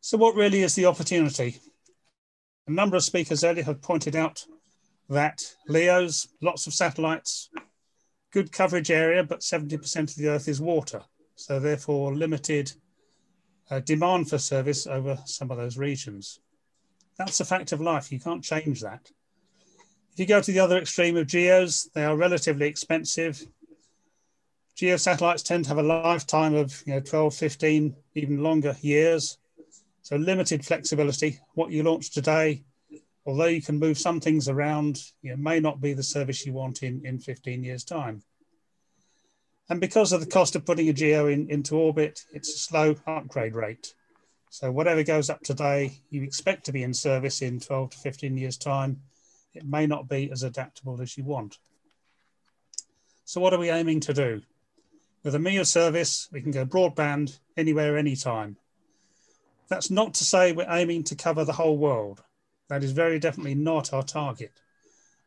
So 0.00 0.16
what 0.16 0.34
really 0.34 0.62
is 0.62 0.74
the 0.74 0.86
opportunity? 0.86 1.58
A 2.66 2.70
number 2.70 2.96
of 2.96 3.04
speakers 3.04 3.44
earlier 3.44 3.64
have 3.64 3.82
pointed 3.82 4.16
out 4.16 4.44
that 5.08 5.42
LEOs, 5.68 6.28
lots 6.40 6.66
of 6.66 6.72
satellites, 6.72 7.50
good 8.32 8.52
coverage 8.52 8.90
area, 8.90 9.24
but 9.24 9.40
70% 9.40 10.10
of 10.10 10.14
the 10.14 10.28
Earth 10.28 10.48
is 10.48 10.60
water. 10.60 11.02
So 11.34 11.58
therefore 11.58 12.14
limited 12.14 12.72
uh, 13.70 13.80
demand 13.80 14.28
for 14.28 14.38
service 14.38 14.86
over 14.86 15.18
some 15.24 15.50
of 15.50 15.56
those 15.56 15.76
regions. 15.76 16.40
That's 17.18 17.40
a 17.40 17.44
fact 17.44 17.72
of 17.72 17.80
life. 17.80 18.10
You 18.10 18.20
can't 18.20 18.42
change 18.42 18.80
that. 18.80 19.10
If 20.12 20.18
you 20.18 20.26
go 20.26 20.40
to 20.40 20.52
the 20.52 20.60
other 20.60 20.78
extreme 20.78 21.16
of 21.16 21.26
GEOs, 21.26 21.90
they 21.94 22.04
are 22.04 22.16
relatively 22.16 22.66
expensive. 22.66 23.46
GEO 24.74 24.96
satellites 24.96 25.42
tend 25.42 25.64
to 25.64 25.68
have 25.68 25.78
a 25.78 25.82
lifetime 25.82 26.54
of 26.54 26.82
you 26.86 26.94
know, 26.94 27.00
12, 27.00 27.34
15, 27.34 27.94
even 28.14 28.42
longer 28.42 28.76
years. 28.80 29.38
So 30.02 30.16
limited 30.16 30.64
flexibility. 30.64 31.38
What 31.54 31.70
you 31.70 31.82
launch 31.82 32.10
today, 32.10 32.64
although 33.26 33.46
you 33.46 33.62
can 33.62 33.78
move 33.78 33.98
some 33.98 34.20
things 34.20 34.48
around, 34.48 34.98
know, 35.30 35.36
may 35.36 35.60
not 35.60 35.80
be 35.80 35.92
the 35.92 36.02
service 36.02 36.46
you 36.46 36.52
want 36.52 36.82
in, 36.82 37.04
in 37.04 37.18
15 37.18 37.62
years 37.62 37.84
time. 37.84 38.22
And 39.68 39.80
because 39.80 40.12
of 40.12 40.20
the 40.20 40.26
cost 40.26 40.56
of 40.56 40.66
putting 40.66 40.88
a 40.88 40.92
GEO 40.92 41.28
in, 41.28 41.48
into 41.48 41.76
orbit, 41.76 42.24
it's 42.32 42.52
a 42.52 42.58
slow 42.58 42.96
upgrade 43.06 43.54
rate. 43.54 43.94
So 44.52 44.72
whatever 44.72 45.04
goes 45.04 45.30
up 45.30 45.42
today, 45.42 46.00
you 46.10 46.24
expect 46.24 46.66
to 46.66 46.72
be 46.72 46.82
in 46.82 46.92
service 46.92 47.40
in 47.40 47.60
12 47.60 47.90
to 47.90 47.98
15 47.98 48.36
years 48.36 48.56
time. 48.56 49.00
It 49.54 49.64
may 49.64 49.86
not 49.86 50.08
be 50.08 50.28
as 50.32 50.42
adaptable 50.42 51.00
as 51.00 51.16
you 51.16 51.22
want. 51.22 51.58
So 53.24 53.40
what 53.40 53.54
are 53.54 53.60
we 53.60 53.70
aiming 53.70 54.00
to 54.00 54.12
do? 54.12 54.42
With 55.22 55.36
a 55.36 55.38
MEO 55.38 55.62
service, 55.62 56.28
we 56.32 56.42
can 56.42 56.50
go 56.50 56.66
broadband 56.66 57.38
anywhere, 57.56 57.96
anytime. 57.96 58.56
That's 59.68 59.88
not 59.88 60.14
to 60.14 60.24
say 60.24 60.50
we're 60.50 60.66
aiming 60.68 61.04
to 61.04 61.14
cover 61.14 61.44
the 61.44 61.52
whole 61.52 61.78
world. 61.78 62.20
That 62.68 62.82
is 62.82 62.90
very 62.90 63.20
definitely 63.20 63.54
not 63.54 63.92
our 63.92 64.02
target. 64.02 64.50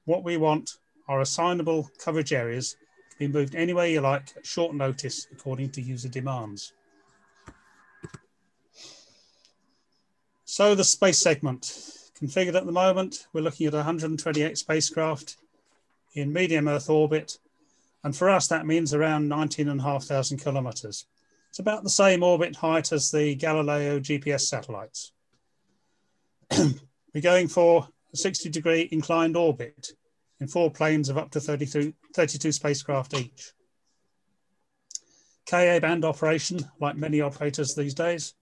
What 0.03 0.25
we 0.25 0.35
want 0.35 0.71
are 1.07 1.21
assignable 1.21 1.89
coverage 1.97 2.33
areas 2.33 2.75
to 3.11 3.17
be 3.19 3.29
moved 3.29 3.55
anywhere 3.55 3.87
you 3.87 4.01
like 4.01 4.33
at 4.35 4.45
short 4.45 4.75
notice 4.75 5.27
according 5.31 5.69
to 5.71 5.81
user 5.81 6.09
demands. 6.09 6.73
So 10.53 10.75
the 10.75 10.83
space 10.83 11.17
segment 11.17 11.63
configured 12.21 12.53
at 12.53 12.67
the 12.67 12.71
moment, 12.71 13.25
we're 13.33 13.41
looking 13.41 13.65
at 13.65 13.73
128 13.73 14.55
spacecraft 14.55 15.37
in 16.13 16.31
medium 16.31 16.67
Earth 16.67 16.91
orbit. 16.91 17.39
And 18.03 18.15
for 18.15 18.29
us, 18.29 18.49
that 18.49 18.67
means 18.67 18.93
around 18.93 19.27
19,500 19.27 20.39
kilometers. 20.39 21.07
It's 21.49 21.57
about 21.57 21.81
the 21.81 21.89
same 21.89 22.21
orbit 22.21 22.55
height 22.55 22.91
as 22.91 23.09
the 23.09 23.33
Galileo 23.33 23.99
GPS 23.99 24.41
satellites. 24.41 25.11
we're 26.55 27.21
going 27.23 27.47
for 27.47 27.87
a 28.13 28.17
60 28.17 28.51
degree 28.51 28.87
inclined 28.91 29.35
orbit 29.35 29.93
in 30.39 30.47
four 30.47 30.69
planes 30.69 31.09
of 31.09 31.17
up 31.17 31.31
to 31.31 31.39
32, 31.39 31.95
32 32.13 32.51
spacecraft 32.51 33.15
each. 33.15 33.53
Ka 35.47 35.79
band 35.79 36.05
operation, 36.05 36.59
like 36.79 36.95
many 36.95 37.21
operators 37.21 37.73
these 37.73 37.95
days, 37.95 38.35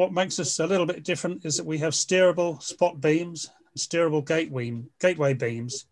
what 0.00 0.14
makes 0.14 0.38
us 0.38 0.58
a 0.58 0.66
little 0.66 0.86
bit 0.86 1.04
different 1.04 1.44
is 1.44 1.58
that 1.58 1.66
we 1.66 1.76
have 1.76 1.92
steerable 1.92 2.62
spot 2.62 3.02
beams, 3.02 3.50
steerable 3.76 4.26
gateway, 4.26 4.82
gateway 4.98 5.34
beams 5.34 5.84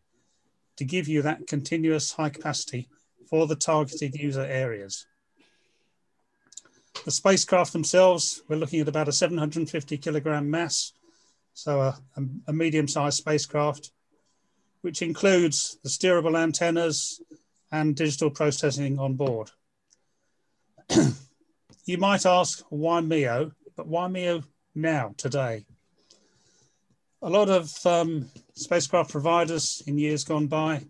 to 0.79 0.85
give 0.87 1.09
you 1.09 1.21
that 1.21 1.47
continuous 1.47 2.13
high 2.13 2.31
capacity 2.31 2.89
for 3.29 3.47
the 3.47 3.55
targeted 3.55 4.15
user 4.15 4.41
areas. 4.41 5.07
The 7.05 7.11
spacecraft 7.11 7.75
themselves, 7.75 8.41
we're 8.49 8.57
looking 8.57 8.81
at 8.81 8.89
about 8.89 9.09
a 9.09 9.13
750 9.13 9.99
kilogram 9.99 10.51
mass, 10.51 10.95
so 11.53 11.79
a, 11.79 11.99
a 12.47 12.53
medium-sized 12.55 13.19
spacecraft, 13.19 13.91
which 14.81 15.03
includes 15.03 15.77
the 15.83 15.91
steerable 15.91 16.35
antennas 16.35 17.21
and 17.71 17.95
digital 17.95 18.31
processing 18.31 18.99
on 18.99 19.17
board. 19.17 19.51
you 21.85 21.99
might 21.99 22.25
ask, 22.25 22.65
why 22.71 23.03
MEO? 23.03 23.53
But 23.79 23.87
why 23.87 24.09
MEO 24.09 24.43
now, 24.75 25.15
today? 25.17 25.65
A 27.23 27.31
lot 27.31 27.49
of 27.49 27.87
um, 27.87 28.29
spacecraft 28.55 29.13
providers 29.13 29.85
in 29.87 29.99
years 29.99 30.25
gone 30.25 30.49
by 30.49 30.83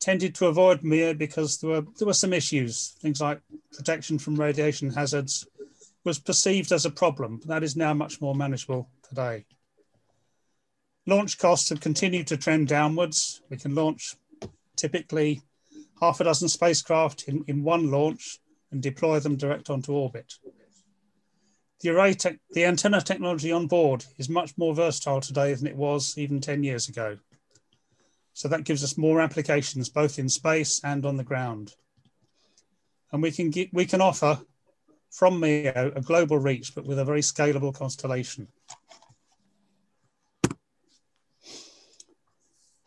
tended 0.00 0.34
to 0.36 0.46
avoid 0.46 0.82
MEO 0.82 1.12
because 1.12 1.58
there 1.58 1.68
were, 1.70 1.84
there 1.98 2.06
were 2.06 2.14
some 2.14 2.32
issues. 2.32 2.96
Things 3.02 3.20
like 3.20 3.42
protection 3.72 4.18
from 4.18 4.36
radiation 4.36 4.90
hazards 4.90 5.46
was 6.02 6.18
perceived 6.18 6.72
as 6.72 6.86
a 6.86 6.90
problem, 6.90 7.36
but 7.36 7.48
that 7.48 7.62
is 7.62 7.76
now 7.76 7.92
much 7.92 8.22
more 8.22 8.34
manageable 8.34 8.88
today. 9.06 9.44
Launch 11.06 11.36
costs 11.36 11.68
have 11.68 11.80
continued 11.80 12.26
to 12.28 12.38
trend 12.38 12.68
downwards. 12.68 13.42
We 13.50 13.58
can 13.58 13.74
launch 13.74 14.16
typically 14.76 15.42
half 16.00 16.20
a 16.20 16.24
dozen 16.24 16.48
spacecraft 16.48 17.24
in, 17.24 17.44
in 17.48 17.62
one 17.64 17.90
launch 17.90 18.38
and 18.72 18.82
deploy 18.82 19.20
them 19.20 19.36
direct 19.36 19.68
onto 19.68 19.92
orbit. 19.92 20.32
The 21.80 21.90
array, 21.90 22.16
the 22.50 22.64
antenna 22.64 23.00
technology 23.00 23.52
on 23.52 23.68
board 23.68 24.04
is 24.16 24.28
much 24.28 24.56
more 24.58 24.74
versatile 24.74 25.20
today 25.20 25.54
than 25.54 25.68
it 25.68 25.76
was 25.76 26.18
even 26.18 26.40
10 26.40 26.64
years 26.64 26.88
ago. 26.88 27.18
So 28.32 28.48
that 28.48 28.64
gives 28.64 28.82
us 28.82 28.98
more 28.98 29.20
applications 29.20 29.88
both 29.88 30.18
in 30.18 30.28
space 30.28 30.80
and 30.82 31.06
on 31.06 31.16
the 31.16 31.24
ground. 31.24 31.74
And 33.12 33.22
we 33.22 33.30
can, 33.30 33.50
get, 33.50 33.72
we 33.72 33.86
can 33.86 34.00
offer 34.00 34.40
from 35.10 35.40
MEO 35.40 35.92
a 35.94 36.00
global 36.00 36.38
reach, 36.38 36.74
but 36.74 36.84
with 36.84 36.98
a 36.98 37.04
very 37.04 37.20
scalable 37.20 37.74
constellation. 37.74 38.48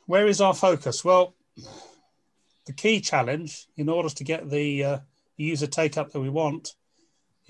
Where 0.06 0.28
is 0.28 0.42
our 0.42 0.54
focus? 0.54 1.06
Well, 1.06 1.36
the 2.66 2.74
key 2.74 3.00
challenge 3.00 3.68
in 3.78 3.90
order 3.90 4.10
to 4.10 4.24
get 4.24 4.50
the 4.50 4.84
uh, 4.84 5.00
user 5.38 5.68
take 5.68 5.98
up 5.98 6.12
that 6.12 6.20
we 6.20 6.30
want 6.30 6.76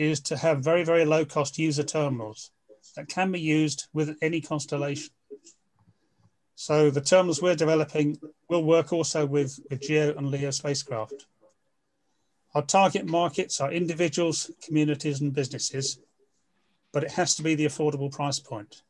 is 0.02 0.20
to 0.20 0.38
have 0.38 0.64
very, 0.64 0.84
very 0.84 1.06
low 1.06 1.24
cost 1.24 1.58
user 1.58 1.84
terminals 1.84 2.52
that 2.96 3.08
can 3.08 3.32
be 3.32 3.40
used 3.40 3.88
with 3.94 4.18
any 4.22 4.42
constellation. 4.42 5.14
So 6.56 6.90
the 6.90 7.02
terminals 7.02 7.42
we're 7.42 7.56
developing 7.56 8.18
will 8.50 8.64
work 8.64 8.92
also 8.94 9.26
with, 9.26 9.60
with 9.70 9.82
GEO 9.82 10.14
and 10.18 10.30
LEO 10.30 10.52
spacecraft. 10.52 11.26
Our 12.54 12.64
target 12.64 13.06
markets 13.06 13.62
are 13.62 13.72
individuals, 13.72 14.52
communities, 14.66 15.22
and 15.22 15.34
businesses, 15.34 16.00
but 16.92 17.04
it 17.04 17.12
has 17.12 17.36
to 17.36 17.44
be 17.44 17.56
the 17.56 17.66
affordable 17.66 18.12
price 18.12 18.40
point. 18.40 18.82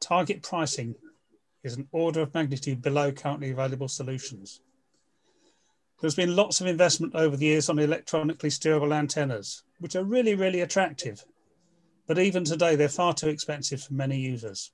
Target 0.00 0.42
pricing 0.42 0.94
is 1.62 1.76
an 1.76 1.88
order 1.92 2.20
of 2.20 2.32
magnitude 2.32 2.80
below 2.80 3.12
currently 3.12 3.50
available 3.50 3.88
solutions. 3.88 4.60
There's 6.00 6.14
been 6.14 6.36
lots 6.36 6.60
of 6.60 6.66
investment 6.66 7.14
over 7.14 7.36
the 7.36 7.46
years 7.46 7.68
on 7.68 7.78
electronically 7.78 8.50
steerable 8.50 8.94
antennas, 8.94 9.62
which 9.78 9.96
are 9.96 10.04
really, 10.04 10.34
really 10.34 10.60
attractive. 10.60 11.24
But 12.06 12.18
even 12.18 12.44
today, 12.44 12.76
they're 12.76 12.88
far 12.88 13.14
too 13.14 13.28
expensive 13.28 13.82
for 13.82 13.94
many 13.94 14.18
users. 14.18 14.72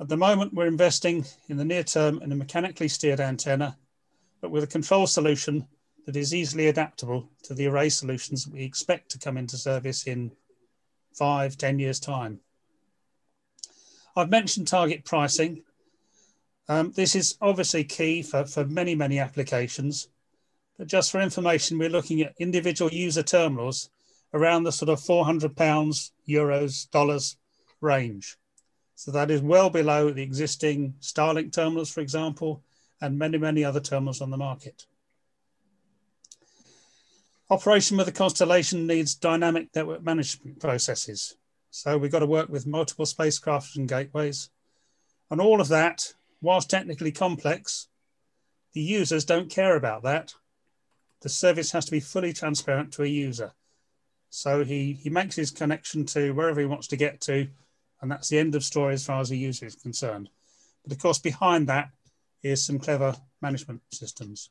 At 0.00 0.08
the 0.08 0.16
moment, 0.16 0.54
we're 0.54 0.66
investing 0.66 1.24
in 1.48 1.56
the 1.56 1.64
near 1.64 1.84
term 1.84 2.20
in 2.22 2.32
a 2.32 2.36
mechanically 2.36 2.88
steered 2.88 3.20
antenna, 3.20 3.76
but 4.40 4.50
with 4.50 4.64
a 4.64 4.68
control 4.68 5.06
solution 5.06 5.66
that 6.06 6.16
is 6.16 6.34
easily 6.34 6.68
adaptable 6.68 7.28
to 7.42 7.54
the 7.54 7.66
array 7.66 7.88
solutions 7.88 8.44
that 8.44 8.52
we 8.52 8.62
expect 8.62 9.10
to 9.10 9.18
come 9.18 9.36
into 9.36 9.56
service 9.56 10.06
in 10.06 10.32
five, 11.14 11.56
ten 11.56 11.78
years' 11.78 12.00
time. 12.00 12.40
I've 14.16 14.30
mentioned 14.30 14.68
target 14.68 15.04
pricing, 15.04 15.62
um, 16.68 16.92
this 16.92 17.14
is 17.14 17.36
obviously 17.40 17.84
key 17.84 18.22
for, 18.22 18.44
for 18.44 18.64
many, 18.64 18.94
many 18.94 19.18
applications. 19.18 20.08
But 20.78 20.88
just 20.88 21.10
for 21.10 21.20
information, 21.20 21.78
we're 21.78 21.88
looking 21.88 22.20
at 22.22 22.34
individual 22.38 22.92
user 22.92 23.22
terminals 23.22 23.90
around 24.34 24.64
the 24.64 24.72
sort 24.72 24.88
of 24.88 25.00
400 25.00 25.56
pounds, 25.56 26.12
euros, 26.28 26.90
dollars 26.90 27.36
range. 27.80 28.36
So 28.94 29.10
that 29.12 29.30
is 29.30 29.42
well 29.42 29.70
below 29.70 30.10
the 30.10 30.22
existing 30.22 30.94
Starlink 31.00 31.52
terminals, 31.52 31.90
for 31.90 32.00
example, 32.00 32.62
and 33.00 33.18
many, 33.18 33.38
many 33.38 33.64
other 33.64 33.80
terminals 33.80 34.20
on 34.20 34.30
the 34.30 34.36
market. 34.36 34.86
Operation 37.48 37.96
with 37.96 38.06
the 38.06 38.12
constellation 38.12 38.86
needs 38.86 39.14
dynamic 39.14 39.68
network 39.74 40.02
management 40.02 40.58
processes. 40.60 41.36
So 41.70 41.96
we've 41.96 42.10
got 42.10 42.20
to 42.20 42.26
work 42.26 42.48
with 42.48 42.66
multiple 42.66 43.06
spacecraft 43.06 43.76
and 43.76 43.88
gateways. 43.88 44.50
And 45.30 45.40
all 45.40 45.60
of 45.60 45.68
that 45.68 46.14
whilst 46.40 46.70
technically 46.70 47.12
complex, 47.12 47.88
the 48.72 48.80
users 48.80 49.24
don't 49.24 49.50
care 49.50 49.76
about 49.76 50.02
that. 50.02 50.34
The 51.22 51.28
service 51.28 51.72
has 51.72 51.84
to 51.86 51.90
be 51.90 52.00
fully 52.00 52.32
transparent 52.32 52.92
to 52.92 53.02
a 53.02 53.06
user. 53.06 53.52
So 54.30 54.64
he, 54.64 54.92
he 54.92 55.08
makes 55.08 55.36
his 55.36 55.50
connection 55.50 56.04
to 56.06 56.32
wherever 56.32 56.60
he 56.60 56.66
wants 56.66 56.88
to 56.88 56.96
get 56.96 57.20
to, 57.22 57.48
and 58.00 58.10
that's 58.10 58.28
the 58.28 58.38
end 58.38 58.54
of 58.54 58.64
story 58.64 58.94
as 58.94 59.06
far 59.06 59.20
as 59.20 59.30
the 59.30 59.38
user 59.38 59.66
is 59.66 59.76
concerned. 59.76 60.28
But 60.82 60.92
of 60.92 60.98
course, 60.98 61.18
behind 61.18 61.68
that 61.68 61.90
is 62.42 62.64
some 62.64 62.78
clever 62.78 63.16
management 63.40 63.82
systems. 63.92 64.50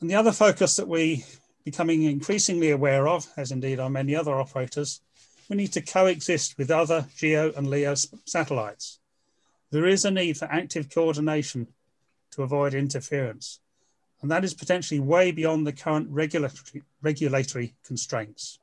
And 0.00 0.10
the 0.10 0.14
other 0.14 0.32
focus 0.32 0.76
that 0.76 0.88
we 0.88 1.24
becoming 1.64 2.02
increasingly 2.04 2.70
aware 2.70 3.06
of, 3.06 3.26
as 3.36 3.52
indeed 3.52 3.80
are 3.80 3.90
many 3.90 4.16
other 4.16 4.34
operators, 4.34 5.00
we 5.48 5.56
need 5.56 5.72
to 5.72 5.82
coexist 5.82 6.56
with 6.56 6.70
other 6.70 7.06
GEO 7.16 7.52
and 7.56 7.68
LEO 7.68 7.94
satellites. 8.24 8.99
There 9.70 9.86
is 9.86 10.04
a 10.04 10.10
need 10.10 10.36
for 10.36 10.46
active 10.46 10.90
coordination 10.90 11.68
to 12.32 12.42
avoid 12.42 12.74
interference, 12.74 13.60
and 14.20 14.30
that 14.30 14.44
is 14.44 14.54
potentially 14.54 15.00
way 15.00 15.30
beyond 15.30 15.66
the 15.66 15.72
current 15.72 16.08
regulatory, 16.10 16.82
regulatory 17.02 17.74
constraints. 17.84 18.58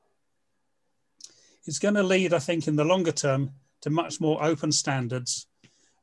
It's 1.65 1.79
going 1.79 1.95
to 1.95 2.03
lead, 2.03 2.33
I 2.33 2.39
think, 2.39 2.67
in 2.67 2.75
the 2.75 2.85
longer 2.85 3.11
term 3.11 3.51
to 3.81 3.89
much 3.89 4.19
more 4.19 4.43
open 4.43 4.71
standards 4.71 5.47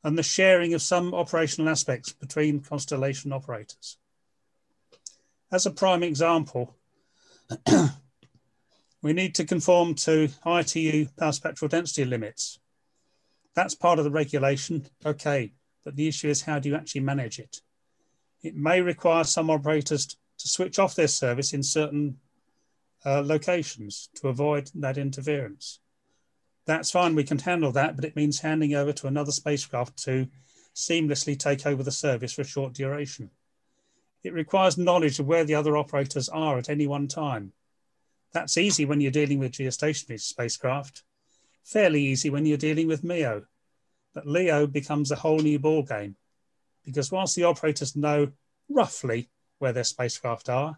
and 0.03 0.17
the 0.17 0.23
sharing 0.23 0.73
of 0.73 0.81
some 0.81 1.13
operational 1.13 1.69
aspects 1.69 2.13
between 2.13 2.61
constellation 2.61 3.33
operators. 3.33 3.97
As 5.51 5.65
a 5.65 5.71
prime 5.71 6.03
example, 6.03 6.75
we 9.01 9.13
need 9.13 9.33
to 9.35 9.45
conform 9.45 9.95
to 9.95 10.29
ITU 10.45 11.07
power 11.17 11.31
spectral 11.31 11.69
density 11.69 12.05
limits. 12.05 12.59
That's 13.55 13.73
part 13.75 13.99
of 13.99 14.05
the 14.05 14.11
regulation, 14.11 14.85
okay, 15.05 15.53
but 15.83 15.95
the 15.95 16.07
issue 16.07 16.27
is 16.27 16.41
how 16.41 16.59
do 16.59 16.69
you 16.69 16.75
actually 16.75 17.01
manage 17.01 17.39
it? 17.39 17.61
It 18.43 18.55
may 18.55 18.81
require 18.81 19.23
some 19.23 19.49
operators 19.49 20.05
to 20.05 20.47
switch 20.47 20.77
off 20.77 20.95
their 20.95 21.07
service 21.07 21.53
in 21.53 21.63
certain 21.63 22.17
uh, 23.05 23.21
locations 23.25 24.09
to 24.15 24.27
avoid 24.27 24.69
that 24.75 24.97
interference. 24.97 25.79
That's 26.65 26.91
fine, 26.91 27.15
we 27.15 27.23
can 27.23 27.39
handle 27.39 27.71
that, 27.71 27.95
but 27.95 28.05
it 28.05 28.15
means 28.15 28.39
handing 28.39 28.73
over 28.73 28.91
to 28.91 29.07
another 29.07 29.31
spacecraft 29.31 29.97
to 30.03 30.27
seamlessly 30.75 31.37
take 31.39 31.65
over 31.65 31.83
the 31.83 31.91
service 31.91 32.33
for 32.33 32.41
a 32.41 32.45
short 32.45 32.73
duration. 32.73 33.29
It 34.23 34.33
requires 34.33 34.77
knowledge 34.77 35.19
of 35.19 35.27
where 35.27 35.45
the 35.45 35.55
other 35.55 35.77
operators 35.77 36.27
are 36.29 36.57
at 36.57 36.69
any 36.69 36.87
one 36.87 37.07
time. 37.07 37.53
That's 38.33 38.57
easy 38.57 38.83
when 38.83 38.99
you're 38.99 39.11
dealing 39.11 39.39
with 39.39 39.53
geostationary 39.53 40.19
spacecraft, 40.19 41.03
fairly 41.65 42.01
easy 42.01 42.29
when 42.29 42.45
you're 42.45 42.57
dealing 42.57 42.87
with 42.87 43.03
MEO. 43.03 43.43
But 44.13 44.27
LEO 44.27 44.67
becomes 44.67 45.11
a 45.11 45.17
whole 45.17 45.39
new 45.39 45.59
ball 45.59 45.83
game 45.83 46.15
because 46.85 47.11
whilst 47.11 47.35
the 47.35 47.43
operators 47.43 47.95
know 47.95 48.31
roughly 48.69 49.29
where 49.59 49.73
their 49.73 49.83
spacecraft 49.83 50.47
are, 50.47 50.77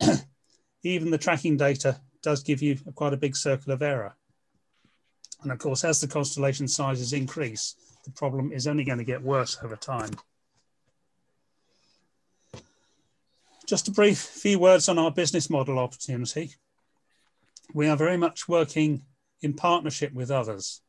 even 0.82 1.10
the 1.10 1.18
tracking 1.18 1.56
data 1.56 2.00
does 2.22 2.42
give 2.42 2.62
you 2.62 2.78
quite 2.94 3.12
a 3.12 3.18
big 3.18 3.36
circle 3.36 3.72
of 3.72 3.82
error. 3.82 4.16
And 5.42 5.52
of 5.52 5.58
course, 5.58 5.84
as 5.84 6.00
the 6.00 6.08
constellation 6.08 6.66
sizes 6.66 7.12
increase, 7.12 7.74
the 8.04 8.10
problem 8.12 8.52
is 8.52 8.66
only 8.66 8.84
going 8.84 8.98
to 8.98 9.04
get 9.04 9.22
worse 9.22 9.58
over 9.62 9.76
time. 9.76 10.12
Just 13.66 13.88
a 13.88 13.90
brief 13.90 14.18
few 14.18 14.60
words 14.60 14.88
on 14.88 14.98
our 14.98 15.10
business 15.10 15.50
model 15.50 15.78
opportunity. 15.78 16.52
We 17.74 17.88
are 17.88 17.96
very 17.96 18.16
much 18.16 18.48
working 18.48 19.02
in 19.42 19.54
partnership 19.54 20.12
with 20.12 20.30
others. 20.30 20.82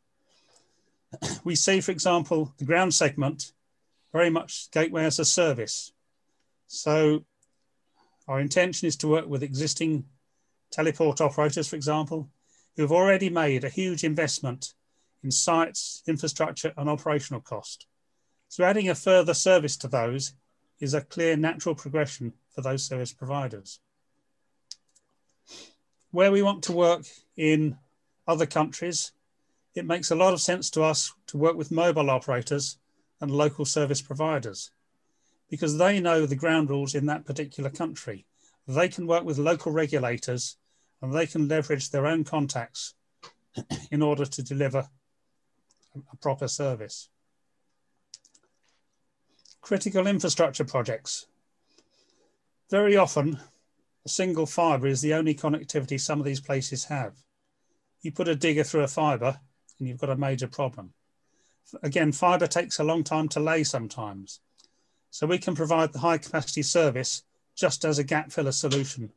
We 1.44 1.56
see, 1.56 1.82
for 1.82 1.92
example, 1.92 2.54
the 2.58 2.66
ground 2.66 2.94
segment 2.94 3.52
very 4.12 4.30
much 4.30 4.70
gateway 4.72 5.06
as 5.06 5.20
a 5.20 5.26
service. 5.26 5.94
So 6.68 7.26
our 8.28 8.40
intention 8.40 8.88
is 8.88 8.98
to 8.98 9.08
work 9.08 9.28
with 9.28 9.44
existing 9.44 10.06
teleport 10.72 11.22
operators, 11.22 11.68
for 11.68 11.76
example, 11.78 12.30
who 12.76 12.82
have 12.82 12.92
already 12.92 13.30
made 13.30 13.64
a 13.64 13.70
huge 13.70 14.04
investment 14.04 14.74
in 15.24 15.32
sites, 15.32 16.04
infrastructure, 16.08 16.74
and 16.78 16.90
operational 16.90 17.42
cost. 17.42 17.88
So 18.50 18.64
adding 18.64 18.90
a 18.90 18.96
further 18.96 19.34
service 19.34 19.78
to 19.78 19.88
those 19.88 20.34
is 20.80 20.94
a 20.94 21.02
clear 21.02 21.36
natural 21.36 21.76
progression 21.76 22.34
for 22.54 22.62
those 22.62 22.86
service 22.86 23.14
providers. 23.14 23.80
Where 26.12 26.32
we 26.32 26.44
want 26.44 26.64
to 26.64 26.72
work 26.72 27.04
in 27.36 27.78
other 28.28 28.46
countries, 28.46 29.12
it 29.76 29.86
makes 29.86 30.12
a 30.12 30.16
lot 30.16 30.34
of 30.34 30.42
sense 30.42 30.70
to 30.72 30.84
us 30.84 31.14
to 31.28 31.38
work 31.38 31.56
with 31.56 31.72
mobile 31.72 32.10
operators 32.10 32.78
and 33.22 33.32
local 33.32 33.66
service 33.66 34.02
providers 34.02 34.72
because 35.50 35.78
they 35.78 36.00
know 36.00 36.26
the 36.26 36.36
ground 36.36 36.70
rules 36.70 36.94
in 36.96 37.06
that 37.06 37.26
particular 37.26 37.70
country. 37.70 38.26
They 38.68 38.90
can 38.90 39.08
work 39.08 39.24
with 39.24 39.38
local 39.38 39.72
regulators 39.72 40.58
and 41.02 41.14
they 41.14 41.28
can 41.28 41.48
leverage 41.48 41.90
their 41.90 42.06
own 42.06 42.24
contacts 42.24 42.96
in 43.92 44.02
order 44.02 44.26
to 44.26 44.44
deliver 44.44 44.90
a 46.12 46.16
proper 46.18 46.48
service. 46.48 47.10
Critical 49.62 50.08
infrastructure 50.08 50.66
projects. 50.66 51.28
Very 52.70 52.98
often, 52.98 53.40
a 54.06 54.10
single 54.10 54.46
fibre 54.46 54.88
is 54.88 55.02
the 55.02 55.14
only 55.14 55.34
connectivity 55.34 56.00
some 56.00 56.20
of 56.20 56.26
these 56.26 56.42
places 56.42 56.86
have. 56.86 57.14
You 58.08 58.14
put 58.14 58.30
a 58.30 58.36
digger 58.38 58.64
through 58.64 58.84
a 58.84 58.88
fibre 58.88 59.38
and 59.78 59.88
you've 59.90 60.00
got 60.00 60.10
a 60.10 60.16
major 60.16 60.48
problem. 60.48 60.94
Again, 61.84 62.14
fibre 62.14 62.48
takes 62.48 62.80
a 62.80 62.84
long 62.86 63.04
time 63.04 63.28
to 63.28 63.42
lay 63.42 63.66
sometimes. 63.66 64.40
So 65.10 65.28
we 65.28 65.38
can 65.38 65.56
provide 65.56 65.92
the 65.92 66.00
high 66.00 66.18
capacity 66.18 66.62
service 66.62 67.24
just 67.54 67.84
as 67.84 68.00
a 68.00 68.06
gap 68.06 68.32
filler 68.32 68.54
solution 68.54 69.12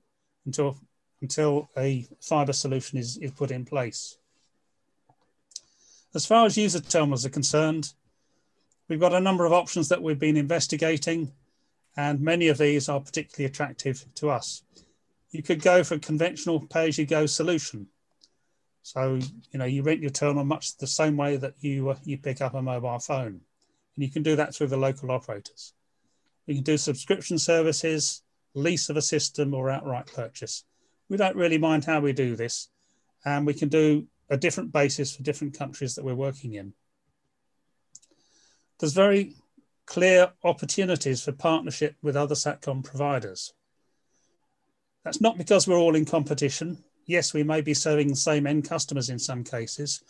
until, 0.45 0.77
until 1.23 1.71
a 1.77 2.05
fibre 2.21 2.53
solution 2.53 2.99
is, 2.99 3.17
is 3.19 3.31
put 3.31 3.53
in 3.53 3.65
place. 3.65 4.19
As 6.13 6.27
far 6.27 6.45
as 6.45 6.59
user 6.59 6.81
terminals 6.81 7.25
are 7.25 7.31
concerned, 7.31 7.93
we've 8.89 8.99
got 8.99 9.15
a 9.15 9.21
number 9.21 9.45
of 9.45 9.53
options 9.53 9.89
that 9.91 10.03
we've 10.03 10.19
been 10.19 10.37
investigating 10.37 11.31
and 11.97 12.21
many 12.21 12.49
of 12.49 12.59
these 12.59 12.89
are 12.89 12.99
particularly 12.99 13.49
attractive 13.49 14.05
to 14.17 14.31
us. 14.31 14.65
You 15.31 15.45
could 15.45 15.63
go 15.63 15.85
for 15.85 15.95
a 15.95 16.01
conventional 16.01 16.59
pay-as-you-go 16.59 17.27
solution. 17.27 17.87
So, 18.83 19.21
you 19.53 19.59
know, 19.59 19.65
you 19.65 19.83
rent 19.83 20.01
your 20.01 20.11
terminal 20.11 20.45
much 20.45 20.77
the 20.77 20.87
same 20.87 21.17
way 21.17 21.37
that 21.37 21.55
you, 21.61 21.91
uh, 21.91 21.97
you 22.05 22.19
pick 22.19 22.41
up 22.41 22.55
a 22.55 22.63
mobile 22.63 22.99
phone. 22.99 23.41
And 23.97 24.05
you 24.05 24.11
can 24.11 24.23
do 24.23 24.37
that 24.37 24.55
through 24.55 24.69
the 24.69 24.77
local 24.77 25.11
operators. 25.11 25.75
You 26.47 26.55
can 26.55 26.65
do 26.65 26.77
subscription 26.77 27.39
services, 27.39 28.23
lease 28.55 28.89
of 28.89 28.97
a 28.97 29.03
system, 29.03 29.55
or 29.55 29.71
outright 29.71 30.07
purchase. 30.07 30.65
We 31.09 31.17
don't 31.17 31.37
really 31.37 31.59
mind 31.59 31.85
how 31.85 32.01
we 32.01 32.13
do 32.13 32.37
this. 32.37 32.69
And 33.25 33.47
we 33.47 33.55
can 33.55 33.69
do 33.69 34.07
a 34.31 34.37
different 34.37 34.73
basis 34.73 35.15
for 35.15 35.23
different 35.23 35.59
countries 35.59 35.95
that 35.95 36.05
we're 36.05 36.15
working 36.15 36.55
in. 36.55 36.73
There's 38.79 38.95
very 38.95 39.35
clear 39.85 40.33
opportunities 40.45 41.23
for 41.23 41.33
partnership 41.33 41.97
with 42.01 42.17
other 42.17 42.35
SATCOM 42.35 42.85
providers. 42.85 43.53
That's 45.05 45.21
not 45.21 45.37
because 45.37 45.67
we're 45.67 45.79
all 45.79 45.97
in 45.97 46.05
competition. 46.05 46.85
Yes, 47.11 47.35
we 47.35 47.43
may 47.43 47.61
be 47.61 47.75
serving 47.75 48.07
the 48.07 48.15
same 48.15 48.47
end 48.47 48.69
customers 48.69 49.11
in 49.11 49.19
some 49.19 49.43
cases, 49.43 50.01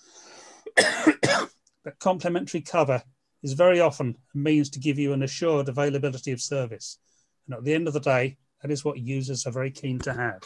but 0.77 1.99
complementary 1.99 2.61
cover 2.61 3.03
is 3.43 3.55
very 3.55 3.81
often 3.81 4.19
a 4.35 4.37
means 4.37 4.69
to 4.69 4.81
give 4.81 4.99
you 4.99 5.15
an 5.15 5.23
assured 5.23 5.71
availability 5.71 6.31
of 6.31 6.43
service. 6.43 6.99
And 7.47 7.57
at 7.57 7.65
the 7.65 7.73
end 7.73 7.89
of 7.89 7.95
the 7.95 8.01
day, 8.01 8.37
that 8.61 8.71
is 8.71 8.85
what 8.85 8.99
users 8.99 9.47
are 9.47 9.51
very 9.51 9.71
keen 9.71 9.99
to 10.01 10.13
have. 10.13 10.43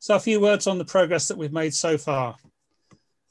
So 0.00 0.16
a 0.16 0.20
few 0.20 0.40
words 0.40 0.66
on 0.66 0.78
the 0.78 0.84
progress 0.84 1.28
that 1.28 1.38
we've 1.38 1.52
made 1.52 1.74
so 1.74 1.96
far. 1.96 2.34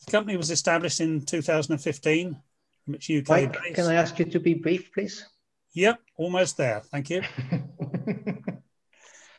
The 0.06 0.12
company 0.12 0.38
was 0.38 0.52
established 0.52 1.02
in 1.02 1.26
2015 1.26 2.42
which 2.86 3.12
UK 3.12 3.28
Mike, 3.28 3.74
can 3.74 3.88
I 3.88 3.96
ask 3.96 4.18
you 4.20 4.26
to 4.26 4.40
be 4.40 4.54
brief, 4.54 4.90
please? 4.94 5.26
Yep, 5.74 6.00
almost 6.16 6.56
there. 6.56 6.82
Thank 6.92 7.10
you. 7.10 7.24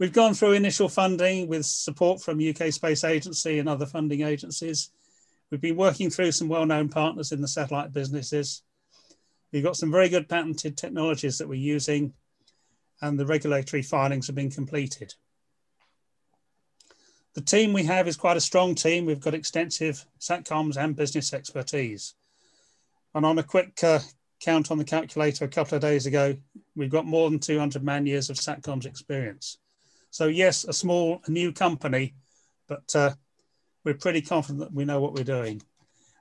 We've 0.00 0.12
gone 0.12 0.34
through 0.34 0.52
initial 0.52 0.88
funding 0.88 1.46
with 1.46 1.66
support 1.66 2.20
from 2.20 2.40
UK 2.40 2.72
Space 2.72 3.04
Agency 3.04 3.60
and 3.60 3.68
other 3.68 3.86
funding 3.86 4.22
agencies. 4.22 4.90
We've 5.50 5.60
been 5.60 5.76
working 5.76 6.10
through 6.10 6.32
some 6.32 6.48
well-known 6.48 6.88
partners 6.88 7.30
in 7.30 7.40
the 7.40 7.46
satellite 7.46 7.92
businesses. 7.92 8.62
We've 9.52 9.62
got 9.62 9.76
some 9.76 9.92
very 9.92 10.08
good 10.08 10.28
patented 10.28 10.76
technologies 10.76 11.38
that 11.38 11.48
we're 11.48 11.54
using 11.54 12.12
and 13.00 13.18
the 13.18 13.26
regulatory 13.26 13.82
filings 13.82 14.26
have 14.26 14.34
been 14.34 14.50
completed. 14.50 15.14
The 17.34 17.40
team 17.40 17.72
we 17.72 17.84
have 17.84 18.08
is 18.08 18.16
quite 18.16 18.36
a 18.36 18.40
strong 18.40 18.74
team. 18.74 19.06
We've 19.06 19.20
got 19.20 19.34
extensive 19.34 20.04
SATCOMs 20.18 20.76
and 20.76 20.96
business 20.96 21.32
expertise. 21.32 22.14
And 23.14 23.24
on 23.24 23.38
a 23.38 23.44
quick 23.44 23.78
uh, 23.84 24.00
count 24.40 24.72
on 24.72 24.78
the 24.78 24.84
calculator 24.84 25.44
a 25.44 25.48
couple 25.48 25.76
of 25.76 25.82
days 25.82 26.06
ago, 26.06 26.36
we've 26.74 26.90
got 26.90 27.06
more 27.06 27.30
than 27.30 27.38
200 27.38 27.84
man 27.84 28.06
years 28.06 28.28
of 28.30 28.36
SATCOM's 28.36 28.86
experience. 28.86 29.58
So 30.14 30.28
yes, 30.28 30.62
a 30.62 30.72
small, 30.72 31.20
new 31.26 31.50
company, 31.50 32.14
but 32.68 32.84
uh, 32.94 33.14
we're 33.82 33.94
pretty 33.94 34.22
confident 34.22 34.60
that 34.60 34.72
we 34.72 34.84
know 34.84 35.00
what 35.00 35.12
we're 35.12 35.24
doing. 35.24 35.60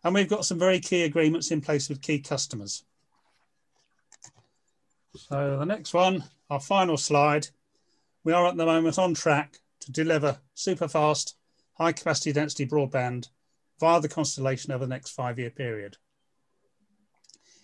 And 0.04 0.16
we've 0.16 0.28
got 0.28 0.46
some 0.46 0.58
very 0.58 0.80
key 0.80 1.04
agreements 1.04 1.52
in 1.52 1.62
place 1.62 1.90
with 1.90 2.02
key 2.02 2.18
customers. 2.18 2.84
So 5.16 5.60
the 5.60 5.66
next 5.66 5.94
one, 5.94 6.24
our 6.50 6.60
final 6.60 6.98
slide, 6.98 7.50
we 8.24 8.34
are 8.34 8.48
at 8.48 8.58
the 8.58 8.66
moment 8.66 8.98
on 8.98 9.14
track 9.14 9.60
to 9.82 9.92
deliver 9.92 10.40
super 10.56 10.88
fast, 10.88 11.36
high 11.74 11.92
capacity 11.92 12.34
density 12.34 12.66
broadband 12.66 13.28
via 13.80 14.02
the 14.02 14.10
constellation 14.10 14.72
over 14.72 14.86
the 14.86 14.90
next 14.90 15.12
five 15.12 15.38
year 15.38 15.52
period. 15.52 15.98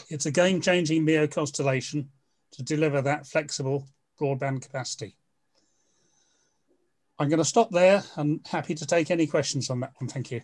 It's 0.10 0.28
a 0.28 0.32
game-changing 0.32 1.04
MEO 1.04 1.26
constellation 1.26 2.12
to 2.52 2.62
deliver 2.62 3.02
that 3.02 3.26
flexible 3.26 3.88
broadband 4.22 4.62
capacity. 4.62 5.16
I'm 7.20 7.28
going 7.28 7.40
to 7.40 7.46
stop 7.46 7.70
there 7.70 8.02
and 8.16 8.40
happy 8.50 8.76
to 8.76 8.86
take 8.86 9.12
any 9.12 9.28
questions 9.28 9.70
on 9.70 9.82
that 9.82 9.92
one. 9.98 10.08
Thank 10.08 10.32
you. 10.32 10.42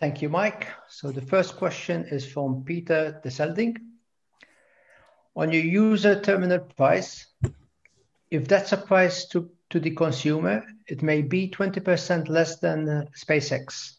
Thank 0.00 0.20
you, 0.20 0.28
Mike. 0.28 0.66
So 0.88 1.12
the 1.12 1.22
first 1.22 1.56
question 1.56 2.06
is 2.10 2.26
from 2.26 2.64
Peter 2.64 3.20
de 3.22 3.30
Selding. 3.30 3.76
On 5.36 5.52
your 5.52 5.62
user 5.62 6.20
terminal 6.20 6.58
price, 6.58 7.26
if 8.30 8.48
that's 8.48 8.72
a 8.72 8.76
price 8.76 9.26
to, 9.28 9.48
to 9.70 9.78
the 9.78 9.92
consumer, 9.92 10.64
it 10.88 11.02
may 11.02 11.22
be 11.22 11.48
20% 11.48 12.28
less 12.28 12.58
than 12.58 12.88
uh, 12.88 13.04
SpaceX. 13.16 13.92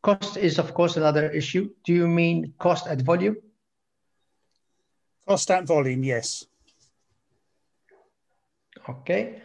Cost 0.00 0.36
is, 0.36 0.60
of 0.60 0.74
course, 0.74 0.96
another 0.96 1.28
issue. 1.30 1.70
Do 1.84 1.92
you 1.92 2.06
mean 2.06 2.54
cost 2.58 2.86
at 2.86 3.02
volume? 3.02 3.36
Cost 5.26 5.50
at 5.50 5.66
volume, 5.66 6.04
yes. 6.04 6.44
Okay. 8.88 9.42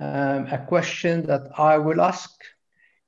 Um, 0.00 0.46
a 0.46 0.64
question 0.66 1.26
that 1.26 1.58
I 1.58 1.78
will 1.78 2.00
ask. 2.00 2.30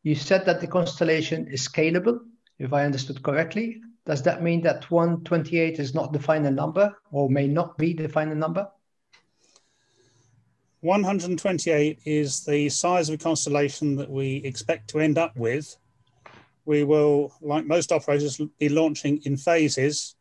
You 0.03 0.15
said 0.15 0.47
that 0.47 0.61
the 0.61 0.67
constellation 0.67 1.47
is 1.47 1.69
scalable, 1.69 2.21
if 2.59 2.73
I 2.73 2.85
understood 2.85 3.23
correctly. 3.23 3.81
Does 4.07 4.23
that 4.23 4.43
mean 4.43 4.62
that 4.62 4.91
128 4.91 5.79
is 5.79 5.95
not 5.95 6.12
the 6.12 6.19
final 6.19 6.53
number 6.53 6.97
or 7.12 7.29
may 7.29 7.47
not 7.47 7.79
be 7.79 7.93
the 7.93 8.09
final 8.09 8.35
number? 8.35 8.69
128 10.81 12.01
is 12.07 12.45
the 12.45 12.69
size 12.71 13.09
of 13.09 13.17
a 13.17 13.19
constellation 13.19 13.97
that 13.97 14.11
we 14.11 14.37
expect 14.37 14.89
to 14.91 14.99
end 14.99 15.19
up 15.19 15.37
with. 15.37 15.77
We 16.65 16.85
will, 16.85 17.33
like 17.43 17.67
most 17.67 17.93
operators, 17.93 18.41
be 18.59 18.69
launching 18.69 19.21
in 19.25 19.37
phases, 19.37 20.17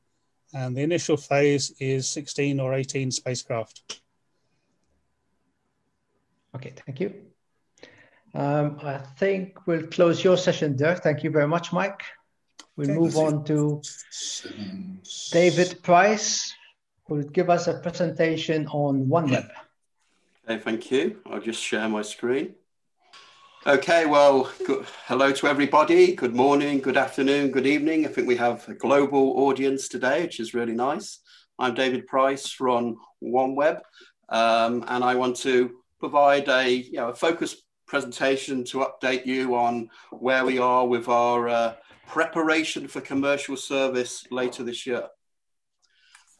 and 0.53 0.75
the 0.75 0.81
initial 0.81 1.15
phase 1.15 1.71
is 1.79 2.09
16 2.09 2.59
or 2.59 2.73
18 2.73 3.11
spacecraft. 3.11 4.01
Okay, 6.55 6.73
thank 6.85 6.99
you. 6.99 7.13
Um, 8.33 8.79
I 8.83 8.97
think 8.97 9.65
we'll 9.65 9.87
close 9.87 10.23
your 10.23 10.37
session 10.37 10.75
there. 10.75 10.95
Thank 10.95 11.23
you 11.23 11.31
very 11.31 11.47
much, 11.47 11.73
Mike. 11.73 12.03
We'll 12.75 12.91
okay, 12.91 12.99
move 12.99 13.17
on 13.17 13.43
to 13.45 13.81
David 15.31 15.81
Price, 15.83 16.53
who 17.07 17.15
will 17.15 17.23
give 17.23 17.49
us 17.49 17.67
a 17.67 17.79
presentation 17.79 18.67
on 18.67 19.05
OneWeb. 19.07 19.49
Okay, 20.47 20.59
thank 20.59 20.91
you. 20.91 21.19
I'll 21.25 21.41
just 21.41 21.61
share 21.61 21.89
my 21.89 22.01
screen. 22.01 22.55
Okay, 23.67 24.05
well, 24.05 24.49
good, 24.65 24.85
hello 25.05 25.33
to 25.33 25.47
everybody. 25.47 26.15
Good 26.15 26.33
morning, 26.33 26.79
good 26.79 26.95
afternoon, 26.95 27.51
good 27.51 27.67
evening. 27.67 28.05
I 28.05 28.09
think 28.09 28.27
we 28.27 28.37
have 28.37 28.67
a 28.69 28.73
global 28.73 29.37
audience 29.41 29.89
today, 29.89 30.23
which 30.23 30.39
is 30.39 30.53
really 30.53 30.73
nice. 30.73 31.19
I'm 31.59 31.73
David 31.73 32.07
Price 32.07 32.49
from 32.49 32.97
OneWeb, 33.21 33.81
um, 34.29 34.85
and 34.87 35.03
I 35.03 35.15
want 35.15 35.35
to 35.37 35.78
provide 35.99 36.47
a, 36.47 36.69
you 36.69 36.93
know, 36.93 37.09
a 37.09 37.13
focused 37.13 37.63
presentation 37.87 38.63
to 38.63 38.85
update 38.85 39.25
you 39.25 39.55
on 39.55 39.89
where 40.11 40.45
we 40.45 40.59
are 40.59 40.87
with 40.87 41.07
our 41.09 41.49
uh, 41.49 41.73
preparation 42.07 42.87
for 42.87 43.01
commercial 43.01 43.57
service 43.57 44.25
later 44.31 44.63
this 44.63 44.85
year. 44.85 45.07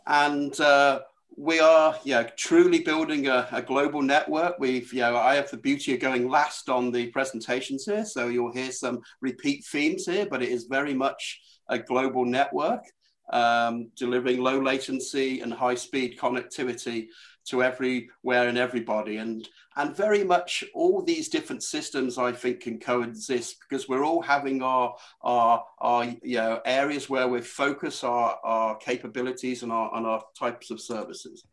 And 0.06 0.58
uh, 0.60 1.02
we 1.36 1.60
are 1.60 1.98
yeah, 2.04 2.24
truly 2.38 2.80
building 2.80 3.28
a, 3.28 3.48
a, 3.52 3.62
global 3.62 4.02
network. 4.02 4.60
We've, 4.60 4.92
you 4.92 5.02
know, 5.02 5.18
I 5.18 5.36
have 5.36 5.50
the 5.50 5.58
beauty 5.58 5.94
of 5.94 6.00
going 6.00 6.30
last 6.30 6.70
on 6.70 6.92
the 6.92 7.08
presentations 7.08 7.86
here, 7.86 8.06
so 8.06 8.28
you'll 8.28 8.52
hear 8.52 8.72
some 8.72 9.02
repeat 9.22 9.66
themes 9.66 10.06
here, 10.06 10.28
but 10.30 10.42
it 10.42 10.50
is 10.50 10.66
very 10.66 10.94
much 10.94 11.40
a 11.70 11.78
global 11.80 12.26
network, 12.26 12.82
um, 13.32 13.90
delivering 13.96 14.42
low 14.42 14.60
latency 14.60 15.42
and 15.42 15.54
high 15.54 15.76
speed 15.76 16.18
connectivity 16.20 17.08
to 17.46 17.64
everywhere 17.64 18.48
and 18.48 18.58
everybody. 18.58 19.18
And, 19.18 19.48
and 19.76 19.96
very 19.96 20.24
much 20.24 20.64
all 20.74 21.02
these 21.02 21.30
different 21.30 21.64
systems, 21.64 22.18
I 22.18 22.32
think, 22.32 22.62
can 22.62 22.80
coexist 22.80 23.58
because 23.68 23.88
we're 23.90 24.06
all 24.06 24.22
having 24.22 24.62
our, 24.62 24.96
our, 25.22 25.64
our 25.80 26.06
you 26.22 26.38
know, 26.38 26.62
areas 26.66 27.10
where 27.10 27.28
we 27.28 27.42
focus 27.42 28.04
our, 28.04 28.38
our 28.44 28.78
capabilities 28.78 29.64
and 29.64 29.72
our, 29.72 29.96
and 29.96 30.06
our 30.06 30.24
types 30.38 30.72
of 30.72 30.80
services. 30.80 31.44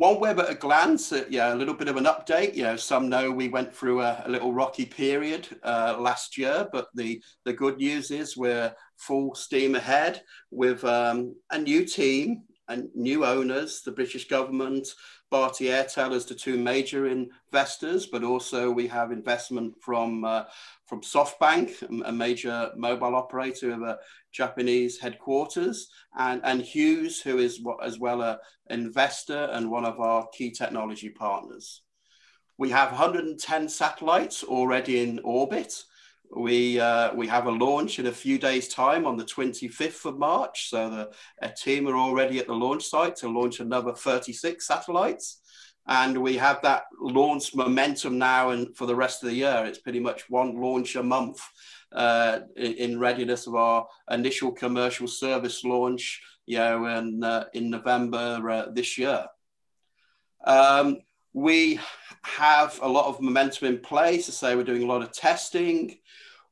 OneWeb 0.00 0.38
at 0.38 0.50
a 0.50 0.54
glance, 0.54 1.10
uh, 1.10 1.24
yeah, 1.28 1.52
a 1.52 1.56
little 1.56 1.74
bit 1.74 1.88
of 1.88 1.96
an 1.96 2.04
update. 2.04 2.54
You 2.54 2.62
know, 2.62 2.76
some 2.76 3.08
know 3.08 3.32
we 3.32 3.48
went 3.48 3.74
through 3.74 4.02
a, 4.02 4.22
a 4.26 4.30
little 4.30 4.52
rocky 4.52 4.86
period 4.86 5.48
uh, 5.64 5.96
last 5.98 6.38
year, 6.38 6.68
but 6.72 6.86
the, 6.94 7.20
the 7.44 7.52
good 7.52 7.78
news 7.78 8.12
is 8.12 8.36
we're 8.36 8.72
full 8.96 9.34
steam 9.34 9.74
ahead 9.74 10.22
with 10.52 10.84
um, 10.84 11.34
a 11.50 11.58
new 11.58 11.84
team, 11.84 12.44
and 12.68 12.88
new 12.94 13.24
owners, 13.24 13.82
the 13.82 13.92
British 13.92 14.28
government, 14.28 14.88
Bharti 15.32 15.66
Airtel 15.66 16.14
as 16.14 16.24
the 16.24 16.34
two 16.34 16.56
major 16.56 17.06
investors, 17.06 18.06
but 18.06 18.24
also 18.24 18.70
we 18.70 18.86
have 18.86 19.12
investment 19.12 19.74
from 19.80 20.24
uh, 20.24 20.44
from 20.86 21.02
SoftBank, 21.02 22.02
a 22.06 22.12
major 22.12 22.70
mobile 22.76 23.14
operator 23.14 23.72
of 23.72 23.82
a 23.82 23.98
Japanese 24.32 24.98
headquarters, 24.98 25.88
and, 26.16 26.40
and 26.44 26.62
Hughes, 26.62 27.20
who 27.20 27.38
is 27.38 27.60
as 27.82 27.98
well 27.98 28.22
an 28.22 28.38
investor 28.70 29.50
and 29.52 29.70
one 29.70 29.84
of 29.84 30.00
our 30.00 30.26
key 30.32 30.50
technology 30.50 31.10
partners. 31.10 31.82
We 32.56 32.70
have 32.70 32.90
110 32.90 33.68
satellites 33.68 34.42
already 34.42 35.02
in 35.02 35.20
orbit, 35.24 35.74
we 36.36 36.78
uh, 36.78 37.14
we 37.14 37.26
have 37.26 37.46
a 37.46 37.50
launch 37.50 37.98
in 37.98 38.06
a 38.06 38.12
few 38.12 38.38
days' 38.38 38.68
time 38.68 39.06
on 39.06 39.16
the 39.16 39.24
25th 39.24 40.04
of 40.04 40.18
March. 40.18 40.68
So 40.68 40.90
the 40.90 41.10
a 41.40 41.50
team 41.50 41.88
are 41.88 41.96
already 41.96 42.38
at 42.38 42.46
the 42.46 42.54
launch 42.54 42.84
site 42.84 43.16
to 43.16 43.28
launch 43.28 43.60
another 43.60 43.94
36 43.94 44.66
satellites, 44.66 45.40
and 45.86 46.18
we 46.18 46.36
have 46.36 46.60
that 46.62 46.84
launch 47.00 47.54
momentum 47.54 48.18
now. 48.18 48.50
And 48.50 48.76
for 48.76 48.86
the 48.86 48.96
rest 48.96 49.22
of 49.22 49.30
the 49.30 49.36
year, 49.36 49.64
it's 49.66 49.78
pretty 49.78 50.00
much 50.00 50.28
one 50.28 50.60
launch 50.60 50.96
a 50.96 51.02
month 51.02 51.40
uh, 51.92 52.40
in, 52.56 52.74
in, 52.74 53.00
readiness 53.00 53.46
of 53.46 53.54
our 53.54 53.86
initial 54.10 54.52
commercial 54.52 55.08
service 55.08 55.64
launch. 55.64 56.20
You 56.46 56.58
know, 56.58 56.86
in 56.86 57.24
uh, 57.24 57.44
in 57.54 57.70
November 57.70 58.50
uh, 58.50 58.66
this 58.72 58.98
year. 58.98 59.26
Um, 60.44 60.98
we 61.32 61.80
have 62.22 62.78
a 62.82 62.88
lot 62.88 63.06
of 63.06 63.20
momentum 63.20 63.68
in 63.68 63.78
place. 63.80 64.28
I 64.28 64.32
say 64.32 64.56
we're 64.56 64.64
doing 64.64 64.82
a 64.82 64.86
lot 64.86 65.02
of 65.02 65.12
testing. 65.12 65.98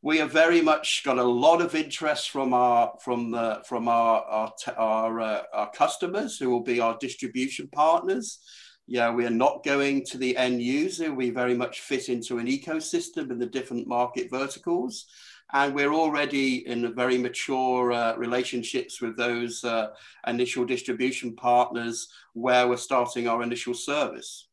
We 0.02 0.18
have 0.18 0.30
very 0.30 0.60
much 0.60 1.02
got 1.04 1.18
a 1.18 1.24
lot 1.24 1.60
of 1.60 1.74
interest 1.74 2.30
from 2.30 2.54
our 2.54 2.92
from 3.02 3.30
the 3.30 3.62
from 3.66 3.88
our 3.88 4.22
our 4.22 4.52
our, 4.76 5.20
uh, 5.20 5.42
our 5.52 5.70
customers 5.70 6.38
who 6.38 6.50
will 6.50 6.62
be 6.62 6.80
our 6.80 6.96
distribution 6.98 7.68
partners. 7.72 8.38
Yeah, 8.86 9.10
we 9.10 9.26
are 9.26 9.30
not 9.30 9.64
going 9.64 10.04
to 10.06 10.18
the 10.18 10.36
end 10.36 10.62
user. 10.62 11.12
We 11.12 11.30
very 11.30 11.54
much 11.54 11.80
fit 11.80 12.08
into 12.08 12.38
an 12.38 12.46
ecosystem 12.46 13.32
in 13.32 13.38
the 13.38 13.46
different 13.46 13.88
market 13.88 14.30
verticals 14.30 15.06
and 15.52 15.74
we're 15.74 15.94
already 15.94 16.66
in 16.66 16.94
very 16.94 17.18
mature 17.18 17.92
uh, 17.92 18.16
relationships 18.16 19.00
with 19.00 19.16
those 19.16 19.62
uh, 19.62 19.88
initial 20.26 20.64
distribution 20.64 21.36
partners 21.36 22.08
where 22.32 22.66
we're 22.66 22.76
starting 22.76 23.28
our 23.28 23.42
initial 23.42 23.74
service. 23.74 24.45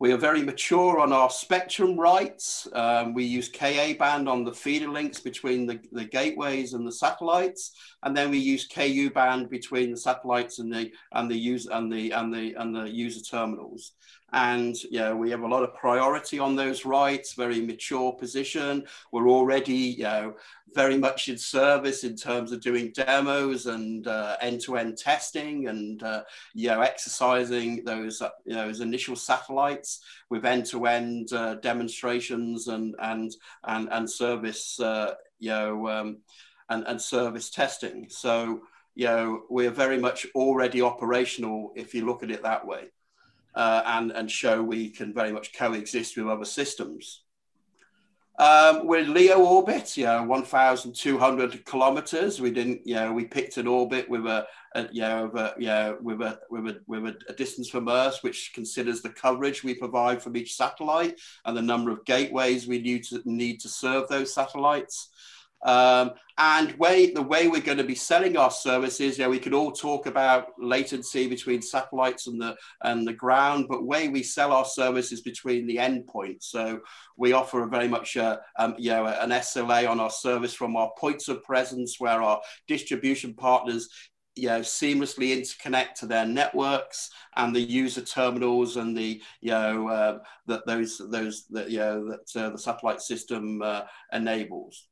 We 0.00 0.12
are 0.12 0.16
very 0.16 0.42
mature 0.42 1.00
on 1.00 1.12
our 1.12 1.28
spectrum 1.28 1.98
rights. 1.98 2.68
Um, 2.72 3.14
we 3.14 3.24
use 3.24 3.48
Ka 3.48 3.94
band 3.98 4.28
on 4.28 4.44
the 4.44 4.52
feeder 4.52 4.86
links 4.86 5.18
between 5.18 5.66
the, 5.66 5.80
the 5.90 6.04
gateways 6.04 6.72
and 6.72 6.86
the 6.86 6.92
satellites, 6.92 7.72
and 8.04 8.16
then 8.16 8.30
we 8.30 8.38
use 8.38 8.64
Ku 8.68 9.10
band 9.10 9.50
between 9.50 9.90
the 9.90 9.96
satellites 9.96 10.60
and 10.60 10.72
the 10.72 10.92
and 11.12 11.28
the 11.28 11.36
user 11.36 11.70
and 11.72 11.92
the 11.92 12.12
and 12.12 12.32
the 12.32 12.54
and 12.54 12.76
the 12.76 12.88
user 12.88 13.20
terminals 13.20 13.94
and 14.32 14.76
yeah, 14.90 15.12
we 15.12 15.30
have 15.30 15.40
a 15.40 15.48
lot 15.48 15.62
of 15.62 15.74
priority 15.74 16.38
on 16.38 16.54
those 16.54 16.84
rights, 16.84 17.32
very 17.32 17.62
mature 17.62 18.12
position. 18.12 18.84
We're 19.10 19.28
already 19.28 19.72
you 19.72 20.02
know, 20.02 20.34
very 20.74 20.98
much 20.98 21.28
in 21.28 21.38
service 21.38 22.04
in 22.04 22.14
terms 22.14 22.52
of 22.52 22.60
doing 22.60 22.92
demos 22.92 23.66
and 23.66 24.06
uh, 24.06 24.36
end-to-end 24.42 24.98
testing 24.98 25.68
and 25.68 26.02
uh, 26.02 26.24
you 26.52 26.68
know, 26.68 26.82
exercising 26.82 27.84
those, 27.84 28.20
uh, 28.20 28.28
you 28.44 28.54
know, 28.54 28.66
those 28.66 28.80
initial 28.80 29.16
satellites 29.16 30.00
with 30.28 30.44
end-to-end 30.44 31.32
uh, 31.32 31.54
demonstrations 31.56 32.68
and, 32.68 32.94
and, 33.00 33.34
and, 33.64 33.88
and 33.90 34.10
service, 34.10 34.78
uh, 34.80 35.14
you 35.38 35.48
know, 35.50 35.88
um, 35.88 36.18
and, 36.68 36.84
and 36.86 37.00
service 37.00 37.48
testing. 37.48 38.06
So, 38.10 38.60
you 38.94 39.06
know, 39.06 39.42
we're 39.48 39.70
very 39.70 39.96
much 39.96 40.26
already 40.34 40.82
operational 40.82 41.72
if 41.76 41.94
you 41.94 42.04
look 42.04 42.22
at 42.22 42.30
it 42.30 42.42
that 42.42 42.66
way 42.66 42.90
uh, 43.58 43.82
and, 43.86 44.12
and 44.12 44.30
show 44.30 44.62
we 44.62 44.88
can 44.88 45.12
very 45.12 45.32
much 45.32 45.52
coexist 45.52 46.16
with 46.16 46.28
other 46.28 46.44
systems. 46.44 47.24
Um, 48.38 48.86
we're 48.86 49.02
LEO 49.02 49.44
orbit, 49.44 49.96
you 49.96 50.04
know, 50.04 50.22
1,200 50.22 51.64
kilometers. 51.64 52.40
We 52.40 52.52
didn't, 52.52 52.82
you 52.84 52.94
know, 52.94 53.12
we 53.12 53.24
picked 53.24 53.56
an 53.56 53.66
orbit 53.66 54.08
with 54.08 54.26
a, 54.26 54.46
a 54.76 54.86
you 54.92 55.00
know, 55.00 55.28
a, 55.34 55.54
you 55.58 55.66
know, 55.66 55.98
with 56.00 56.22
a 56.22 56.38
with 56.48 56.68
a 56.68 56.80
with 56.86 57.04
a, 57.06 57.18
a, 57.28 57.32
distance 57.32 57.68
from 57.68 57.88
Earth, 57.88 58.18
which 58.20 58.52
considers 58.54 59.02
the 59.02 59.08
coverage 59.08 59.64
we 59.64 59.74
provide 59.74 60.22
from 60.22 60.36
each 60.36 60.54
satellite 60.54 61.18
and 61.44 61.56
the 61.56 61.62
number 61.62 61.90
of 61.90 62.04
gateways 62.04 62.68
we 62.68 62.78
need 62.78 63.02
to 63.06 63.20
need 63.24 63.58
to 63.58 63.68
serve 63.68 64.06
those 64.06 64.32
satellites. 64.32 65.08
Um, 65.64 66.12
and 66.38 66.72
way 66.78 67.12
the 67.12 67.22
way 67.22 67.48
we're 67.48 67.60
going 67.60 67.78
to 67.78 67.84
be 67.84 67.96
selling 67.96 68.36
our 68.36 68.50
services, 68.50 69.18
you 69.18 69.24
know, 69.24 69.30
we 69.30 69.40
could 69.40 69.54
all 69.54 69.72
talk 69.72 70.06
about 70.06 70.50
latency 70.58 71.26
between 71.26 71.62
satellites 71.62 72.28
and 72.28 72.40
the 72.40 72.56
and 72.82 73.06
the 73.06 73.12
ground, 73.12 73.66
but 73.68 73.84
way 73.84 74.08
we 74.08 74.22
sell 74.22 74.52
our 74.52 74.64
services 74.64 75.20
between 75.20 75.66
the 75.66 75.76
endpoints. 75.76 76.44
So 76.44 76.80
we 77.16 77.32
offer 77.32 77.64
a 77.64 77.68
very 77.68 77.88
much 77.88 78.14
a, 78.14 78.40
um, 78.58 78.76
you 78.78 78.90
know 78.90 79.06
an 79.06 79.30
SLA 79.30 79.88
on 79.88 79.98
our 79.98 80.10
service 80.10 80.54
from 80.54 80.76
our 80.76 80.92
points 80.96 81.28
of 81.28 81.42
presence, 81.42 81.96
where 81.98 82.22
our 82.22 82.40
distribution 82.68 83.34
partners 83.34 83.88
you 84.38 84.46
know, 84.46 84.60
seamlessly 84.60 85.36
interconnect 85.36 85.94
to 85.94 86.06
their 86.06 86.24
networks 86.24 87.10
and 87.34 87.54
the 87.54 87.60
user 87.60 88.00
terminals 88.00 88.76
and 88.76 88.96
the 88.96 89.20
you 89.40 89.50
know 89.50 89.88
uh, 89.88 90.18
that 90.46 90.64
those 90.66 91.02
those 91.10 91.46
you 91.50 91.78
know 91.78 92.08
that 92.08 92.40
uh, 92.40 92.50
the 92.50 92.58
satellite 92.58 93.00
system 93.00 93.60
uh, 93.60 93.82
enables. 94.12 94.86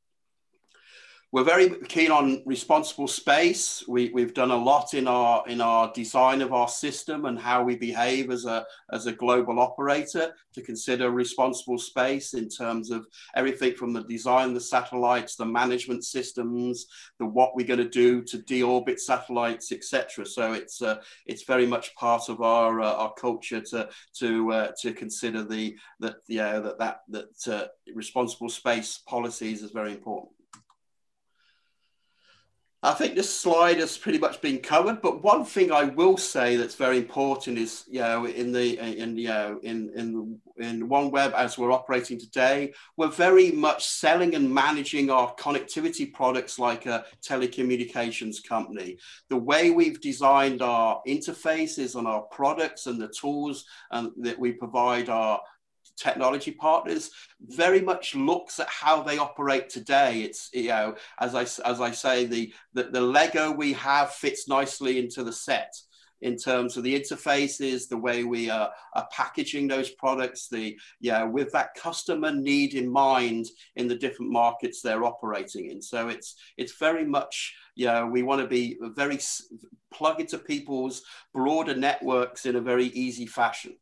We're 1.33 1.43
very 1.43 1.69
keen 1.89 2.09
on 2.09 2.41
responsible 2.45 3.09
space. 3.09 3.83
We, 3.85 4.11
we've 4.13 4.33
done 4.33 4.51
a 4.51 4.55
lot 4.55 4.93
in 4.93 5.09
our 5.09 5.45
in 5.45 5.59
our 5.59 5.91
design 5.91 6.41
of 6.41 6.53
our 6.53 6.69
system 6.69 7.25
and 7.25 7.37
how 7.37 7.63
we 7.63 7.75
behave 7.75 8.31
as 8.31 8.45
a 8.45 8.65
as 8.93 9.07
a 9.07 9.11
global 9.11 9.59
operator 9.59 10.33
to 10.53 10.61
consider 10.61 11.11
responsible 11.11 11.79
space 11.79 12.33
in 12.33 12.47
terms 12.47 12.91
of 12.91 13.05
everything 13.35 13.73
from 13.73 13.91
the 13.91 14.03
design 14.03 14.53
the 14.53 14.61
satellites, 14.61 15.35
the 15.35 15.45
management 15.45 16.05
systems, 16.05 16.85
the 17.19 17.25
what 17.25 17.57
we're 17.57 17.67
going 17.67 17.77
to 17.77 17.89
do 17.89 18.21
to 18.23 18.37
deorbit 18.37 18.97
satellites, 18.97 19.73
etc. 19.73 20.25
So 20.25 20.53
it's 20.53 20.81
uh, 20.81 21.01
it's 21.25 21.43
very 21.43 21.65
much 21.65 21.93
part 21.95 22.29
of 22.29 22.41
our 22.41 22.79
uh, 22.79 22.93
our 22.93 23.13
culture 23.15 23.59
to 23.59 23.89
to 24.19 24.51
uh, 24.53 24.71
to 24.79 24.93
consider 24.93 25.43
the 25.43 25.77
that 25.99 26.15
yeah 26.29 26.59
that 26.59 26.79
that 26.79 27.01
that 27.09 27.47
uh, 27.53 27.67
responsible 27.93 28.47
space 28.47 28.99
policies 29.05 29.61
is 29.61 29.71
very 29.71 29.91
important. 29.91 30.36
I 32.83 32.93
think 32.93 33.15
this 33.15 33.35
slide 33.35 33.77
has 33.79 33.97
pretty 33.97 34.19
much 34.19 34.39
been 34.39 34.59
covered, 34.59 35.01
but 35.01 35.23
one 35.23 35.43
thing 35.43 35.71
I 35.71 35.85
will 35.85 36.15
say 36.15 36.57
that's 36.57 36.75
very 36.75 36.97
important 36.99 37.57
is, 37.57 37.83
you 37.87 38.01
know, 38.01 38.25
in 38.25 38.51
the 38.51 38.77
in 38.77 39.17
you 39.17 39.29
know 39.29 39.59
in 39.63 39.89
in 39.95 40.39
in 40.57 40.87
OneWeb 40.87 41.33
as 41.33 41.57
we're 41.57 41.71
operating 41.71 42.19
today, 42.19 42.73
we're 42.95 43.07
very 43.07 43.51
much 43.51 43.87
selling 43.87 44.35
and 44.35 44.53
managing 44.53 45.09
our 45.09 45.33
connectivity 45.35 46.13
products 46.13 46.59
like 46.59 46.85
a 46.85 47.03
telecommunications 47.27 48.47
company. 48.47 48.99
The 49.29 49.37
way 49.37 49.71
we've 49.71 49.99
designed 49.99 50.61
our 50.61 51.01
interfaces 51.07 51.95
and 51.95 52.07
our 52.07 52.21
products 52.21 52.85
and 52.85 53.01
the 53.01 53.07
tools 53.07 53.65
and 53.89 54.11
that 54.17 54.37
we 54.37 54.51
provide 54.51 55.09
our 55.09 55.41
technology 55.97 56.51
partners 56.51 57.11
very 57.41 57.81
much 57.81 58.15
looks 58.15 58.59
at 58.59 58.69
how 58.69 59.01
they 59.01 59.17
operate 59.17 59.69
today. 59.69 60.21
It's 60.21 60.49
you 60.53 60.69
know 60.69 60.95
as 61.19 61.35
I 61.35 61.41
as 61.41 61.81
I 61.81 61.91
say 61.91 62.25
the 62.25 62.53
the, 62.73 62.83
the 62.83 63.01
Lego 63.01 63.51
we 63.51 63.73
have 63.73 64.11
fits 64.11 64.47
nicely 64.47 64.99
into 64.99 65.23
the 65.23 65.33
set 65.33 65.73
in 66.21 66.35
terms 66.35 66.77
of 66.77 66.83
the 66.83 66.99
interfaces, 66.99 67.87
the 67.87 67.97
way 67.97 68.23
we 68.23 68.49
are, 68.49 68.71
are 68.95 69.07
packaging 69.11 69.67
those 69.67 69.91
products, 69.91 70.47
the 70.47 70.77
yeah, 70.99 71.23
with 71.23 71.51
that 71.51 71.75
customer 71.75 72.31
need 72.31 72.73
in 72.73 72.91
mind 72.91 73.45
in 73.75 73.87
the 73.87 73.95
different 73.95 74.31
markets 74.31 74.81
they're 74.81 75.05
operating 75.05 75.69
in. 75.69 75.81
So 75.81 76.09
it's 76.09 76.35
it's 76.57 76.77
very 76.77 77.05
much 77.05 77.55
yeah, 77.75 78.03
we 78.03 78.23
want 78.23 78.41
to 78.41 78.47
be 78.47 78.77
very 78.81 79.19
plug 79.93 80.19
into 80.19 80.37
people's 80.37 81.03
broader 81.33 81.75
networks 81.75 82.45
in 82.45 82.55
a 82.55 82.61
very 82.61 82.85
easy 82.87 83.27
fashion. 83.27 83.75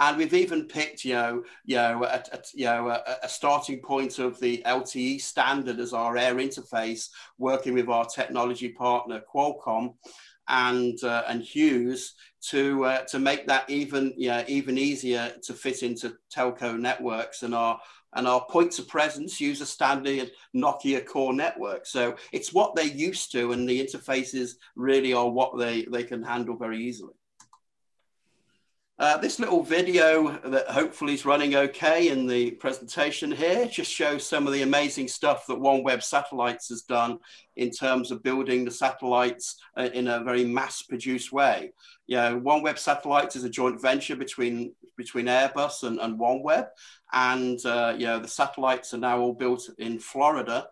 And 0.00 0.16
we've 0.16 0.34
even 0.34 0.66
picked, 0.66 1.04
you 1.04 1.14
know, 1.14 1.42
you 1.64 1.76
know, 1.76 2.04
a, 2.04 2.22
a 2.32 2.38
you 2.54 2.66
know, 2.66 2.88
a, 2.88 3.16
a, 3.24 3.28
starting 3.28 3.80
point 3.80 4.20
of 4.20 4.38
the 4.38 4.62
LTE 4.64 5.20
standard 5.20 5.80
as 5.80 5.92
our 5.92 6.16
air 6.16 6.36
interface, 6.36 7.08
working 7.36 7.74
with 7.74 7.88
our 7.88 8.04
technology 8.04 8.68
partner 8.68 9.20
Qualcomm 9.34 9.94
and 10.48 11.02
uh, 11.04 11.24
and 11.28 11.42
Hughes 11.42 12.14
to 12.50 12.84
uh, 12.84 13.04
to 13.04 13.18
make 13.18 13.46
that 13.46 13.68
even 13.68 14.14
yeah 14.16 14.44
even 14.48 14.78
easier 14.78 15.32
to 15.42 15.52
fit 15.52 15.82
into 15.82 16.14
telco 16.34 16.78
networks 16.78 17.42
and 17.42 17.54
our 17.54 17.78
and 18.14 18.26
our 18.26 18.44
points 18.48 18.78
of 18.78 18.88
presence 18.88 19.40
use 19.40 19.60
a 19.60 19.66
standard 19.66 20.30
Nokia 20.56 21.04
core 21.04 21.34
network. 21.34 21.84
So 21.84 22.16
it's 22.32 22.54
what 22.54 22.74
they're 22.74 22.86
used 22.86 23.32
to, 23.32 23.52
and 23.52 23.68
the 23.68 23.84
interfaces 23.84 24.52
really 24.76 25.12
are 25.12 25.28
what 25.28 25.58
they 25.58 25.84
they 25.84 26.04
can 26.04 26.22
handle 26.22 26.56
very 26.56 26.82
easily. 26.82 27.17
Uh, 29.00 29.16
this 29.16 29.38
little 29.38 29.62
video 29.62 30.36
that 30.38 30.66
hopefully 30.66 31.14
is 31.14 31.24
running 31.24 31.54
okay 31.54 32.08
in 32.08 32.26
the 32.26 32.50
presentation 32.52 33.30
here 33.30 33.64
just 33.64 33.92
shows 33.92 34.26
some 34.26 34.44
of 34.44 34.52
the 34.52 34.62
amazing 34.62 35.06
stuff 35.06 35.46
that 35.46 35.56
OneWeb 35.56 36.02
Satellites 36.02 36.68
has 36.68 36.82
done 36.82 37.20
in 37.54 37.70
terms 37.70 38.10
of 38.10 38.24
building 38.24 38.64
the 38.64 38.72
satellites 38.72 39.60
uh, 39.76 39.88
in 39.94 40.08
a 40.08 40.24
very 40.24 40.44
mass-produced 40.44 41.30
way. 41.30 41.70
Yeah, 42.08 42.32
OneWeb 42.32 42.76
Satellites 42.76 43.36
is 43.36 43.44
a 43.44 43.48
joint 43.48 43.80
venture 43.80 44.16
between, 44.16 44.74
between 44.96 45.26
Airbus 45.26 45.84
and, 45.84 46.00
and 46.00 46.18
OneWeb, 46.18 46.66
and 47.12 47.64
uh, 47.66 47.94
yeah, 47.96 48.18
the 48.18 48.26
satellites 48.26 48.94
are 48.94 48.98
now 48.98 49.20
all 49.20 49.32
built 49.32 49.70
in 49.78 50.00
Florida, 50.00 50.66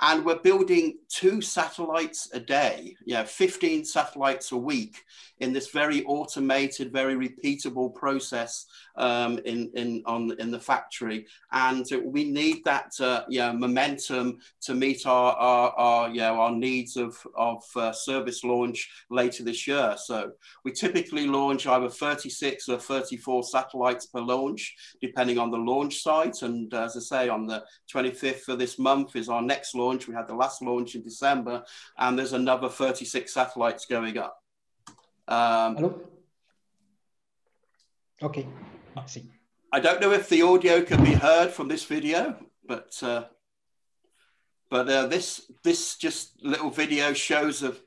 and 0.00 0.24
we're 0.24 0.40
building 0.40 0.98
two 1.08 1.40
satellites 1.40 2.28
a 2.34 2.40
day, 2.40 2.96
yeah, 3.06 3.24
15 3.24 3.84
satellites 3.84 4.52
a 4.52 4.56
week 4.56 5.04
in 5.40 5.52
this 5.52 5.70
very 5.70 6.04
automated, 6.04 6.92
very 6.92 7.14
repeatable 7.14 7.94
process 7.94 8.66
um, 8.96 9.38
in, 9.44 9.70
in, 9.74 10.02
on, 10.06 10.32
in 10.38 10.50
the 10.50 10.60
factory. 10.60 11.26
And 11.52 11.86
we 12.04 12.30
need 12.30 12.64
that 12.64 12.92
uh, 13.00 13.24
yeah, 13.28 13.52
momentum 13.52 14.38
to 14.62 14.74
meet 14.74 15.06
our, 15.06 15.32
our, 15.34 15.70
our, 15.72 16.08
yeah, 16.10 16.32
our 16.32 16.52
needs 16.52 16.96
of, 16.96 17.16
of 17.36 17.62
uh, 17.76 17.92
service 17.92 18.44
launch 18.44 18.90
later 19.10 19.42
this 19.42 19.66
year. 19.66 19.94
So 19.98 20.32
we 20.64 20.72
typically 20.72 21.26
launch 21.26 21.66
either 21.66 21.88
36 21.88 22.68
or 22.68 22.78
34 22.78 23.44
satellites 23.44 24.06
per 24.06 24.20
launch, 24.20 24.74
depending 25.00 25.38
on 25.38 25.50
the 25.50 25.58
launch 25.58 26.02
site. 26.02 26.42
And 26.42 26.72
as 26.74 26.96
I 26.96 27.00
say, 27.00 27.28
on 27.28 27.46
the 27.46 27.64
25th 27.92 28.48
of 28.48 28.58
this 28.58 28.78
month 28.78 29.16
is 29.16 29.28
our 29.28 29.42
next 29.42 29.74
launch. 29.74 30.08
We 30.08 30.14
had 30.14 30.28
the 30.28 30.34
last 30.34 30.62
launch 30.62 30.94
in 30.94 31.02
December, 31.02 31.62
and 31.98 32.18
there's 32.18 32.32
another 32.32 32.68
36 32.68 33.32
satellites 33.32 33.86
going 33.86 34.18
up. 34.18 34.38
Um, 35.28 35.76
Hello? 35.76 36.00
Okay, 38.22 38.46
I 38.96 39.06
see. 39.06 39.30
I 39.72 39.80
don't 39.80 40.00
know 40.00 40.12
if 40.12 40.28
the 40.28 40.42
audio 40.42 40.80
can 40.82 41.04
be 41.04 41.12
heard 41.12 41.50
from 41.50 41.68
this 41.68 41.84
video, 41.84 42.36
but 42.66 42.98
uh, 43.02 43.24
but 44.70 44.88
uh, 44.88 45.06
this 45.06 45.50
this 45.62 45.96
just 45.96 46.42
little 46.42 46.70
video 46.70 47.12
shows 47.12 47.62
of 47.62 47.80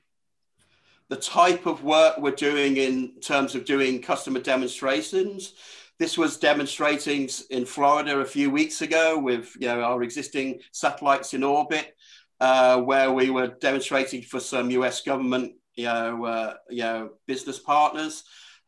the 1.10 1.16
type 1.16 1.66
of 1.66 1.84
work 1.84 2.20
we're 2.20 2.32
doing 2.32 2.78
in 2.78 3.20
terms 3.22 3.56
of 3.56 3.66
doing 3.66 4.02
customer 4.02 4.40
demonstrations. 4.40 5.54
This 5.98 6.18
was 6.18 6.38
demonstrating 6.38 7.28
in 7.50 7.66
Florida 7.66 8.20
a 8.20 8.26
few 8.26 8.52
weeks 8.52 8.82
ago 8.82 9.18
with 9.20 9.56
you 9.60 9.68
know, 9.68 9.82
our 9.82 10.04
existing 10.04 10.60
satellites 10.72 11.34
in 11.34 11.44
orbit, 11.44 11.96
uh, 12.40 12.80
where 12.82 13.12
we 13.12 13.32
were 13.32 13.48
demonstrating 13.48 14.22
for 14.22 14.40
some 14.40 14.70
US 14.72 15.02
government 15.02 15.54
you 15.76 15.86
know, 15.86 16.26
uh, 16.26 16.54
you 16.70 16.84
know, 16.84 17.10
business 17.26 17.58
partners 17.58 18.24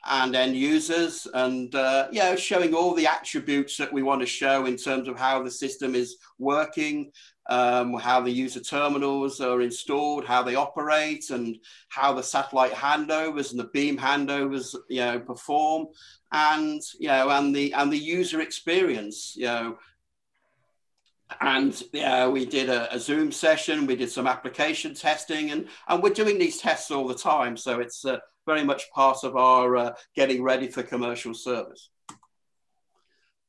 and 0.05 0.35
end 0.35 0.55
users 0.55 1.27
and 1.33 1.75
uh, 1.75 2.35
showing 2.35 2.73
all 2.73 2.93
the 2.93 3.05
attributes 3.05 3.77
that 3.77 3.93
we 3.93 4.01
want 4.01 4.19
to 4.21 4.25
show 4.25 4.65
in 4.65 4.75
terms 4.75 5.07
of 5.07 5.17
how 5.17 5.43
the 5.43 5.51
system 5.51 5.93
is 5.93 6.17
working 6.39 7.11
um, 7.49 7.93
how 7.95 8.21
the 8.21 8.31
user 8.31 8.59
terminals 8.59 9.39
are 9.41 9.61
installed 9.61 10.25
how 10.25 10.41
they 10.41 10.55
operate 10.55 11.29
and 11.29 11.57
how 11.89 12.13
the 12.13 12.23
satellite 12.23 12.71
handovers 12.71 13.51
and 13.51 13.59
the 13.59 13.69
beam 13.73 13.97
handovers 13.97 14.75
you 14.89 15.01
know 15.01 15.19
perform 15.19 15.87
and 16.31 16.81
you 16.99 17.07
know 17.07 17.29
and 17.29 17.55
the 17.55 17.73
and 17.73 17.91
the 17.91 17.97
user 17.97 18.41
experience 18.41 19.35
you 19.35 19.45
know 19.45 19.77
and 21.39 21.81
yeah, 21.93 22.27
we 22.27 22.45
did 22.45 22.69
a, 22.69 22.93
a, 22.93 22.99
Zoom 22.99 23.31
session. 23.31 23.85
We 23.85 23.95
did 23.95 24.11
some 24.11 24.27
application 24.27 24.93
testing, 24.93 25.51
and 25.51 25.67
and 25.87 26.03
we're 26.03 26.13
doing 26.13 26.37
these 26.37 26.57
tests 26.57 26.91
all 26.91 27.07
the 27.07 27.15
time. 27.15 27.55
So 27.55 27.79
it's 27.79 28.03
uh, 28.03 28.17
very 28.45 28.63
much 28.63 28.89
part 28.91 29.23
of 29.23 29.35
our 29.35 29.77
uh, 29.77 29.93
getting 30.15 30.43
ready 30.43 30.67
for 30.67 30.83
commercial 30.83 31.33
service. 31.33 31.89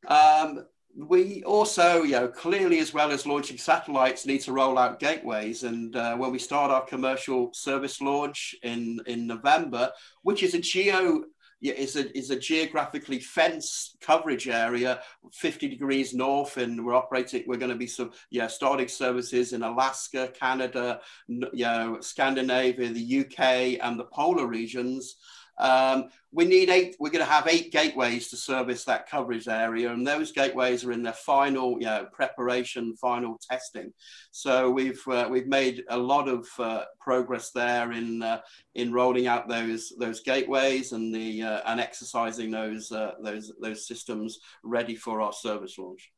Um, 0.06 0.66
we 0.94 1.42
also, 1.44 2.02
you 2.02 2.12
know, 2.12 2.28
clearly 2.28 2.78
as 2.78 2.92
well 2.92 3.12
as 3.12 3.26
launching 3.26 3.56
satellites, 3.56 4.26
need 4.26 4.42
to 4.42 4.52
roll 4.52 4.78
out 4.78 5.00
gateways. 5.00 5.62
And 5.62 5.96
uh, 5.96 6.16
when 6.16 6.32
we 6.32 6.38
start 6.38 6.70
our 6.70 6.84
commercial 6.84 7.50
service 7.54 8.00
launch 8.00 8.54
in 8.62 9.00
in 9.06 9.26
November, 9.26 9.90
which 10.22 10.42
is 10.42 10.54
a 10.54 10.58
geo 10.58 11.24
is 11.62 11.96
a, 11.96 12.16
is 12.16 12.30
a 12.30 12.36
geographically 12.36 13.20
fenced 13.20 13.96
coverage 14.00 14.48
area, 14.48 15.00
50 15.32 15.68
degrees 15.68 16.12
north, 16.12 16.56
and 16.56 16.84
we're 16.84 16.94
operating, 16.94 17.44
we're 17.46 17.56
going 17.56 17.70
to 17.70 17.76
be 17.76 17.86
some, 17.86 18.10
yeah, 18.30 18.46
starting 18.46 18.88
services 18.88 19.52
in 19.52 19.62
Alaska, 19.62 20.32
Canada, 20.38 21.00
you 21.28 21.48
know, 21.52 21.98
Scandinavia, 22.00 22.88
the 22.88 23.20
UK, 23.20 23.78
and 23.82 23.98
the 23.98 24.08
polar 24.12 24.46
regions. 24.46 25.16
Um, 25.58 26.08
we 26.32 26.44
need 26.44 26.70
eight, 26.70 26.96
we're 26.98 27.10
going 27.10 27.24
to 27.24 27.30
have 27.30 27.46
eight 27.46 27.72
gateways 27.72 28.28
to 28.30 28.36
service 28.36 28.84
that 28.84 29.08
coverage 29.08 29.48
area. 29.48 29.92
And 29.92 30.06
those 30.06 30.32
gateways 30.32 30.84
are 30.84 30.92
in 30.92 31.02
their 31.02 31.12
final, 31.12 31.72
you 31.78 31.86
know, 31.86 32.06
preparation, 32.10 32.96
final 32.96 33.38
testing. 33.48 33.92
So 34.30 34.70
we've, 34.70 35.02
uh, 35.06 35.28
we've 35.30 35.46
made 35.46 35.84
a 35.88 35.96
lot 35.96 36.28
of 36.28 36.48
uh, 36.58 36.84
progress 37.00 37.50
there 37.50 37.92
in, 37.92 38.22
uh, 38.22 38.40
in 38.74 38.92
rolling 38.92 39.26
out 39.26 39.48
those, 39.48 39.92
those 39.98 40.20
gateways 40.20 40.92
and 40.92 41.14
the, 41.14 41.42
uh, 41.42 41.60
and 41.66 41.80
exercising 41.80 42.50
those, 42.50 42.90
uh, 42.90 43.12
those, 43.22 43.52
those 43.60 43.86
systems 43.86 44.38
ready 44.64 44.96
for 44.96 45.20
our 45.20 45.32
service 45.32 45.78
launch. 45.78 46.10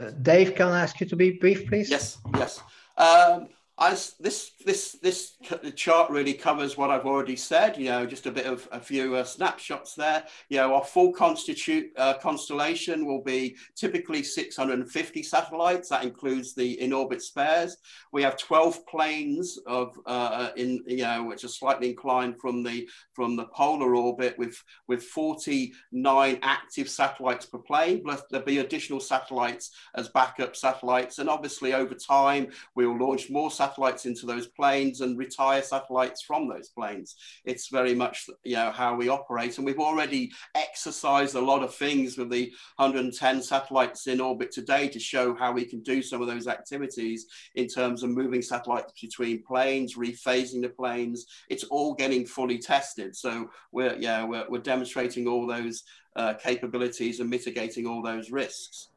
Uh, 0.00 0.10
Dave, 0.22 0.54
can 0.54 0.68
I 0.68 0.82
ask 0.82 1.00
you 1.00 1.06
to 1.06 1.16
be 1.16 1.32
brief, 1.32 1.66
please? 1.66 1.90
Yes, 1.90 2.18
yes. 2.34 2.60
Um, 2.96 3.48
as 3.80 4.14
this 4.18 4.50
this 4.68 4.98
this 5.00 5.38
chart 5.76 6.10
really 6.10 6.34
covers 6.34 6.76
what 6.76 6.90
I've 6.90 7.06
already 7.06 7.36
said. 7.36 7.78
You 7.78 7.86
know, 7.86 8.04
just 8.04 8.26
a 8.26 8.30
bit 8.30 8.44
of 8.44 8.68
a 8.70 8.78
few 8.78 9.16
uh, 9.16 9.24
snapshots 9.24 9.94
there. 9.94 10.24
You 10.50 10.58
know, 10.58 10.74
our 10.74 10.84
full 10.84 11.10
constitute 11.10 11.90
uh, 11.96 12.18
constellation 12.18 13.06
will 13.06 13.22
be 13.22 13.56
typically 13.74 14.22
650 14.22 15.22
satellites. 15.22 15.88
That 15.88 16.04
includes 16.04 16.54
the 16.54 16.78
in 16.82 16.92
orbit 16.92 17.22
spares. 17.22 17.78
We 18.12 18.22
have 18.22 18.36
12 18.36 18.86
planes 18.86 19.58
of 19.66 19.98
uh, 20.04 20.50
in 20.56 20.84
you 20.86 20.98
know 20.98 21.24
which 21.24 21.44
are 21.44 21.48
slightly 21.48 21.88
inclined 21.88 22.38
from 22.38 22.62
the 22.62 22.86
from 23.14 23.36
the 23.36 23.46
polar 23.46 23.94
orbit 23.96 24.38
with 24.38 24.62
with 24.86 25.02
49 25.02 26.38
active 26.42 26.90
satellites 26.90 27.46
per 27.46 27.58
plane. 27.58 28.02
Plus 28.04 28.22
there'll 28.30 28.44
be 28.44 28.58
additional 28.58 29.00
satellites 29.00 29.70
as 29.94 30.10
backup 30.10 30.54
satellites, 30.54 31.20
and 31.20 31.30
obviously 31.30 31.72
over 31.72 31.94
time 31.94 32.48
we 32.74 32.86
will 32.86 32.98
launch 32.98 33.30
more 33.30 33.50
satellites 33.50 34.04
into 34.04 34.26
those 34.26 34.46
planes 34.58 35.00
and 35.00 35.16
retire 35.16 35.62
satellites 35.62 36.22
from 36.22 36.48
those 36.48 36.68
planes. 36.68 37.14
It's 37.44 37.68
very 37.68 37.94
much 37.94 38.28
you 38.44 38.56
know 38.56 38.70
how 38.70 38.94
we 38.94 39.08
operate, 39.08 39.56
and 39.56 39.66
we've 39.66 39.78
already 39.78 40.32
exercised 40.54 41.34
a 41.34 41.40
lot 41.40 41.62
of 41.62 41.74
things 41.74 42.18
with 42.18 42.30
the 42.30 42.52
110 42.76 43.42
satellites 43.42 44.06
in 44.06 44.20
orbit 44.20 44.50
today 44.50 44.88
to 44.88 44.98
show 44.98 45.34
how 45.34 45.52
we 45.52 45.64
can 45.64 45.80
do 45.82 46.02
some 46.02 46.20
of 46.20 46.28
those 46.28 46.48
activities 46.48 47.26
in 47.54 47.68
terms 47.68 48.02
of 48.02 48.10
moving 48.10 48.42
satellites 48.42 48.92
between 49.00 49.42
planes, 49.44 49.96
rephasing 49.96 50.62
the 50.62 50.68
planes. 50.68 51.26
It's 51.48 51.64
all 51.64 51.94
getting 51.94 52.26
fully 52.26 52.58
tested. 52.58 53.14
So 53.16 53.50
we're 53.72 53.96
yeah 53.98 54.24
we're, 54.24 54.46
we're 54.48 54.58
demonstrating 54.58 55.26
all 55.28 55.46
those 55.46 55.84
uh, 56.16 56.34
capabilities 56.34 57.20
and 57.20 57.30
mitigating 57.30 57.86
all 57.86 58.02
those 58.02 58.30
risks. 58.30 58.88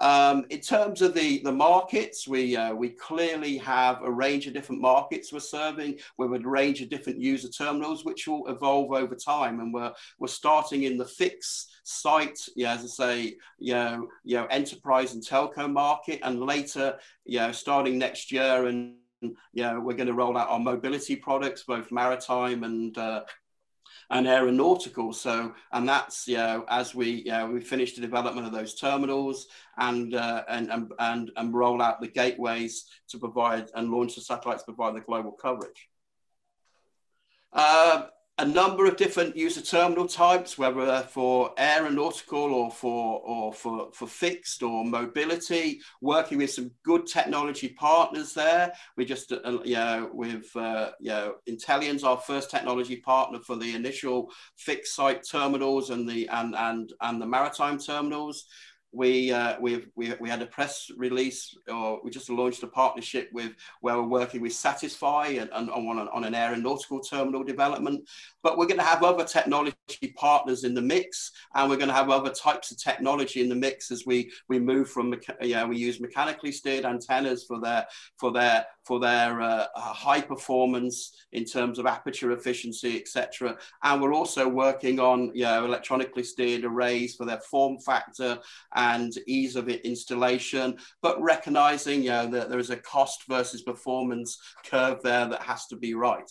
Um, 0.00 0.46
in 0.50 0.60
terms 0.60 1.02
of 1.02 1.14
the, 1.14 1.40
the 1.42 1.52
markets, 1.52 2.28
we, 2.28 2.56
uh, 2.56 2.72
we 2.72 2.90
clearly 2.90 3.56
have 3.58 4.02
a 4.02 4.10
range 4.10 4.46
of 4.46 4.52
different 4.52 4.80
markets 4.80 5.32
we're 5.32 5.40
serving 5.40 5.98
with 6.16 6.32
a 6.32 6.48
range 6.48 6.80
of 6.80 6.88
different 6.88 7.20
user 7.20 7.48
terminals, 7.48 8.04
which 8.04 8.28
will 8.28 8.46
evolve 8.46 8.92
over 8.92 9.14
time. 9.14 9.60
And 9.60 9.74
we're, 9.74 9.92
we're 10.18 10.28
starting 10.28 10.84
in 10.84 10.98
the 10.98 11.04
fixed 11.04 11.72
site, 11.82 12.38
yeah, 12.54 12.74
as 12.74 12.84
I 12.84 12.86
say, 12.86 13.36
you 13.58 13.74
know, 13.74 14.08
you 14.24 14.36
know, 14.36 14.46
enterprise 14.46 15.14
and 15.14 15.22
telco 15.22 15.70
market, 15.70 16.20
and 16.22 16.40
later, 16.40 16.98
you 17.24 17.40
know, 17.40 17.52
starting 17.52 17.98
next 17.98 18.30
year 18.30 18.66
and 18.66 18.94
you 19.20 19.34
know, 19.64 19.80
we're 19.80 19.96
going 19.96 20.06
to 20.06 20.14
roll 20.14 20.38
out 20.38 20.48
our 20.48 20.60
mobility 20.60 21.16
products, 21.16 21.64
both 21.64 21.90
maritime 21.90 22.62
and 22.62 22.96
uh, 22.96 23.22
and 24.10 24.26
aeronautical. 24.26 25.12
So, 25.12 25.54
and 25.72 25.88
that's, 25.88 26.26
you 26.26 26.36
know, 26.36 26.64
as 26.68 26.94
we, 26.94 27.10
you 27.10 27.32
know, 27.32 27.46
we 27.46 27.60
finish 27.60 27.94
the 27.94 28.00
development 28.00 28.46
of 28.46 28.52
those 28.52 28.74
terminals 28.74 29.48
and, 29.76 30.14
uh, 30.14 30.44
and, 30.48 30.70
and, 30.70 30.92
and, 30.98 31.30
and 31.36 31.54
roll 31.54 31.82
out 31.82 32.00
the 32.00 32.08
gateways 32.08 32.86
to 33.08 33.18
provide 33.18 33.70
and 33.74 33.90
launch 33.90 34.14
the 34.14 34.20
satellites 34.20 34.62
to 34.64 34.72
provide 34.72 34.96
the 34.96 35.04
global 35.04 35.32
coverage. 35.32 35.88
Uh, 37.52 38.06
a 38.40 38.44
number 38.44 38.86
of 38.86 38.96
different 38.96 39.36
user 39.36 39.60
terminal 39.60 40.06
types, 40.06 40.56
whether 40.56 41.00
for 41.10 41.52
aeronautical 41.58 42.54
or 42.54 42.70
for 42.70 43.20
or 43.24 43.52
for, 43.52 43.90
for 43.92 44.06
fixed 44.06 44.62
or 44.62 44.84
mobility, 44.84 45.80
working 46.00 46.38
with 46.38 46.50
some 46.50 46.70
good 46.84 47.06
technology 47.06 47.68
partners 47.68 48.32
there. 48.34 48.72
We 48.96 49.04
just, 49.04 49.32
uh, 49.32 49.58
you 49.64 49.74
know, 49.74 50.10
with, 50.12 50.54
uh, 50.54 50.90
you 51.00 51.10
know, 51.10 51.34
Intellian's 51.48 52.04
our 52.04 52.18
first 52.18 52.48
technology 52.48 52.96
partner 52.96 53.40
for 53.40 53.56
the 53.56 53.74
initial 53.74 54.30
fixed 54.56 54.94
site 54.94 55.24
terminals 55.28 55.90
and 55.90 56.08
the, 56.08 56.28
and, 56.28 56.54
and, 56.54 56.92
and 57.00 57.20
the 57.20 57.26
maritime 57.26 57.78
terminals 57.78 58.44
we, 58.92 59.32
uh, 59.32 59.60
we, 59.60 59.86
we, 59.96 60.14
we 60.18 60.28
had 60.28 60.42
a 60.42 60.46
press 60.46 60.90
release, 60.96 61.54
or 61.68 62.00
we 62.02 62.10
just 62.10 62.30
launched 62.30 62.62
a 62.62 62.66
partnership 62.66 63.28
with 63.32 63.52
where 63.80 63.96
we're 63.96 64.08
working 64.08 64.40
with 64.40 64.52
SatixFy 64.52 65.40
and, 65.40 65.50
and 65.52 65.70
on, 65.70 66.08
on 66.08 66.24
an 66.24 66.34
aeronautical 66.34 67.00
terminal 67.00 67.44
development. 67.44 68.08
But 68.42 68.56
we're 68.56 68.66
going 68.66 68.78
to 68.78 68.84
have 68.84 69.02
other 69.02 69.24
technology 69.24 69.74
partners 70.16 70.64
in 70.64 70.74
the 70.74 70.82
mix, 70.82 71.32
and 71.54 71.68
we're 71.68 71.76
going 71.76 71.88
to 71.88 71.94
have 71.94 72.10
other 72.10 72.30
types 72.30 72.70
of 72.70 72.78
technology 72.78 73.40
in 73.40 73.48
the 73.48 73.54
mix 73.54 73.90
as 73.90 74.04
we 74.06 74.30
we 74.48 74.58
move 74.58 74.88
from 74.88 75.14
yeah 75.42 75.64
we 75.64 75.76
use 75.76 76.00
mechanically 76.00 76.52
steered 76.52 76.84
antennas 76.84 77.44
for 77.44 77.60
their 77.60 77.86
for 78.16 78.32
their 78.32 78.64
for 78.88 78.98
their 78.98 79.42
uh, 79.42 79.66
high 79.76 80.22
performance 80.22 81.12
in 81.32 81.44
terms 81.44 81.78
of 81.78 81.84
aperture 81.84 82.32
efficiency, 82.32 82.96
etc. 82.98 83.58
And 83.84 84.00
we're 84.00 84.14
also 84.14 84.48
working 84.48 84.98
on 84.98 85.30
you 85.34 85.44
know 85.44 85.66
electronically 85.66 86.24
steered 86.24 86.64
arrays 86.64 87.14
for 87.14 87.26
their 87.26 87.40
form 87.40 87.78
factor 87.78 88.38
and 88.74 89.12
ease 89.26 89.56
of 89.56 89.68
installation, 89.68 90.78
but 91.02 91.20
recognizing 91.20 92.02
you 92.02 92.08
know, 92.08 92.26
that 92.28 92.48
there 92.48 92.58
is 92.58 92.70
a 92.70 92.76
cost 92.76 93.24
versus 93.28 93.62
performance 93.62 94.38
curve 94.64 95.02
there 95.02 95.28
that 95.28 95.42
has 95.42 95.66
to 95.66 95.76
be 95.76 95.92
right. 95.92 96.30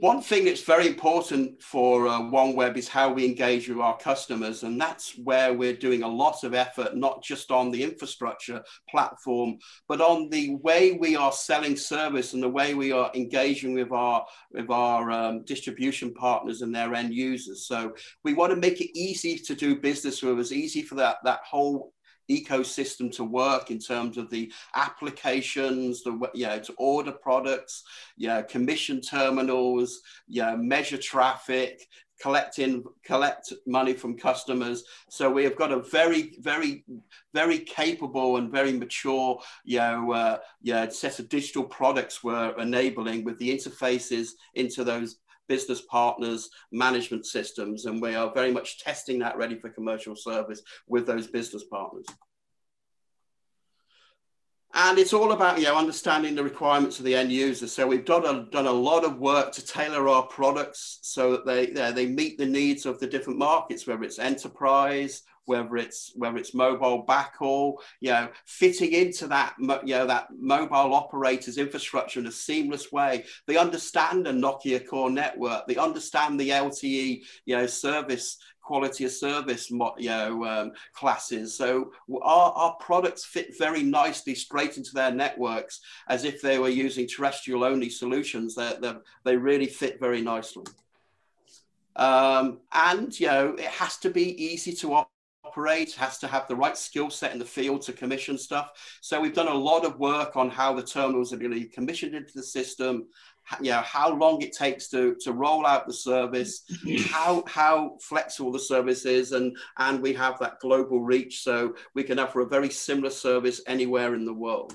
One 0.00 0.22
thing 0.22 0.44
that's 0.44 0.62
very 0.62 0.86
important 0.86 1.60
for 1.60 2.06
uh, 2.06 2.20
OneWeb 2.20 2.76
is 2.76 2.86
how 2.86 3.12
we 3.12 3.24
engage 3.24 3.68
with 3.68 3.78
our 3.78 3.96
customers. 3.98 4.62
And 4.62 4.80
that's 4.80 5.18
where 5.18 5.52
we're 5.52 5.74
doing 5.74 6.04
a 6.04 6.08
lot 6.08 6.44
of 6.44 6.54
effort, 6.54 6.96
not 6.96 7.24
just 7.24 7.50
on 7.50 7.72
the 7.72 7.82
infrastructure 7.82 8.62
platform, 8.88 9.58
but 9.88 10.00
on 10.00 10.28
the 10.30 10.54
way 10.62 10.92
we 10.92 11.16
are 11.16 11.32
selling 11.32 11.76
service 11.76 12.32
and 12.32 12.40
the 12.40 12.48
way 12.48 12.74
we 12.74 12.92
are 12.92 13.10
engaging 13.16 13.74
with 13.74 13.90
our, 13.90 14.24
with 14.52 14.70
our 14.70 15.10
um, 15.10 15.42
distribution 15.44 16.14
partners 16.14 16.62
and 16.62 16.72
their 16.72 16.94
end 16.94 17.12
users. 17.12 17.66
So 17.66 17.92
we 18.22 18.34
want 18.34 18.52
to 18.52 18.56
make 18.56 18.80
it 18.80 18.96
easy 18.96 19.36
to 19.36 19.54
do 19.56 19.80
business 19.80 20.22
with 20.22 20.38
us, 20.38 20.52
easy 20.52 20.82
for 20.82 20.94
that, 20.94 21.16
that 21.24 21.40
whole 21.44 21.92
ecosystem 22.30 23.10
to 23.12 23.24
work 23.24 23.70
in 23.70 23.78
terms 23.78 24.16
of 24.16 24.30
the 24.30 24.52
applications, 24.74 26.02
the 26.02 26.18
you 26.34 26.46
know, 26.46 26.58
to 26.58 26.74
order 26.76 27.12
products, 27.12 27.84
you 28.16 28.28
know, 28.28 28.42
commission 28.42 29.00
terminals, 29.00 30.00
you 30.26 30.42
know, 30.42 30.56
measure 30.56 30.98
traffic, 30.98 31.86
collecting 32.20 32.84
collect 33.04 33.52
money 33.66 33.94
from 33.94 34.16
customers. 34.16 34.84
So 35.08 35.30
we 35.30 35.44
have 35.44 35.56
got 35.56 35.72
a 35.72 35.80
very 35.80 36.36
very 36.40 36.84
very 37.32 37.60
capable 37.60 38.36
and 38.36 38.50
very 38.50 38.72
mature 38.72 39.40
you 39.64 39.78
know 39.78 40.12
uh, 40.12 40.38
yeah 40.62 40.88
set 40.88 41.18
of 41.18 41.28
digital 41.28 41.64
products 41.64 42.24
we're 42.24 42.54
enabling 42.58 43.24
with 43.24 43.38
the 43.38 43.50
interfaces 43.50 44.30
into 44.54 44.84
those 44.84 45.16
business 45.48 45.80
partners, 45.80 46.50
management 46.70 47.26
systems, 47.26 47.86
and 47.86 48.00
we 48.00 48.14
are 48.14 48.32
very 48.32 48.52
much 48.52 48.78
testing 48.78 49.18
that 49.18 49.36
ready 49.36 49.58
for 49.58 49.70
commercial 49.70 50.14
service 50.14 50.62
with 50.86 51.06
those 51.06 51.26
business 51.26 51.64
partners. 51.64 52.06
And 54.74 54.98
it's 54.98 55.14
all 55.14 55.32
about 55.32 55.58
you 55.58 55.64
know 55.64 55.76
understanding 55.76 56.34
the 56.34 56.44
requirements 56.44 56.98
of 56.98 57.04
the 57.04 57.14
end 57.14 57.32
user. 57.32 57.66
So 57.66 57.86
we've 57.86 58.04
done 58.04 58.26
a, 58.26 58.50
done 58.50 58.66
a 58.66 58.72
lot 58.72 59.04
of 59.04 59.18
work 59.18 59.50
to 59.52 59.66
tailor 59.66 60.08
our 60.08 60.24
products 60.26 60.98
so 61.02 61.32
that 61.32 61.46
they 61.46 61.66
they 61.66 62.06
meet 62.06 62.38
the 62.38 62.46
needs 62.46 62.84
of 62.84 63.00
the 63.00 63.06
different 63.06 63.38
markets, 63.38 63.86
whether 63.86 64.04
it's 64.04 64.18
enterprise, 64.18 65.22
whether 65.48 65.76
it's 65.76 66.12
whether 66.14 66.36
it's 66.36 66.54
mobile 66.54 67.04
backhaul, 67.06 67.76
you 68.00 68.10
know, 68.10 68.28
fitting 68.44 68.92
into 68.92 69.26
that 69.28 69.54
you 69.58 69.94
know 69.94 70.06
that 70.06 70.28
mobile 70.38 70.94
operators 70.94 71.58
infrastructure 71.58 72.20
in 72.20 72.26
a 72.26 72.32
seamless 72.32 72.92
way. 72.92 73.24
They 73.46 73.56
understand 73.56 74.26
a 74.26 74.32
Nokia 74.32 74.86
core 74.86 75.10
network. 75.10 75.66
They 75.66 75.76
understand 75.76 76.38
the 76.38 76.50
LTE 76.50 77.22
you 77.46 77.56
know 77.56 77.66
service 77.66 78.36
quality 78.68 79.06
of 79.06 79.10
service 79.10 79.70
you 79.70 80.10
know 80.10 80.44
um, 80.44 80.72
classes 80.92 81.56
so 81.56 81.90
our, 82.20 82.52
our 82.52 82.74
products 82.74 83.24
fit 83.24 83.56
very 83.58 83.82
nicely 83.82 84.34
straight 84.34 84.76
into 84.76 84.92
their 84.92 85.10
networks 85.10 85.80
as 86.08 86.24
if 86.24 86.42
they 86.42 86.58
were 86.58 86.68
using 86.68 87.08
terrestrial 87.08 87.64
only 87.64 87.88
solutions 87.88 88.54
they 88.54 88.74
they 89.24 89.36
really 89.38 89.66
fit 89.66 89.98
very 89.98 90.20
nicely 90.20 90.64
um, 91.96 92.60
and 92.74 93.18
you 93.18 93.26
know 93.26 93.54
it 93.54 93.64
has 93.64 93.96
to 93.96 94.10
be 94.10 94.44
easy 94.44 94.72
to 94.72 95.02
operate, 95.48 95.92
has 95.94 96.18
to 96.18 96.26
have 96.26 96.46
the 96.46 96.56
right 96.56 96.76
skill 96.76 97.10
set 97.10 97.32
in 97.32 97.38
the 97.38 97.44
field 97.44 97.82
to 97.82 97.92
commission 97.92 98.36
stuff. 98.36 98.98
So 99.00 99.20
we've 99.20 99.34
done 99.34 99.48
a 99.48 99.54
lot 99.54 99.84
of 99.84 99.98
work 99.98 100.36
on 100.36 100.50
how 100.50 100.74
the 100.74 100.82
terminals 100.82 101.32
are 101.32 101.38
going 101.38 101.52
to 101.52 101.60
be 101.60 101.66
commissioned 101.66 102.14
into 102.14 102.32
the 102.34 102.42
system, 102.42 103.06
you 103.60 103.70
know, 103.70 103.80
how 103.80 104.14
long 104.14 104.42
it 104.42 104.52
takes 104.52 104.88
to, 104.88 105.16
to 105.22 105.32
roll 105.32 105.66
out 105.66 105.86
the 105.86 105.92
service, 105.92 106.64
how, 107.10 107.42
how 107.46 107.96
flexible 108.00 108.52
the 108.52 108.58
service 108.58 109.06
is, 109.06 109.32
and, 109.32 109.56
and 109.78 110.02
we 110.02 110.12
have 110.12 110.38
that 110.38 110.60
global 110.60 111.00
reach. 111.00 111.42
So 111.42 111.74
we 111.94 112.02
can 112.02 112.18
offer 112.18 112.40
a 112.40 112.46
very 112.46 112.70
similar 112.70 113.10
service 113.10 113.62
anywhere 113.66 114.14
in 114.14 114.24
the 114.24 114.34
world. 114.34 114.74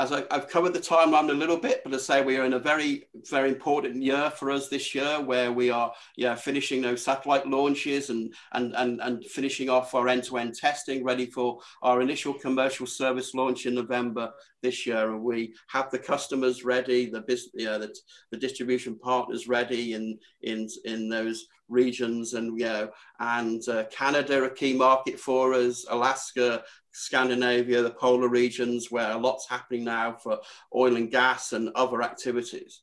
As 0.00 0.12
I, 0.12 0.24
have 0.30 0.48
covered 0.48 0.72
the 0.72 0.80
timeline 0.80 1.28
a 1.28 1.34
little 1.34 1.58
bit, 1.58 1.82
but 1.84 1.90
to 1.92 1.98
say 1.98 2.22
we 2.22 2.38
are 2.38 2.46
in 2.46 2.54
a 2.54 2.58
very, 2.58 3.04
very 3.28 3.50
important 3.50 4.02
year 4.02 4.30
for 4.30 4.50
us 4.50 4.68
this 4.68 4.94
year, 4.94 5.20
where 5.20 5.52
we 5.52 5.68
are, 5.68 5.92
yeah, 6.16 6.34
finishing 6.34 6.80
those 6.80 7.04
satellite 7.04 7.46
launches 7.46 8.08
and 8.08 8.32
and 8.52 8.74
and, 8.76 9.00
and 9.02 9.24
finishing 9.26 9.68
off 9.68 9.94
our 9.94 10.08
end-to-end 10.08 10.54
testing, 10.54 11.04
ready 11.04 11.26
for 11.26 11.58
our 11.82 12.00
initial 12.00 12.32
commercial 12.32 12.86
service 12.86 13.34
launch 13.34 13.66
in 13.66 13.74
November 13.74 14.32
this 14.62 14.86
year. 14.86 15.10
And 15.12 15.22
we 15.22 15.54
have 15.68 15.90
the 15.90 15.98
customers 15.98 16.64
ready, 16.64 17.10
the 17.10 17.20
business, 17.20 17.52
yeah, 17.54 17.76
the, 17.76 17.94
the 18.30 18.38
distribution 18.38 18.98
partners 18.98 19.48
ready 19.48 19.92
in 19.92 20.18
in 20.42 20.66
in 20.86 21.10
those 21.10 21.46
regions, 21.68 22.34
and 22.34 22.58
yeah, 22.58 22.86
and 23.20 23.66
uh, 23.68 23.84
Canada 23.92 24.44
a 24.44 24.50
key 24.50 24.74
market 24.74 25.20
for 25.20 25.54
us, 25.54 25.84
Alaska 25.90 26.62
Scandinavia, 26.92 27.82
the 27.82 27.90
polar 27.90 28.28
regions, 28.28 28.90
where 28.90 29.12
a 29.12 29.18
lot's 29.18 29.48
happening 29.48 29.84
now 29.84 30.14
for 30.14 30.38
oil 30.74 30.96
and 30.96 31.10
gas 31.10 31.52
and 31.52 31.70
other 31.74 32.02
activities. 32.02 32.82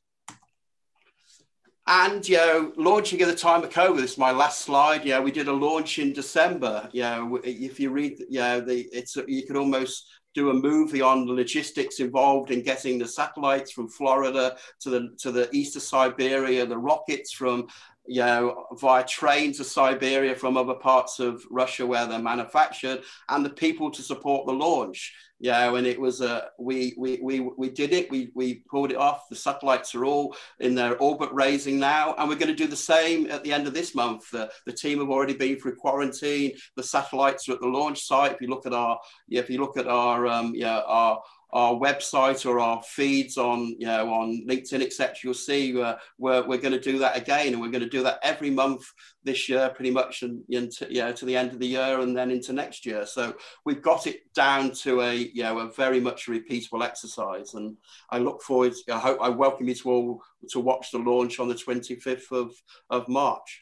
And 1.90 2.28
you 2.28 2.36
know, 2.36 2.72
launching 2.76 3.22
at 3.22 3.28
the 3.28 3.34
time 3.34 3.64
of 3.64 3.70
COVID, 3.70 3.96
this 3.96 4.12
is 4.12 4.18
my 4.18 4.30
last 4.30 4.60
slide. 4.60 5.06
Yeah, 5.06 5.20
we 5.20 5.30
did 5.30 5.48
a 5.48 5.52
launch 5.52 5.98
in 5.98 6.12
December. 6.12 6.86
Yeah, 6.92 7.26
if 7.42 7.80
you 7.80 7.90
read, 7.90 8.22
yeah, 8.28 8.60
the 8.60 8.86
it's 8.92 9.16
you 9.26 9.46
could 9.46 9.56
almost 9.56 10.06
do 10.34 10.50
a 10.50 10.54
movie 10.54 11.00
on 11.00 11.26
the 11.26 11.32
logistics 11.32 11.98
involved 11.98 12.50
in 12.50 12.62
getting 12.62 12.98
the 12.98 13.08
satellites 13.08 13.72
from 13.72 13.88
Florida 13.88 14.56
to 14.80 14.90
the 14.90 15.08
to 15.18 15.32
the 15.32 15.48
east 15.52 15.76
of 15.76 15.82
Siberia, 15.82 16.66
the 16.66 16.76
rockets 16.76 17.32
from 17.32 17.66
you 18.08 18.22
know, 18.22 18.66
via 18.80 19.04
train 19.04 19.52
to 19.52 19.64
Siberia 19.64 20.34
from 20.34 20.56
other 20.56 20.74
parts 20.74 21.20
of 21.20 21.44
Russia 21.50 21.86
where 21.86 22.06
they're 22.06 22.18
manufactured, 22.18 23.02
and 23.28 23.44
the 23.44 23.50
people 23.50 23.90
to 23.90 24.02
support 24.02 24.46
the 24.46 24.52
launch. 24.52 25.14
You 25.40 25.52
know, 25.52 25.76
and 25.76 25.86
it 25.86 26.00
was 26.00 26.20
a 26.20 26.48
we 26.58 26.94
we 26.98 27.20
we 27.22 27.38
we 27.40 27.70
did 27.70 27.92
it. 27.92 28.10
We 28.10 28.30
we 28.34 28.64
pulled 28.68 28.90
it 28.90 28.96
off. 28.96 29.28
The 29.28 29.36
satellites 29.36 29.94
are 29.94 30.04
all 30.04 30.34
in 30.58 30.74
their 30.74 30.96
orbit 30.96 31.28
raising 31.32 31.78
now, 31.78 32.14
and 32.18 32.28
we're 32.28 32.34
going 32.34 32.48
to 32.48 32.54
do 32.54 32.66
the 32.66 32.74
same 32.74 33.30
at 33.30 33.44
the 33.44 33.52
end 33.52 33.68
of 33.68 33.74
this 33.74 33.94
month. 33.94 34.30
The, 34.32 34.50
the 34.66 34.72
team 34.72 34.98
have 34.98 35.10
already 35.10 35.34
been 35.34 35.60
through 35.60 35.76
quarantine. 35.76 36.52
The 36.74 36.82
satellites 36.82 37.48
are 37.48 37.52
at 37.52 37.60
the 37.60 37.68
launch 37.68 38.04
site. 38.04 38.32
If 38.32 38.40
you 38.40 38.48
look 38.48 38.66
at 38.66 38.72
our 38.72 38.98
yeah, 39.28 39.40
if 39.40 39.48
you 39.48 39.60
look 39.60 39.76
at 39.76 39.86
our 39.86 40.26
um, 40.26 40.54
yeah 40.56 40.80
our 40.86 41.22
our 41.50 41.74
website 41.74 42.44
or 42.44 42.60
our 42.60 42.82
feeds 42.82 43.38
on 43.38 43.74
you 43.78 43.86
know 43.86 44.12
on 44.12 44.44
linkedin 44.46 44.82
etc 44.82 45.16
you'll 45.22 45.34
see 45.34 45.80
uh, 45.80 45.94
we're, 46.18 46.46
we're 46.46 46.58
going 46.58 46.72
to 46.72 46.80
do 46.80 46.98
that 46.98 47.16
again 47.16 47.52
and 47.52 47.60
we're 47.60 47.70
going 47.70 47.82
to 47.82 47.88
do 47.88 48.02
that 48.02 48.18
every 48.22 48.50
month 48.50 48.84
this 49.24 49.48
year 49.48 49.70
pretty 49.74 49.90
much 49.90 50.22
and, 50.22 50.42
you 50.48 50.68
know, 50.90 51.12
to 51.12 51.24
the 51.24 51.36
end 51.36 51.52
of 51.52 51.58
the 51.58 51.66
year 51.66 52.00
and 52.00 52.16
then 52.16 52.30
into 52.30 52.52
next 52.52 52.86
year. 52.86 53.04
So 53.04 53.36
we've 53.64 53.82
got 53.82 54.06
it 54.06 54.32
down 54.34 54.72
to 54.82 55.02
a 55.02 55.14
you 55.14 55.42
know 55.42 55.58
a 55.58 55.70
very 55.72 56.00
much 56.00 56.26
repeatable 56.26 56.84
exercise 56.84 57.54
and 57.54 57.76
i 58.10 58.18
look 58.18 58.40
forward 58.42 58.72
i 58.90 58.98
hope 58.98 59.18
i 59.20 59.28
welcome 59.28 59.68
you 59.68 59.74
to 59.74 59.90
all 59.90 60.22
to 60.48 60.60
watch 60.60 60.90
the 60.90 60.98
launch 60.98 61.40
on 61.40 61.48
the 61.48 61.54
25th 61.54 62.30
of 62.32 62.52
of 62.90 63.08
march. 63.08 63.60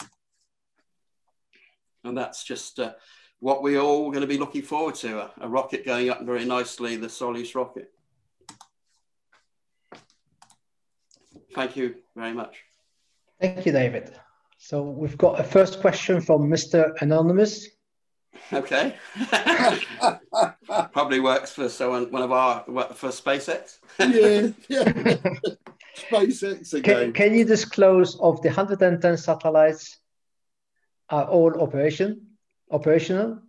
And 2.05 2.17
that's 2.17 2.45
just 2.45 2.79
uh, 2.79 2.93
what 3.41 3.63
we're 3.63 3.81
all 3.81 4.11
going 4.11 4.23
to 4.23 4.27
be 4.27 4.39
looking 4.39 4.63
forward 4.63 4.95
to 4.97 5.21
a, 5.21 5.31
a 5.41 5.49
rocket 5.49 5.85
going 5.85 6.11
up 6.11 6.23
very 6.23 6.45
nicely, 6.45 6.97
the 6.97 7.07
Soyuz 7.07 7.55
rocket. 7.55 7.93
Thank 11.55 11.77
you 11.77 11.97
very 12.15 12.33
much. 12.33 12.65
Thank 13.41 13.67
you, 13.67 13.73
David. 13.73 14.15
So 14.59 14.83
we've 14.83 15.19
got 15.19 15.41
a 15.41 15.45
first 15.45 15.81
question 15.81 16.21
from 16.21 16.51
Mr. 16.51 17.01
Anonymous. 17.01 17.69
Okay. 18.53 18.95
Probably 20.93 21.21
works 21.21 21.53
for 21.53 21.69
someone, 21.69 22.11
one 22.11 22.23
of 22.23 22.33
our, 22.33 22.65
for 22.95 23.11
SpaceX. 23.11 23.79
yeah, 23.99 24.51
yeah. 24.69 25.17
SpaceX 25.97 26.75
again. 26.75 27.13
Can, 27.13 27.13
can 27.13 27.35
you 27.35 27.45
disclose 27.45 28.19
of 28.21 28.43
the 28.43 28.49
110 28.49 29.17
satellites 29.17 29.99
are 31.09 31.25
all 31.25 31.61
operation? 31.61 32.26
Operational? 32.71 33.41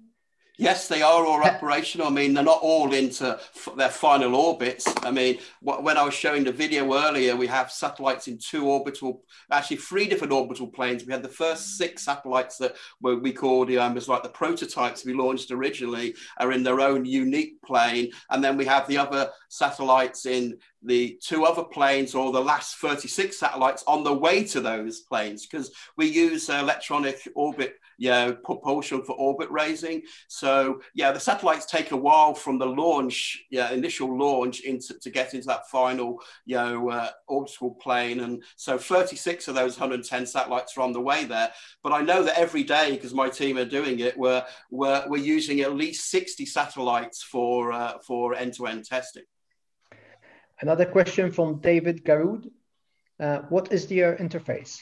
Yes, 0.60 0.88
they 0.88 1.04
are 1.04 1.24
all 1.24 1.44
operational. 1.44 2.08
I 2.08 2.10
mean, 2.10 2.34
they're 2.34 2.44
not 2.44 2.62
all 2.64 2.92
into 2.92 3.40
their 3.76 3.90
final 3.90 4.36
orbits. 4.36 4.88
I 5.04 5.12
mean, 5.12 5.38
when 5.62 5.98
I 5.98 6.04
was 6.04 6.16
showing 6.16 6.44
the 6.44 6.52
video 6.52 6.92
earlier, 6.96 7.36
we 7.36 7.46
have 7.46 7.72
satellites 7.72 8.28
in 8.28 8.40
two 8.40 8.68
orbital, 8.68 9.22
actually 9.52 9.78
three 9.78 10.08
different 10.08 10.34
orbital 10.34 10.66
planes. 10.66 11.06
We 11.06 11.14
had 11.14 11.22
the 11.22 11.30
first 11.30 11.78
six 11.78 12.06
satellites 12.06 12.58
that 12.58 12.76
were, 13.02 13.20
we 13.20 13.34
called 13.34 13.72
um, 13.74 13.98
as 13.98 14.10
like 14.10 14.24
the 14.24 14.30
prototypes 14.30 15.06
we 15.06 15.14
launched 15.14 15.52
originally 15.52 16.16
are 16.40 16.52
in 16.52 16.64
their 16.64 16.80
own 16.80 17.06
unique 17.06 17.62
plane. 17.62 18.10
And 18.32 18.44
then 18.44 18.58
we 18.58 18.66
have 18.66 18.88
the 18.88 18.98
other 18.98 19.30
satellites 19.50 20.26
in 20.26 20.58
the 20.84 21.20
two 21.24 21.46
other 21.46 21.64
planes 21.64 22.16
or 22.16 22.32
the 22.32 22.40
last 22.40 22.78
36 22.78 23.38
satellites 23.38 23.84
on 23.88 24.04
the 24.04 24.14
way 24.14 24.44
to 24.44 24.62
those 24.62 25.02
planes 25.02 25.46
because 25.46 25.72
we 25.98 26.08
use 26.08 26.50
electronic 26.50 27.28
orbit 27.36 27.76
yeah, 27.98 28.32
propulsion 28.44 29.04
for 29.04 29.14
orbit 29.14 29.50
raising. 29.50 30.04
So 30.28 30.82
yeah, 30.94 31.12
the 31.12 31.20
satellites 31.20 31.66
take 31.66 31.92
a 31.92 31.98
while 31.98 32.34
from 32.34 32.60
the 32.60 32.66
launch, 32.66 33.44
yeah, 33.50 33.72
initial 33.72 34.18
launch 34.18 34.62
into 34.62 34.98
to 35.00 35.10
get 35.10 35.34
into 35.34 35.48
that 35.48 35.68
final, 35.70 36.22
you 36.46 36.58
know, 36.58 36.90
uh, 36.90 37.10
orbital 37.28 37.72
plane. 37.72 38.20
And 38.20 38.44
so 38.56 38.78
36 38.78 39.48
of 39.48 39.56
those 39.56 39.80
110 39.80 40.26
satellites 40.26 40.78
are 40.78 40.82
on 40.82 40.94
the 40.94 41.02
way 41.02 41.26
there. 41.26 41.52
But 41.82 41.94
I 41.94 42.02
know 42.02 42.24
that 42.24 42.38
every 42.38 42.64
day, 42.64 42.92
because 42.92 43.14
my 43.14 43.30
team 43.30 43.58
are 43.58 43.66
doing 43.66 44.00
it, 44.00 44.18
we're, 44.18 44.46
we're, 44.70 45.04
we're 45.08 45.18
using 45.18 45.62
at 45.62 45.76
least 45.76 46.10
60 46.12 46.46
satellites 46.46 47.24
for, 47.24 47.72
uh, 47.72 47.98
for 48.06 48.36
end-to-end 48.36 48.86
testing. 48.86 49.24
Another 50.60 50.86
question 50.86 51.32
from 51.32 51.60
David 51.60 52.04
Garud. 52.04 52.50
Uh, 53.20 53.40
what 53.50 53.72
is 53.72 53.88
the 53.88 54.00
interface? 54.00 54.82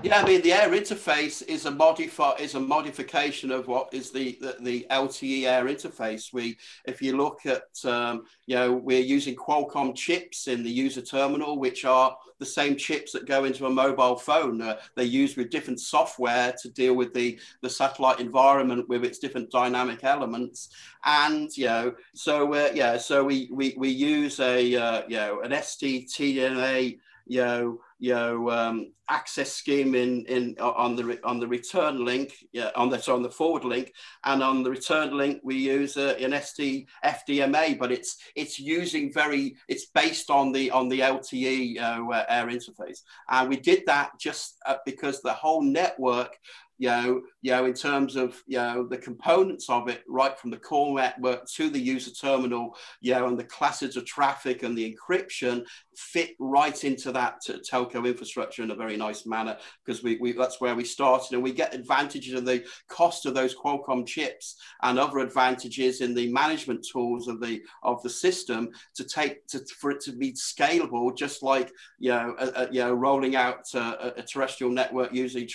Yeah, 0.00 0.22
I 0.22 0.26
mean 0.26 0.40
the 0.40 0.54
air 0.54 0.70
interface 0.70 1.46
is 1.46 1.66
a 1.66 1.70
modify 1.70 2.32
is 2.40 2.54
a 2.54 2.60
modification 2.60 3.50
of 3.50 3.68
what 3.68 3.92
is 3.92 4.10
the, 4.10 4.38
the, 4.40 4.56
the 4.60 4.86
LTE 4.90 5.44
air 5.44 5.66
interface. 5.66 6.32
We, 6.32 6.56
if 6.86 7.02
you 7.02 7.16
look 7.16 7.44
at, 7.44 7.64
um, 7.84 8.24
you 8.46 8.56
know, 8.56 8.72
we're 8.72 9.00
using 9.00 9.36
Qualcomm 9.36 9.94
chips 9.94 10.48
in 10.48 10.62
the 10.62 10.70
user 10.70 11.02
terminal, 11.02 11.58
which 11.58 11.84
are 11.84 12.16
the 12.38 12.46
same 12.46 12.74
chips 12.76 13.12
that 13.12 13.26
go 13.26 13.44
into 13.44 13.66
a 13.66 13.70
mobile 13.70 14.16
phone. 14.16 14.62
Uh, 14.62 14.78
they're 14.96 15.04
used 15.04 15.36
with 15.36 15.50
different 15.50 15.78
software 15.78 16.54
to 16.62 16.70
deal 16.70 16.94
with 16.94 17.12
the 17.12 17.38
the 17.60 17.70
satellite 17.70 18.18
environment 18.18 18.88
with 18.88 19.04
its 19.04 19.18
different 19.18 19.50
dynamic 19.50 20.04
elements. 20.04 20.70
And 21.04 21.54
you 21.56 21.66
know, 21.66 21.94
so 22.14 22.54
uh, 22.54 22.70
yeah, 22.74 22.96
so 22.96 23.24
we 23.24 23.48
we 23.52 23.74
we 23.76 23.90
use 23.90 24.40
a 24.40 24.74
uh, 24.74 25.02
you 25.06 25.16
know 25.16 25.42
an 25.42 25.50
STTNA 25.50 26.98
you 27.26 27.40
know 27.40 27.80
you 28.02 28.12
know 28.12 28.50
um, 28.50 28.92
access 29.08 29.52
scheme 29.52 29.94
in 29.94 30.26
in 30.26 30.56
on 30.58 30.96
the 30.96 31.20
on 31.22 31.38
the 31.38 31.46
return 31.46 32.04
link 32.04 32.34
yeah 32.52 32.70
on 32.74 32.90
the 32.90 32.98
so 32.98 33.14
on 33.14 33.22
the 33.22 33.30
forward 33.30 33.64
link. 33.64 33.92
And 34.24 34.42
on 34.42 34.64
the 34.64 34.70
return 34.70 35.16
link 35.16 35.40
we 35.44 35.54
use 35.54 35.96
uh, 35.96 36.16
an 36.20 36.32
SC 36.42 36.88
FDMA 37.04 37.78
but 37.78 37.92
it's 37.92 38.16
it's 38.34 38.58
using 38.58 39.12
very 39.12 39.54
it's 39.68 39.86
based 39.86 40.30
on 40.30 40.50
the 40.50 40.72
on 40.72 40.88
the 40.88 40.98
LTE 40.98 41.80
uh, 41.80 42.24
air 42.28 42.46
interface. 42.46 43.02
And 43.28 43.48
we 43.48 43.56
did 43.56 43.84
that 43.86 44.10
just 44.18 44.56
uh, 44.66 44.78
because 44.84 45.22
the 45.22 45.32
whole 45.32 45.62
network 45.62 46.36
you 46.82 46.88
know, 46.88 47.22
you 47.42 47.52
know, 47.52 47.66
in 47.66 47.74
terms 47.74 48.16
of 48.16 48.42
you 48.48 48.56
know 48.58 48.84
the 48.84 48.98
components 48.98 49.70
of 49.70 49.88
it, 49.88 50.02
right 50.08 50.36
from 50.36 50.50
the 50.50 50.56
core 50.56 50.96
network 50.96 51.46
to 51.54 51.70
the 51.70 51.78
user 51.78 52.10
terminal, 52.10 52.76
you 53.00 53.14
know, 53.14 53.28
and 53.28 53.38
the 53.38 53.44
classes 53.44 53.96
of 53.96 54.04
traffic 54.04 54.64
and 54.64 54.76
the 54.76 54.92
encryption 54.92 55.64
fit 55.96 56.30
right 56.38 56.84
into 56.84 57.12
that 57.12 57.40
telco 57.70 58.06
infrastructure 58.06 58.62
in 58.62 58.70
a 58.70 58.74
very 58.74 58.96
nice 58.96 59.26
manner 59.26 59.56
because 59.84 60.02
we, 60.02 60.16
we 60.16 60.32
that's 60.32 60.60
where 60.60 60.74
we 60.74 60.84
started, 60.84 61.34
and 61.34 61.42
we 61.42 61.52
get 61.52 61.74
advantages 61.74 62.34
of 62.34 62.44
the 62.44 62.64
cost 62.88 63.26
of 63.26 63.34
those 63.34 63.54
Qualcomm 63.54 64.06
chips 64.06 64.56
and 64.82 64.98
other 64.98 65.18
advantages 65.18 66.00
in 66.00 66.14
the 66.14 66.32
management 66.32 66.86
tools 66.90 67.28
of 67.28 67.40
the 67.40 67.62
of 67.82 68.02
the 68.02 68.10
system 68.10 68.70
to 68.94 69.04
take 69.04 69.46
to 69.48 69.60
for 69.78 69.90
it 69.90 70.00
to 70.00 70.12
be 70.12 70.32
scalable, 70.32 71.16
just 71.16 71.42
like 71.42 71.70
you 71.98 72.10
know, 72.10 72.34
a, 72.38 72.46
a, 72.46 72.72
you 72.72 72.80
know, 72.80 72.92
rolling 72.92 73.36
out 73.36 73.62
a, 73.74 74.14
a 74.16 74.22
terrestrial 74.22 74.72
network 74.72 75.12
using 75.12 75.48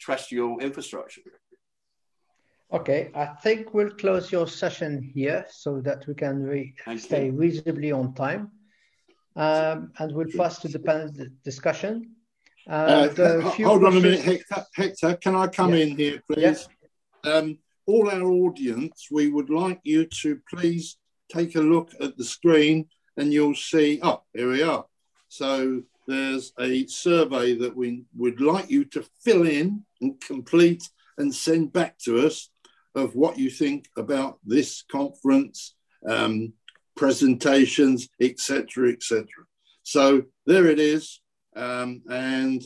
terrestrial 0.00 0.58
infrastructure. 0.58 1.22
Okay, 2.70 3.10
I 3.14 3.26
think 3.26 3.72
we'll 3.72 3.90
close 3.90 4.30
your 4.30 4.46
session 4.46 5.00
here 5.14 5.46
so 5.48 5.80
that 5.80 6.06
we 6.06 6.14
can 6.14 6.42
re 6.42 6.74
stay 6.98 7.26
you. 7.26 7.32
reasonably 7.32 7.92
on 7.92 8.12
time. 8.14 8.50
Um, 9.38 9.92
and 9.98 10.12
we'll 10.12 10.26
pass 10.36 10.58
to 10.60 10.68
the 10.68 10.80
panel 10.80 11.10
discussion. 11.44 12.16
Uh, 12.68 13.08
uh, 13.16 13.40
hold 13.40 13.84
on 13.84 13.96
a 13.96 14.00
minute, 14.00 14.20
Hector. 14.20 14.66
Hector, 14.74 15.14
can 15.16 15.36
I 15.36 15.46
come 15.46 15.74
yeah. 15.74 15.84
in 15.84 15.96
here, 15.96 16.22
please? 16.30 16.68
Yeah. 17.24 17.32
Um, 17.32 17.58
all 17.86 18.10
our 18.10 18.22
audience, 18.22 19.06
we 19.10 19.28
would 19.28 19.48
like 19.48 19.80
you 19.84 20.06
to 20.22 20.40
please 20.50 20.98
take 21.32 21.54
a 21.54 21.60
look 21.60 21.92
at 22.00 22.18
the 22.18 22.24
screen 22.24 22.88
and 23.16 23.32
you'll 23.32 23.54
see, 23.54 24.00
oh, 24.02 24.22
here 24.34 24.50
we 24.50 24.62
are. 24.62 24.84
So 25.28 25.82
there's 26.08 26.52
a 26.58 26.86
survey 26.86 27.54
that 27.58 27.76
we 27.76 28.04
would 28.16 28.40
like 28.40 28.68
you 28.68 28.84
to 28.86 29.06
fill 29.22 29.46
in 29.46 29.84
and 30.00 30.20
complete 30.20 30.82
and 31.16 31.32
send 31.32 31.72
back 31.72 31.96
to 32.00 32.26
us 32.26 32.50
of 32.94 33.14
what 33.14 33.38
you 33.38 33.50
think 33.50 33.88
about 33.96 34.38
this 34.44 34.82
conference, 34.90 35.74
um, 36.08 36.52
presentations, 36.98 38.08
etc., 38.20 38.90
etc. 38.92 39.24
So 39.84 40.24
there 40.46 40.66
it 40.66 40.80
is, 40.80 41.20
um, 41.54 42.02
and 42.10 42.60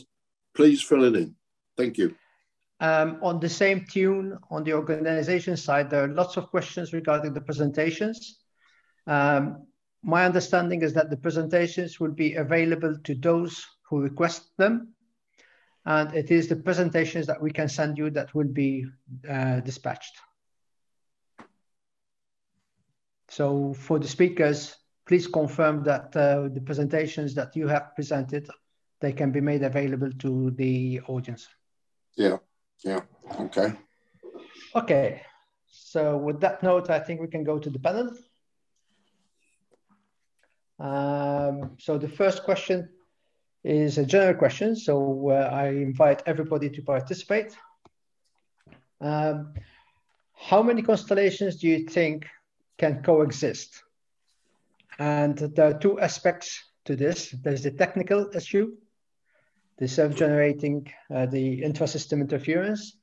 please 0.55 0.81
fill 0.81 1.03
it 1.03 1.15
in. 1.15 1.35
Thank 1.77 1.97
you. 1.99 2.15
Um, 2.79 3.19
on 3.21 3.39
the 3.39 3.47
same 3.47 3.85
tune, 3.89 4.37
on 4.49 4.63
the 4.63 4.73
organization 4.73 5.55
side, 5.55 5.89
there 5.89 6.03
are 6.03 6.07
lots 6.21 6.35
of 6.35 6.49
questions 6.49 6.91
regarding 6.91 7.33
the 7.33 7.41
presentations. 7.41 8.39
Um, 9.05 9.67
my 10.01 10.25
understanding 10.25 10.81
is 10.81 10.93
that 10.93 11.09
the 11.09 11.17
presentations 11.17 11.99
will 11.99 12.11
be 12.11 12.33
available 12.33 12.97
to 13.03 13.15
those 13.15 13.63
who 13.87 14.01
request 14.01 14.49
them. 14.57 14.93
And 15.85 16.13
it 16.15 16.31
is 16.31 16.47
the 16.47 16.55
presentations 16.55 17.27
that 17.27 17.41
we 17.41 17.51
can 17.51 17.69
send 17.69 17.97
you 17.97 18.09
that 18.11 18.33
will 18.33 18.51
be 18.51 18.85
uh, 19.29 19.59
dispatched. 19.59 20.15
So 23.33 23.73
for 23.73 23.97
the 23.97 24.07
speakers, 24.07 24.77
please 25.07 25.25
confirm 25.25 25.83
that 25.85 26.15
uh, 26.15 26.49
the 26.53 26.61
presentations 26.61 27.33
that 27.33 27.55
you 27.55 27.67
have 27.67 27.95
presented, 27.95 28.47
they 29.01 29.11
can 29.11 29.31
be 29.31 29.41
made 29.41 29.63
available 29.63 30.11
to 30.19 30.51
the 30.51 31.01
audience. 31.07 31.47
Yeah, 32.15 32.37
yeah, 32.85 32.99
okay. 33.39 33.73
Okay, 34.75 35.21
so 35.65 36.15
with 36.17 36.41
that 36.41 36.61
note, 36.61 36.91
I 36.91 36.99
think 36.99 37.21
we 37.21 37.27
can 37.27 37.43
go 37.43 37.57
to 37.57 37.71
the 37.71 37.79
panel. 37.79 38.11
Um, 40.79 41.71
so 41.79 41.97
the 41.97 42.09
first 42.09 42.43
question 42.43 42.87
is 43.63 43.97
a 43.97 44.05
general 44.05 44.35
question. 44.35 44.75
So 44.75 45.29
uh, 45.29 45.49
I 45.51 45.69
invite 45.69 46.21
everybody 46.27 46.69
to 46.69 46.83
participate. 46.83 47.57
Um, 49.01 49.55
how 50.35 50.61
many 50.61 50.83
constellations 50.83 51.55
do 51.55 51.67
you 51.67 51.87
think 51.87 52.27
can 52.83 53.01
coexist? 53.01 53.81
And 54.99 55.37
there 55.37 55.67
are 55.69 55.79
two 55.79 55.99
aspects 55.99 56.49
to 56.85 56.95
this. 56.95 57.33
There's 57.43 57.63
the 57.63 57.71
technical 57.71 58.29
issue, 58.35 58.73
the 59.77 59.87
self-generating, 59.87 60.91
uh, 61.15 61.25
the 61.27 61.61
intrasystem 61.61 62.19
interference. 62.19 62.97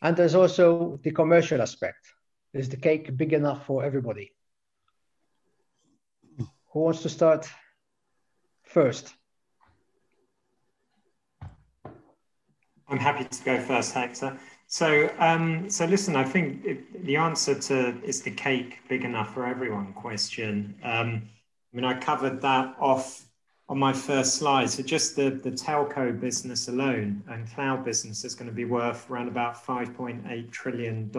And 0.00 0.16
there's 0.16 0.36
also 0.36 1.00
the 1.02 1.10
commercial 1.10 1.60
aspect. 1.60 2.02
Is 2.54 2.68
the 2.68 2.76
cake 2.76 3.16
big 3.16 3.32
enough 3.32 3.66
for 3.66 3.84
everybody? 3.84 4.32
Who 6.72 6.80
wants 6.86 7.02
to 7.02 7.08
start 7.08 7.48
first? 8.62 9.12
I'm 12.88 12.98
happy 12.98 13.24
to 13.24 13.44
go 13.44 13.60
first, 13.60 13.94
Hector. 13.94 14.38
So, 14.72 15.10
um, 15.18 15.68
so 15.68 15.84
listen, 15.84 16.16
I 16.16 16.24
think 16.24 16.64
it, 16.64 17.04
the 17.04 17.16
answer 17.16 17.54
to 17.54 17.94
is 18.02 18.22
the 18.22 18.30
cake 18.30 18.78
big 18.88 19.04
enough 19.04 19.34
for 19.34 19.46
everyone 19.46 19.92
question. 19.92 20.74
Um, 20.82 21.28
I 21.70 21.76
mean, 21.76 21.84
I 21.84 22.00
covered 22.00 22.40
that 22.40 22.74
off 22.80 23.26
on 23.68 23.78
my 23.78 23.92
first 23.92 24.36
slide. 24.36 24.70
So 24.70 24.82
just 24.82 25.14
the, 25.14 25.28
the 25.28 25.50
telco 25.50 26.18
business 26.18 26.68
alone 26.68 27.22
and 27.28 27.46
cloud 27.50 27.84
business 27.84 28.24
is 28.24 28.34
going 28.34 28.48
to 28.48 28.54
be 28.54 28.64
worth 28.64 29.10
around 29.10 29.28
about 29.28 29.62
$5.8 29.62 30.50
trillion. 30.50 31.10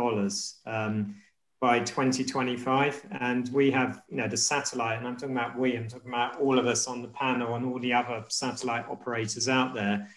Um, 0.65 1.15
by 1.63 1.79
2025. 1.79 3.05
And 3.21 3.49
we 3.53 3.71
have, 3.71 4.01
you 4.09 4.17
know, 4.17 4.27
the 4.27 4.35
satellite, 4.35 4.97
and 4.97 5.07
I'm 5.07 5.15
talking 5.15 5.33
about 5.33 5.57
we, 5.57 5.77
I'm 5.77 5.87
talking 5.87 6.09
about 6.09 6.37
all 6.41 6.59
of 6.59 6.67
us 6.67 6.87
on 6.87 7.01
the 7.01 7.07
panel 7.07 7.55
and 7.55 7.65
all 7.65 7.79
the 7.79 7.93
other 7.93 8.25
satellite 8.27 8.85
operators 8.89 9.47
out 9.47 9.73
there, 9.73 10.09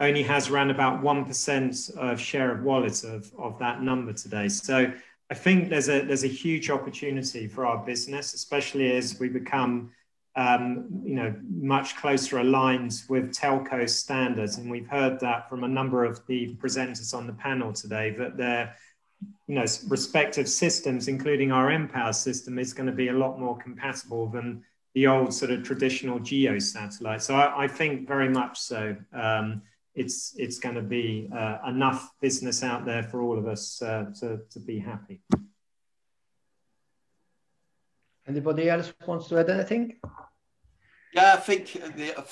only 0.00 0.22
has 0.22 0.48
around 0.48 0.70
about 0.70 1.02
1% 1.02 1.96
of 1.96 2.20
share 2.20 2.50
of 2.50 2.64
wallet 2.64 3.04
of, 3.04 3.30
of 3.38 3.58
that 3.58 3.82
number 3.82 4.12
today. 4.12 4.48
So 4.48 4.90
I 5.30 5.34
think 5.34 5.68
there's 5.68 5.88
a, 5.88 6.00
there's 6.00 6.24
a 6.24 6.28
huge 6.28 6.70
opportunity 6.70 7.46
for 7.46 7.66
our 7.66 7.84
business, 7.84 8.34
especially 8.34 8.96
as 8.96 9.20
we 9.20 9.28
become 9.28 9.92
um, 10.36 10.86
you 11.04 11.16
know, 11.16 11.34
much 11.48 11.96
closer 11.96 12.38
aligned 12.38 13.02
with 13.08 13.34
telco 13.34 13.88
standards. 13.88 14.56
And 14.56 14.70
we've 14.70 14.88
heard 14.88 15.20
that 15.20 15.48
from 15.48 15.64
a 15.64 15.68
number 15.68 16.04
of 16.04 16.24
the 16.26 16.56
presenters 16.56 17.12
on 17.12 17.26
the 17.26 17.32
panel 17.34 17.72
today, 17.72 18.10
that 18.18 18.36
they're 18.36 18.74
you 19.46 19.56
know, 19.56 19.66
respective 19.88 20.48
systems, 20.48 21.08
including 21.08 21.52
our 21.52 21.68
mPOWER 21.68 22.14
system, 22.14 22.58
is 22.58 22.72
going 22.72 22.86
to 22.86 22.92
be 22.92 23.08
a 23.08 23.12
lot 23.12 23.38
more 23.38 23.58
compatible 23.58 24.28
than 24.28 24.64
the 24.94 25.06
old 25.06 25.34
sort 25.34 25.50
of 25.50 25.62
traditional 25.62 26.18
geo 26.18 26.58
satellite. 26.58 27.22
So 27.22 27.34
I, 27.34 27.64
I 27.64 27.68
think 27.68 28.08
very 28.08 28.28
much 28.28 28.58
so. 28.58 28.96
Um, 29.12 29.62
it's 30.00 30.34
it's 30.36 30.58
going 30.58 30.76
to 30.76 30.86
be 30.98 31.28
uh, 31.40 31.58
enough 31.68 32.00
business 32.20 32.62
out 32.62 32.84
there 32.86 33.02
for 33.02 33.20
all 33.20 33.38
of 33.38 33.46
us 33.46 33.82
uh, 33.82 34.06
to 34.20 34.40
to 34.52 34.58
be 34.60 34.78
happy. 34.78 35.20
Anybody 38.26 38.70
else 38.70 38.92
wants 39.06 39.28
to 39.28 39.38
add 39.38 39.50
anything? 39.50 40.00
Yeah, 41.12 41.32
I 41.34 41.38
think, 41.38 41.74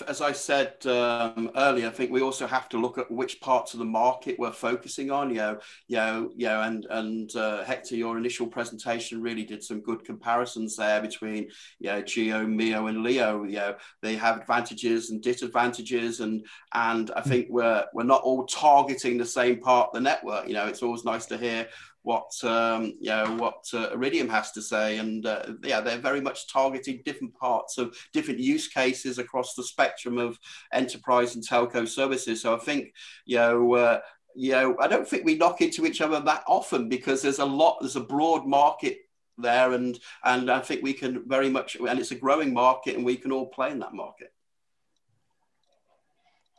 as 0.07 0.21
I 0.21 0.31
said 0.31 0.87
um, 0.87 1.51
earlier, 1.57 1.89
I 1.89 1.91
think 1.91 2.13
we 2.13 2.23
also 2.23 2.47
have 2.47 2.69
to 2.69 2.79
look 2.79 2.97
at 2.97 3.11
which 3.11 3.41
parts 3.41 3.73
of 3.73 3.81
the 3.81 3.85
market 3.85 4.39
we're 4.39 4.53
focusing 4.53 5.11
on. 5.11 5.31
You 5.31 5.37
know, 5.37 5.59
you 5.89 5.97
know, 5.97 6.31
you 6.37 6.47
know 6.47 6.63
and 6.63 6.87
and 6.89 7.35
uh, 7.35 7.65
Hector, 7.65 7.97
your 7.97 8.17
initial 8.19 8.47
presentation 8.47 9.21
really 9.21 9.43
did 9.43 9.65
some 9.65 9.81
good 9.81 10.05
comparisons 10.05 10.77
there 10.77 11.03
between 11.03 11.49
you 11.81 11.91
know 11.91 12.03
Geo, 12.03 12.47
MEO, 12.47 12.87
and 12.87 13.03
LEO. 13.03 13.43
You 13.43 13.57
know, 13.57 13.75
they 14.01 14.15
have 14.15 14.39
advantages 14.39 15.11
and 15.11 15.21
disadvantages, 15.21 16.21
and 16.21 16.47
and 16.73 17.11
I 17.17 17.23
think 17.23 17.49
we're 17.51 17.85
we're 17.93 18.05
not 18.05 18.23
all 18.23 18.47
targeting 18.47 19.19
the 19.19 19.27
same 19.27 19.59
part 19.59 19.89
of 19.89 19.95
the 19.95 20.01
network. 20.01 20.47
You 20.47 20.55
know, 20.55 20.67
it's 20.67 20.85
always 20.85 21.05
nice 21.05 21.27
to 21.27 21.37
hear 21.37 21.67
what 22.09 22.33
um, 22.43 22.95
you 23.01 23.11
know 23.11 23.37
what 23.37 23.63
uh, 23.75 23.91
Iridium 23.93 24.31
has 24.31 24.51
to 24.53 24.63
say, 24.63 24.97
and 24.97 25.27
uh, 25.27 25.43
yeah, 25.63 25.83
they're 25.83 25.99
very 25.99 26.23
much 26.23 26.51
targeting 26.51 27.03
different 27.05 27.35
parts 27.35 27.77
of 27.77 27.95
different 28.15 28.41
use 28.41 28.67
cases 28.67 29.19
across 29.19 29.53
the 29.55 29.63
spectrum 29.63 30.17
of 30.17 30.39
enterprise 30.73 31.35
and 31.35 31.47
telco 31.47 31.87
services. 31.87 32.41
So 32.41 32.57
I 32.57 32.59
think 32.59 32.95
you 33.27 33.37
know. 33.37 33.75
Uh, 33.75 34.01
you 34.35 34.53
know, 34.53 34.77
I 34.79 34.87
don't 34.87 35.09
think 35.09 35.25
we 35.25 35.35
knock 35.35 35.63
into 35.63 35.85
each 35.85 36.01
other 36.01 36.21
that 36.21 36.45
often 36.47 36.89
because 36.89 37.23
there's 37.23 37.41
a 37.41 37.45
lot, 37.45 37.79
there's 37.81 37.97
a 37.97 38.01
broad 38.15 38.47
market 38.47 38.99
there, 39.37 39.73
and 39.73 39.99
and 40.23 40.49
I 40.49 40.61
think 40.61 40.83
we 40.83 40.93
can 40.93 41.25
very 41.27 41.51
much, 41.51 41.75
and 41.75 41.99
it's 41.99 42.13
a 42.13 42.15
growing 42.25 42.53
market, 42.53 42.95
and 42.95 43.05
we 43.05 43.17
can 43.17 43.33
all 43.33 43.47
play 43.47 43.73
in 43.73 43.81
that 43.81 43.95
market. 43.95 44.33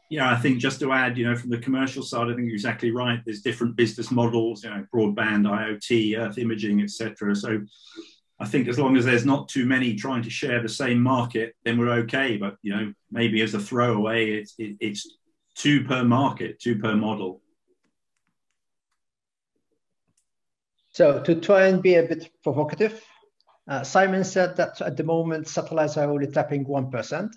Yeah, 0.09 0.31
I 0.31 0.37
think 0.37 0.57
just 0.57 0.79
to 0.79 0.91
add, 0.91 1.19
you 1.19 1.25
know, 1.25 1.35
from 1.35 1.51
the 1.51 1.59
commercial 1.59 2.01
side, 2.01 2.29
I 2.29 2.35
think 2.35 2.47
you're 2.47 2.55
exactly 2.55 2.89
right. 2.89 3.19
There's 3.23 3.41
different 3.41 3.75
business 3.75 4.09
models, 4.09 4.63
you 4.63 4.71
know, 4.71 4.83
broadband, 4.93 5.45
IoT, 5.45 6.17
Earth 6.17 6.39
imaging, 6.39 6.81
etc. 6.81 7.35
So 7.35 7.61
I 8.39 8.47
think 8.47 8.67
as 8.67 8.79
long 8.79 8.97
as 8.97 9.05
there's 9.05 9.25
not 9.25 9.49
too 9.49 9.65
many 9.65 9.93
trying 9.93 10.23
to 10.23 10.29
share 10.31 10.63
the 10.63 10.69
same 10.69 10.99
market, 10.99 11.55
then 11.63 11.77
we're 11.77 11.93
okay. 11.99 12.37
But 12.37 12.55
you 12.63 12.75
know, 12.75 12.93
maybe 13.11 13.41
as 13.41 13.53
a 13.53 13.59
throwaway, 13.59 14.31
it's 14.31 14.55
it, 14.57 14.77
it's 14.79 15.17
two 15.55 15.83
per 15.83 16.03
market, 16.03 16.59
two 16.59 16.79
per 16.79 16.95
model. 16.95 17.41
So 20.93 21.21
to 21.21 21.35
try 21.35 21.67
and 21.67 21.83
be 21.83 21.95
a 21.95 22.03
bit 22.03 22.31
provocative, 22.41 23.03
uh, 23.67 23.83
Simon 23.83 24.23
said 24.23 24.55
that 24.57 24.81
at 24.81 24.97
the 24.97 25.03
moment 25.03 25.47
satellites 25.47 25.97
are 25.97 26.09
only 26.09 26.27
tapping 26.27 26.63
one 26.63 26.89
percent 26.89 27.35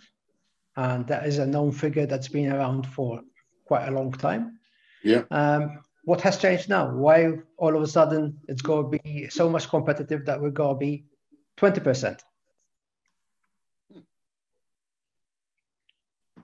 and 0.76 1.06
that 1.06 1.26
is 1.26 1.38
a 1.38 1.46
known 1.46 1.72
figure 1.72 2.06
that's 2.06 2.28
been 2.28 2.52
around 2.52 2.86
for 2.86 3.22
quite 3.64 3.88
a 3.88 3.90
long 3.90 4.12
time. 4.12 4.58
Yeah. 5.02 5.22
Um, 5.30 5.82
what 6.04 6.20
has 6.22 6.38
changed 6.38 6.68
now? 6.68 6.90
Why 6.90 7.32
all 7.58 7.76
of 7.76 7.82
a 7.82 7.86
sudden 7.86 8.38
it's 8.48 8.62
going 8.62 8.90
to 8.90 8.98
be 8.98 9.28
so 9.28 9.48
much 9.48 9.68
competitive 9.68 10.26
that 10.26 10.40
we're 10.40 10.50
going 10.50 10.74
to 10.74 10.78
be 10.78 11.04
20%? 11.58 12.18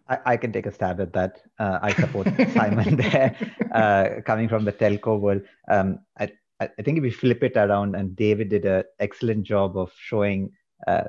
I, 0.08 0.18
I 0.24 0.36
can 0.36 0.52
take 0.52 0.66
a 0.66 0.72
stab 0.72 1.00
at 1.00 1.12
that. 1.12 1.40
Uh, 1.58 1.78
I 1.82 1.92
support 1.92 2.28
Simon 2.54 2.96
there, 2.96 3.36
uh, 3.72 4.20
coming 4.24 4.48
from 4.48 4.64
the 4.64 4.72
telco 4.72 5.18
world. 5.18 5.42
Um, 5.70 6.00
I, 6.18 6.30
I 6.60 6.82
think 6.82 6.98
if 6.98 7.02
we 7.02 7.10
flip 7.10 7.42
it 7.42 7.56
around, 7.56 7.94
and 7.94 8.16
David 8.16 8.48
did 8.48 8.64
an 8.64 8.84
excellent 8.98 9.44
job 9.44 9.76
of 9.76 9.92
showing 9.96 10.52
uh, 10.86 11.04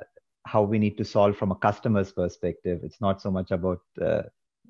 how 0.50 0.64
we 0.64 0.80
need 0.80 0.98
to 0.98 1.06
solve 1.06 1.38
from 1.38 1.52
a 1.52 1.56
customer's 1.56 2.12
perspective. 2.12 2.80
It's 2.84 3.02
not 3.02 3.22
so 3.22 3.30
much 3.32 3.52
about 3.52 3.82
uh, 4.02 4.24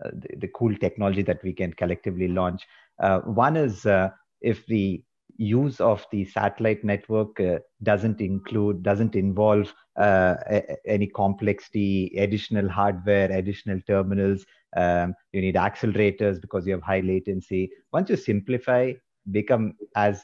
uh, 0.03 0.11
the, 0.13 0.29
the, 0.37 0.47
cool 0.49 0.75
technology 0.75 1.21
that 1.23 1.43
we 1.43 1.53
can 1.53 1.73
collectively 1.73 2.27
launch. 2.27 2.67
Uh, 3.01 3.19
one 3.19 3.57
is 3.57 3.85
uh, 3.85 4.09
if 4.41 4.65
the 4.67 5.03
use 5.37 5.79
of 5.79 6.05
the 6.11 6.25
satellite 6.25 6.83
network 6.83 7.39
uh, 7.39 7.59
doesn't 7.83 8.19
include, 8.19 8.83
doesn't 8.83 9.15
involve 9.15 9.73
uh, 9.97 10.35
a, 10.49 10.75
any 10.85 11.07
complexity, 11.07 12.13
additional 12.17 12.69
hardware, 12.69 13.31
additional 13.31 13.79
terminals. 13.87 14.45
Um, 14.75 15.15
you 15.31 15.41
need 15.41 15.55
accelerators 15.55 16.41
because 16.41 16.67
you 16.67 16.73
have 16.73 16.83
high 16.83 16.99
latency. 17.01 17.71
Once 17.93 18.09
you 18.09 18.17
simplify, 18.17 18.93
become 19.31 19.73
as 19.95 20.23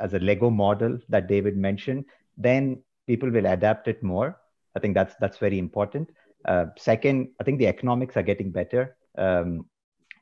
as 0.00 0.14
a 0.14 0.18
Lego 0.20 0.48
model 0.48 0.98
that 1.08 1.26
David 1.26 1.56
mentioned, 1.56 2.04
then 2.36 2.80
people 3.06 3.30
will 3.30 3.46
adapt 3.46 3.88
it 3.88 4.02
more 4.02 4.36
I 4.76 4.80
think 4.80 4.94
that's 4.94 5.14
that's 5.20 5.38
very 5.38 5.58
important. 5.58 6.10
Uh, 6.44 6.66
second, 6.76 7.28
I 7.40 7.44
think 7.44 7.58
the 7.58 7.66
economics 7.66 8.16
are 8.16 8.22
getting 8.22 8.50
better. 8.50 8.96
Um, 9.16 9.66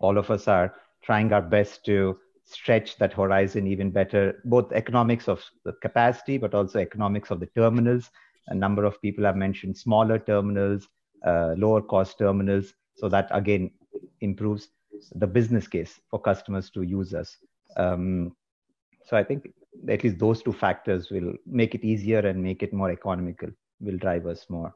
all 0.01 0.19
of 0.19 0.31
us 0.31 0.49
are 0.49 0.75
trying 1.03 1.33
our 1.33 1.43
best 1.43 1.85
to 1.87 2.19
stretch 2.45 2.97
that 2.99 3.13
horizon 3.13 3.67
even 3.67 3.91
better, 3.91 4.41
both 4.45 4.73
economics 4.73 5.29
of 5.29 5.43
the 5.65 5.73
capacity, 5.83 6.39
but 6.39 6.55
also 6.55 6.79
economics 6.79 7.31
of 7.31 7.41
the 7.41 7.47
terminals. 7.47 8.11
A 8.49 8.55
number 8.55 8.85
of 8.85 9.01
people 9.03 9.25
have 9.25 9.37
mentioned 9.37 9.77
smaller 9.77 10.19
terminals, 10.19 10.87
uh, 11.27 11.55
lower 11.57 11.83
cost 11.83 12.19
terminals. 12.19 12.73
So 12.95 13.09
that 13.09 13.29
again 13.33 13.71
improves 14.21 14.69
the 15.17 15.27
business 15.27 15.67
case 15.69 16.01
for 16.11 16.21
customers 16.21 16.71
to 16.71 16.83
use 16.83 17.13
us. 17.15 17.37
Um, 17.77 18.35
so 19.05 19.17
I 19.17 19.25
think 19.25 19.49
at 19.89 20.05
least 20.05 20.19
those 20.19 20.43
two 20.43 20.53
factors 20.53 21.11
will 21.11 21.35
make 21.47 21.75
it 21.75 21.85
easier 21.85 22.21
and 22.21 22.43
make 22.43 22.63
it 22.63 22.73
more 22.73 22.91
economical, 22.91 23.51
will 23.81 23.97
drive 23.97 24.27
us 24.27 24.47
more. 24.49 24.75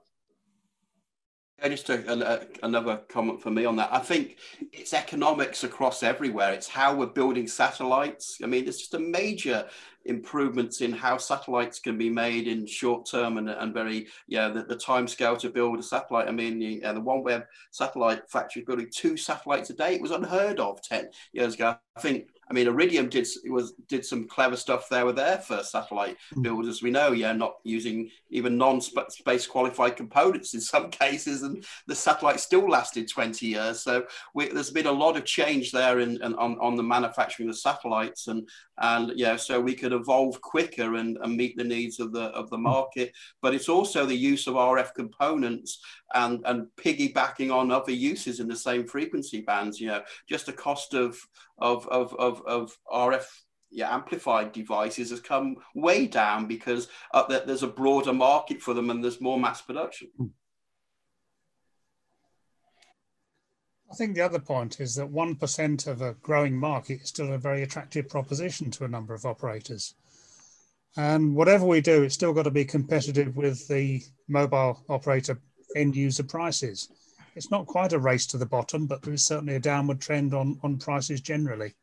Yeah, 1.61 1.69
just 1.69 1.91
a, 1.91 2.11
a, 2.11 2.47
another 2.63 3.03
comment 3.09 3.43
for 3.43 3.51
me 3.51 3.67
on 3.67 3.77
that. 3.77 3.93
I 3.93 3.99
think 3.99 4.39
it's 4.73 4.95
economics 4.95 5.63
across 5.63 6.03
everywhere. 6.03 6.53
It's 6.53 6.69
how 6.69 6.95
we're 6.95 7.07
building 7.07 7.47
satellites. 7.47 8.39
I 8.43 8.47
mean, 8.47 8.67
it's 8.67 8.79
just 8.79 8.95
a 8.95 8.99
major 8.99 9.67
improvements 10.07 10.81
in 10.81 10.93
how 10.93 11.19
satellites 11.19 11.79
can 11.79 11.99
be 11.99 12.09
made 12.09 12.49
in 12.49 12.65
short 12.65 13.07
term 13.07 13.37
and, 13.37 13.51
and 13.51 13.75
very 13.75 14.07
yeah 14.27 14.49
the, 14.49 14.63
the 14.63 14.77
time 14.77 15.07
scale 15.07 15.37
to 15.37 15.51
build 15.51 15.79
a 15.79 15.83
satellite 15.83 16.27
i 16.27 16.31
mean 16.31 16.59
the, 16.59 16.81
the 16.81 17.01
OneWeb 17.01 17.45
satellite 17.71 18.23
factory 18.31 18.63
building 18.63 18.89
two 18.91 19.19
satellites 19.19 19.69
a 19.69 19.75
day 19.75 19.95
it 19.95 20.01
was 20.01 20.11
unheard 20.11 20.59
of 20.59 20.81
10 20.83 21.11
years 21.35 21.55
ago 21.55 21.77
i 21.97 22.01
think 22.01 22.29
I 22.51 22.53
mean, 22.53 22.67
Iridium 22.67 23.09
did 23.09 23.29
was 23.47 23.75
did 23.89 24.05
some 24.05 24.27
clever 24.27 24.57
stuff 24.57 24.89
there 24.89 25.07
with 25.07 25.17
their 25.17 25.39
first 25.39 25.71
satellite 25.71 26.17
hmm. 26.35 26.43
build, 26.43 26.67
as 26.67 26.83
we 26.83 26.91
know. 26.91 27.13
Yeah, 27.13 27.33
not 27.33 27.55
using 27.63 28.11
even 28.31 28.59
non-space 28.59 29.47
qualified 29.47 29.97
components 29.97 30.53
in 30.55 30.61
some 30.73 30.91
cases, 30.91 31.43
and 31.43 31.65
the 31.87 31.95
satellite 31.95 32.41
still 32.41 32.69
lasted 32.69 33.09
20 33.09 33.47
years. 33.47 33.83
So 33.83 34.05
we, 34.35 34.49
there's 34.49 34.71
been 34.71 34.87
a 34.87 34.93
lot 34.93 35.17
of 35.17 35.25
change 35.25 35.71
there 35.71 36.01
in, 36.01 36.23
in, 36.23 36.35
on 36.35 36.59
on 36.61 36.77
the 36.77 36.83
manufacturing 36.83 37.49
of 37.49 37.57
satellites, 37.57 38.27
and 38.27 38.49
and 38.81 39.13
yeah, 39.17 39.37
so 39.37 39.61
we 39.61 39.75
could 39.75 39.93
evolve 39.93 40.41
quicker 40.41 40.97
and, 40.97 41.19
and 41.23 41.37
meet 41.37 41.57
the 41.57 41.65
needs 41.65 42.01
of 42.01 42.13
the 42.13 42.25
of 42.25 42.51
the 42.51 42.57
hmm. 42.57 42.65
market. 42.65 43.13
But 43.43 43.55
it's 43.55 43.69
also 43.69 44.07
the 44.07 44.15
use 44.15 44.47
of 44.47 44.55
RF 44.55 44.95
components 44.95 45.81
and 46.15 46.41
and 46.45 46.67
piggybacking 46.77 47.55
on 47.55 47.71
other 47.71 47.93
uses 47.93 48.41
in 48.41 48.49
the 48.49 48.57
same 48.57 48.87
frequency 48.87 49.43
bands. 49.43 49.81
You 49.81 49.89
know, 49.89 50.03
just 50.29 50.47
the 50.47 50.53
cost 50.53 50.95
of 50.95 51.19
of 51.59 51.87
of 51.89 52.15
of, 52.15 52.43
of 52.47 52.77
RF 52.93 53.27
yeah, 53.71 53.95
amplified 53.95 54.53
devices 54.53 55.11
has 55.11 55.21
come 55.21 55.57
way 55.75 56.07
down 56.07 56.47
because 56.47 56.89
uh, 57.15 57.23
there's 57.47 57.63
a 57.63 57.69
broader 57.69 58.13
market 58.13 58.61
for 58.61 58.75
them 58.75 58.91
and 58.91 59.03
there's 59.03 59.21
more 59.21 59.39
mass 59.39 59.63
production. 59.63 60.09
I 63.91 63.95
think 63.97 64.15
the 64.15 64.21
other 64.21 64.39
point 64.39 64.81
is 64.81 64.95
that 64.95 65.13
1% 65.13 65.87
of 65.89 66.01
a 66.01 66.15
growing 66.23 66.57
market 66.57 67.03
is 67.03 67.09
still 67.09 67.33
a 67.33 67.39
very 67.39 67.63
attractive 67.63 68.09
proposition 68.09 68.71
to 68.73 68.85
a 68.85 68.89
number 68.89 69.15
of 69.15 69.27
operators. 69.27 69.95
And 70.97 71.35
whatever 71.35 71.67
we 71.67 71.81
do, 71.81 72.05
it's 72.05 72.15
still 72.15 72.33
got 72.33 72.45
to 72.45 72.51
be 72.51 72.65
competitive 72.65 73.37
with 73.37 73.67
the 73.67 74.03
mobile 74.29 74.85
operator 74.89 75.41
end 75.75 75.97
user 75.97 76.23
prices. 76.23 76.89
It's 77.35 77.51
not 77.51 77.67
quite 77.67 77.93
a 77.93 77.99
race 77.99 78.27
to 78.29 78.39
the 78.39 78.47
bottom, 78.47 78.87
but 78.87 79.03
there 79.03 79.15
is 79.15 79.25
certainly 79.25 79.57
a 79.57 79.61
downward 79.61 80.01
trend 80.01 80.35
on, 80.35 80.59
on 80.63 80.79
prices 80.79 81.21
generally. 81.21 81.75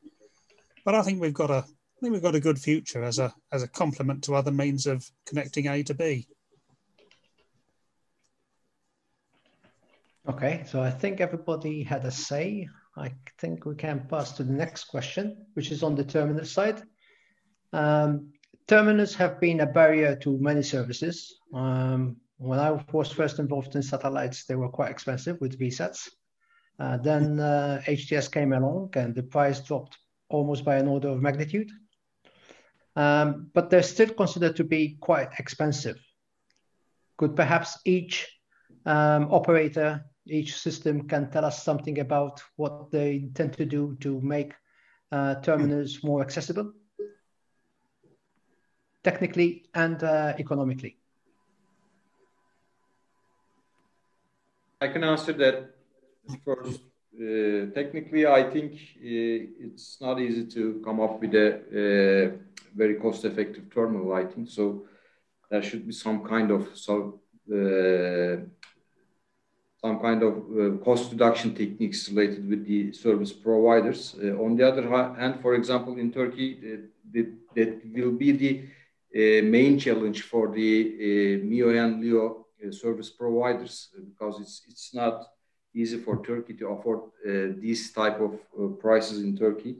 But 0.85 0.95
I 0.95 1.01
think 1.01 1.21
we've 1.21 1.33
got 1.33 1.51
a 1.51 1.65
I 1.65 1.99
think 1.99 2.13
we've 2.13 2.21
got 2.21 2.35
a 2.35 2.39
good 2.39 2.59
future 2.59 3.03
as 3.03 3.17
a 3.17 3.33
as 3.51 3.63
a 3.63 3.67
complement 3.67 4.23
to 4.25 4.35
other 4.35 4.51
means 4.51 4.85
of 4.85 5.09
connecting 5.25 5.67
A 5.67 5.83
to 5.83 5.93
B. 5.93 6.27
Okay, 10.29 10.65
so 10.67 10.81
I 10.81 10.89
think 10.91 11.21
everybody 11.21 11.83
had 11.83 12.03
a 12.03 12.11
say. 12.11 12.67
I 12.97 13.13
think 13.39 13.65
we 13.65 13.75
can 13.75 14.07
pass 14.09 14.33
to 14.33 14.43
the 14.43 14.51
next 14.51 14.85
question, 14.85 15.45
which 15.53 15.71
is 15.71 15.83
on 15.83 15.95
the 15.95 16.03
terminal 16.03 16.43
side. 16.43 16.83
Um, 17.71 18.33
terminals 18.67 19.15
have 19.15 19.39
been 19.39 19.61
a 19.61 19.65
barrier 19.65 20.17
to 20.17 20.37
many 20.39 20.63
services. 20.63 21.39
Um, 21.53 22.17
when 22.39 22.59
I 22.59 22.71
was 22.91 23.09
first 23.09 23.39
involved 23.39 23.75
in 23.75 23.81
satellites, 23.81 24.43
they 24.43 24.55
were 24.55 24.67
quite 24.67 24.91
expensive 24.91 25.39
with 25.39 25.57
VSATs. 25.57 26.09
Uh, 26.77 26.97
then 26.97 27.39
uh, 27.39 27.81
HTS 27.85 28.29
came 28.29 28.51
along 28.51 28.89
and 28.95 29.15
the 29.15 29.23
price 29.23 29.61
dropped 29.61 29.97
almost 30.27 30.65
by 30.65 30.75
an 30.75 30.89
order 30.89 31.07
of 31.07 31.21
magnitude. 31.21 31.71
Um, 32.97 33.49
but 33.53 33.69
they're 33.69 33.81
still 33.81 34.09
considered 34.09 34.57
to 34.57 34.65
be 34.65 34.97
quite 34.99 35.29
expensive. 35.39 35.97
Could 37.17 37.37
perhaps 37.37 37.79
each 37.85 38.27
um, 38.85 39.31
operator, 39.31 40.03
each 40.29 40.57
system 40.57 41.07
can 41.07 41.29
tell 41.29 41.45
us 41.45 41.63
something 41.63 41.99
about 41.99 42.41
what 42.55 42.91
they 42.91 43.15
intend 43.15 43.53
to 43.53 43.65
do 43.65 43.97
to 44.01 44.21
make 44.21 44.53
uh, 45.11 45.35
terminals 45.35 46.03
more 46.03 46.21
accessible, 46.21 46.73
technically 49.03 49.65
and 49.73 50.03
uh, 50.03 50.33
economically? 50.37 50.97
I 54.79 54.87
can 54.89 55.03
answer 55.03 55.33
that 55.33 55.75
first. 56.45 56.81
Uh, 57.19 57.73
technically, 57.73 58.27
I 58.27 58.43
think 58.43 58.73
uh, 58.73 59.65
it's 59.65 59.99
not 59.99 60.19
easy 60.19 60.45
to 60.45 60.81
come 60.85 60.99
up 60.99 61.19
with 61.19 61.33
a, 61.33 62.37
very 62.75 62.95
cost-effective 62.95 63.73
terminal. 63.73 64.13
I 64.13 64.25
think 64.25 64.49
so. 64.49 64.85
There 65.49 65.63
should 65.63 65.87
be 65.87 65.93
some 65.93 66.23
kind 66.23 66.51
of 66.51 66.77
so 66.77 67.21
uh, 67.51 68.45
some 69.81 69.99
kind 69.99 70.23
of 70.23 70.33
uh, 70.33 70.77
cost 70.83 71.11
reduction 71.11 71.53
techniques 71.53 72.09
related 72.09 72.49
with 72.49 72.65
the 72.65 72.91
service 72.93 73.31
providers. 73.31 74.15
Uh, 74.21 74.43
on 74.43 74.55
the 74.55 74.67
other 74.67 74.89
hand, 74.89 75.39
for 75.41 75.53
example, 75.53 75.97
in 75.97 76.11
Turkey, 76.11 76.57
uh, 76.63 77.21
that 77.55 77.81
will 77.93 78.11
be 78.11 78.31
the 78.31 79.41
main 79.41 79.79
challenge 79.79 80.23
for 80.23 80.51
the 80.51 81.39
MEO 81.43 81.69
and 81.69 82.01
LEO 82.01 82.47
uh, 82.65 82.71
service 82.71 83.09
providers 83.11 83.89
uh, 83.95 84.01
because 84.09 84.41
it's 84.41 84.63
it's 84.67 84.93
not 84.93 85.27
easy 85.75 85.97
for 85.97 86.25
Turkey 86.25 86.53
to 86.55 86.69
afford 86.69 86.99
uh, 86.99 87.53
these 87.59 87.93
type 87.93 88.19
of 88.19 88.33
prices 88.79 89.21
in 89.21 89.37
Turkey. 89.37 89.77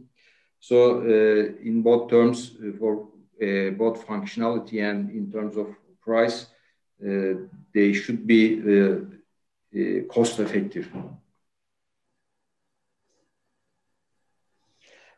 So 0.60 1.02
in 1.69 1.82
both 1.82 2.10
terms, 2.10 2.52
for 2.80 3.07
both 3.82 4.06
functionality 4.06 4.84
and 4.84 5.10
in 5.10 5.32
terms 5.32 5.56
of 5.57 5.68
price, 6.02 6.48
they 7.74 7.94
should 7.94 8.28
be 8.28 8.61
cost 10.10 10.40
effective. 10.40 10.90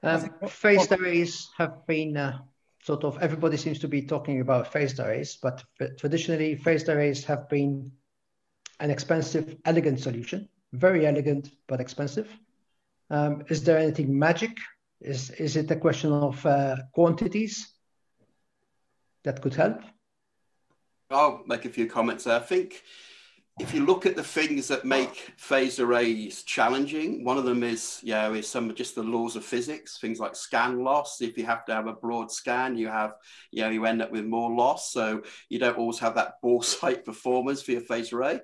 Um, 0.02 0.30
phased 0.48 0.92
arrays 0.94 1.50
have 1.58 1.86
been 1.86 2.16
uh, 2.16 2.40
sort 2.84 3.04
of 3.04 3.18
everybody 3.22 3.58
seems 3.58 3.80
to 3.80 3.88
be 3.88 4.02
talking 4.02 4.40
about 4.42 4.72
phased 4.72 5.00
arrays, 5.00 5.38
but 5.42 5.64
traditionally 5.98 6.56
phased 6.56 6.88
arrays 6.88 7.26
have 7.26 7.50
been 7.50 7.92
an 8.80 8.92
expensive, 8.92 9.58
elegant 9.66 10.00
solution, 10.00 10.48
very 10.72 11.06
elegant 11.06 11.52
but 11.68 11.82
expensive. 11.82 12.30
Um, 13.10 13.44
is 13.50 13.64
there 13.64 13.78
anything 13.78 14.18
magic? 14.18 14.58
Is 15.02 15.32
is 15.32 15.56
it 15.56 15.72
a 15.72 15.76
question 15.76 16.12
of 16.12 16.46
uh, 16.46 16.78
quantities 16.94 17.68
that 19.24 19.42
could 19.42 19.56
help? 19.56 19.82
I'll 21.10 21.44
make 21.48 21.66
a 21.66 21.70
few 21.70 21.88
comments. 21.88 22.28
I 22.28 22.40
think 22.40 22.84
if 23.60 23.74
you 23.74 23.86
look 23.86 24.06
at 24.06 24.16
the 24.16 24.24
things 24.24 24.70
that 24.70 24.86
make 24.86 25.34
phased 25.36 25.80
arrays 25.80 26.44
challenging, 26.44 27.26
one 27.26 27.38
of 27.38 27.44
them 27.44 27.62
is, 27.62 28.00
you 28.04 28.14
know, 28.14 28.34
is 28.34 28.48
some 28.48 28.70
of 28.70 28.76
just 28.76 28.96
the 28.96 29.04
laws 29.04 29.36
of 29.36 29.44
physics, 29.44 29.98
things 30.00 30.20
like 30.20 30.36
scan 30.36 30.84
loss. 30.84 31.22
If 31.22 31.38
you 31.38 31.46
have 31.46 31.66
to 31.66 31.74
have 31.74 31.88
a 31.88 31.94
broad 31.94 32.32
scan, 32.32 32.78
you 32.78 32.88
have, 32.88 33.16
you 33.52 33.62
know, 33.62 33.70
you 33.70 33.86
end 33.86 34.02
up 34.02 34.12
with 34.12 34.26
more 34.26 34.50
loss. 34.50 34.92
So 34.92 35.24
you 35.50 35.60
don't 35.60 35.78
always 35.78 36.00
have 36.00 36.16
that 36.16 36.36
boresight 36.44 37.04
performance 37.04 37.62
for 37.62 37.72
your 37.72 37.82
phased 37.82 38.14
array. 38.14 38.40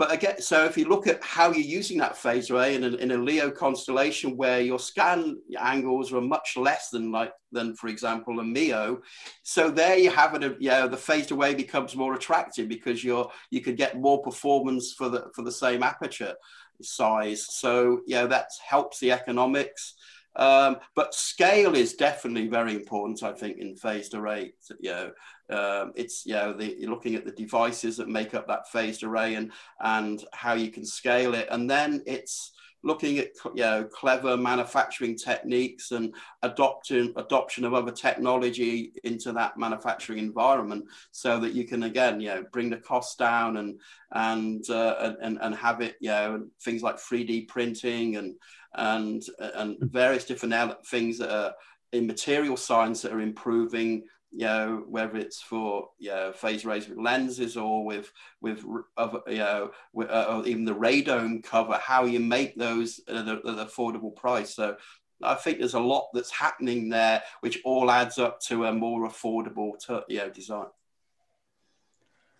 But 0.00 0.12
again, 0.12 0.40
so 0.40 0.64
if 0.64 0.78
you 0.78 0.86
look 0.86 1.06
at 1.06 1.22
how 1.22 1.52
you're 1.52 1.60
using 1.60 1.98
that 1.98 2.16
phased 2.16 2.50
array 2.50 2.74
in 2.74 2.84
a, 2.84 2.88
in 2.96 3.10
a 3.10 3.18
LEO 3.18 3.50
constellation 3.50 4.34
where 4.34 4.62
your 4.62 4.78
scan 4.78 5.36
angles 5.58 6.10
are 6.10 6.22
much 6.22 6.56
less 6.56 6.88
than 6.88 7.12
like 7.12 7.34
than, 7.52 7.74
for 7.74 7.88
example, 7.88 8.40
a 8.40 8.42
MEO, 8.42 9.02
so 9.42 9.70
there 9.70 9.98
you 9.98 10.08
have 10.10 10.34
it. 10.34 10.56
You 10.58 10.70
know, 10.70 10.88
the 10.88 10.96
phased 10.96 11.32
array 11.32 11.54
becomes 11.54 11.94
more 11.94 12.14
attractive 12.14 12.66
because 12.66 13.04
you're 13.04 13.30
you 13.50 13.60
could 13.60 13.76
get 13.76 14.00
more 14.00 14.22
performance 14.22 14.94
for 14.96 15.10
the 15.10 15.26
for 15.34 15.42
the 15.42 15.52
same 15.52 15.82
aperture 15.82 16.32
size. 16.80 17.46
So 17.50 18.00
yeah, 18.06 18.24
that 18.24 18.46
helps 18.66 19.00
the 19.00 19.12
economics. 19.12 19.96
Um, 20.36 20.76
but 20.94 21.14
scale 21.14 21.74
is 21.74 21.94
definitely 21.94 22.48
very 22.48 22.74
important, 22.74 23.22
I 23.22 23.32
think, 23.32 23.58
in 23.58 23.76
phased 23.76 24.14
array. 24.14 24.54
You 24.80 24.90
know, 24.92 25.10
um, 25.52 25.92
it's 25.94 26.24
you 26.26 26.34
know 26.34 26.52
the, 26.52 26.86
looking 26.86 27.14
at 27.14 27.24
the 27.24 27.32
devices 27.32 27.96
that 27.96 28.08
make 28.08 28.34
up 28.34 28.46
that 28.48 28.70
phased 28.70 29.02
array 29.02 29.34
and 29.34 29.52
and 29.80 30.24
how 30.32 30.54
you 30.54 30.70
can 30.70 30.84
scale 30.84 31.34
it, 31.34 31.48
and 31.50 31.70
then 31.70 32.02
it's 32.06 32.52
looking 32.82 33.18
at 33.18 33.28
you 33.54 33.62
know 33.62 33.84
clever 33.84 34.36
manufacturing 34.36 35.16
techniques 35.16 35.90
and 35.90 36.14
adopting 36.42 37.12
adoption 37.16 37.64
of 37.64 37.74
other 37.74 37.92
technology 37.92 38.92
into 39.04 39.32
that 39.32 39.58
manufacturing 39.58 40.18
environment 40.18 40.84
so 41.10 41.38
that 41.38 41.52
you 41.52 41.64
can 41.64 41.84
again 41.84 42.20
you 42.20 42.28
know 42.28 42.44
bring 42.52 42.70
the 42.70 42.76
costs 42.76 43.16
down 43.16 43.58
and 43.58 43.78
and 44.12 44.68
uh, 44.70 45.14
and 45.20 45.38
and 45.40 45.54
have 45.54 45.80
it 45.80 45.96
you 46.00 46.10
know 46.10 46.46
things 46.62 46.82
like 46.82 46.96
3d 46.96 47.48
printing 47.48 48.16
and 48.16 48.34
and 48.74 49.24
and 49.38 49.76
various 49.80 50.24
different 50.24 50.54
things 50.86 51.18
that 51.18 51.30
are 51.30 51.54
in 51.92 52.06
material 52.06 52.56
science 52.56 53.02
that 53.02 53.12
are 53.12 53.20
improving 53.20 54.04
you 54.32 54.46
know, 54.46 54.84
whether 54.88 55.16
it's 55.16 55.40
for 55.40 55.88
you 55.98 56.10
know, 56.10 56.32
phase 56.32 56.64
arrays 56.64 56.88
lenses 56.88 57.56
or 57.56 57.84
with 57.84 58.12
with 58.40 58.64
other, 58.96 59.20
you 59.26 59.38
know, 59.38 59.70
with, 59.92 60.10
uh, 60.10 60.42
even 60.46 60.64
the 60.64 60.74
radome 60.74 61.42
cover, 61.42 61.78
how 61.82 62.04
you 62.04 62.20
make 62.20 62.56
those 62.56 63.00
at, 63.08 63.16
an 63.16 63.40
affordable 63.44 64.14
price. 64.14 64.54
So 64.54 64.76
I 65.22 65.34
think 65.34 65.58
there's 65.58 65.74
a 65.74 65.80
lot 65.80 66.08
that's 66.12 66.30
happening 66.30 66.88
there, 66.88 67.22
which 67.40 67.60
all 67.64 67.90
adds 67.90 68.18
up 68.18 68.40
to 68.42 68.66
a 68.66 68.72
more 68.72 69.08
affordable, 69.08 69.72
you 70.08 70.18
know, 70.18 70.30
design. 70.30 70.66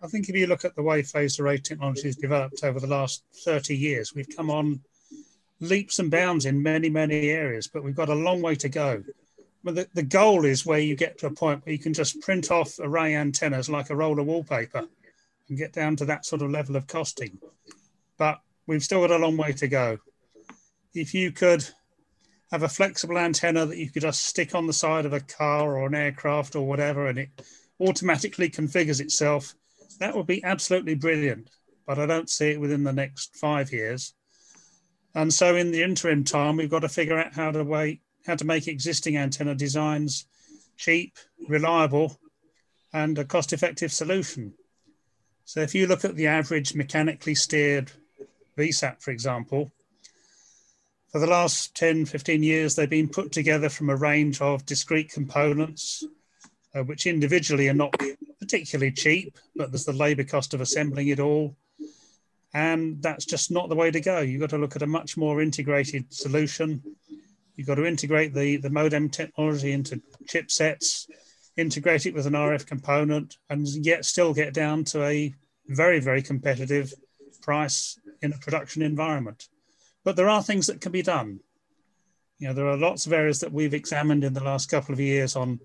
I 0.02 0.06
think 0.06 0.28
if 0.28 0.34
you 0.34 0.46
look 0.46 0.64
at 0.64 0.74
the 0.76 0.82
way 0.82 1.02
phased 1.02 1.40
array 1.40 1.58
technology 1.58 2.08
has 2.08 2.16
developed 2.16 2.64
over 2.64 2.80
the 2.80 2.86
last 2.86 3.22
30 3.44 3.76
years, 3.76 4.14
we've 4.14 4.34
come 4.34 4.50
on 4.50 4.80
leaps 5.60 5.98
and 5.98 6.10
bounds 6.10 6.46
in 6.46 6.62
many, 6.62 6.88
many 6.88 7.28
areas, 7.28 7.66
but 7.66 7.84
we've 7.84 7.94
got 7.94 8.08
a 8.08 8.14
long 8.14 8.40
way 8.40 8.54
to 8.54 8.68
go. 8.68 9.02
But 9.62 9.74
the, 9.74 9.88
the 9.94 10.02
goal 10.02 10.44
is 10.44 10.64
where 10.64 10.78
you 10.78 10.96
get 10.96 11.18
to 11.18 11.26
a 11.26 11.30
point 11.30 11.64
where 11.64 11.72
you 11.72 11.78
can 11.78 11.92
just 11.92 12.20
print 12.20 12.50
off 12.50 12.78
array 12.80 13.14
antennas 13.14 13.68
like 13.68 13.90
a 13.90 13.96
roll 13.96 14.18
of 14.18 14.26
wallpaper 14.26 14.86
and 15.48 15.58
get 15.58 15.72
down 15.72 15.96
to 15.96 16.04
that 16.06 16.24
sort 16.24 16.42
of 16.42 16.50
level 16.50 16.76
of 16.76 16.86
costing. 16.86 17.38
But 18.16 18.40
we've 18.66 18.82
still 18.82 19.00
got 19.00 19.10
a 19.10 19.18
long 19.18 19.36
way 19.36 19.52
to 19.52 19.68
go. 19.68 19.98
If 20.94 21.12
you 21.12 21.30
could 21.30 21.66
have 22.50 22.62
a 22.62 22.68
flexible 22.68 23.18
antenna 23.18 23.66
that 23.66 23.76
you 23.76 23.90
could 23.90 24.02
just 24.02 24.24
stick 24.24 24.54
on 24.54 24.66
the 24.66 24.72
side 24.72 25.06
of 25.06 25.12
a 25.12 25.20
car 25.20 25.76
or 25.76 25.86
an 25.86 25.94
aircraft 25.94 26.56
or 26.56 26.66
whatever, 26.66 27.06
and 27.06 27.18
it 27.18 27.28
automatically 27.80 28.48
configures 28.48 29.00
itself, 29.00 29.54
that 29.98 30.16
would 30.16 30.26
be 30.26 30.42
absolutely 30.42 30.94
brilliant. 30.94 31.50
But 31.86 31.98
I 31.98 32.06
don't 32.06 32.30
see 32.30 32.50
it 32.50 32.60
within 32.60 32.84
the 32.84 32.92
next 32.92 33.36
five 33.36 33.72
years. 33.72 34.14
And 35.14 35.32
so 35.32 35.56
in 35.56 35.70
the 35.72 35.82
interim 35.82 36.24
time, 36.24 36.56
we've 36.56 36.70
got 36.70 36.80
to 36.80 36.88
figure 36.88 37.18
out 37.18 37.34
how 37.34 37.50
to 37.50 37.64
wait, 37.64 38.00
how 38.26 38.34
to 38.36 38.44
make 38.44 38.68
existing 38.68 39.16
antenna 39.16 39.54
designs 39.54 40.26
cheap, 40.76 41.18
reliable, 41.46 42.18
and 42.92 43.18
a 43.18 43.24
cost-effective 43.24 43.92
solution. 43.92 44.54
So 45.44 45.60
if 45.60 45.74
you 45.74 45.86
look 45.86 46.04
at 46.04 46.16
the 46.16 46.26
average 46.26 46.74
mechanically 46.74 47.34
steered 47.34 47.92
VSAT, 48.56 49.02
for 49.02 49.10
example, 49.10 49.72
for 51.12 51.18
the 51.18 51.26
last 51.26 51.74
10, 51.74 52.06
15 52.06 52.42
years, 52.42 52.74
they've 52.74 52.88
been 52.88 53.08
put 53.08 53.32
together 53.32 53.68
from 53.68 53.90
a 53.90 53.96
range 53.96 54.40
of 54.40 54.64
discrete 54.64 55.10
components, 55.10 56.04
uh, 56.74 56.82
which 56.84 57.06
individually 57.06 57.68
are 57.68 57.74
not 57.74 57.94
particularly 58.38 58.92
cheap, 58.92 59.36
but 59.56 59.70
there's 59.70 59.84
the 59.84 59.92
labor 59.92 60.24
cost 60.24 60.54
of 60.54 60.60
assembling 60.60 61.08
it 61.08 61.20
all. 61.20 61.56
And 62.54 63.02
that's 63.02 63.24
just 63.24 63.50
not 63.50 63.68
the 63.68 63.76
way 63.76 63.90
to 63.90 64.00
go. 64.00 64.20
You've 64.20 64.40
got 64.40 64.50
to 64.50 64.58
look 64.58 64.76
at 64.76 64.82
a 64.82 64.86
much 64.86 65.16
more 65.16 65.42
integrated 65.42 66.12
solution. 66.12 66.82
You've 67.60 67.66
got 67.66 67.74
to 67.74 67.84
integrate 67.84 68.32
the, 68.32 68.56
the 68.56 68.70
modem 68.70 69.10
technology 69.10 69.72
into 69.72 70.00
chipsets, 70.24 71.06
integrate 71.58 72.06
it 72.06 72.14
with 72.14 72.26
an 72.26 72.32
RF 72.32 72.64
component, 72.64 73.36
and 73.50 73.68
yet 73.84 74.06
still 74.06 74.32
get 74.32 74.54
down 74.54 74.84
to 74.84 75.04
a 75.04 75.34
very, 75.66 76.00
very 76.00 76.22
competitive 76.22 76.94
price 77.42 78.00
in 78.22 78.32
a 78.32 78.38
production 78.38 78.80
environment. 78.80 79.48
But 80.04 80.16
there 80.16 80.30
are 80.30 80.42
things 80.42 80.68
that 80.68 80.80
can 80.80 80.90
be 80.90 81.02
done. 81.02 81.40
You 82.38 82.48
know, 82.48 82.54
there 82.54 82.68
are 82.68 82.78
lots 82.78 83.04
of 83.04 83.12
areas 83.12 83.40
that 83.40 83.52
we've 83.52 83.74
examined 83.74 84.24
in 84.24 84.32
the 84.32 84.42
last 84.42 84.70
couple 84.70 84.94
of 84.94 85.00
years 85.00 85.36
on, 85.36 85.60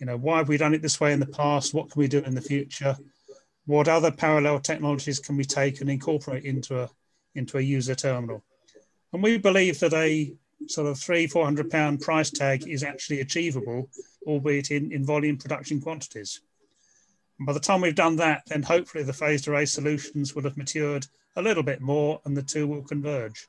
you 0.00 0.06
know, 0.06 0.16
why 0.16 0.38
have 0.38 0.48
we 0.48 0.56
done 0.56 0.74
it 0.74 0.82
this 0.82 0.98
way 0.98 1.12
in 1.12 1.20
the 1.20 1.26
past? 1.26 1.72
What 1.72 1.92
can 1.92 2.00
we 2.00 2.08
do 2.08 2.18
in 2.18 2.34
the 2.34 2.42
future? 2.42 2.96
what 3.70 3.86
other 3.86 4.10
parallel 4.10 4.58
technologies 4.58 5.20
can 5.20 5.36
we 5.36 5.44
take 5.44 5.80
and 5.80 5.88
incorporate 5.88 6.44
into 6.44 6.82
a 6.82 6.90
into 7.36 7.56
a 7.56 7.60
user 7.60 7.94
terminal? 7.94 8.42
And 9.12 9.22
we 9.22 9.38
believe 9.38 9.78
that 9.80 9.94
a 9.94 10.34
sort 10.66 10.86
of 10.86 10.98
three, 10.98 11.26
four 11.26 11.44
hundred 11.44 11.70
pound 11.70 12.00
price 12.00 12.30
tag 12.30 12.68
is 12.68 12.82
actually 12.82 13.20
achievable, 13.20 13.88
albeit 14.26 14.70
in, 14.70 14.92
in 14.92 15.04
volume 15.04 15.36
production 15.36 15.80
quantities. 15.80 16.40
And 17.38 17.46
by 17.46 17.52
the 17.52 17.60
time 17.60 17.80
we've 17.80 17.94
done 17.94 18.16
that, 18.16 18.42
then 18.46 18.62
hopefully 18.62 19.04
the 19.04 19.12
phased 19.12 19.48
array 19.48 19.66
solutions 19.66 20.34
will 20.34 20.42
have 20.42 20.56
matured 20.56 21.06
a 21.36 21.42
little 21.42 21.62
bit 21.62 21.80
more 21.80 22.20
and 22.24 22.36
the 22.36 22.42
two 22.42 22.66
will 22.66 22.82
converge. 22.82 23.48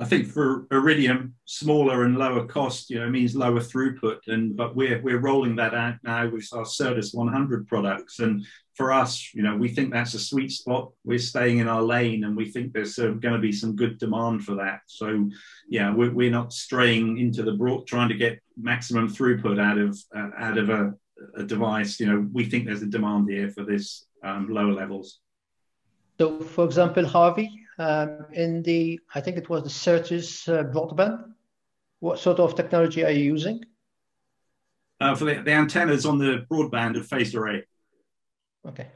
I 0.00 0.04
think 0.04 0.28
for 0.28 0.66
Iridium, 0.70 1.34
smaller 1.44 2.04
and 2.04 2.16
lower 2.16 2.46
cost, 2.46 2.88
you 2.88 3.00
know, 3.00 3.10
means 3.10 3.34
lower 3.34 3.58
throughput. 3.58 4.20
And 4.28 4.56
but 4.56 4.76
we're 4.76 5.02
we're 5.02 5.18
rolling 5.18 5.56
that 5.56 5.74
out 5.74 5.96
now 6.04 6.28
with 6.28 6.48
our 6.52 6.64
Certus 6.64 7.12
100 7.12 7.66
products. 7.66 8.20
And 8.20 8.46
for 8.74 8.92
us, 8.92 9.34
you 9.34 9.42
know, 9.42 9.56
we 9.56 9.68
think 9.68 9.92
that's 9.92 10.14
a 10.14 10.20
sweet 10.20 10.52
spot. 10.52 10.92
We're 11.04 11.18
staying 11.18 11.58
in 11.58 11.66
our 11.66 11.82
lane, 11.82 12.22
and 12.22 12.36
we 12.36 12.48
think 12.48 12.72
there's 12.72 12.96
uh, 12.96 13.08
going 13.08 13.34
to 13.34 13.40
be 13.40 13.50
some 13.50 13.74
good 13.74 13.98
demand 13.98 14.44
for 14.44 14.54
that. 14.54 14.82
So, 14.86 15.28
yeah, 15.68 15.92
we're, 15.92 16.12
we're 16.12 16.30
not 16.30 16.52
straying 16.52 17.18
into 17.18 17.42
the 17.42 17.54
broad, 17.54 17.88
trying 17.88 18.08
to 18.10 18.14
get 18.14 18.38
maximum 18.56 19.08
throughput 19.08 19.60
out 19.60 19.78
of 19.78 19.98
uh, 20.16 20.30
out 20.38 20.58
of 20.58 20.70
a, 20.70 20.94
a, 21.36 21.42
device. 21.42 21.98
You 21.98 22.06
know, 22.06 22.28
we 22.32 22.44
think 22.44 22.66
there's 22.66 22.82
a 22.82 22.86
demand 22.86 23.28
here 23.28 23.50
for 23.50 23.64
this 23.64 24.06
um, 24.22 24.48
lower 24.48 24.72
levels. 24.72 25.18
So, 26.20 26.38
for 26.38 26.64
example, 26.64 27.04
Harvey, 27.04 27.57
um, 27.78 28.26
in 28.32 28.62
the, 28.62 29.00
I 29.14 29.20
think 29.20 29.36
it 29.36 29.48
was 29.48 29.62
the 29.62 29.70
Certus 29.70 30.48
uh, 30.48 30.64
broadband. 30.64 31.24
What 32.00 32.18
sort 32.18 32.38
of 32.38 32.54
technology 32.54 33.04
are 33.04 33.10
you 33.10 33.24
using? 33.24 33.64
Uh, 35.00 35.14
for 35.14 35.24
the, 35.24 35.42
the 35.42 35.52
antennas 35.52 36.04
on 36.04 36.18
the 36.18 36.44
broadband 36.50 36.96
of 36.96 37.06
phased 37.06 37.34
array. 37.34 37.64
Okay. 38.66 38.88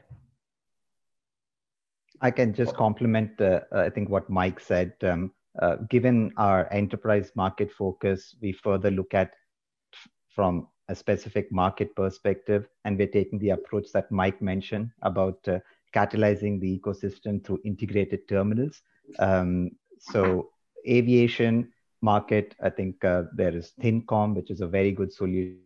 I 2.21 2.31
can 2.31 2.53
just 2.53 2.75
complement, 2.75 3.39
uh, 3.41 3.61
I 3.71 3.89
think, 3.89 4.09
what 4.09 4.29
Mike 4.29 4.59
said. 4.59 4.93
Um, 5.01 5.31
uh, 5.61 5.75
given 5.89 6.31
our 6.37 6.71
enterprise 6.71 7.31
market 7.35 7.71
focus, 7.71 8.35
we 8.41 8.53
further 8.53 8.91
look 8.91 9.13
at 9.13 9.33
from 10.29 10.67
a 10.89 10.95
specific 10.95 11.51
market 11.51 11.95
perspective, 11.95 12.67
and 12.85 12.97
we're 12.97 13.07
taking 13.07 13.39
the 13.39 13.51
approach 13.51 13.87
that 13.93 14.11
Mike 14.11 14.41
mentioned 14.41 14.91
about 15.01 15.37
uh, 15.47 15.59
catalyzing 15.93 16.59
the 16.59 16.79
ecosystem 16.79 17.43
through 17.43 17.59
integrated 17.63 18.27
terminals. 18.27 18.81
Um, 19.19 19.71
so 19.99 20.49
aviation 20.87 21.71
market, 22.01 22.55
I 22.61 22.69
think 22.69 23.03
uh, 23.05 23.23
there 23.35 23.55
is 23.55 23.73
ThinKom, 23.81 24.35
which 24.35 24.51
is 24.51 24.61
a 24.61 24.67
very 24.67 24.91
good 24.91 25.11
solution 25.11 25.59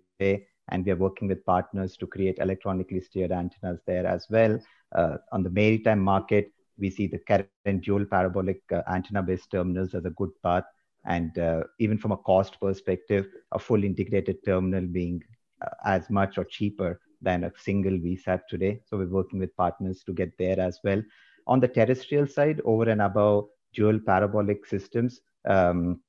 and 0.70 0.86
we 0.86 0.92
are 0.92 0.98
working 0.98 1.28
with 1.28 1.46
partners 1.46 1.96
to 1.98 2.08
create 2.08 2.38
electronically 2.40 3.02
steered 3.02 3.32
antennas 3.32 3.80
there 3.86 4.06
as 4.06 4.28
well. 4.30 4.60
Uh, 4.94 5.18
on 5.32 5.44
the 5.44 5.50
maritime 5.50 6.00
market, 6.00 6.52
we 6.78 6.90
see 6.90 7.08
the 7.08 7.20
current 7.20 7.84
dual 7.84 8.06
parabolic 8.06 8.62
uh, 8.72 8.82
antenna-based 8.92 9.50
terminals 9.50 9.94
as 9.94 10.06
a 10.06 10.12
good 10.12 10.30
path. 10.44 10.66
And 11.06 11.38
uh, 11.40 11.64
even 11.80 11.98
from 11.98 12.12
a 12.12 12.18
cost 12.18 12.60
perspective, 12.60 13.28
a 13.54 13.60
full 13.60 13.84
integrated 13.84 14.44
terminal 14.44 14.86
being 14.86 15.24
uh, 15.62 15.70
as 15.86 16.10
much 16.10 16.38
or 16.38 16.44
cheaper 16.44 17.00
than 17.22 17.44
a 17.44 17.52
single 17.58 17.94
VSAT 17.94 18.42
today. 18.50 18.82
So 18.86 18.98
we're 18.98 19.08
working 19.08 19.40
with 19.40 19.56
partners 19.56 20.04
to 20.06 20.14
get 20.14 20.38
there 20.38 20.60
as 20.60 20.80
well. 20.84 21.02
On 21.48 21.60
the 21.60 21.68
terrestrial 21.68 22.28
side, 22.28 22.62
over 22.66 22.90
and 22.90 23.02
above 23.02 23.46
dual 23.74 24.00
parabolic 24.00 24.66
systems, 24.66 25.22
um, 25.48 26.02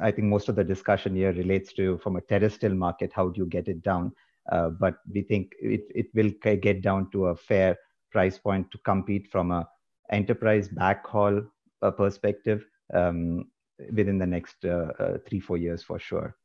I 0.00 0.10
think 0.10 0.28
most 0.28 0.48
of 0.48 0.56
the 0.56 0.64
discussion 0.64 1.14
here 1.14 1.32
relates 1.32 1.72
to 1.74 1.98
from 1.98 2.16
a 2.16 2.20
terrestrial 2.20 2.74
market, 2.74 3.12
how 3.14 3.28
do 3.28 3.40
you 3.40 3.46
get 3.46 3.68
it 3.68 3.82
down? 3.82 4.12
Uh, 4.50 4.70
but 4.70 4.96
we 5.12 5.22
think 5.22 5.52
it, 5.60 5.82
it 5.94 6.06
will 6.14 6.30
get 6.56 6.82
down 6.82 7.10
to 7.12 7.26
a 7.26 7.36
fair 7.36 7.76
price 8.10 8.38
point 8.38 8.70
to 8.70 8.78
compete 8.78 9.28
from 9.30 9.50
a 9.50 9.66
enterprise 10.10 10.68
backhaul 10.68 11.46
uh, 11.82 11.90
perspective 11.90 12.64
um, 12.92 13.46
within 13.92 14.18
the 14.18 14.26
next 14.26 14.64
uh, 14.64 14.92
uh 14.98 15.18
three, 15.26 15.40
four 15.40 15.56
years 15.56 15.82
for 15.82 15.98
sure. 15.98 16.36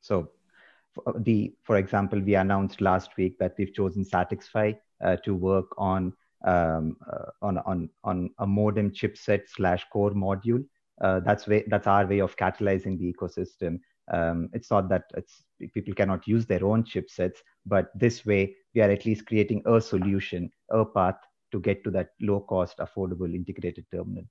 So 0.00 0.30
the, 1.18 1.54
for 1.62 1.76
example, 1.76 2.20
we 2.20 2.34
announced 2.34 2.80
last 2.80 3.16
week 3.16 3.38
that 3.38 3.54
we've 3.58 3.74
chosen 3.74 4.04
SatixFy 4.04 4.76
uh, 5.04 5.16
to 5.24 5.34
work 5.34 5.66
on, 5.78 6.12
um, 6.44 6.96
uh, 7.12 7.30
on, 7.42 7.58
on, 7.58 7.90
on 8.04 8.30
a 8.38 8.46
modem 8.46 8.90
chipset 8.90 9.42
slash 9.48 9.84
core 9.92 10.12
module. 10.12 10.64
Uh, 11.00 11.20
that's 11.20 11.46
way, 11.46 11.64
that's 11.68 11.86
our 11.86 12.06
way 12.06 12.20
of 12.20 12.36
catalyzing 12.36 12.98
the 12.98 13.12
ecosystem. 13.12 13.80
Um, 14.12 14.48
it's 14.52 14.70
not 14.70 14.88
that 14.88 15.04
it's, 15.16 15.42
people 15.74 15.94
cannot 15.94 16.26
use 16.26 16.46
their 16.46 16.64
own 16.64 16.84
chipsets, 16.84 17.38
but 17.66 17.90
this 17.94 18.24
way 18.24 18.54
we 18.74 18.80
are 18.80 18.90
at 18.90 19.04
least 19.04 19.26
creating 19.26 19.62
a 19.66 19.80
solution, 19.80 20.50
a 20.70 20.84
path 20.84 21.16
to 21.52 21.60
get 21.60 21.82
to 21.84 21.90
that 21.90 22.10
low 22.20 22.40
cost, 22.40 22.78
affordable 22.78 23.34
integrated 23.34 23.84
terminal. 23.92 24.24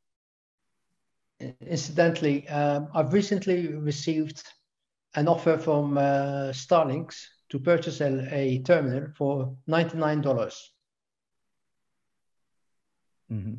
Incidentally, 1.62 2.48
um, 2.48 2.88
I've 2.94 3.12
recently 3.12 3.68
received 3.68 4.42
an 5.16 5.28
offer 5.28 5.58
from 5.58 5.98
uh, 5.98 6.52
Starlinks 6.52 7.28
to 7.50 7.60
purchase 7.60 8.02
a, 8.02 8.34
a 8.34 8.62
terminal 8.64 9.08
for 9.18 9.56
99. 9.68 10.22
dollars 10.22 10.72
mm 13.30 13.44
-hmm. 13.44 13.58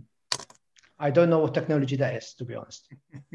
I 0.98 1.10
don't 1.10 1.28
know 1.28 1.42
what 1.42 1.54
technology 1.54 1.96
that 1.96 2.14
is, 2.14 2.34
to 2.34 2.44
be 2.44 2.56
honest. 2.56 2.88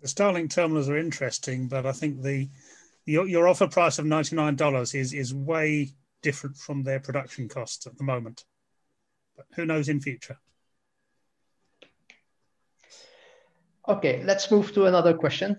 the 0.00 0.08
Starlink 0.08 0.50
terminals 0.50 0.88
are 0.88 1.00
interesting, 1.00 1.68
but 1.68 1.86
I 1.86 1.92
think 1.92 2.22
the 2.22 2.48
your, 3.06 3.26
your 3.26 3.48
offer 3.48 3.68
price 3.68 3.98
of 3.98 4.06
$99 4.06 4.94
is, 4.94 5.12
is 5.12 5.34
way 5.34 5.90
different 6.22 6.56
from 6.56 6.82
their 6.82 7.00
production 7.00 7.48
costs 7.48 7.86
at 7.86 7.96
the 7.98 8.04
moment. 8.04 8.44
But 9.36 9.46
who 9.56 9.66
knows 9.66 9.88
in 9.88 10.00
future? 10.00 10.38
Okay, 13.86 14.22
let's 14.24 14.50
move 14.50 14.72
to 14.72 14.86
another 14.86 15.12
question. 15.12 15.56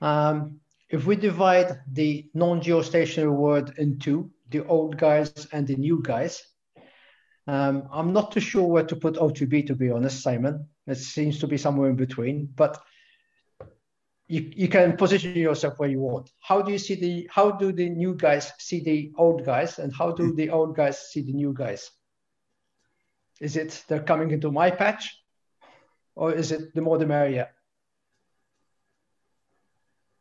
Um, 0.00 0.60
if 0.88 1.06
we 1.06 1.16
divide 1.16 1.80
the 1.92 2.28
non-geostationary 2.34 3.32
world 3.32 3.74
into 3.78 4.30
the 4.50 4.64
old 4.66 4.96
guys 4.96 5.46
and 5.52 5.66
the 5.66 5.76
new 5.76 6.02
guys, 6.02 6.42
um, 7.46 7.88
I'm 7.92 8.12
not 8.12 8.32
too 8.32 8.40
sure 8.40 8.66
where 8.66 8.84
to 8.84 8.96
put 8.96 9.14
O3b, 9.14 9.66
to 9.68 9.74
be 9.74 9.90
honest, 9.90 10.22
Simon. 10.22 10.68
It 10.86 10.96
seems 10.96 11.38
to 11.40 11.46
be 11.46 11.56
somewhere 11.56 11.90
in 11.90 11.96
between, 11.96 12.48
but 12.54 12.80
you, 14.28 14.50
you 14.54 14.68
can 14.68 14.96
position 14.96 15.34
yourself 15.34 15.78
where 15.78 15.88
you 15.88 16.00
want. 16.00 16.30
How 16.40 16.62
do 16.62 16.70
you 16.70 16.78
see 16.78 16.94
the, 16.94 17.28
how 17.32 17.50
do 17.50 17.72
the 17.72 17.88
new 17.88 18.14
guys 18.14 18.52
see 18.58 18.82
the 18.82 19.12
old 19.16 19.44
guys 19.44 19.78
and 19.78 19.92
how 19.92 20.12
do 20.12 20.34
the 20.34 20.50
old 20.50 20.76
guys 20.76 21.10
see 21.10 21.22
the 21.22 21.32
new 21.32 21.52
guys? 21.52 21.90
Is 23.40 23.56
it 23.56 23.84
they're 23.88 24.02
coming 24.02 24.30
into 24.30 24.52
my 24.52 24.70
patch 24.70 25.16
or 26.14 26.32
is 26.32 26.52
it 26.52 26.74
the 26.74 26.82
more 26.82 26.98
the 26.98 27.06
merrier? 27.06 27.48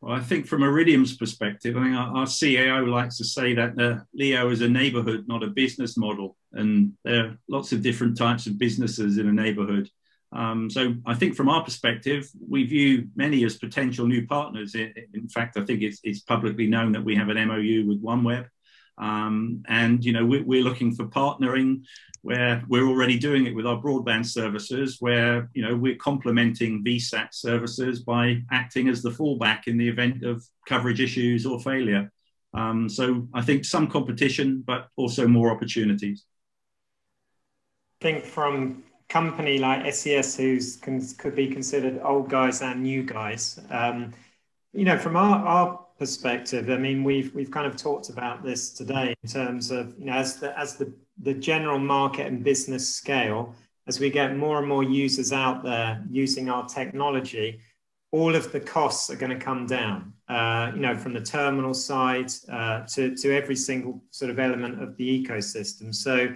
Well, 0.02 0.16
I 0.16 0.22
think 0.22 0.48
from 0.48 0.64
Iridium's 0.64 1.18
perspective, 1.18 1.76
I 1.76 1.80
mean, 1.82 1.94
our, 1.94 2.20
our 2.20 2.26
CAO 2.26 2.88
likes 2.88 3.18
to 3.18 3.26
say 3.26 3.54
that 3.56 3.80
uh, 3.80 4.04
LEO 4.14 4.50
is 4.50 4.62
a 4.62 4.70
neighborhood, 4.70 5.26
not 5.28 5.44
a 5.44 5.48
business 5.48 5.98
model. 5.98 6.38
And 6.54 6.94
there 7.04 7.26
are 7.26 7.38
lots 7.50 7.74
of 7.74 7.84
different 7.84 8.18
types 8.18 8.48
of 8.48 8.58
businesses 8.58 9.18
in 9.18 9.28
a 9.28 9.34
neighborhood. 9.34 9.90
Um, 10.32 10.70
so 10.70 10.94
I 11.06 11.16
think 11.16 11.36
from 11.36 11.50
our 11.50 11.64
perspective, 11.64 12.30
we 12.48 12.64
view 12.64 13.08
many 13.16 13.44
as 13.44 13.58
potential 13.58 14.08
new 14.08 14.26
partners. 14.28 14.76
In, 14.76 14.94
in 15.14 15.28
fact, 15.28 15.58
I 15.58 15.66
think 15.66 15.82
it's, 15.82 16.00
it's, 16.04 16.22
publicly 16.22 16.68
known 16.68 16.92
that 16.92 17.04
we 17.04 17.16
have 17.16 17.30
an 17.30 17.48
MOU 17.48 17.88
with 17.88 18.04
OneWeb. 18.04 18.48
Um, 19.00 19.64
and, 19.68 20.04
you 20.04 20.12
know, 20.12 20.26
we, 20.26 20.42
we're 20.42 20.64
looking 20.64 20.94
for 20.94 21.06
partnering 21.06 21.84
where 22.22 22.64
we're 22.68 22.88
already 22.88 23.18
doing 23.18 23.46
it 23.46 23.56
with 23.56 23.66
our 23.66 23.82
broadband 23.82 24.26
services, 24.26 24.98
where 25.00 25.50
you 25.54 25.62
know 25.62 25.76
we're 25.76 25.96
complementing 25.96 26.84
VSAT 26.84 27.34
services 27.34 28.02
by 28.02 28.42
acting 28.52 28.90
as 28.90 29.02
the 29.02 29.10
fallback 29.10 29.68
in 29.68 29.78
the 29.78 29.88
event 29.88 30.24
of 30.24 30.46
coverage 30.68 31.00
issues 31.00 31.46
or 31.46 31.60
failure. 31.60 32.12
Um, 32.54 32.90
so 32.90 33.28
I 33.34 33.42
think 33.42 33.64
some 33.64 33.88
competition, 33.88 34.64
but 34.66 34.88
also 34.96 35.28
more 35.28 35.52
opportunities. 35.52 36.26
I 38.02 38.06
think 38.06 38.26
from 38.26 38.84
company 39.08 39.60
like 39.60 39.94
SES, 39.94 40.36
who's 40.36 40.76
could 40.76 41.36
be 41.36 41.48
considered 41.48 42.02
old 42.04 42.30
guys 42.30 42.62
and 42.62 42.84
new 42.84 43.04
guys, 43.04 43.60
um, 43.70 44.14
you 44.74 44.86
know, 44.86 44.98
from 44.98 45.16
our, 45.16 45.46
our 45.46 45.86
perspective, 46.00 46.70
I 46.70 46.78
mean, 46.78 47.04
we've 47.04 47.34
we've 47.36 47.52
kind 47.52 47.68
of 47.68 47.76
talked 47.76 48.10
about 48.10 48.44
this 48.44 48.72
today 48.72 49.14
in 49.22 49.30
terms 49.30 49.70
of 49.70 49.94
you 50.00 50.06
know 50.06 50.14
as 50.14 50.38
the 50.38 50.58
as 50.58 50.78
the 50.78 50.92
the 51.22 51.34
general 51.34 51.78
market 51.78 52.26
and 52.26 52.44
business 52.44 52.96
scale, 52.96 53.54
as 53.88 54.00
we 54.00 54.10
get 54.10 54.38
more 54.38 54.58
and 54.58 54.68
more 54.68 54.84
users 54.84 55.34
out 55.34 55.64
there 55.64 56.04
using 56.10 56.50
our 56.50 56.66
technology, 56.68 57.60
all 58.12 58.34
of 58.34 58.52
the 58.52 58.60
costs 58.60 59.10
are 59.10 59.18
going 59.18 59.38
to 59.38 59.46
come 59.46 59.68
down. 59.68 60.14
Uh, 60.30 60.72
you 60.76 60.82
know, 60.82 60.96
from 60.96 61.12
the 61.12 61.22
terminal 61.22 61.74
side 61.74 62.32
uh, 62.52 62.86
to 62.88 63.16
to 63.16 63.36
every 63.36 63.56
single 63.56 64.02
sort 64.12 64.32
of 64.32 64.40
element 64.40 64.82
of 64.82 64.96
the 64.96 65.24
ecosystem. 65.24 65.94
So 65.94 66.34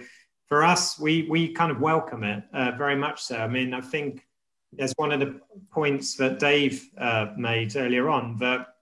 for 0.48 0.62
us, 0.62 0.98
we 1.00 1.26
we 1.30 1.52
kind 1.52 1.72
of 1.72 1.80
welcome 1.80 2.22
it 2.22 2.44
uh, 2.52 2.72
very 2.76 2.96
much 2.96 3.22
so. 3.22 3.38
I 3.38 3.48
mean, 3.48 3.72
I 3.72 3.80
think 3.80 4.26
there's 4.72 4.92
one 4.96 5.12
of 5.12 5.20
the 5.20 5.40
points 5.72 6.16
that 6.16 6.38
Dave 6.38 6.86
uh, 6.98 7.28
made 7.36 7.76
earlier 7.76 8.08
on 8.10 8.36
that 8.38 8.73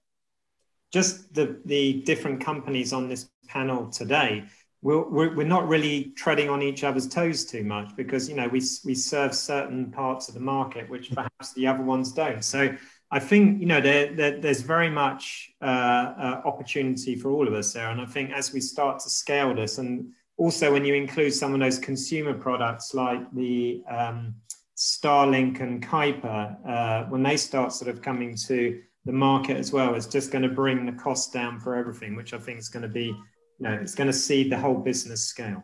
just 0.93 1.33
the 1.35 1.61
the 1.65 2.03
different 2.03 2.41
companies 2.41 2.93
on 2.93 3.09
this 3.09 3.29
panel 3.49 3.89
today 3.91 4.45
we're, 4.83 5.35
we're 5.35 5.47
not 5.47 5.69
really 5.69 6.13
treading 6.17 6.49
on 6.49 6.61
each 6.61 6.83
other's 6.83 7.07
toes 7.07 7.45
too 7.45 7.63
much 7.63 7.95
because 7.97 8.29
you 8.29 8.35
know 8.35 8.49
we, 8.49 8.61
we 8.85 8.95
serve 8.95 9.33
certain 9.33 9.91
parts 9.93 10.29
of 10.29 10.35
the 10.35 10.41
market 10.41 10.91
which 10.91 11.13
perhaps 11.13 11.53
the 11.55 11.67
other 11.67 11.83
ones 11.83 12.13
don't. 12.13 12.45
So 12.45 12.75
i 13.11 13.19
think 13.19 13.61
you 13.61 13.67
know 13.67 13.81
there, 13.81 14.15
there 14.15 14.41
there's 14.41 14.63
very 14.63 14.91
much 14.91 15.53
uh, 15.61 15.65
uh, 15.65 16.43
opportunity 16.45 17.15
for 17.15 17.31
all 17.31 17.47
of 17.47 17.55
us 17.55 17.73
there. 17.73 17.91
And 17.91 18.01
i 18.01 18.07
think 18.07 18.33
as 18.33 18.53
we 18.53 18.61
start 18.61 18.99
to 19.01 19.11
scale 19.11 19.55
this 19.55 19.79
and 19.79 20.13
also 20.37 20.73
when 20.73 20.85
you 20.85 20.95
include 20.95 21.33
some 21.33 21.55
of 21.55 21.61
those 21.61 21.79
consumer 21.79 22.35
products 22.35 22.95
like 22.95 23.21
the 23.35 23.83
um, 23.89 24.35
starlink 24.77 25.61
and 25.61 25.87
kuiper 25.87 26.57
uh, 26.67 27.05
when 27.05 27.23
they 27.23 27.37
start 27.37 27.73
sort 27.73 27.89
of 27.89 28.03
coming 28.03 28.35
to 28.35 28.81
the 29.05 29.13
market 29.13 29.57
as 29.57 29.73
well 29.73 29.95
is 29.95 30.07
just 30.07 30.31
going 30.31 30.43
to 30.43 30.49
bring 30.49 30.87
the 30.87 30.93
cost 30.93 31.33
down 31.33 31.59
for 31.59 31.75
everything 31.75 32.15
which 32.15 32.33
i 32.35 32.39
think 32.39 32.59
is 32.59 32.69
going 32.69 32.83
to 32.83 32.89
be 32.89 33.15
you 33.63 33.69
know, 33.69 33.75
it's 33.75 33.95
going 33.95 34.09
to 34.09 34.13
see 34.13 34.49
the 34.49 34.59
whole 34.59 34.75
business 34.75 35.25
scale. 35.25 35.63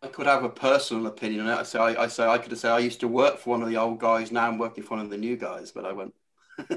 I 0.00 0.06
could 0.06 0.26
have 0.26 0.44
a 0.44 0.48
personal 0.48 1.08
opinion 1.08 1.46
on 1.46 1.48
it. 1.48 1.60
I 1.60 1.62
say 1.64 1.78
I, 1.80 2.04
I 2.04 2.06
say 2.06 2.24
I 2.24 2.38
could 2.38 2.56
say 2.56 2.68
I 2.68 2.78
used 2.78 3.00
to 3.00 3.08
work 3.08 3.38
for 3.38 3.50
one 3.50 3.62
of 3.62 3.68
the 3.68 3.76
old 3.76 3.98
guys. 3.98 4.30
Now 4.30 4.46
I'm 4.46 4.58
working 4.58 4.84
for 4.84 4.96
one 4.96 5.04
of 5.04 5.10
the 5.10 5.16
new 5.16 5.36
guys, 5.36 5.72
but 5.72 5.84
I 5.84 5.92
won't. 5.92 6.14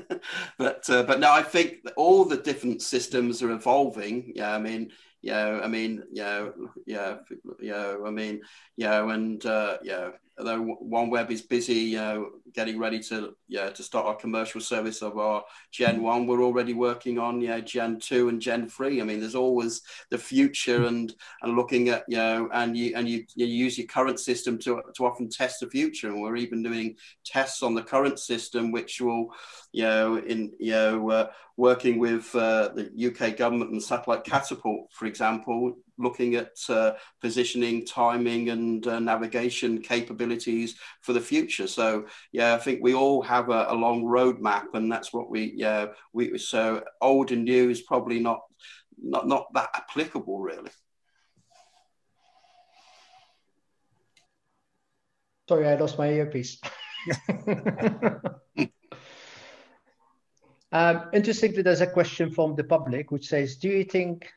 but 0.57 0.89
uh, 0.89 1.03
but 1.03 1.19
no, 1.19 1.31
I 1.31 1.43
think 1.43 1.87
all 1.95 2.25
the 2.25 2.37
different 2.37 2.81
systems 2.81 3.43
are 3.43 3.51
evolving. 3.51 4.31
Yeah, 4.35 4.55
I 4.55 4.59
mean, 4.59 4.91
yeah, 5.25 5.59
I 5.63 5.67
mean, 5.67 6.03
yeah, 6.11 6.49
yeah, 6.85 7.17
yeah, 7.59 7.95
I 8.05 8.11
mean, 8.11 8.41
yeah, 8.77 9.03
and 9.11 9.43
uh, 9.45 9.77
yeah, 9.83 10.11
although 10.37 10.77
OneWeb 10.83 11.31
is 11.31 11.41
busy, 11.41 11.75
you 11.75 11.97
know, 11.97 12.29
getting 12.53 12.79
ready 12.79 12.99
to 12.99 13.35
yeah 13.47 13.69
to 13.69 13.83
start 13.83 14.05
our 14.05 14.15
commercial 14.15 14.61
service 14.61 15.01
of 15.01 15.17
our 15.17 15.43
Gen 15.71 16.01
One, 16.01 16.27
we're 16.27 16.43
already 16.43 16.73
working 16.73 17.19
on 17.19 17.41
yeah 17.41 17.59
Gen 17.59 17.99
Two 17.99 18.29
and 18.29 18.41
Gen 18.41 18.67
Three. 18.67 19.01
I 19.01 19.03
mean, 19.03 19.19
there's 19.19 19.35
always 19.35 19.81
the 20.09 20.17
future 20.17 20.85
and 20.85 21.13
and 21.41 21.55
looking 21.55 21.89
at 21.89 22.03
you 22.07 22.17
know 22.17 22.49
and 22.53 22.75
you 22.75 22.93
and 22.95 23.07
you, 23.07 23.25
you 23.35 23.45
use 23.45 23.77
your 23.77 23.87
current 23.87 24.19
system 24.19 24.57
to 24.59 24.81
to 24.95 25.05
often 25.05 25.29
test 25.29 25.59
the 25.59 25.67
future, 25.67 26.09
and 26.09 26.21
we're 26.21 26.35
even 26.35 26.63
doing 26.63 26.95
tests 27.25 27.63
on 27.63 27.75
the 27.75 27.83
current 27.83 28.19
system, 28.19 28.71
which 28.71 29.01
will 29.01 29.27
you 29.71 29.83
know 29.83 30.17
in 30.17 30.51
you 30.59 30.71
know 30.71 31.09
uh, 31.09 31.27
working 31.57 31.99
with 31.99 32.33
uh, 32.35 32.69
the 32.75 32.91
UK 32.97 33.37
government 33.37 33.71
and 33.71 33.81
satellite 33.81 34.23
catapult, 34.23 34.91
for 34.91 35.05
example, 35.05 35.77
looking 35.97 36.35
at 36.35 36.57
uh, 36.69 36.93
positioning, 37.21 37.85
timing, 37.85 38.49
and 38.49 38.85
uh, 38.87 38.99
navigation 38.99 39.81
capabilities 39.81 40.75
for 41.01 41.13
the 41.13 41.21
future. 41.21 41.67
So 41.67 42.05
yeah, 42.31 42.53
I 42.53 42.57
think 42.57 42.79
we 42.81 42.93
all 42.93 43.21
have 43.21 43.49
a, 43.49 43.67
a 43.69 43.75
long 43.75 44.03
roadmap, 44.03 44.73
and 44.73 44.91
that's 44.91 45.13
what 45.13 45.29
we 45.29 45.53
yeah 45.55 45.87
we 46.13 46.37
so 46.37 46.83
old 47.01 47.31
and 47.31 47.45
new 47.45 47.69
is 47.69 47.81
probably 47.81 48.19
not 48.19 48.41
not 49.01 49.27
not 49.27 49.47
that 49.53 49.69
applicable 49.73 50.39
really. 50.39 50.71
Sorry, 55.47 55.67
I 55.67 55.75
lost 55.75 55.99
my 55.99 56.09
earpiece. 56.09 56.59
um, 60.71 61.09
interestingly, 61.13 61.61
there's 61.61 61.81
a 61.81 61.87
question 61.87 62.31
from 62.31 62.55
the 62.55 62.63
public 62.63 63.11
which 63.11 63.27
says, 63.27 63.57
do 63.57 63.67
you 63.69 63.83
think 63.83 64.27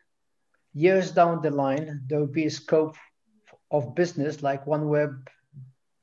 years 0.78 1.10
down 1.10 1.42
the 1.42 1.50
line, 1.50 2.02
there 2.06 2.20
will 2.20 2.34
be 2.42 2.46
a 2.46 2.50
scope 2.50 2.96
of 3.70 3.94
business 3.94 4.42
like 4.42 4.64
OneWeb, 4.64 5.26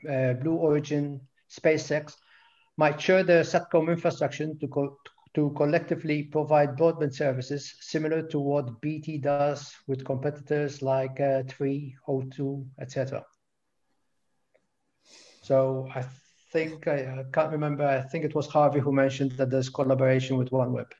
uh, 0.09 0.33
Blue 0.33 0.55
Origin, 0.55 1.21
SpaceX 1.49 2.15
might 2.77 2.99
share 2.99 3.23
their 3.23 3.43
SATCOM 3.43 3.89
infrastructure 3.89 4.53
to, 4.53 4.67
co 4.67 4.97
to 5.33 5.51
collectively 5.55 6.23
provide 6.23 6.77
broadband 6.77 7.13
services 7.13 7.75
similar 7.79 8.21
to 8.21 8.39
what 8.39 8.81
BT 8.81 9.17
does 9.17 9.73
with 9.87 10.05
competitors 10.05 10.81
like 10.81 11.19
uh, 11.19 11.43
3, 11.47 11.95
O2, 12.07 12.65
etc. 12.79 13.25
So 15.41 15.87
I 15.93 16.03
think, 16.51 16.87
I, 16.87 17.19
I 17.19 17.23
can't 17.31 17.51
remember, 17.51 17.85
I 17.85 18.01
think 18.01 18.25
it 18.25 18.35
was 18.35 18.47
Harvey 18.47 18.79
who 18.79 18.91
mentioned 18.91 19.33
that 19.33 19.49
there's 19.49 19.69
collaboration 19.69 20.37
with 20.37 20.51
OneWeb. 20.51 20.91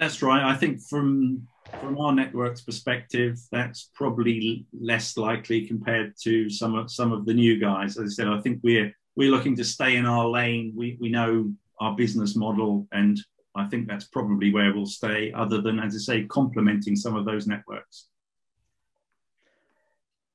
That's 0.00 0.22
right. 0.22 0.42
I 0.42 0.56
think 0.56 0.80
from 0.80 1.46
from 1.78 1.98
our 1.98 2.12
network's 2.12 2.62
perspective, 2.62 3.38
that's 3.52 3.90
probably 3.94 4.66
less 4.72 5.16
likely 5.18 5.66
compared 5.66 6.14
to 6.22 6.48
some 6.48 6.74
of 6.74 6.90
some 6.90 7.12
of 7.12 7.26
the 7.26 7.34
new 7.34 7.60
guys. 7.60 7.98
As 7.98 8.12
I 8.12 8.14
said, 8.14 8.28
I 8.28 8.40
think 8.40 8.60
we're 8.62 8.90
we're 9.14 9.30
looking 9.30 9.54
to 9.56 9.64
stay 9.64 9.96
in 9.96 10.06
our 10.06 10.26
lane. 10.26 10.72
We 10.74 10.96
we 10.98 11.10
know 11.10 11.52
our 11.80 11.94
business 11.94 12.34
model, 12.34 12.88
and 12.92 13.20
I 13.54 13.66
think 13.66 13.88
that's 13.88 14.06
probably 14.06 14.50
where 14.50 14.72
we'll 14.72 14.86
stay. 14.86 15.32
Other 15.32 15.60
than, 15.60 15.78
as 15.78 15.94
I 15.94 15.98
say, 15.98 16.24
complementing 16.24 16.96
some 16.96 17.14
of 17.14 17.26
those 17.26 17.46
networks. 17.46 18.06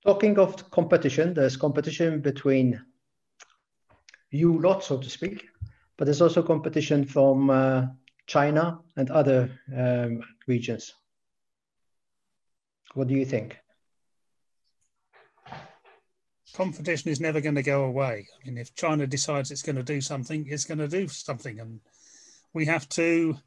Talking 0.05 0.37
of 0.37 0.69
competition, 0.69 1.33
there's 1.33 1.57
competition 1.57 2.21
between 2.21 2.79
you 4.29 4.59
lot, 4.61 4.83
so 4.83 4.99
to 4.99 5.09
speak, 5.09 5.47
but 5.97 6.05
there's 6.05 6.21
also 6.21 6.43
competition 6.43 7.03
from 7.03 7.49
uh, 7.49 7.87
China 8.27 8.79
and 8.95 9.11
other 9.11 9.51
um, 9.75 10.21
regions. 10.47 10.93
What 12.93 13.07
do 13.07 13.13
you 13.13 13.25
think? 13.25 13.57
Competition 16.53 17.11
is 17.11 17.19
never 17.19 17.41
going 17.41 17.55
to 17.55 17.63
go 17.63 17.83
away. 17.83 18.27
I 18.33 18.47
mean, 18.47 18.57
if 18.57 18.73
China 18.75 19.05
decides 19.05 19.51
it's 19.51 19.61
going 19.61 19.75
to 19.75 19.83
do 19.83 19.99
something, 19.99 20.45
it's 20.47 20.63
going 20.63 20.77
to 20.77 20.87
do 20.87 21.07
something, 21.07 21.59
and 21.59 21.81
we 22.53 22.65
have 22.65 22.87
to 22.89 23.37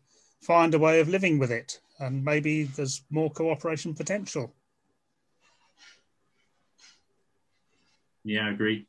find 0.42 0.74
a 0.74 0.78
way 0.78 1.00
of 1.00 1.08
living 1.08 1.38
with 1.38 1.50
it. 1.50 1.80
And 1.98 2.24
maybe 2.24 2.64
there's 2.64 3.02
more 3.10 3.30
cooperation 3.30 3.94
potential. 3.94 4.54
Yeah, 8.24 8.46
I 8.46 8.50
agree. 8.50 8.86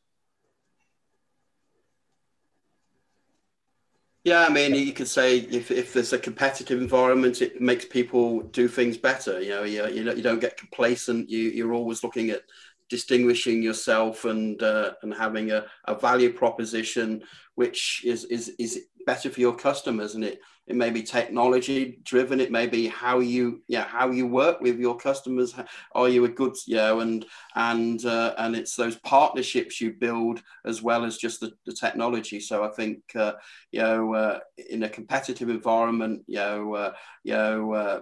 Yeah, 4.25 4.41
I 4.41 4.49
mean, 4.49 4.75
you 4.75 4.91
could 4.91 5.07
say 5.07 5.37
if, 5.37 5.71
if 5.71 5.93
there's 5.93 6.11
a 6.11 6.19
competitive 6.19 6.81
environment, 6.81 7.41
it 7.41 7.61
makes 7.61 7.85
people 7.85 8.41
do 8.41 8.67
things 8.67 8.97
better. 8.97 9.39
You 9.41 9.49
know, 9.49 9.63
you, 9.63 9.87
you, 9.87 10.21
don't 10.21 10.41
get 10.41 10.57
complacent. 10.57 11.29
You, 11.29 11.39
you're 11.39 11.73
always 11.73 12.03
looking 12.03 12.29
at 12.29 12.41
distinguishing 12.89 13.63
yourself 13.63 14.25
and 14.25 14.61
uh, 14.61 14.93
and 15.03 15.13
having 15.13 15.51
a, 15.51 15.65
a 15.85 15.95
value 15.95 16.33
proposition 16.33 17.23
which 17.55 18.03
is 18.05 18.25
is 18.25 18.49
is 18.59 18.85
better 19.09 19.31
for 19.31 19.41
your 19.41 19.55
customers 19.55 20.13
and 20.13 20.23
it 20.23 20.39
it 20.67 20.75
may 20.75 20.91
be 20.91 21.01
technology 21.01 21.99
driven 22.03 22.39
it 22.39 22.51
may 22.51 22.67
be 22.67 22.85
how 22.85 23.17
you 23.17 23.59
yeah 23.67 23.85
how 23.85 24.11
you 24.11 24.27
work 24.27 24.61
with 24.61 24.77
your 24.77 24.97
customers. 24.97 25.55
Are 25.95 26.09
you 26.09 26.25
a 26.25 26.35
good 26.41 26.55
you 26.67 26.75
know 26.75 26.99
and 26.99 27.25
and 27.55 28.05
uh, 28.05 28.35
and 28.37 28.55
it's 28.55 28.75
those 28.75 28.97
partnerships 28.97 29.81
you 29.81 29.93
build 29.93 30.43
as 30.63 30.83
well 30.83 31.05
as 31.05 31.17
just 31.17 31.39
the, 31.39 31.49
the 31.65 31.73
technology. 31.73 32.39
So 32.39 32.63
i 32.63 32.69
think 32.77 32.99
uh, 33.15 33.33
you 33.71 33.81
know 33.81 34.13
uh, 34.13 34.39
in 34.69 34.83
a 34.83 34.89
competitive 34.97 35.49
environment 35.49 36.17
you 36.27 36.43
know 36.45 36.75
uh, 36.75 36.91
you 37.23 37.33
know 37.33 37.73
uh, 37.73 37.99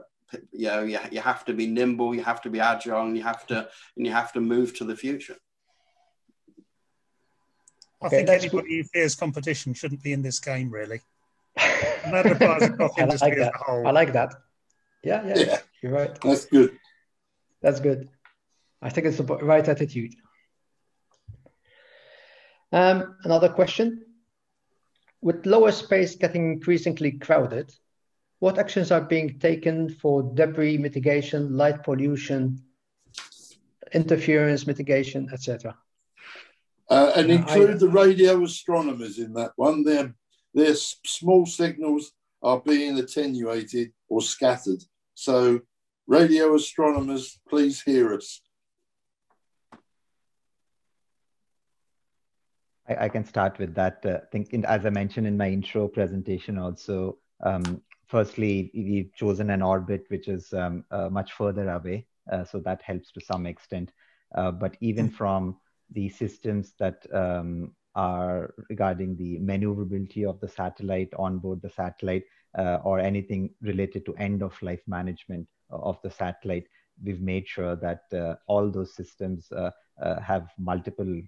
you 0.52 0.68
know 0.72 0.84
you, 0.84 1.00
you 1.16 1.22
have 1.22 1.46
to 1.46 1.54
be 1.54 1.68
nimble 1.68 2.14
you 2.14 2.24
have 2.32 2.42
to 2.42 2.50
be 2.50 2.60
agile 2.60 3.08
and 3.08 3.16
you 3.16 3.24
have 3.24 3.48
to 3.52 3.58
and 3.96 4.06
you 4.06 4.12
have 4.12 4.34
to 4.34 4.42
move 4.42 4.70
to 4.74 4.84
the 4.84 5.00
future 5.06 5.38
I 8.02 8.10
think 8.10 8.30
anybody 8.30 8.78
who 8.78 8.84
fears 8.84 9.16
competition 9.16 9.74
shouldn't 9.74 10.04
be 10.04 10.14
in 10.14 10.22
this 10.22 10.40
game, 10.40 10.70
really. 10.70 11.02
that 11.56 12.26
applies 12.26 12.64
across 12.64 12.92
I 12.98 13.06
like 13.06 13.36
that. 13.38 13.54
I 13.68 13.92
like 13.92 14.14
that. 14.14 14.34
Yeah, 15.04 15.26
yeah, 15.26 15.38
yeah, 15.38 15.60
you're 15.82 15.92
right. 15.92 16.22
That's 16.22 16.46
good. 16.46 16.78
That's 17.62 17.80
good. 17.80 18.10
I 18.82 18.90
think 18.90 19.08
it's 19.08 19.18
the 19.18 19.24
right 19.24 19.68
attitude. 19.68 20.14
Um, 22.72 23.16
another 23.24 23.50
question. 23.50 24.04
With 25.22 25.46
lower 25.46 25.72
space 25.72 26.16
getting 26.16 26.54
increasingly 26.54 27.14
crowded, 27.14 27.74
what 28.40 28.60
actions 28.60 28.92
are 28.92 29.02
being 29.02 29.40
taken 29.40 29.90
for 29.90 30.22
debris 30.22 30.78
mitigation, 30.78 31.58
light 31.58 31.84
pollution, 31.84 32.62
interference 33.94 34.68
mitigation, 34.68 35.30
etc.? 35.34 35.76
Uh, 36.90 37.12
and 37.16 37.30
include 37.30 37.76
I, 37.76 37.78
the 37.78 37.90
radio 37.90 38.44
astronomers 38.44 39.20
in 39.20 39.34
that 39.34 39.52
one. 39.58 39.84
Their, 39.84 40.16
their 40.54 40.74
small 40.76 41.46
signals 41.46 42.12
are 42.42 42.62
being 42.62 42.98
attenuated 42.98 43.92
or 44.08 44.22
scattered. 44.22 44.84
So, 45.14 45.62
radio 46.08 46.56
astronomers, 46.56 47.40
please 47.50 47.82
hear 47.82 48.14
us. 48.14 48.42
I, 52.88 53.06
I 53.06 53.10
can 53.10 53.26
start 53.26 53.60
with 53.60 53.76
that. 53.76 54.06
Uh, 54.06 54.20
I 54.24 54.26
think, 54.32 54.54
in, 54.54 54.66
as 54.66 54.86
I 54.86 54.90
mentioned 54.90 55.28
in 55.28 55.38
my 55.38 55.50
intro 55.50 55.88
presentation, 55.88 56.58
also, 56.58 57.18
um, 57.44 57.82
firstly, 58.08 58.72
we've 58.74 59.14
chosen 59.14 59.50
an 59.50 59.62
orbit 59.62 60.06
which 60.08 60.28
is 60.28 60.54
um, 60.54 60.86
uh, 60.92 61.10
much 61.10 61.34
further 61.34 61.70
away. 61.70 62.08
Uh, 62.32 62.44
so 62.44 62.60
that 62.60 62.82
helps 62.82 63.12
to 63.12 63.22
some 63.22 63.46
extent. 63.46 63.92
Uh, 64.36 64.52
but 64.52 64.76
even 64.82 65.08
hmm. 65.08 65.16
from 65.16 65.58
the 65.92 66.10
systems 66.10 66.74
that 66.80 67.06
um, 67.14 67.74
are 67.96 68.54
regarding 68.70 69.16
the 69.18 69.40
maneuverability 69.40 70.26
of 70.26 70.40
the 70.40 70.48
satellite 70.48 71.14
on 71.18 71.40
board 71.40 71.62
the 71.62 71.70
satellite 71.70 72.24
uh, 72.58 72.78
or 72.84 73.00
anything 73.00 73.50
related 73.62 74.06
to 74.06 74.16
end 74.16 74.44
of 74.44 74.62
life 74.62 74.82
management 74.88 75.48
of 75.70 75.98
the 76.04 76.12
satellite 76.12 76.68
we've 77.04 77.22
made 77.22 77.48
sure 77.48 77.76
that 77.76 78.02
uh, 78.14 78.36
all 78.48 78.70
those 78.70 78.96
systems 78.96 79.52
uh, 79.52 79.72
uh 80.02 80.20
have 80.20 80.50
multiple 80.58 81.22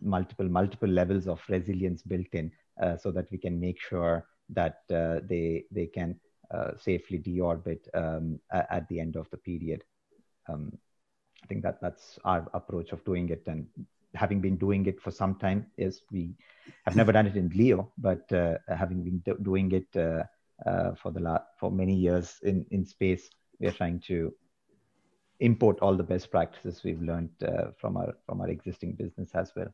multiple 0.00 0.48
multiple 0.48 0.88
levels 0.88 1.26
of 1.26 1.40
resilience 1.48 2.02
built 2.02 2.32
in 2.32 2.50
uh, 2.82 2.96
so 2.96 3.10
that 3.10 3.30
we 3.30 3.38
can 3.38 3.60
make 3.60 3.80
sure 3.80 4.26
that 4.48 4.78
uh, 4.92 5.20
they 5.28 5.64
they 5.70 5.86
can 5.86 6.18
safely 6.78 7.18
deorbit 7.18 7.80
um, 7.94 8.38
at 8.52 8.88
the 8.88 9.00
end 9.00 9.16
of 9.16 9.28
the 9.30 9.36
period. 9.38 9.82
Um, 10.48 10.78
I 11.44 11.46
think 11.46 11.62
that 11.62 11.80
that's 11.80 12.18
our 12.24 12.48
approach 12.54 12.92
of 12.92 13.04
doing 13.04 13.28
it. 13.28 13.42
And 13.46 13.66
having 14.14 14.40
been 14.40 14.56
doing 14.56 14.86
it 14.86 15.00
for 15.00 15.10
some 15.10 15.34
time, 15.34 15.66
is 15.76 16.02
we 16.10 16.34
have 16.84 16.96
never 16.96 17.12
done 17.12 17.26
it 17.26 17.36
in 17.36 17.50
LEO, 17.54 17.92
but 17.98 18.32
uh, 18.32 18.56
having 18.68 19.02
been 19.02 19.18
do- 19.18 19.38
doing 19.42 19.70
it 19.72 19.88
uh, 19.96 20.24
uh, 20.66 20.94
for 20.94 21.10
the 21.10 21.20
la- 21.20 21.44
for 21.58 21.70
many 21.70 21.94
years 21.94 22.38
in 22.42 22.64
in 22.70 22.84
space, 22.84 23.28
we 23.60 23.66
are 23.66 23.72
trying 23.72 24.00
to 24.00 24.34
import 25.40 25.78
all 25.80 25.94
the 25.96 26.02
best 26.02 26.30
practices 26.30 26.82
we've 26.82 27.02
learned 27.02 27.30
uh, 27.46 27.72
from 27.76 27.96
our 27.96 28.14
from 28.24 28.40
our 28.40 28.48
existing 28.48 28.92
business 28.92 29.30
as 29.34 29.52
well. 29.54 29.68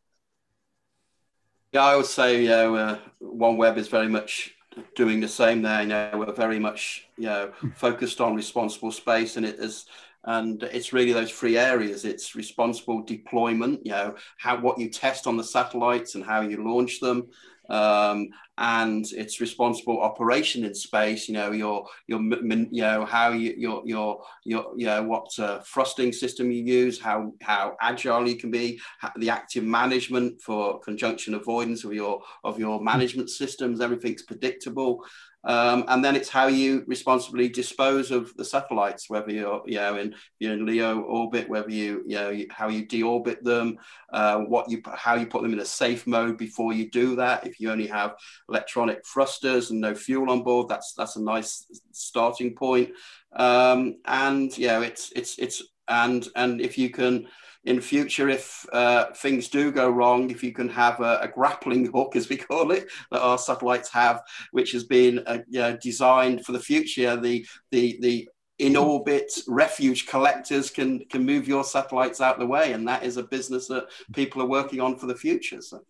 Yeah, 1.72 1.84
I 1.84 1.94
would 1.94 2.06
say 2.06 2.42
you 2.42 2.48
know, 2.48 2.74
uh, 2.74 2.98
OneWeb 3.22 3.76
is 3.76 3.86
very 3.86 4.08
much 4.08 4.56
doing 4.96 5.20
the 5.20 5.28
same 5.28 5.62
there. 5.62 5.82
You 5.82 5.88
know, 5.88 6.10
we're 6.14 6.32
very 6.32 6.58
much 6.58 7.06
you 7.16 7.26
know 7.26 7.52
focused 7.76 8.20
on 8.20 8.34
responsible 8.34 8.90
space, 8.90 9.36
and 9.36 9.46
it 9.46 9.60
is 9.60 9.86
and 10.24 10.62
it's 10.64 10.92
really 10.92 11.12
those 11.12 11.30
three 11.30 11.56
areas. 11.56 12.04
It's 12.04 12.34
responsible 12.34 13.02
deployment 13.02 13.84
you 13.84 13.92
know 13.92 14.14
how 14.38 14.60
what 14.60 14.78
you 14.78 14.88
test 14.90 15.26
on 15.26 15.36
the 15.36 15.44
satellites 15.44 16.14
and 16.14 16.24
how 16.24 16.40
you 16.42 16.64
launch 16.64 17.00
them. 17.00 17.28
Um, 17.68 18.30
and 18.58 19.06
it's 19.12 19.40
responsible 19.40 20.02
operation 20.02 20.64
in 20.64 20.74
space 20.74 21.28
you 21.28 21.34
know 21.34 21.52
your 21.52 21.86
your 22.08 22.20
you 22.20 22.82
know 22.82 23.06
how 23.06 23.30
you 23.30 23.54
your 23.56 23.82
your 23.86 24.22
your 24.44 24.72
you 24.76 24.86
know 24.86 25.02
what 25.04 25.26
uh, 25.38 25.60
thrusting 25.60 26.12
system 26.12 26.50
you 26.50 26.62
use 26.62 27.00
how 27.00 27.32
how 27.40 27.76
agile 27.80 28.28
you 28.28 28.36
can 28.36 28.50
be 28.50 28.80
the 29.16 29.30
active 29.30 29.64
management 29.64 30.42
for 30.42 30.80
conjunction 30.80 31.34
avoidance 31.34 31.84
of 31.84 31.94
your 31.94 32.20
of 32.44 32.58
your 32.58 32.82
management 32.82 33.30
systems 33.30 33.80
everything's 33.80 34.22
predictable 34.22 35.02
um, 35.44 35.84
and 35.88 36.04
then 36.04 36.16
it's 36.16 36.28
how 36.28 36.48
you 36.48 36.84
responsibly 36.86 37.48
dispose 37.48 38.10
of 38.10 38.34
the 38.36 38.44
satellites, 38.44 39.08
whether 39.08 39.30
you're, 39.30 39.62
you 39.66 39.76
know, 39.76 39.96
in 39.96 40.14
you're 40.38 40.52
in 40.52 40.66
LEO 40.66 41.00
orbit, 41.00 41.48
whether 41.48 41.70
you, 41.70 42.02
you 42.06 42.16
know, 42.16 42.38
how 42.50 42.68
you 42.68 42.86
deorbit 42.86 43.42
them, 43.42 43.78
uh, 44.12 44.38
what 44.38 44.70
you, 44.70 44.82
how 44.94 45.14
you 45.14 45.26
put 45.26 45.42
them 45.42 45.54
in 45.54 45.60
a 45.60 45.64
safe 45.64 46.06
mode 46.06 46.36
before 46.36 46.72
you 46.72 46.90
do 46.90 47.16
that. 47.16 47.46
If 47.46 47.58
you 47.58 47.70
only 47.70 47.86
have 47.86 48.16
electronic 48.50 49.06
thrusters 49.06 49.70
and 49.70 49.80
no 49.80 49.94
fuel 49.94 50.30
on 50.30 50.42
board, 50.42 50.68
that's 50.68 50.92
that's 50.92 51.16
a 51.16 51.22
nice 51.22 51.66
starting 51.92 52.54
point. 52.54 52.90
Um, 53.34 53.96
and 54.04 54.56
yeah, 54.58 54.80
it's 54.82 55.10
it's 55.16 55.38
it's 55.38 55.62
and 55.88 56.28
and 56.36 56.60
if 56.60 56.76
you 56.76 56.90
can 56.90 57.26
in 57.64 57.80
future, 57.80 58.28
if 58.28 58.66
uh, 58.72 59.06
things 59.12 59.48
do 59.48 59.70
go 59.70 59.90
wrong, 59.90 60.30
if 60.30 60.42
you 60.42 60.52
can 60.52 60.68
have 60.68 61.00
a, 61.00 61.18
a, 61.22 61.28
grappling 61.28 61.92
hook, 61.92 62.16
as 62.16 62.28
we 62.28 62.36
call 62.36 62.70
it, 62.70 62.88
that 63.10 63.20
our 63.20 63.38
satellites 63.38 63.90
have, 63.90 64.22
which 64.52 64.72
has 64.72 64.84
been 64.84 65.22
uh, 65.26 65.38
you 65.48 65.60
know, 65.60 65.76
designed 65.76 66.44
for 66.44 66.52
the 66.52 66.60
future, 66.60 67.16
the 67.16 67.46
the 67.70 67.98
the 68.00 68.28
in 68.58 68.76
orbit 68.76 69.30
refuge 69.46 70.06
collectors 70.06 70.70
can 70.70 71.00
can 71.10 71.24
move 71.24 71.46
your 71.46 71.64
satellites 71.64 72.20
out 72.20 72.38
the 72.38 72.46
way, 72.46 72.72
and 72.72 72.88
that 72.88 73.02
is 73.02 73.18
a 73.18 73.22
business 73.22 73.68
that 73.68 73.88
people 74.14 74.40
are 74.40 74.48
working 74.48 74.80
on 74.80 74.96
for 74.96 75.06
the 75.06 75.14
future. 75.14 75.60
So. 75.60 75.82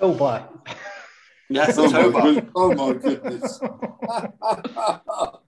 Oh, 0.00 0.14
boy. 0.14 0.42
Yes, 1.48 1.76
oh, 1.78 2.10
my, 2.10 2.46
oh 2.56 2.74
my 2.74 2.94
goodness. 2.94 3.60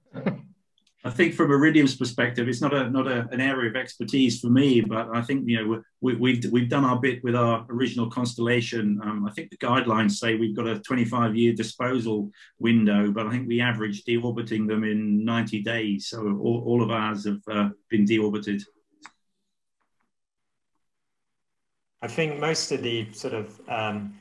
I 1.06 1.10
think 1.10 1.34
from 1.34 1.50
Iridium's 1.50 1.96
perspective, 1.96 2.48
it's 2.48 2.62
not 2.62 2.72
a 2.72 2.88
not 2.88 3.06
a, 3.06 3.28
an 3.30 3.38
area 3.38 3.68
of 3.68 3.76
expertise 3.76 4.40
for 4.40 4.48
me, 4.48 4.80
but 4.80 5.14
I 5.14 5.20
think 5.20 5.44
you 5.46 5.56
know 5.58 5.82
we, 6.00 6.14
we've, 6.14 6.50
we've 6.50 6.68
done 6.70 6.86
our 6.86 6.98
bit 6.98 7.22
with 7.22 7.36
our 7.36 7.66
original 7.68 8.08
constellation. 8.10 8.98
Um, 9.04 9.26
I 9.28 9.32
think 9.32 9.50
the 9.50 9.58
guidelines 9.58 10.12
say 10.12 10.36
we've 10.36 10.56
got 10.56 10.66
a 10.66 10.78
25 10.78 11.36
year 11.36 11.52
disposal 11.52 12.30
window, 12.58 13.10
but 13.10 13.26
I 13.26 13.30
think 13.30 13.46
we 13.46 13.60
average 13.60 14.04
deorbiting 14.04 14.66
them 14.66 14.82
in 14.82 15.26
90 15.26 15.60
days. 15.60 16.08
So 16.08 16.20
all, 16.42 16.62
all 16.66 16.82
of 16.82 16.90
ours 16.90 17.26
have 17.26 17.42
uh, 17.50 17.68
been 17.90 18.06
deorbited. 18.06 18.62
I 22.00 22.08
think 22.08 22.40
most 22.40 22.72
of 22.72 22.82
the 22.82 23.12
sort 23.12 23.34
of 23.34 23.60
um, 23.68 24.14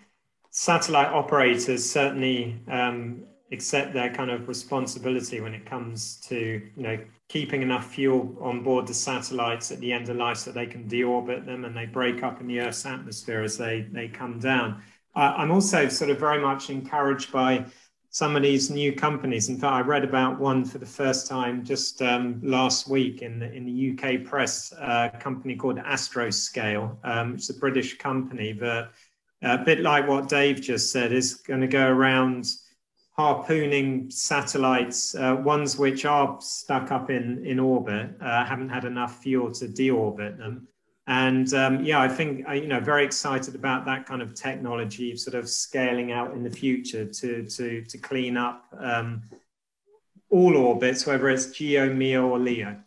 satellite 0.51 1.13
operators 1.13 1.89
certainly 1.89 2.59
um, 2.69 3.23
accept 3.53 3.93
their 3.93 4.11
kind 4.13 4.31
of 4.31 4.47
responsibility 4.47 5.39
when 5.39 5.53
it 5.53 5.65
comes 5.65 6.17
to 6.17 6.61
you 6.75 6.83
know 6.83 6.97
keeping 7.29 7.61
enough 7.61 7.93
fuel 7.93 8.35
on 8.41 8.63
board 8.63 8.85
the 8.87 8.93
satellites 8.93 9.71
at 9.71 9.79
the 9.79 9.93
end 9.93 10.09
of 10.09 10.17
life 10.17 10.37
so 10.37 10.51
they 10.51 10.65
can 10.65 10.87
deorbit 10.89 11.45
them 11.45 11.63
and 11.63 11.77
they 11.77 11.85
break 11.85 12.23
up 12.23 12.41
in 12.41 12.47
the 12.47 12.59
Earth's 12.59 12.85
atmosphere 12.85 13.43
as 13.43 13.57
they 13.57 13.87
they 13.91 14.07
come 14.07 14.39
down. 14.39 14.81
Uh, 15.15 15.33
I'm 15.37 15.51
also 15.51 15.87
sort 15.87 16.09
of 16.09 16.19
very 16.19 16.41
much 16.41 16.71
encouraged 16.71 17.31
by 17.31 17.65
some 18.09 18.35
of 18.35 18.43
these 18.43 18.69
new 18.69 18.93
companies. 18.93 19.49
In 19.49 19.57
fact, 19.57 19.73
I 19.73 19.81
read 19.81 20.03
about 20.03 20.39
one 20.39 20.65
for 20.65 20.77
the 20.77 20.85
first 20.85 21.27
time 21.27 21.63
just 21.63 22.01
um, 22.01 22.39
last 22.43 22.87
week 22.87 23.23
in 23.23 23.39
the, 23.39 23.51
in 23.51 23.65
the 23.65 23.91
UK 23.91 24.23
press, 24.23 24.71
uh, 24.73 25.09
a 25.11 25.17
company 25.17 25.55
called 25.55 25.77
Astroscale, 25.77 26.95
um, 27.03 27.33
which 27.33 27.41
is 27.41 27.49
a 27.49 27.59
British 27.59 27.97
company, 27.97 28.53
but 28.53 28.91
a 29.41 29.57
bit 29.57 29.79
like 29.79 30.07
what 30.07 30.29
Dave 30.29 30.61
just 30.61 30.91
said, 30.91 31.11
is 31.11 31.33
going 31.33 31.61
to 31.61 31.67
go 31.67 31.87
around 31.87 32.45
harpooning 33.13 34.09
satellites, 34.09 35.15
uh, 35.15 35.35
ones 35.43 35.77
which 35.77 36.05
are 36.05 36.37
stuck 36.41 36.91
up 36.91 37.09
in, 37.09 37.45
in 37.45 37.59
orbit, 37.59 38.09
uh, 38.19 38.43
haven't 38.43 38.69
had 38.69 38.85
enough 38.85 39.21
fuel 39.21 39.51
to 39.51 39.67
deorbit 39.67 40.37
them. 40.37 40.67
And 41.05 41.53
um, 41.53 41.83
yeah, 41.83 41.99
I 41.99 42.07
think 42.07 42.45
you 42.53 42.67
know 42.67 42.79
very 42.79 43.03
excited 43.03 43.55
about 43.55 43.85
that 43.85 44.05
kind 44.05 44.21
of 44.21 44.33
technology, 44.33 45.17
sort 45.17 45.35
of 45.35 45.49
scaling 45.49 46.13
out 46.13 46.33
in 46.33 46.43
the 46.43 46.49
future 46.49 47.05
to 47.05 47.45
to 47.45 47.83
to 47.83 47.97
clean 47.97 48.37
up 48.37 48.65
um, 48.79 49.23
all 50.29 50.55
orbits, 50.55 51.05
whether 51.05 51.29
it's 51.29 51.47
GEO, 51.47 51.93
MEO, 51.93 52.29
or 52.29 52.39
LEO. 52.39 52.77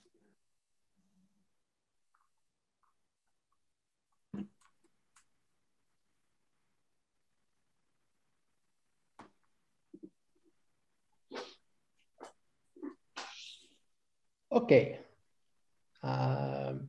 Okay. 14.57 14.99
Um, 16.03 16.89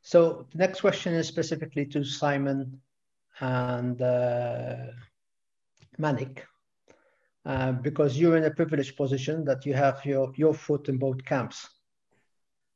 so 0.00 0.46
the 0.50 0.58
next 0.58 0.80
question 0.80 1.12
is 1.12 1.28
specifically 1.28 1.84
to 1.86 2.02
Simon 2.02 2.80
and 3.40 4.00
uh, 4.00 4.86
Manik, 5.98 6.46
uh, 7.44 7.72
because 7.72 8.18
you're 8.18 8.38
in 8.38 8.44
a 8.44 8.54
privileged 8.54 8.96
position 8.96 9.44
that 9.44 9.66
you 9.66 9.74
have 9.74 10.02
your, 10.06 10.32
your 10.34 10.54
foot 10.54 10.88
in 10.88 10.96
both 10.96 11.22
camps. 11.26 11.68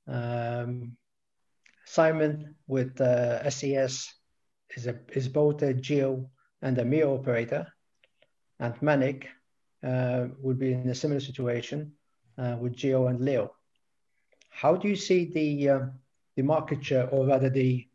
Um, 0.07 0.99
Simon 1.87 2.55
with 2.67 3.01
uh, 3.01 3.49
SES 3.49 4.13
is, 4.77 4.87
a, 4.87 4.99
is 5.15 5.27
both 5.27 5.63
a 5.63 5.73
GEO 5.73 6.29
and 6.61 6.77
a 6.77 6.85
MEO 6.85 7.15
operator, 7.15 7.67
and 8.61 8.75
Manik 8.83 9.27
uh, 9.83 10.27
would 10.43 10.59
be 10.59 10.75
in 10.75 10.87
a 10.91 10.95
similar 10.95 11.21
situation 11.21 11.93
uh, 12.39 12.57
with 12.61 12.77
GEO 12.77 13.07
and 13.09 13.21
LEO. 13.21 13.53
How 14.51 14.77
do 14.77 14.89
you 14.89 14.97
see 14.97 15.25
the 15.27 15.69
uh, 15.69 15.81
the 16.37 16.43
market 16.43 16.85
share, 16.85 17.09
or 17.11 17.27
rather 17.27 17.51
the 17.51 17.87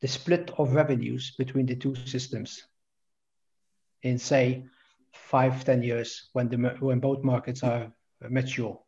the 0.00 0.08
split 0.08 0.50
of 0.58 0.74
revenues 0.74 1.34
between 1.36 1.66
the 1.66 1.76
two 1.76 1.94
systems 2.06 2.64
in 4.02 4.18
say 4.18 4.64
five, 5.12 5.64
ten 5.64 5.82
years 5.82 6.30
when 6.32 6.48
the 6.48 6.56
when 6.80 7.00
both 7.00 7.22
markets 7.22 7.62
are 7.62 7.92
mature? 8.28 8.80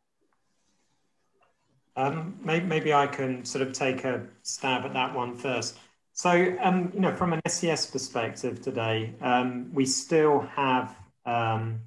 Um, 1.94 2.38
maybe, 2.42 2.64
maybe, 2.64 2.94
I 2.94 3.06
can 3.06 3.44
sort 3.44 3.66
of 3.66 3.74
take 3.74 4.04
a 4.04 4.26
stab 4.42 4.86
at 4.86 4.94
that 4.94 5.14
one 5.14 5.36
first. 5.36 5.78
So, 6.14 6.56
um, 6.62 6.90
you 6.94 7.00
know, 7.00 7.14
from 7.14 7.34
an 7.34 7.40
SES 7.46 7.86
perspective 7.86 8.62
today, 8.62 9.14
um, 9.20 9.70
we 9.74 9.84
still 9.84 10.40
have 10.40 10.96
um, 11.26 11.80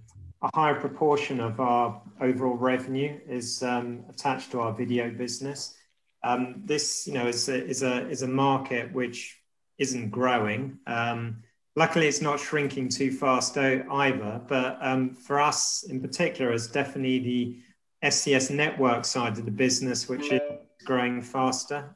a 0.45 0.49
higher 0.55 0.75
proportion 0.75 1.39
of 1.39 1.59
our 1.59 2.01
overall 2.21 2.55
revenue 2.55 3.19
is 3.27 3.63
um, 3.63 4.03
attached 4.09 4.51
to 4.51 4.59
our 4.59 4.73
video 4.73 5.09
business. 5.09 5.75
Um, 6.23 6.61
this, 6.65 7.07
you 7.07 7.13
know, 7.13 7.27
is 7.27 7.49
a, 7.49 7.65
is 7.65 7.83
a 7.83 8.07
is 8.09 8.21
a 8.21 8.27
market 8.27 8.93
which 8.93 9.39
isn't 9.77 10.09
growing. 10.09 10.77
Um, 10.87 11.43
luckily, 11.75 12.07
it's 12.07 12.21
not 12.21 12.39
shrinking 12.39 12.89
too 12.89 13.11
fast 13.11 13.57
either. 13.57 14.41
But 14.47 14.79
for 15.25 15.39
us, 15.39 15.83
in 15.89 15.99
particular, 15.99 16.53
is 16.53 16.67
definitely 16.67 17.19
the 18.01 18.09
SES 18.09 18.49
network 18.49 19.05
side 19.05 19.37
of 19.37 19.45
the 19.45 19.51
business, 19.51 20.07
which 20.07 20.31
is 20.31 20.41
growing 20.85 21.21
faster 21.21 21.95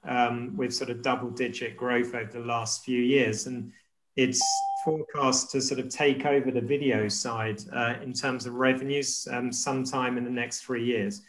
with 0.56 0.74
sort 0.74 0.90
of 0.90 1.04
double-digit 1.04 1.78
growth 1.78 2.16
over 2.16 2.32
the 2.32 2.40
last 2.40 2.84
few 2.84 3.02
years, 3.02 3.48
and 3.48 3.72
it's 4.20 4.42
forecast 4.84 5.50
to 5.52 5.62
sort 5.62 5.80
of 5.80 5.88
take 5.88 6.26
over 6.26 6.52
the 6.52 6.60
video 6.62 7.08
side 7.08 7.62
uh, 7.74 7.96
in 8.04 8.12
terms 8.12 8.46
of 8.46 8.54
revenues 8.54 9.28
um, 9.32 9.52
sometime 9.52 10.18
in 10.18 10.26
the 10.26 10.30
next 10.30 10.62
three 10.62 10.84
years. 10.84 11.22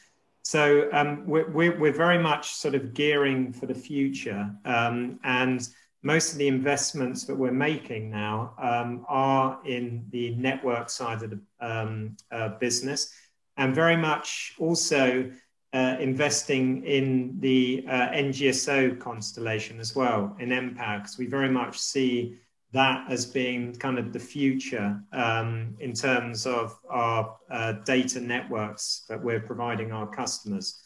So 0.43 0.89
um, 0.93 1.25
we're, 1.27 1.79
we're, 1.79 1.93
very 1.93 2.19
much 2.19 2.51
sort 2.51 2.75
of 2.75 2.93
gearing 2.93 3.53
for 3.53 3.67
the 3.67 3.75
future. 3.75 4.51
Um, 4.65 5.21
and 5.23 5.69
most 6.03 6.33
of 6.33 6.39
the 6.39 6.49
investments 6.49 7.25
that 7.27 7.35
we're 7.37 7.53
making 7.53 8.11
now 8.11 8.55
um, 8.59 9.05
are 9.09 9.61
in 9.65 10.05
the 10.11 10.35
network 10.35 10.91
side 10.91 11.23
of 11.23 11.31
the 11.31 11.41
um, 11.61 12.17
uh, 12.33 12.49
business 12.59 13.13
and 13.57 13.73
very 13.73 13.97
much 13.97 14.55
also 14.59 15.31
uh, 15.73 15.97
investing 16.01 16.83
in 16.85 17.37
the 17.39 17.85
uh, 17.87 18.09
NGSO 18.09 18.99
constellation 18.99 19.79
as 19.79 19.95
well 19.95 20.35
in 20.41 20.49
mPOWER 20.49 21.03
because 21.03 21.19
we 21.19 21.27
very 21.27 21.51
much 21.51 21.79
see 21.79 22.37
that 22.73 23.11
as 23.11 23.27
being 23.27 23.75
kind 23.75 23.99
of 23.99 24.13
the 24.13 24.19
future 24.19 25.01
um, 25.13 25.75
in 25.81 25.93
terms 25.93 26.47
of 26.47 26.79
our 26.89 27.37
uh, 27.51 27.73
data 27.85 28.21
networks 28.21 29.05
that 29.09 29.23
we're 29.23 29.41
providing 29.41 29.93
our 29.93 30.07
customers. 30.07 30.81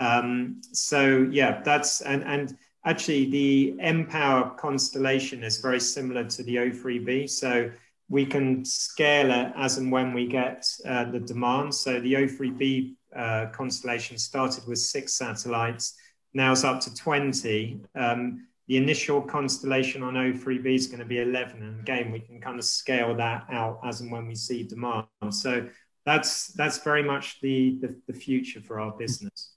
Um, 0.00 0.60
so 0.72 1.28
yeah, 1.30 1.60
that's 1.62 2.00
and 2.00 2.24
and 2.24 2.56
actually 2.84 3.30
the 3.30 3.74
mPOWER 3.80 4.56
constellation 4.56 5.44
is 5.44 5.58
very 5.58 5.80
similar 5.80 6.24
to 6.24 6.42
the 6.42 6.56
O3b. 6.56 7.30
So 7.30 7.70
we 8.08 8.24
can 8.24 8.64
scale 8.64 9.30
it 9.30 9.52
as 9.56 9.78
and 9.78 9.92
when 9.92 10.12
we 10.14 10.26
get 10.26 10.66
uh, 10.86 11.04
the 11.10 11.20
demand. 11.20 11.74
So 11.74 12.00
the 12.00 12.14
O3b 12.14 12.94
uh, 13.14 13.46
constellation 13.52 14.18
started 14.18 14.66
with 14.66 14.78
six 14.78 15.14
satellites, 15.14 15.94
now 16.34 16.52
it's 16.52 16.64
up 16.64 16.80
to 16.80 16.94
20. 16.94 17.80
Um, 17.94 18.47
the 18.68 18.76
initial 18.76 19.22
constellation 19.22 20.02
on 20.02 20.14
O3b 20.14 20.66
is 20.74 20.86
going 20.86 20.98
to 21.00 21.06
be 21.06 21.20
11. 21.20 21.62
And 21.62 21.80
again, 21.80 22.12
we 22.12 22.20
can 22.20 22.38
kind 22.38 22.58
of 22.58 22.64
scale 22.64 23.16
that 23.16 23.46
out 23.50 23.80
as 23.82 24.02
and 24.02 24.12
when 24.12 24.28
we 24.28 24.34
see 24.34 24.62
demand. 24.62 25.06
So 25.30 25.66
that's 26.04 26.48
that's 26.48 26.78
very 26.78 27.02
much 27.02 27.40
the, 27.40 27.78
the, 27.80 27.98
the 28.06 28.12
future 28.12 28.60
for 28.60 28.78
our 28.78 28.92
business. 28.92 29.54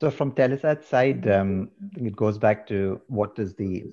So 0.00 0.10
from 0.10 0.32
Telesat 0.32 0.84
side, 0.84 1.30
um, 1.30 1.70
I 1.84 1.94
think 1.94 2.08
it 2.08 2.16
goes 2.16 2.38
back 2.38 2.66
to 2.68 3.00
what 3.06 3.38
is 3.38 3.54
the 3.54 3.84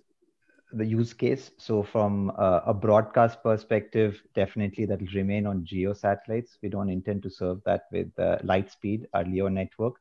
the 0.73 0.85
use 0.85 1.13
case. 1.13 1.51
So 1.57 1.83
from 1.83 2.31
a 2.35 2.73
broadcast 2.73 3.41
perspective, 3.43 4.21
definitely 4.33 4.85
that 4.85 4.99
will 4.99 5.13
remain 5.13 5.45
on 5.45 5.63
geo 5.63 5.93
satellites. 5.93 6.57
We 6.61 6.69
don't 6.69 6.89
intend 6.89 7.23
to 7.23 7.29
serve 7.29 7.61
that 7.65 7.83
with 7.91 8.11
uh, 8.19 8.39
Lightspeed, 8.43 9.05
our 9.13 9.23
LEO 9.23 9.47
network 9.47 9.95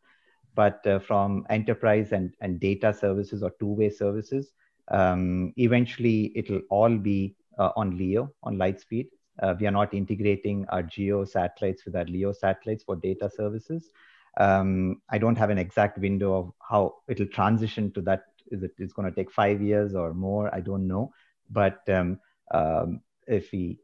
but 0.57 0.85
uh, 0.86 0.99
from 0.99 1.47
enterprise 1.51 2.12
and, 2.12 2.35
and 2.41 2.59
data 2.59 2.93
services 2.93 3.43
or 3.43 3.52
two-way 3.60 3.91
services, 3.91 4.52
um, 4.89 5.52
eventually 5.57 6.33
it'll 6.35 6.62
all 6.70 6.97
be 6.97 7.36
uh, 7.59 7.70
on 7.76 7.97
LEO, 7.97 8.33
on 8.43 8.57
Lightspeed. 8.57 9.09
Uh, 9.43 9.55
we 9.60 9.67
are 9.67 9.70
not 9.70 9.93
integrating 9.93 10.65
our 10.70 10.83
GEO 10.83 11.25
satellites 11.25 11.85
with 11.85 11.94
our 11.94 12.07
LEO 12.07 12.33
satellites 12.33 12.85
for 12.85 12.97
data 12.97 13.31
services. 13.31 13.91
Um, 14.39 15.02
I 15.10 15.18
don't 15.18 15.36
have 15.36 15.51
an 15.51 15.59
exact 15.59 15.99
window 15.99 16.35
of 16.35 16.52
how 16.67 16.97
it'll 17.07 17.26
transition 17.26 17.93
to 17.93 18.01
that. 18.02 18.25
Is 18.51 18.62
it 18.62 18.73
it's 18.78 18.93
going 18.94 19.09
to 19.09 19.15
take 19.15 19.31
five 19.31 19.60
years 19.60 19.94
or 19.94 20.15
more? 20.15 20.55
I 20.55 20.60
don't 20.60 20.86
know. 20.86 21.12
But 21.51 21.81
um, 21.89 22.18
um, 22.52 23.01
if 23.26 23.52
we 23.52 23.78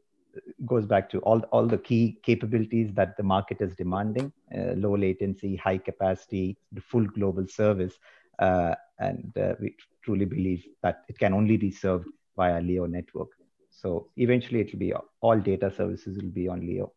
goes 0.65 0.85
back 0.85 1.09
to 1.09 1.19
all, 1.19 1.39
all 1.51 1.65
the 1.65 1.77
key 1.77 2.19
capabilities 2.23 2.93
that 2.93 3.15
the 3.17 3.23
market 3.23 3.61
is 3.61 3.75
demanding 3.75 4.31
uh, 4.55 4.73
low 4.75 4.95
latency, 4.95 5.55
high 5.55 5.77
capacity, 5.77 6.57
the 6.71 6.81
full 6.81 7.05
global 7.05 7.47
service. 7.47 7.93
Uh, 8.39 8.73
and 8.99 9.31
uh, 9.37 9.53
we 9.59 9.75
truly 10.03 10.25
believe 10.25 10.65
that 10.81 11.03
it 11.07 11.17
can 11.19 11.33
only 11.33 11.57
be 11.57 11.71
served 11.71 12.07
via 12.35 12.61
Leo 12.61 12.85
network. 12.85 13.29
So 13.69 14.09
eventually 14.17 14.61
it 14.61 14.71
will 14.71 14.79
be 14.79 14.93
all 15.21 15.39
data 15.39 15.71
services 15.71 16.17
will 16.21 16.29
be 16.29 16.47
on 16.47 16.61
Leo. 16.61 16.93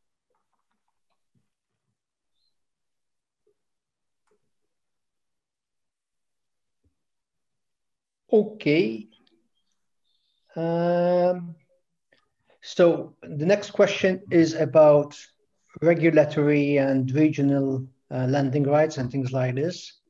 Okay. 8.33 9.09
Um, 10.57 11.55
so 12.67 13.15
the 13.23 13.47
next 13.47 13.71
question 13.71 14.23
is 14.29 14.55
about 14.55 15.17
regulatory 15.83 16.79
and 16.79 17.09
regional 17.13 17.87
uh, 18.11 18.27
landing 18.27 18.65
rights 18.65 18.99
and 18.99 19.09
things 19.09 19.33
like 19.33 19.55
this. 19.55 20.01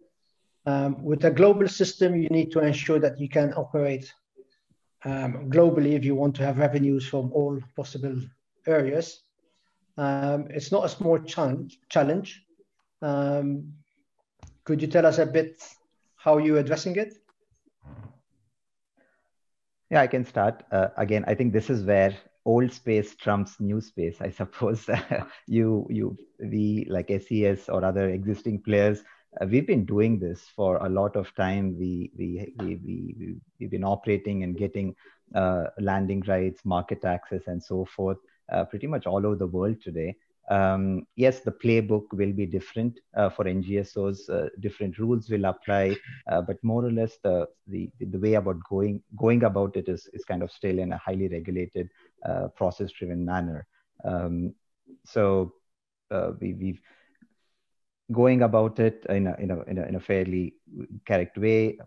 Um, 0.64 1.04
with 1.04 1.22
a 1.26 1.30
global 1.30 1.68
system, 1.68 2.16
you 2.16 2.30
need 2.30 2.50
to 2.52 2.60
ensure 2.60 2.98
that 2.98 3.20
you 3.20 3.28
can 3.28 3.52
operate 3.52 4.10
um, 5.04 5.50
globally 5.50 5.92
if 5.92 6.04
you 6.06 6.14
want 6.14 6.34
to 6.36 6.46
have 6.46 6.56
revenues 6.56 7.06
from 7.06 7.30
all 7.34 7.60
possible 7.76 8.16
areas. 8.66 9.20
Um, 9.98 10.46
it's 10.48 10.72
not 10.72 10.86
a 10.86 10.88
small 10.88 11.18
challenge. 11.18 11.78
challenge. 11.90 12.42
Um, 13.02 13.74
could 14.64 14.80
you 14.80 14.88
tell 14.88 15.04
us 15.04 15.18
a 15.18 15.26
bit 15.26 15.62
how 16.16 16.38
you're 16.38 16.58
addressing 16.58 16.96
it? 16.96 17.18
Yeah, 19.90 20.00
I 20.00 20.06
can 20.06 20.24
start. 20.24 20.64
Uh, 20.72 20.88
again, 20.96 21.22
I 21.28 21.34
think 21.34 21.52
this 21.52 21.68
is 21.68 21.84
where 21.84 22.16
old 22.46 22.72
space 22.72 23.16
trumps 23.16 23.60
new 23.60 23.80
space 23.80 24.20
i 24.22 24.30
suppose. 24.30 24.88
You 25.48 25.86
you 25.90 26.16
we 26.40 26.86
like 26.90 27.10
ses 27.20 27.68
or 27.68 27.84
other 27.84 28.08
existing 28.10 28.62
players 28.62 29.04
uh, 29.40 29.46
we've 29.46 29.66
been 29.66 29.86
doing 29.86 30.18
this 30.20 30.42
for 30.56 30.76
a 30.78 30.88
lot 30.88 31.16
of 31.16 31.34
time. 31.34 31.76
We 31.78 32.10
we, 32.18 32.52
we, 32.60 32.80
we 32.86 33.36
we've 33.60 33.70
been 33.70 33.84
operating 33.84 34.44
and 34.44 34.56
getting 34.56 34.94
uh, 35.34 35.64
landing 35.80 36.22
rights 36.26 36.64
market 36.64 37.04
access 37.04 37.46
and 37.48 37.62
so 37.62 37.84
forth 37.84 38.18
uh, 38.52 38.64
pretty 38.64 38.86
much 38.86 39.06
all 39.06 39.26
over 39.26 39.36
the 39.36 39.46
world 39.46 39.76
today. 39.82 40.16
Um, 40.50 41.06
yes, 41.16 41.40
the 41.40 41.52
playbook 41.52 42.04
will 42.12 42.32
be 42.32 42.46
different 42.46 43.00
uh, 43.16 43.30
for 43.30 43.46
NGSOs. 43.48 44.28
Uh, 44.30 44.48
different 44.60 44.98
rules 44.98 45.28
will 45.30 45.44
apply, 45.46 45.96
uh, 46.30 46.42
but 46.42 46.62
more 46.62 46.84
or 46.84 46.92
less 46.92 47.18
the, 47.22 47.48
the 47.68 47.90
the 48.00 48.18
way 48.18 48.34
about 48.34 48.58
going 48.68 49.02
going 49.16 49.44
about 49.44 49.76
it 49.76 49.88
is 49.88 50.08
is 50.14 50.24
kind 50.24 50.42
of 50.42 50.52
still 50.52 50.78
in 50.78 50.92
a 50.92 50.98
highly 50.98 51.28
regulated, 51.28 51.90
uh, 52.24 52.48
process-driven 52.48 53.24
manner. 53.24 53.66
Um, 54.04 54.54
so 55.04 55.54
uh, 56.10 56.32
we, 56.40 56.54
we've 56.54 56.80
going 58.12 58.42
about 58.42 58.78
it 58.78 59.04
in 59.08 59.26
a, 59.26 59.34
in 59.38 59.50
a, 59.50 59.62
in 59.62 59.78
a, 59.78 59.82
in 59.82 59.94
a 59.96 60.00
fairly 60.00 60.54
correct 61.06 61.36
way. 61.38 61.78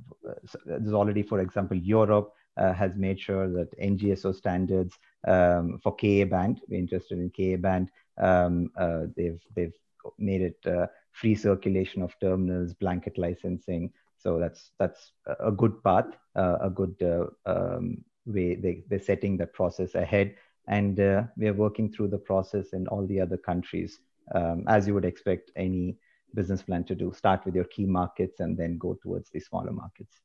There's 0.65 0.93
already, 0.93 1.23
for 1.23 1.39
example, 1.39 1.77
Europe 1.77 2.33
uh, 2.57 2.73
has 2.73 2.95
made 2.95 3.19
sure 3.19 3.49
that 3.49 3.79
NGSO 3.79 4.35
standards 4.35 4.97
um, 5.27 5.79
for 5.81 5.95
KA 5.95 6.25
band, 6.25 6.61
we're 6.67 6.79
interested 6.79 7.19
in 7.19 7.29
KA 7.29 7.61
band, 7.61 7.89
um, 8.17 8.69
uh, 8.77 9.03
they've, 9.15 9.41
they've 9.55 9.73
made 10.17 10.41
it 10.41 10.57
uh, 10.65 10.87
free 11.13 11.35
circulation 11.35 12.01
of 12.01 12.13
terminals, 12.19 12.73
blanket 12.73 13.17
licensing. 13.17 13.91
So 14.17 14.39
that's, 14.39 14.71
that's 14.77 15.13
a 15.39 15.51
good 15.51 15.81
path, 15.83 16.07
uh, 16.35 16.57
a 16.61 16.69
good 16.69 16.95
uh, 17.01 17.27
um, 17.49 18.03
way 18.25 18.55
they, 18.55 18.83
they're 18.89 18.99
setting 18.99 19.37
the 19.37 19.47
process 19.47 19.95
ahead. 19.95 20.35
And 20.67 20.99
uh, 20.99 21.23
we're 21.35 21.53
working 21.53 21.91
through 21.91 22.09
the 22.09 22.17
process 22.17 22.73
in 22.73 22.87
all 22.87 23.05
the 23.07 23.19
other 23.19 23.37
countries, 23.37 23.99
um, 24.35 24.65
as 24.67 24.87
you 24.87 24.93
would 24.93 25.05
expect 25.05 25.51
any 25.55 25.97
business 26.35 26.61
plan 26.61 26.83
to 26.85 26.95
do. 26.95 27.11
Start 27.13 27.43
with 27.45 27.55
your 27.55 27.63
key 27.65 27.85
markets 27.85 28.39
and 28.39 28.55
then 28.57 28.77
go 28.77 28.97
towards 29.01 29.29
the 29.31 29.39
smaller 29.39 29.71
markets. 29.71 30.21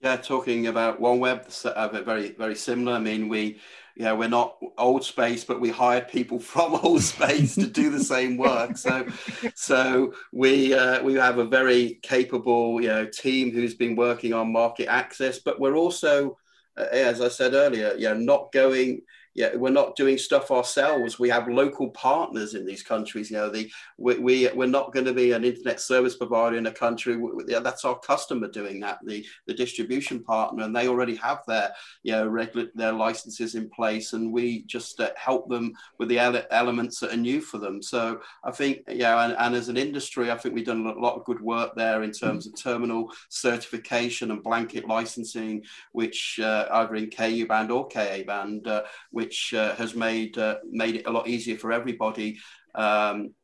Yeah, 0.00 0.16
talking 0.16 0.68
about 0.68 1.00
OneWeb, 1.00 1.66
uh, 1.66 1.88
very 2.04 2.30
very 2.30 2.54
similar. 2.54 2.92
I 2.92 3.00
mean, 3.00 3.28
we, 3.28 3.60
yeah, 3.96 4.12
we're 4.12 4.28
not 4.28 4.56
ALLSPACE, 4.78 5.44
but 5.44 5.60
we 5.60 5.70
hired 5.70 6.06
people 6.06 6.38
from 6.52 6.74
ALLSPACE 6.74 7.56
to 7.56 7.66
do 7.66 7.90
the 7.90 8.02
same 8.04 8.36
work. 8.36 8.76
So, 8.76 9.08
so 9.56 10.14
we 10.32 10.72
uh, 10.72 11.02
we 11.02 11.14
have 11.14 11.38
a 11.38 11.44
very 11.44 11.98
capable, 12.02 12.80
you 12.80 12.88
know, 12.88 13.06
team 13.06 13.50
who's 13.50 13.74
been 13.74 13.96
working 13.96 14.32
on 14.32 14.52
market 14.52 14.86
access. 14.86 15.40
But 15.40 15.58
we're 15.58 15.76
also, 15.76 16.38
uh, 16.76 16.86
as 16.92 17.20
I 17.20 17.28
said 17.28 17.54
earlier, 17.54 17.94
know, 18.08 18.14
not 18.14 18.52
going 18.52 19.02
yeah, 19.38 19.54
we're 19.54 19.70
not 19.70 19.94
doing 19.94 20.18
stuff 20.18 20.50
ourselves. 20.50 21.20
We 21.20 21.28
have 21.28 21.46
local 21.46 21.90
partners 21.90 22.54
in 22.54 22.66
these 22.66 22.82
countries. 22.82 23.30
You 23.30 23.36
know, 23.36 23.48
the 23.48 23.70
we, 23.96 24.18
we 24.18 24.48
we're 24.52 24.66
not 24.66 24.92
going 24.92 25.06
to 25.06 25.12
be 25.12 25.30
an 25.30 25.44
internet 25.44 25.80
service 25.80 26.16
provider 26.16 26.56
in 26.56 26.66
a 26.66 26.72
country. 26.72 27.16
Yeah, 27.46 27.60
that's 27.60 27.84
our 27.84 27.96
customer 28.00 28.48
doing 28.48 28.80
that, 28.80 28.98
the 29.04 29.24
the 29.46 29.54
distribution 29.54 30.24
partner, 30.24 30.64
and 30.64 30.74
they 30.74 30.88
already 30.88 31.14
have 31.14 31.38
their 31.46 31.70
you 32.02 32.10
know 32.10 32.26
regular 32.26 32.66
their 32.74 32.92
licenses 32.92 33.54
in 33.54 33.70
place, 33.70 34.12
and 34.12 34.32
we 34.32 34.64
just 34.64 34.98
uh, 34.98 35.10
help 35.14 35.48
them 35.48 35.72
with 36.00 36.08
the 36.08 36.18
ele- 36.18 36.42
elements 36.50 36.98
that 36.98 37.12
are 37.12 37.16
new 37.16 37.40
for 37.40 37.58
them. 37.58 37.80
So 37.80 38.20
I 38.42 38.50
think 38.50 38.82
yeah, 38.88 39.24
and, 39.24 39.36
and 39.38 39.54
as 39.54 39.68
an 39.68 39.76
industry, 39.76 40.32
I 40.32 40.36
think 40.36 40.56
we've 40.56 40.66
done 40.66 40.84
a 40.84 41.00
lot 41.00 41.14
of 41.14 41.24
good 41.24 41.40
work 41.40 41.76
there 41.76 42.02
in 42.02 42.10
terms 42.10 42.48
of 42.48 42.60
terminal 42.60 43.12
certification 43.28 44.32
and 44.32 44.42
blanket 44.42 44.88
licensing, 44.88 45.62
which 45.92 46.40
uh, 46.42 46.66
either 46.72 46.96
in 46.96 47.08
KU 47.08 47.46
band 47.46 47.70
or 47.70 47.86
KA 47.86 48.24
band, 48.26 48.66
uh, 48.66 48.82
which 49.12 49.27
which 49.28 49.52
uh, 49.52 49.74
has 49.74 49.94
made 49.94 50.38
uh, 50.38 50.56
made 50.70 50.96
it 50.96 51.06
a 51.06 51.10
lot 51.10 51.28
easier 51.28 51.58
for 51.58 51.70
everybody. 51.70 52.38
Um, 52.74 53.34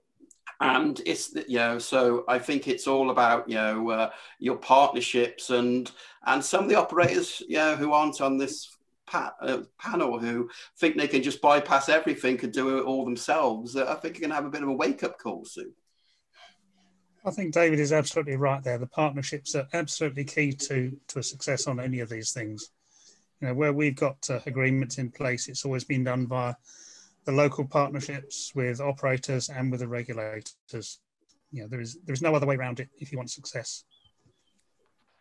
and 0.60 1.02
it's 1.04 1.34
you 1.46 1.58
know 1.58 1.78
so 1.78 2.24
I 2.26 2.38
think 2.38 2.68
it's 2.68 2.86
all 2.86 3.10
about 3.10 3.50
you 3.50 3.56
know 3.56 3.90
uh, 3.90 4.10
your 4.38 4.56
partnerships 4.56 5.50
and 5.50 5.90
and 6.24 6.42
some 6.42 6.64
of 6.64 6.70
the 6.70 6.76
operators 6.76 7.42
you 7.46 7.56
know 7.56 7.76
who 7.76 7.92
aren't 7.92 8.22
on 8.22 8.38
this 8.38 8.74
pa- 9.06 9.34
uh, 9.42 9.58
panel 9.78 10.18
who 10.18 10.48
think 10.80 10.96
they 10.96 11.08
can 11.08 11.22
just 11.22 11.42
bypass 11.42 11.90
everything 11.90 12.40
and 12.42 12.52
do 12.52 12.78
it 12.78 12.84
all 12.84 13.04
themselves. 13.04 13.76
Uh, 13.76 13.84
I 13.86 13.96
think 13.96 14.14
you're 14.14 14.22
going 14.26 14.30
to 14.30 14.36
have 14.36 14.46
a 14.46 14.56
bit 14.56 14.62
of 14.62 14.70
a 14.70 14.72
wake 14.72 15.02
up 15.02 15.18
call 15.18 15.44
soon. 15.44 15.74
I 17.26 17.30
think 17.30 17.52
David 17.52 17.78
is 17.78 17.92
absolutely 17.92 18.36
right 18.36 18.62
there. 18.64 18.78
The 18.78 18.86
partnerships 18.86 19.54
are 19.54 19.66
absolutely 19.74 20.24
key 20.24 20.52
to 20.52 20.96
to 21.08 21.18
a 21.18 21.22
success 21.22 21.66
on 21.66 21.78
any 21.78 22.00
of 22.00 22.08
these 22.08 22.32
things. 22.32 22.70
You 23.40 23.48
know, 23.48 23.54
where 23.54 23.72
we've 23.72 23.96
got 23.96 24.18
uh, 24.30 24.40
agreements 24.46 24.98
in 24.98 25.10
place, 25.10 25.48
it's 25.48 25.64
always 25.64 25.84
been 25.84 26.04
done 26.04 26.26
via 26.26 26.54
the 27.24 27.32
local 27.32 27.66
partnerships 27.66 28.52
with 28.54 28.80
operators 28.80 29.48
and 29.48 29.70
with 29.70 29.80
the 29.80 29.88
regulators. 29.88 31.00
You 31.50 31.62
know, 31.62 31.68
there 31.68 31.80
is 31.80 31.98
there 32.04 32.12
is 32.12 32.22
no 32.22 32.34
other 32.34 32.46
way 32.46 32.56
around 32.56 32.80
it 32.80 32.88
if 32.98 33.12
you 33.12 33.18
want 33.18 33.30
success. 33.30 33.84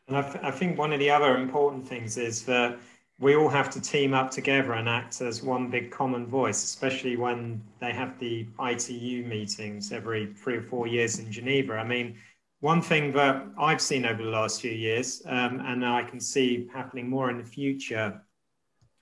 And 0.08 0.18
I, 0.18 0.22
th- 0.22 0.44
I 0.44 0.52
think 0.52 0.78
one 0.78 0.92
of 0.92 1.00
the 1.00 1.10
other 1.10 1.38
important 1.38 1.88
things 1.88 2.18
is 2.18 2.44
that 2.44 2.78
we 3.20 3.36
all 3.36 3.48
have 3.48 3.70
to 3.70 3.80
team 3.80 4.14
up 4.14 4.32
together 4.32 4.74
and 4.74 4.90
act 4.90 5.22
as 5.22 5.44
one 5.44 5.70
big 5.70 5.92
common 5.92 6.26
voice, 6.26 6.64
especially 6.64 7.16
when 7.16 7.62
they 7.80 7.94
have 7.94 8.20
the 8.20 8.48
ITU 8.60 9.24
meetings 9.26 9.92
every 9.92 10.34
three 10.34 10.58
or 10.58 10.62
four 10.62 10.88
years 10.88 11.20
in 11.20 11.32
Geneva. 11.32 11.76
I 11.76 11.86
mean, 11.86 12.18
one 12.64 12.82
thing 12.82 13.12
that 13.12 13.46
I've 13.60 13.82
seen 13.82 14.06
over 14.06 14.24
the 14.24 14.30
last 14.30 14.62
few 14.62 14.72
years, 14.72 15.22
um, 15.26 15.60
and 15.66 15.86
I 15.86 16.02
can 16.02 16.22
see 16.22 16.70
happening 16.74 17.10
more 17.10 17.30
in 17.30 17.38
the 17.38 17.44
future, 17.44 18.22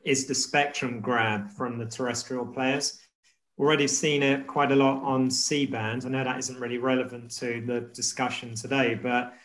is 0.04 0.26
the 0.26 0.34
spectrum 0.34 1.00
grab 1.00 1.48
from 1.52 1.78
the 1.78 1.86
terrestrial 1.86 2.44
players. 2.44 3.00
Already 3.60 3.88
seen 3.88 4.24
it 4.24 4.48
quite 4.48 4.72
a 4.72 4.76
lot 4.76 5.04
on 5.04 5.30
C 5.30 5.68
band. 5.68 6.08
I 6.08 6.10
know 6.10 6.24
that 6.24 6.40
isn't 6.40 6.60
really 6.60 6.80
relevant 6.80 7.30
to 7.38 7.64
the 7.64 7.82
discussion 7.82 8.56
today, 8.56 8.96
but 8.96 9.36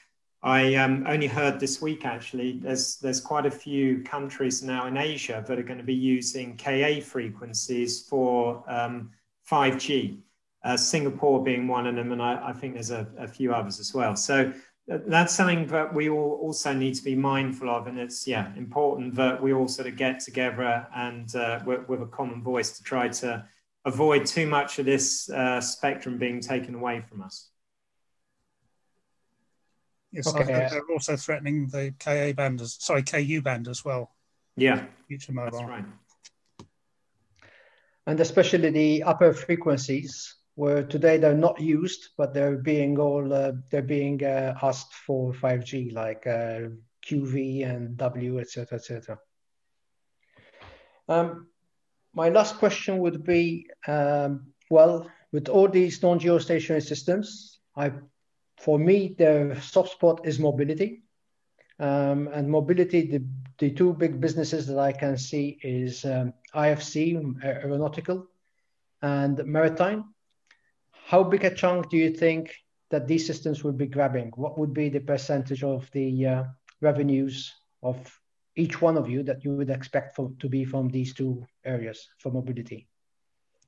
I 0.43 0.77
um, 0.77 1.05
only 1.07 1.27
heard 1.27 1.61
this 1.61 1.83
week 1.83 2.07
actually. 2.07 2.53
There's 2.53 2.97
there's 2.97 3.21
quite 3.21 3.45
a 3.45 3.51
few 3.51 4.03
countries 4.03 4.63
now 4.63 4.87
in 4.87 4.97
Asia 4.97 5.45
that 5.47 5.59
are 5.59 5.63
going 5.63 5.77
to 5.77 5.85
be 5.85 5.95
using 5.95 6.57
Ka 6.57 7.01
frequencies 7.03 8.09
for 8.09 8.65
um, 8.67 9.11
5G 9.51 10.21
uh, 10.67 10.77
Singapore 10.77 11.43
being 11.45 11.69
one 11.69 11.87
of 11.87 11.95
them, 11.95 12.11
and 12.11 12.21
I, 12.21 12.49
I 12.49 12.53
think 12.53 12.75
there's 12.75 12.91
a, 12.91 13.07
a, 13.17 13.29
few 13.29 13.55
others 13.55 13.79
as 13.79 13.95
well. 13.95 14.17
So 14.17 14.53
uh, 14.93 14.99
that's 15.07 15.33
something 15.33 15.65
that 15.69 15.95
we 15.95 16.09
all 16.09 16.41
also 16.43 16.73
need 16.73 16.95
to 16.95 17.05
be 17.05 17.15
mindful 17.15 17.71
of, 17.71 17.87
and 17.87 18.01
it's 18.01 18.27
yeah 18.27 18.53
important 18.57 19.15
that 19.15 19.41
we 19.41 19.53
all 19.53 19.69
sort 19.69 19.87
of 19.87 19.97
get 19.97 20.19
together 20.19 20.85
and 20.95 21.35
uh, 21.37 21.61
with, 21.65 21.89
with, 21.89 22.03
a 22.03 22.07
common 22.07 22.43
voice 22.43 22.77
to 22.79 22.83
try 22.83 23.07
to 23.09 23.47
avoid 23.85 24.27
too 24.27 24.47
much 24.49 24.81
of 24.81 24.87
this 24.87 25.31
uh, 25.31 25.61
spectrum 25.61 26.19
being 26.19 26.41
taken 26.41 26.75
away 26.75 27.01
from 27.09 27.23
us. 27.23 27.49
Yes, 30.11 30.27
okay. 30.27 30.67
they're 30.69 30.83
also 30.91 31.15
threatening 31.15 31.69
the 31.69 31.95
KA 32.01 32.33
band 32.33 32.61
as 32.61 32.75
sorry 32.81 33.05
KU 33.05 33.41
band 33.41 33.69
as 33.69 33.85
well. 33.85 34.11
Yeah, 34.57 34.85
future 35.07 35.33
mobile. 35.33 35.61
That's 35.61 35.71
right. 35.71 35.85
And 38.09 38.19
especially 38.19 38.71
the 38.71 39.03
upper 39.05 39.33
frequencies 39.33 40.36
where 40.57 40.83
today 40.83 41.19
they're 41.19 41.35
not 41.35 41.61
used, 41.61 42.09
but 42.17 42.33
they're 42.33 42.57
being 42.57 42.99
all 42.99 43.33
uh, 43.33 43.53
they're 43.71 43.83
being 43.83 44.25
uh, 44.25 44.55
asked 44.63 44.95
for 44.95 45.33
5G, 45.33 45.93
like 45.93 46.27
uh, 46.27 46.71
QV 47.07 47.69
and 47.69 47.97
W, 47.99 48.41
etc., 48.41 48.79
etc. 48.79 49.19
Um, 51.09 51.49
my 52.15 52.31
last 52.31 52.57
question 52.57 52.99
would 52.99 53.23
be, 53.23 53.69
um, 53.87 54.53
well, 54.71 55.11
with 55.31 55.49
all 55.49 55.69
these 55.69 56.03
non-geostationary 56.03 56.83
systems, 56.83 57.61
I, 57.77 57.93
for 58.59 58.79
me, 58.79 59.15
the 59.19 59.61
soft 59.63 59.91
spot 59.93 60.27
is 60.27 60.39
mobility. 60.39 61.03
Um, 61.79 62.29
and 62.29 62.49
mobility, 62.49 63.07
the, 63.07 63.23
the 63.59 63.71
two 63.71 63.93
big 63.93 64.19
businesses 64.19 64.67
that 64.69 64.79
I 64.79 64.93
can 64.93 65.19
see 65.19 65.59
is 65.63 66.07
um, 66.07 66.33
IFC, 66.55 67.45
aeronautical, 67.45 68.27
and 69.03 69.45
maritime 69.45 70.15
how 71.07 71.23
big 71.23 71.45
a 71.45 71.55
chunk 71.55 71.89
do 71.89 71.97
you 71.97 72.11
think 72.11 72.53
that 72.91 73.07
these 73.07 73.25
systems 73.25 73.63
would 73.63 73.79
be 73.79 73.87
grabbing? 73.87 74.33
What 74.35 74.59
would 74.59 74.75
be 74.75 74.89
the 74.89 74.99
percentage 74.99 75.63
of 75.63 75.89
the 75.93 76.27
uh, 76.27 76.45
revenues 76.81 77.55
of 77.81 77.97
each 78.57 78.83
one 78.83 78.97
of 78.97 79.09
you 79.09 79.23
that 79.23 79.45
you 79.45 79.53
would 79.53 79.71
expect 79.71 80.17
for, 80.17 80.33
to 80.41 80.49
be 80.49 80.65
from 80.65 80.89
these 80.89 81.15
two 81.15 81.47
areas 81.65 82.09
for 82.19 82.33
mobility? 82.33 82.89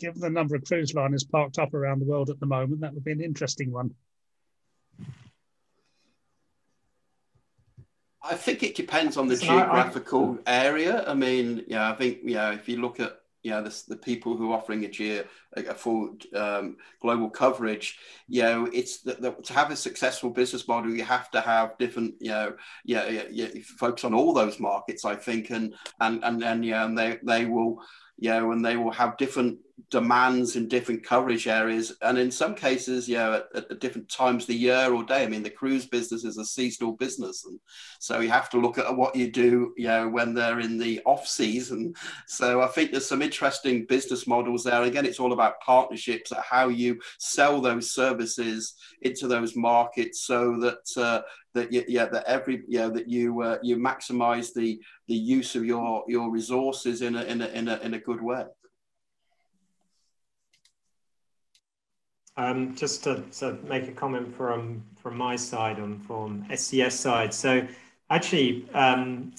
Given 0.00 0.20
the 0.20 0.30
number 0.30 0.56
of 0.56 0.64
cruise 0.64 0.94
liners 0.94 1.22
parked 1.22 1.60
up 1.60 1.74
around 1.74 2.00
the 2.00 2.06
world 2.06 2.28
at 2.28 2.40
the 2.40 2.46
moment, 2.46 2.80
that 2.80 2.92
would 2.92 3.04
be 3.04 3.12
an 3.12 3.20
interesting 3.20 3.70
one. 3.70 3.94
I 8.20 8.34
think 8.34 8.64
it 8.64 8.74
depends 8.74 9.16
on 9.16 9.28
the 9.28 9.36
geographical 9.36 10.38
area. 10.44 11.04
I 11.06 11.14
mean, 11.14 11.64
yeah, 11.68 11.92
I 11.92 11.94
think 11.94 12.18
yeah, 12.24 12.52
if 12.52 12.68
you 12.68 12.80
look 12.80 12.98
at 12.98 13.20
you 13.48 13.54
know, 13.54 13.62
the, 13.62 13.82
the 13.88 13.96
people 13.96 14.36
who 14.36 14.52
are 14.52 14.58
offering 14.58 14.84
a, 14.84 14.88
geo, 14.88 15.24
a 15.56 15.74
full 15.74 16.14
um, 16.34 16.76
global 17.00 17.30
coverage, 17.30 17.98
you 18.28 18.42
know, 18.42 18.68
it's 18.74 19.00
the, 19.00 19.14
the, 19.14 19.30
to 19.32 19.54
have 19.54 19.70
a 19.70 19.76
successful 19.76 20.28
business 20.28 20.68
model, 20.68 20.94
you 20.94 21.02
have 21.02 21.30
to 21.30 21.40
have 21.40 21.78
different, 21.78 22.14
you 22.20 22.30
know, 22.30 22.54
yeah, 22.84 23.08
yeah, 23.08 23.22
yeah, 23.30 23.48
focus 23.78 24.04
on 24.04 24.12
all 24.12 24.34
those 24.34 24.60
markets, 24.60 25.06
I 25.06 25.14
think, 25.14 25.48
and 25.48 25.74
and 25.98 26.22
and 26.22 26.44
and 26.44 26.62
yeah, 26.62 26.84
and 26.84 26.96
they 26.98 27.18
they 27.22 27.46
will, 27.46 27.80
you 28.18 28.28
know, 28.28 28.52
and 28.52 28.62
they 28.62 28.76
will 28.76 28.90
have 28.90 29.16
different 29.16 29.58
demands 29.90 30.56
in 30.56 30.68
different 30.68 31.04
coverage 31.04 31.46
areas, 31.46 31.96
and 32.02 32.18
in 32.18 32.30
some 32.30 32.54
cases, 32.54 33.08
yeah, 33.08 33.40
at, 33.54 33.70
at, 33.70 33.80
different 33.80 34.08
times 34.08 34.44
of 34.44 34.48
the 34.48 34.54
year 34.54 34.92
or 34.92 35.04
day. 35.04 35.22
I 35.22 35.28
mean, 35.28 35.42
the 35.42 35.50
cruise 35.50 35.86
business 35.86 36.24
is 36.24 36.36
a 36.36 36.44
seasonal 36.44 36.92
business, 36.92 37.44
and 37.44 37.58
so 37.98 38.20
you 38.20 38.28
have 38.28 38.50
to 38.50 38.60
look 38.60 38.78
at 38.78 38.96
what 38.96 39.16
you 39.16 39.30
do, 39.30 39.72
you 39.76 39.88
know, 39.88 40.08
when 40.08 40.34
they're 40.34 40.60
in 40.60 40.78
the 40.78 41.00
off 41.06 41.26
season. 41.26 41.94
So 42.26 42.60
I 42.60 42.66
think 42.68 42.90
there's 42.90 43.08
some 43.08 43.22
interesting 43.22 43.86
business 43.86 44.26
models 44.26 44.64
there. 44.64 44.82
Again, 44.82 45.06
it's 45.06 45.20
all 45.20 45.32
about 45.32 45.60
partnerships, 45.60 46.32
at 46.32 46.42
how 46.42 46.68
you 46.68 47.00
sell 47.18 47.60
those 47.60 47.92
services 47.92 48.74
into 49.02 49.28
those 49.28 49.56
markets, 49.56 50.22
so 50.22 50.58
that 50.60 51.02
uh, 51.02 51.22
that 51.54 51.72
you, 51.72 51.84
yeah 51.88 52.06
that 52.06 52.24
every 52.26 52.62
yeah 52.68 52.88
that 52.88 53.08
you 53.08 53.40
uh, 53.42 53.58
you 53.62 53.76
maximize 53.76 54.52
the 54.52 54.80
the 55.06 55.14
use 55.14 55.54
of 55.54 55.64
your 55.64 56.04
your 56.08 56.30
resources 56.30 57.02
in 57.02 57.16
a 57.16 57.22
in 57.22 57.40
a 57.42 57.46
in 57.48 57.68
a, 57.68 57.78
in 57.78 57.94
a 57.94 57.98
good 57.98 58.20
way. 58.20 58.44
Um, 62.38 62.76
just 62.76 63.02
to, 63.02 63.24
to, 63.40 63.58
make 63.64 63.88
a 63.88 63.92
comment 63.92 64.32
from 64.32 64.84
from 64.94 65.16
my 65.16 65.34
side 65.34 65.80
on 65.80 65.98
from 65.98 66.46
SES 66.54 66.96
side. 66.96 67.34
So 67.34 67.66
actually, 68.10 68.70
um, 68.74 69.32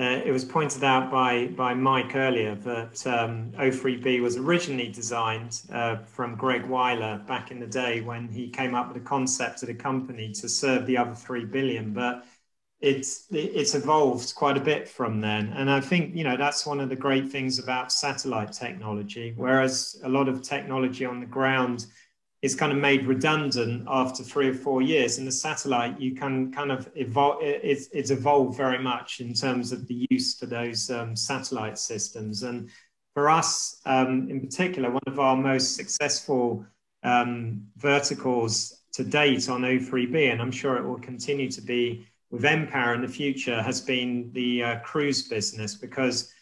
uh, 0.00 0.22
it 0.24 0.32
was 0.32 0.46
pointed 0.46 0.82
out 0.82 1.10
by 1.10 1.48
by 1.48 1.74
Mike 1.74 2.16
earlier 2.16 2.54
that 2.54 3.06
um, 3.06 3.52
O3B 3.58 4.22
was 4.22 4.38
originally 4.38 4.88
designed 4.88 5.60
uh, 5.70 5.96
from 5.96 6.34
Greg 6.34 6.62
Wyler 6.62 7.26
back 7.26 7.50
in 7.50 7.60
the 7.60 7.66
day 7.66 8.00
when 8.00 8.26
he 8.26 8.48
came 8.48 8.74
up 8.74 8.88
with 8.90 9.02
the 9.02 9.06
concept 9.06 9.62
of 9.62 9.66
the 9.66 9.74
company 9.74 10.32
to 10.32 10.48
serve 10.48 10.86
the 10.86 10.96
other 10.96 11.14
three 11.14 11.44
billion, 11.44 11.92
but 11.92 12.24
it's 12.80 13.26
it's 13.30 13.74
evolved 13.74 14.34
quite 14.34 14.56
a 14.56 14.60
bit 14.60 14.88
from 14.88 15.20
then 15.20 15.52
and 15.54 15.70
i 15.70 15.78
think 15.78 16.14
you 16.16 16.24
know 16.24 16.34
that's 16.34 16.64
one 16.64 16.80
of 16.80 16.88
the 16.88 16.96
great 16.96 17.28
things 17.28 17.58
about 17.58 17.92
satellite 17.92 18.52
technology 18.52 19.34
whereas 19.36 20.00
a 20.04 20.08
lot 20.08 20.28
of 20.28 20.40
technology 20.40 21.04
on 21.04 21.20
the 21.20 21.26
ground 21.26 21.86
is 22.42 22.54
kind 22.54 22.72
of 22.72 22.78
made 22.78 23.06
redundant 23.06 23.86
after 23.88 24.22
three 24.22 24.48
or 24.48 24.54
four 24.54 24.80
years. 24.80 25.18
In 25.18 25.26
the 25.26 25.32
satellite, 25.32 26.00
you 26.00 26.14
can 26.14 26.50
kind 26.50 26.72
of 26.72 26.88
evolve, 26.94 27.38
it's, 27.42 27.88
it's 27.92 28.10
evolved 28.10 28.56
very 28.56 28.82
much 28.82 29.20
in 29.20 29.34
terms 29.34 29.72
of 29.72 29.86
the 29.86 30.06
use 30.10 30.38
for 30.38 30.46
those 30.46 30.90
um, 30.90 31.14
satellite 31.14 31.78
systems. 31.78 32.42
And 32.42 32.70
for 33.12 33.28
us 33.28 33.80
um, 33.84 34.28
in 34.30 34.40
particular, 34.40 34.90
one 34.90 35.02
of 35.06 35.20
our 35.20 35.36
most 35.36 35.76
successful 35.76 36.64
um, 37.02 37.66
verticals 37.76 38.80
to 38.94 39.04
date 39.04 39.48
on 39.48 39.62
O3B, 39.62 40.32
and 40.32 40.40
I'm 40.40 40.50
sure 40.50 40.76
it 40.76 40.84
will 40.84 40.98
continue 40.98 41.50
to 41.50 41.60
be 41.60 42.06
with 42.30 42.42
mPOWER 42.42 42.94
in 42.94 43.02
the 43.02 43.08
future, 43.08 43.60
has 43.62 43.80
been 43.80 44.30
the 44.32 44.62
uh, 44.62 44.78
cruise 44.80 45.28
business 45.28 45.74
because 45.74 46.32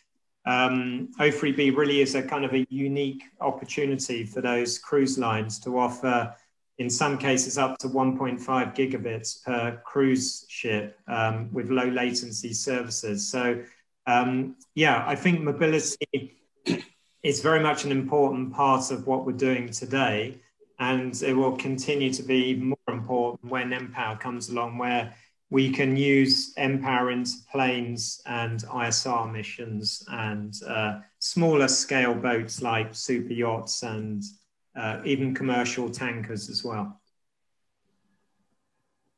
um, 0.46 1.08
O3B 1.18 1.76
really 1.76 2.00
is 2.00 2.14
a 2.14 2.22
kind 2.22 2.44
of 2.44 2.54
a 2.54 2.66
unique 2.70 3.22
opportunity 3.40 4.24
for 4.24 4.40
those 4.40 4.78
cruise 4.78 5.18
lines 5.18 5.58
to 5.60 5.78
offer, 5.78 6.34
in 6.78 6.88
some 6.88 7.18
cases, 7.18 7.58
up 7.58 7.78
to 7.78 7.88
1.5 7.88 8.40
gigabits 8.74 9.44
per 9.44 9.80
cruise 9.84 10.46
ship 10.48 10.98
um, 11.08 11.52
with 11.52 11.70
low 11.70 11.88
latency 11.88 12.52
services. 12.52 13.28
So, 13.28 13.62
um, 14.06 14.56
yeah, 14.74 15.04
I 15.06 15.14
think 15.14 15.40
mobility 15.40 16.34
is 17.22 17.40
very 17.40 17.60
much 17.60 17.84
an 17.84 17.92
important 17.92 18.52
part 18.52 18.90
of 18.90 19.06
what 19.06 19.26
we're 19.26 19.32
doing 19.32 19.70
today. 19.70 20.38
And 20.80 21.20
it 21.22 21.34
will 21.34 21.56
continue 21.56 22.12
to 22.12 22.22
be 22.22 22.54
more 22.54 22.76
important 22.88 23.50
when 23.50 23.70
mPOWER 23.70 24.20
comes 24.20 24.48
along, 24.48 24.78
where 24.78 25.12
we 25.50 25.70
can 25.70 25.96
use 25.96 26.54
mPOWER 26.56 27.26
planes 27.50 28.20
and 28.26 28.60
ISR 28.64 29.32
missions 29.32 30.04
and 30.08 30.54
uh, 30.66 31.00
smaller 31.18 31.68
scale 31.68 32.14
boats 32.14 32.60
like 32.60 32.94
super 32.94 33.32
yachts 33.32 33.82
and 33.82 34.22
uh, 34.76 35.00
even 35.04 35.34
commercial 35.34 35.88
tankers 35.88 36.50
as 36.50 36.62
well. 36.62 37.00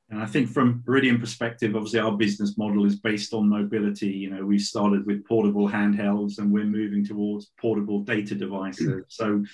And 0.08 0.20
I 0.20 0.26
think 0.26 0.48
from 0.48 0.82
Iridium 0.88 1.20
perspective, 1.20 1.76
obviously 1.76 2.00
our 2.00 2.16
business 2.16 2.58
model 2.58 2.84
is 2.84 2.96
based 2.96 3.32
on 3.32 3.48
mobility. 3.48 4.08
You 4.08 4.30
know, 4.30 4.44
we 4.44 4.58
started 4.58 5.06
with 5.06 5.24
portable 5.26 5.68
handhelds 5.68 6.38
and 6.38 6.50
we're 6.50 6.64
moving 6.64 7.04
towards 7.04 7.52
portable 7.60 8.00
data 8.02 8.34
devices. 8.34 9.04
so 9.08 9.44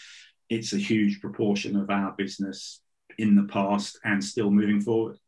it's 0.49 0.73
a 0.73 0.79
huge 0.79 1.21
proportion 1.21 1.77
of 1.77 1.91
our 1.91 2.13
business 2.13 2.81
in 3.19 3.35
the 3.35 3.45
past 3.45 3.99
and 4.05 4.23
still 4.23 4.51
moving 4.51 4.81
forward. 4.81 5.19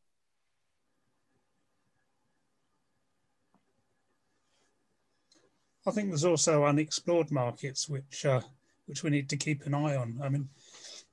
I 5.89 5.91
think 5.91 6.09
there's 6.09 6.25
also 6.25 6.65
unexplored 6.65 7.31
markets 7.31 7.89
which 7.89 8.27
uh, 8.27 8.43
which 8.87 9.03
we 9.03 9.11
need 9.11 9.31
to 9.31 9.37
keep 9.37 9.65
an 9.65 9.75
eye 9.75 9.97
on. 9.97 10.21
I 10.23 10.29
mean, 10.29 10.49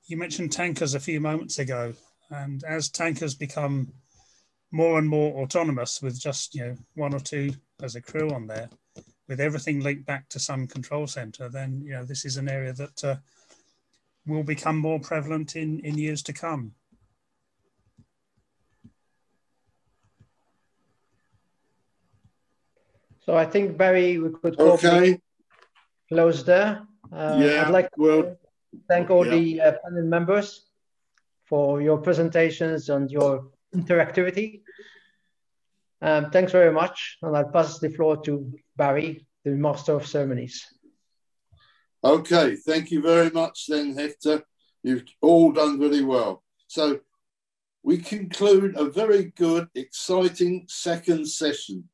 you 0.06 0.18
mentioned 0.18 0.52
tankers 0.52 0.94
a 0.94 1.00
few 1.00 1.18
moments 1.18 1.58
ago, 1.58 1.94
and 2.30 2.62
as 2.64 2.90
tankers 2.90 3.34
become 3.34 3.92
more 4.70 4.98
and 4.98 5.08
more 5.08 5.42
autonomous 5.42 6.02
with 6.02 6.20
just 6.20 6.54
you 6.54 6.60
know 6.64 6.76
one 6.94 7.14
or 7.14 7.20
two 7.20 7.54
as 7.82 7.94
a 7.94 8.02
crew 8.02 8.30
on 8.30 8.46
there, 8.46 8.68
with 9.28 9.40
everything 9.40 9.80
linked 9.80 10.04
back 10.04 10.28
to 10.28 10.38
some 10.38 10.66
control 10.66 11.06
center, 11.06 11.48
then 11.48 11.80
you 11.82 11.92
know 11.92 12.04
this 12.04 12.26
is 12.26 12.36
an 12.36 12.48
area 12.48 12.74
that 12.74 13.04
uh, 13.04 13.16
will 14.26 14.42
become 14.42 14.76
more 14.76 15.00
prevalent 15.00 15.56
in 15.56 15.80
in 15.80 15.96
years 15.96 16.22
to 16.22 16.34
come. 16.34 16.72
So 23.26 23.36
I 23.36 23.44
think 23.44 23.76
Barry, 23.76 24.18
we 24.18 24.30
could 24.30 24.58
okay. 24.58 25.20
close 26.08 26.44
there. 26.44 26.82
Uh, 27.12 27.36
yeah, 27.40 27.64
I'd 27.66 27.72
like 27.72 27.90
to 27.92 28.00
well, 28.00 28.36
thank 28.88 29.10
all 29.10 29.26
yeah. 29.26 29.32
the 29.32 29.60
uh, 29.60 29.72
panel 29.82 30.04
members 30.04 30.66
for 31.44 31.82
your 31.82 31.98
presentations 31.98 32.88
and 32.88 33.10
your 33.10 33.48
interactivity. 33.74 34.62
Um, 36.00 36.30
thanks 36.30 36.52
very 36.52 36.72
much, 36.72 37.18
and 37.22 37.36
I'll 37.36 37.50
pass 37.50 37.80
the 37.80 37.90
floor 37.90 38.22
to 38.22 38.52
Barry, 38.76 39.26
the 39.44 39.50
Master 39.50 39.94
of 39.94 40.06
Ceremonies. 40.06 40.64
Okay, 42.04 42.54
thank 42.54 42.92
you 42.92 43.02
very 43.02 43.30
much 43.30 43.66
then, 43.66 43.96
Hector. 43.96 44.42
You've 44.84 45.04
all 45.20 45.50
done 45.50 45.80
really 45.80 46.04
well. 46.04 46.44
So 46.68 47.00
we 47.82 47.98
conclude 47.98 48.76
a 48.76 48.84
very 48.84 49.32
good, 49.36 49.68
exciting 49.74 50.66
second 50.68 51.28
session 51.28 51.88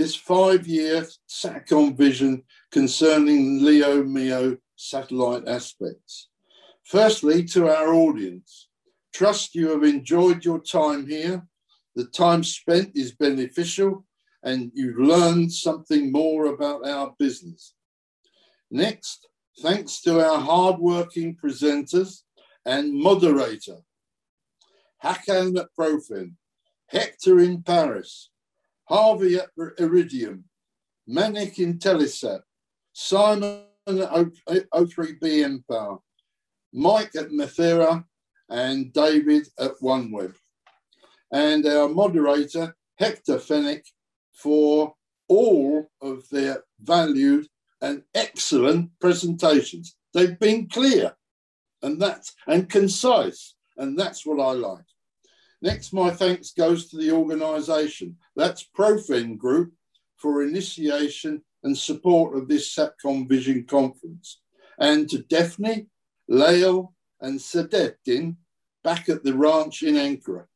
this 0.00 0.16
five-year 0.16 1.06
SATCOM 1.28 1.94
vision 1.94 2.42
concerning 2.72 3.62
LEO 3.62 4.02
MEO 4.02 4.56
satellite 4.74 5.46
aspects. 5.46 6.30
Firstly, 6.84 7.44
to 7.52 7.68
our 7.68 7.92
audience, 7.92 8.68
trust 9.12 9.54
you 9.54 9.68
have 9.68 9.84
enjoyed 9.84 10.42
your 10.42 10.58
time 10.58 11.06
here. 11.06 11.46
The 11.96 12.06
time 12.06 12.42
spent 12.44 12.92
is 12.94 13.12
beneficial 13.12 14.06
and 14.42 14.72
you've 14.72 14.96
learned 14.96 15.52
something 15.52 16.10
more 16.10 16.46
about 16.46 16.88
our 16.88 17.14
business. 17.18 17.74
Next, 18.70 19.28
thanks 19.60 20.00
to 20.04 20.18
our 20.26 20.40
hardworking 20.40 21.36
presenters 21.36 22.22
and 22.64 22.94
moderator, 22.94 23.80
Hakan 25.04 25.60
at 25.60 25.68
Profen, 25.78 26.36
Hector 26.86 27.38
in 27.38 27.62
Paris, 27.62 28.30
Harvey 28.90 29.36
at 29.36 29.50
Iridium, 29.78 30.44
Manik 31.06 31.60
in 31.60 31.78
Telesat, 31.78 32.40
Simon 32.92 33.62
at 33.86 34.66
O3B 34.74 35.62
mPOWER, 35.70 35.98
Mike 36.72 37.14
at 37.16 37.30
Methera, 37.30 38.04
and 38.48 38.92
David 38.92 39.46
at 39.60 39.72
OneWeb. 39.80 40.34
And 41.32 41.64
our 41.66 41.88
moderator, 41.88 42.74
Hector 42.98 43.36
Fenech, 43.38 43.84
for 44.34 44.94
all 45.28 45.88
of 46.02 46.28
their 46.30 46.64
valued 46.80 47.46
and 47.80 48.02
excellent 48.14 48.90
presentations. 49.00 49.94
They've 50.12 50.38
been 50.38 50.68
clear 50.68 51.14
and 51.82 52.00
that's 52.02 52.34
and 52.46 52.68
concise, 52.68 53.54
and 53.76 53.98
that's 53.98 54.26
what 54.26 54.40
I 54.40 54.52
like. 54.52 54.84
Next, 55.62 55.92
my 55.92 56.10
thanks 56.10 56.52
goes 56.52 56.88
to 56.88 56.96
the 56.96 57.12
organisation. 57.12 58.16
That's 58.34 58.66
Profen 58.76 59.36
Group 59.36 59.72
for 60.16 60.42
initiation 60.42 61.42
and 61.62 61.76
support 61.76 62.36
of 62.36 62.48
this 62.48 62.74
SATCOM 62.74 63.28
Vision 63.28 63.64
Conference. 63.64 64.40
And 64.78 65.08
to 65.10 65.18
Daphne, 65.18 65.86
Lael, 66.28 66.94
and 67.20 67.38
Sadettin 67.38 68.36
back 68.82 69.08
at 69.10 69.22
the 69.22 69.34
ranch 69.34 69.82
in 69.82 69.94
Ankara. 69.94 70.46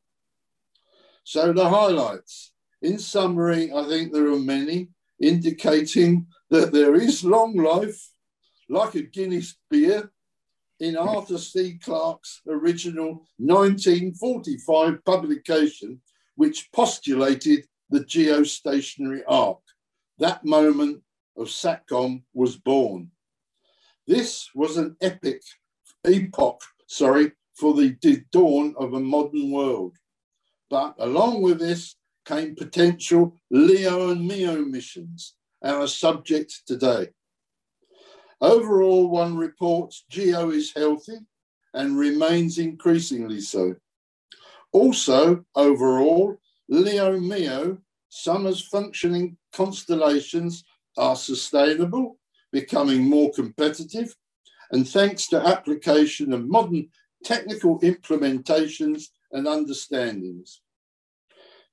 So 1.23 1.53
the 1.53 1.69
highlights. 1.69 2.51
In 2.81 2.97
summary, 2.99 3.71
I 3.73 3.87
think 3.87 4.11
there 4.11 4.31
are 4.31 4.39
many 4.39 4.89
indicating 5.19 6.27
that 6.49 6.71
there 6.71 6.95
is 6.95 7.23
long 7.23 7.55
life, 7.55 8.09
like 8.69 8.95
a 8.95 9.01
Guinness 9.01 9.55
beer, 9.69 10.11
in 10.79 10.97
Arthur 10.97 11.37
C. 11.37 11.77
Clarke's 11.81 12.41
original 12.47 13.25
1945 13.37 15.03
publication, 15.05 16.01
which 16.35 16.69
postulated 16.71 17.65
the 17.89 18.01
geostationary 18.01 19.21
arc. 19.27 19.59
That 20.19 20.43
moment 20.43 21.01
of 21.37 21.47
SATCOM 21.47 22.23
was 22.33 22.57
born. 22.57 23.11
This 24.07 24.49
was 24.53 24.77
an 24.77 24.95
epic 25.01 25.41
epoch, 26.05 26.61
sorry, 26.87 27.31
for 27.55 27.73
the 27.73 27.97
dawn 28.31 28.75
of 28.77 28.93
a 28.93 28.99
modern 28.99 29.51
world. 29.51 29.95
But 30.69 30.95
along 30.99 31.41
with 31.41 31.59
this 31.59 31.95
came 32.25 32.55
potential 32.55 33.35
LEO 33.49 34.09
and 34.09 34.27
MEO 34.27 34.65
missions, 34.65 35.35
our 35.63 35.87
subject 35.87 36.61
today. 36.65 37.09
Overall, 38.41 39.09
one 39.09 39.37
reports 39.37 40.05
GEO 40.09 40.49
is 40.49 40.73
healthy 40.73 41.19
and 41.73 41.97
remains 41.97 42.57
increasingly 42.57 43.41
so. 43.41 43.75
Also, 44.71 45.45
overall, 45.55 46.37
Leo 46.67 47.19
MEO, 47.19 47.77
some 48.09 48.47
as 48.47 48.61
functioning 48.61 49.37
constellations 49.53 50.63
are 50.97 51.15
sustainable, 51.15 52.17
becoming 52.51 53.03
more 53.03 53.31
competitive, 53.31 54.15
and 54.71 54.87
thanks 54.87 55.27
to 55.27 55.39
application 55.39 56.33
of 56.33 56.47
modern 56.47 56.89
technical 57.23 57.79
implementations 57.81 59.05
and 59.31 59.47
understandings. 59.47 60.61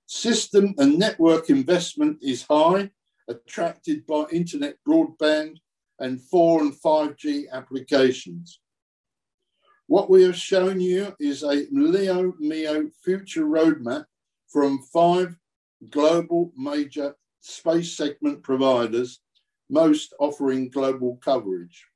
System 0.06 0.74
and 0.78 0.98
network 0.98 1.48
investment 1.50 2.18
is 2.22 2.42
high, 2.42 2.90
attracted 3.28 4.06
by 4.06 4.24
internet 4.30 4.76
broadband 4.86 5.56
and 6.02 6.20
4 6.20 6.62
and 6.62 6.74
5G 6.74 7.48
applications. 7.52 8.60
What 9.86 10.10
we 10.10 10.24
have 10.24 10.36
shown 10.36 10.80
you 10.80 11.14
is 11.20 11.44
a 11.44 11.66
LEO 11.70 12.34
MEO 12.40 12.90
future 13.04 13.44
roadmap 13.44 14.06
from 14.48 14.82
five 14.92 15.36
global 15.90 16.52
major 16.56 17.14
space 17.40 17.96
segment 17.96 18.42
providers, 18.42 19.20
most 19.70 20.12
offering 20.18 20.70
global 20.70 21.20
coverage. 21.22 21.86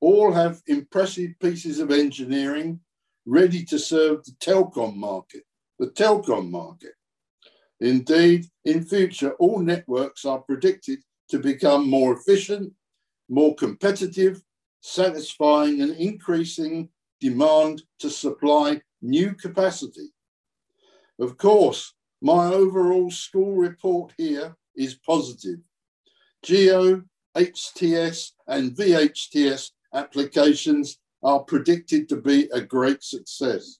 All 0.00 0.30
have 0.32 0.62
impressive 0.66 1.32
pieces 1.40 1.78
of 1.78 1.90
engineering 1.90 2.80
ready 3.24 3.64
to 3.64 3.78
serve 3.78 4.24
the 4.24 4.32
telecom 4.32 4.96
market, 4.96 5.44
the 5.78 5.88
telecom 5.88 6.50
market. 6.50 6.92
Indeed, 7.80 8.46
in 8.64 8.84
future, 8.84 9.32
all 9.38 9.60
networks 9.60 10.24
are 10.26 10.40
predicted 10.40 10.98
to 11.30 11.38
become 11.38 11.88
more 11.88 12.14
efficient, 12.14 12.72
more 13.28 13.54
competitive, 13.54 14.42
satisfying 14.80 15.80
an 15.80 15.92
increasing 15.94 16.88
demand 17.20 17.82
to 17.98 18.10
supply 18.10 18.80
new 19.02 19.34
capacity. 19.34 20.08
Of 21.18 21.36
course, 21.36 21.94
my 22.20 22.46
overall 22.46 23.10
school 23.10 23.56
report 23.56 24.12
here 24.16 24.56
is 24.76 24.94
positive. 24.94 25.58
GEO, 26.42 27.02
HTS, 27.36 28.32
and 28.46 28.72
VHTS 28.72 29.70
applications 29.94 30.98
are 31.22 31.40
predicted 31.40 32.08
to 32.08 32.16
be 32.16 32.48
a 32.52 32.60
great 32.60 33.02
success, 33.02 33.78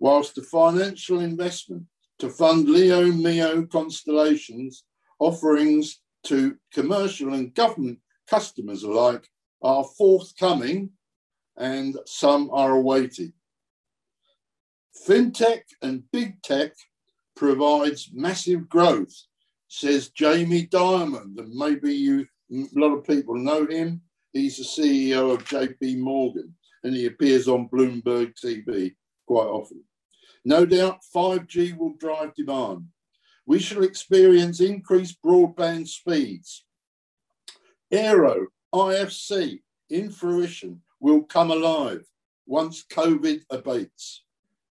whilst 0.00 0.34
the 0.34 0.42
financial 0.42 1.20
investment 1.20 1.84
to 2.18 2.28
fund 2.28 2.68
LEO 2.68 3.12
MEO 3.12 3.66
constellations 3.66 4.84
offerings 5.18 6.00
to 6.24 6.56
commercial 6.72 7.34
and 7.34 7.54
government 7.54 7.98
customers 8.28 8.82
alike 8.82 9.28
are 9.62 9.84
forthcoming 9.84 10.90
and 11.56 11.96
some 12.06 12.50
are 12.52 12.72
awaited. 12.72 13.32
FinTech 15.06 15.62
and 15.82 16.02
Big 16.12 16.40
Tech 16.42 16.72
provides 17.36 18.10
massive 18.12 18.68
growth, 18.68 19.14
says 19.68 20.10
Jamie 20.10 20.66
Dimon, 20.66 21.38
and 21.38 21.54
maybe 21.54 21.94
you 21.94 22.26
a 22.52 22.66
lot 22.74 22.92
of 22.96 23.06
people 23.06 23.34
know 23.36 23.66
him. 23.66 24.02
He's 24.32 24.58
the 24.58 24.64
CEO 24.64 25.32
of 25.32 25.44
JP 25.44 25.98
Morgan 25.98 26.54
and 26.82 26.94
he 26.94 27.06
appears 27.06 27.48
on 27.48 27.68
Bloomberg 27.68 28.34
TV 28.34 28.94
quite 29.26 29.46
often. 29.46 29.82
No 30.44 30.66
doubt 30.66 31.00
5G 31.14 31.76
will 31.76 31.94
drive 31.98 32.34
demand. 32.34 32.86
We 33.46 33.58
shall 33.58 33.82
experience 33.82 34.60
increased 34.60 35.20
broadband 35.24 35.88
speeds. 35.88 36.64
Aero, 37.94 38.48
IFC, 38.74 39.60
in 39.88 40.10
fruition, 40.10 40.82
will 40.98 41.22
come 41.22 41.52
alive 41.52 42.04
once 42.44 42.84
COVID 42.90 43.42
abates. 43.50 44.22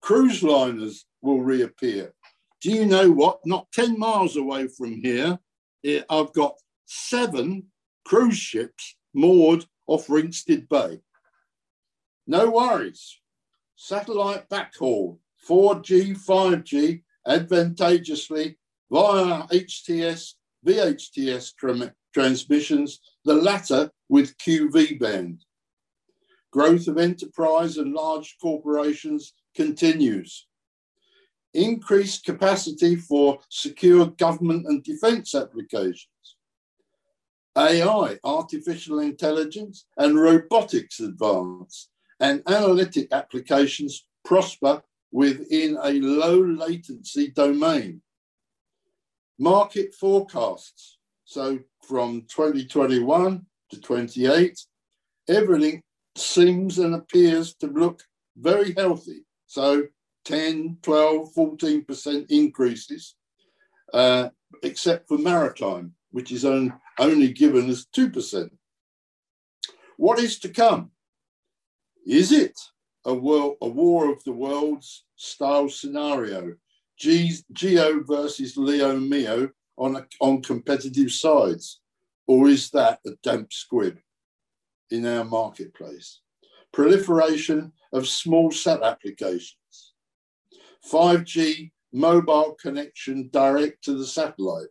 Cruise 0.02 0.42
liners 0.42 1.06
will 1.22 1.42
reappear. 1.42 2.14
Do 2.62 2.72
you 2.72 2.86
know 2.86 3.12
what? 3.12 3.40
Not 3.46 3.72
10 3.74 4.00
miles 4.00 4.38
away 4.38 4.68
from 4.68 4.94
here, 4.94 5.38
eh, 5.84 6.02
I've 6.10 6.32
got 6.34 6.56
seven 6.86 7.68
cruise 8.06 8.38
ships 8.38 8.96
moored 9.14 9.66
off 9.86 10.08
Ringstead 10.08 10.70
Bay. 10.70 11.02
No 12.26 12.50
worries. 12.52 13.20
Satellite 13.76 14.48
backhaul 14.50 15.18
4G, 15.48 16.16
5G 16.26 17.02
advantageously 17.26 18.58
via 18.92 19.44
HTS, 19.48 20.34
VHTS 20.66 21.54
transmissions, 22.14 23.00
the 23.26 23.34
latter 23.34 23.92
with 24.10 24.38
QV 24.38 25.00
band. 25.00 25.44
Growth 26.52 26.88
of 26.88 26.98
enterprise 26.98 27.78
and 27.78 27.94
large 27.94 28.36
corporations 28.42 29.34
continues. 29.56 30.48
Increased 31.54 32.26
capacity 32.26 32.96
for 32.96 33.40
secure 33.50 34.08
government 34.08 34.66
and 34.68 34.84
defense 34.84 35.36
applications. 35.36 36.08
AI, 37.56 38.18
artificial 38.24 39.00
intelligence, 39.00 39.86
and 39.98 40.20
robotics 40.20 41.00
advance, 41.00 41.90
and 42.20 42.42
analytic 42.48 43.12
applications 43.12 44.06
prosper 44.24 44.82
within 45.12 45.78
a 45.84 45.92
low 45.94 46.40
latency 46.40 47.32
domain. 47.32 48.02
Market 49.40 49.96
forecasts. 49.96 50.98
So 51.26 51.60
from 51.88 52.22
2021 52.30 53.46
to 53.72 53.82
28, 53.82 54.60
everything 55.28 55.82
seems 56.16 56.80
and 56.80 56.96
appears 56.96 57.56
to 57.56 57.68
look 57.68 58.04
very 58.38 58.74
healthy. 58.74 59.26
So 59.48 59.84
10, 60.26 60.78
12, 60.82 61.34
14% 61.34 62.26
increases, 62.30 63.16
uh, 63.94 64.30
except 64.64 65.08
for 65.08 65.18
maritime, 65.18 65.94
which 66.12 66.32
is 66.32 66.46
on, 66.46 66.74
only 67.00 67.32
given 67.32 67.70
as 67.70 67.86
2%. 67.96 68.50
What 69.98 70.20
is 70.20 70.40
to 70.40 70.50
come? 70.50 70.92
Is 72.06 72.32
it 72.32 72.60
a, 73.06 73.14
world, 73.14 73.58
a 73.62 73.68
war 73.68 74.12
of 74.12 74.24
the 74.24 74.32
worlds 74.32 75.06
style 75.16 75.70
scenario. 75.70 76.56
Geo 77.00 78.04
versus 78.04 78.58
Leo 78.58 78.98
MEO 78.98 79.50
on, 79.78 80.06
on 80.20 80.42
competitive 80.42 81.12
sides? 81.12 81.80
Or 82.28 82.48
is 82.48 82.70
that 82.72 83.00
a 83.08 83.12
damp 83.24 83.54
squib 83.54 83.98
in 84.92 85.06
our 85.06 85.24
marketplace? 85.24 86.20
Proliferation 86.72 87.72
of 87.94 88.08
small 88.08 88.52
sat 88.52 88.84
applications. 88.84 89.94
5G 90.86 91.72
mobile 91.92 92.56
connection 92.62 93.30
direct 93.32 93.84
to 93.86 93.94
the 93.94 94.06
satellite. 94.06 94.68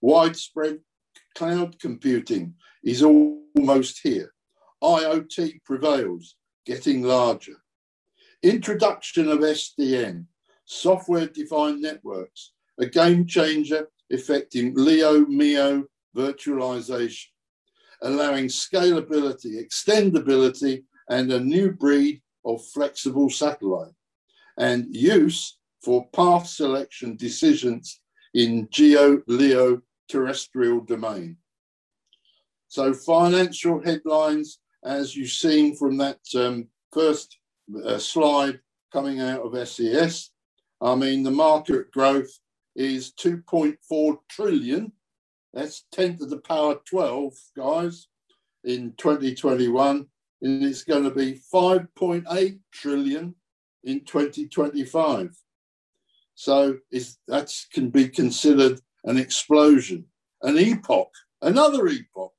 Widespread 0.00 0.78
cloud 1.34 1.78
computing 1.80 2.54
is 2.84 3.02
almost 3.02 4.00
here. 4.02 4.32
IoT 4.82 5.64
prevails 5.64 6.36
getting 6.64 7.02
larger. 7.02 7.56
Introduction 8.42 9.28
of 9.28 9.40
SDN, 9.40 10.26
software 10.68 11.26
defined 11.26 11.80
networks, 11.80 12.52
a 12.78 12.86
game 12.86 13.26
changer 13.26 13.88
affecting 14.12 14.74
LEO, 14.74 15.24
MEO 15.26 15.84
virtualization, 16.14 17.26
allowing 18.02 18.46
scalability, 18.46 19.64
extendability, 19.64 20.84
and 21.08 21.32
a 21.32 21.40
new 21.40 21.72
breed 21.72 22.20
of 22.44 22.64
flexible 22.66 23.30
satellite, 23.30 23.94
and 24.58 24.94
use 24.94 25.58
for 25.82 26.06
path 26.10 26.46
selection 26.46 27.16
decisions 27.16 28.00
in 28.34 28.68
geo 28.70 29.22
LEO 29.26 29.80
terrestrial 30.08 30.80
domain. 30.80 31.36
So 32.68 32.92
financial 32.92 33.82
headlines 33.82 34.58
as 34.84 35.16
you've 35.16 35.30
seen 35.30 35.74
from 35.76 35.96
that 35.96 36.20
um, 36.36 36.68
first 36.92 37.38
uh, 37.84 37.96
slide 37.96 38.60
coming 38.92 39.20
out 39.20 39.40
of 39.40 39.68
SES. 39.68 40.30
I 40.80 40.94
mean, 40.94 41.22
the 41.22 41.30
market 41.30 41.90
growth 41.90 42.30
is 42.76 43.12
2.4 43.20 44.16
trillion. 44.30 44.92
That's 45.52 45.84
10 45.92 46.18
to 46.18 46.26
the 46.26 46.38
power 46.38 46.76
12, 46.88 47.34
guys, 47.56 48.08
in 48.64 48.94
2021. 48.96 50.06
And 50.42 50.64
it's 50.64 50.84
going 50.84 51.04
to 51.04 51.10
be 51.10 51.40
5.8 51.52 52.58
trillion 52.72 53.34
in 53.84 54.04
2025. 54.04 55.36
So 56.34 56.78
that 57.26 57.52
can 57.72 57.90
be 57.90 58.08
considered 58.08 58.80
an 59.04 59.16
explosion, 59.16 60.04
an 60.42 60.56
epoch, 60.56 61.10
another 61.42 61.88
epoch 61.88 62.32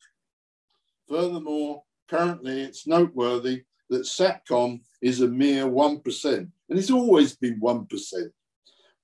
Furthermore, 1.09 1.84
currently 2.08 2.61
it's 2.61 2.85
noteworthy 2.85 3.64
that 3.90 4.03
SATCOM 4.03 4.82
is 5.01 5.22
a 5.22 5.27
mere 5.27 5.66
1%, 5.66 6.26
and 6.26 6.51
it's 6.69 6.92
always 6.92 7.35
been 7.35 7.59
1%. 7.59 8.32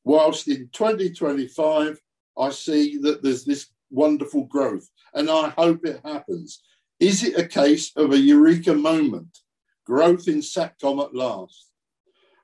Whilst 0.04 0.48
in 0.48 0.70
2025, 0.72 2.00
I 2.38 2.50
see 2.52 2.98
that 3.00 3.24
there's 3.24 3.46
this 3.46 3.68
wonderful 3.90 4.46
growth, 4.46 4.88
and 5.14 5.30
I 5.30 5.50
hope 5.50 5.86
it 5.86 6.02
happens. 6.04 6.62
Is 7.00 7.24
it 7.24 7.38
a 7.38 7.48
case 7.48 7.92
of 7.96 8.12
a 8.12 8.18
eureka 8.18 8.74
moment? 8.74 9.40
Growth 9.86 10.28
in 10.28 10.40
SATCOM 10.40 11.04
at 11.04 11.16
last. 11.16 11.72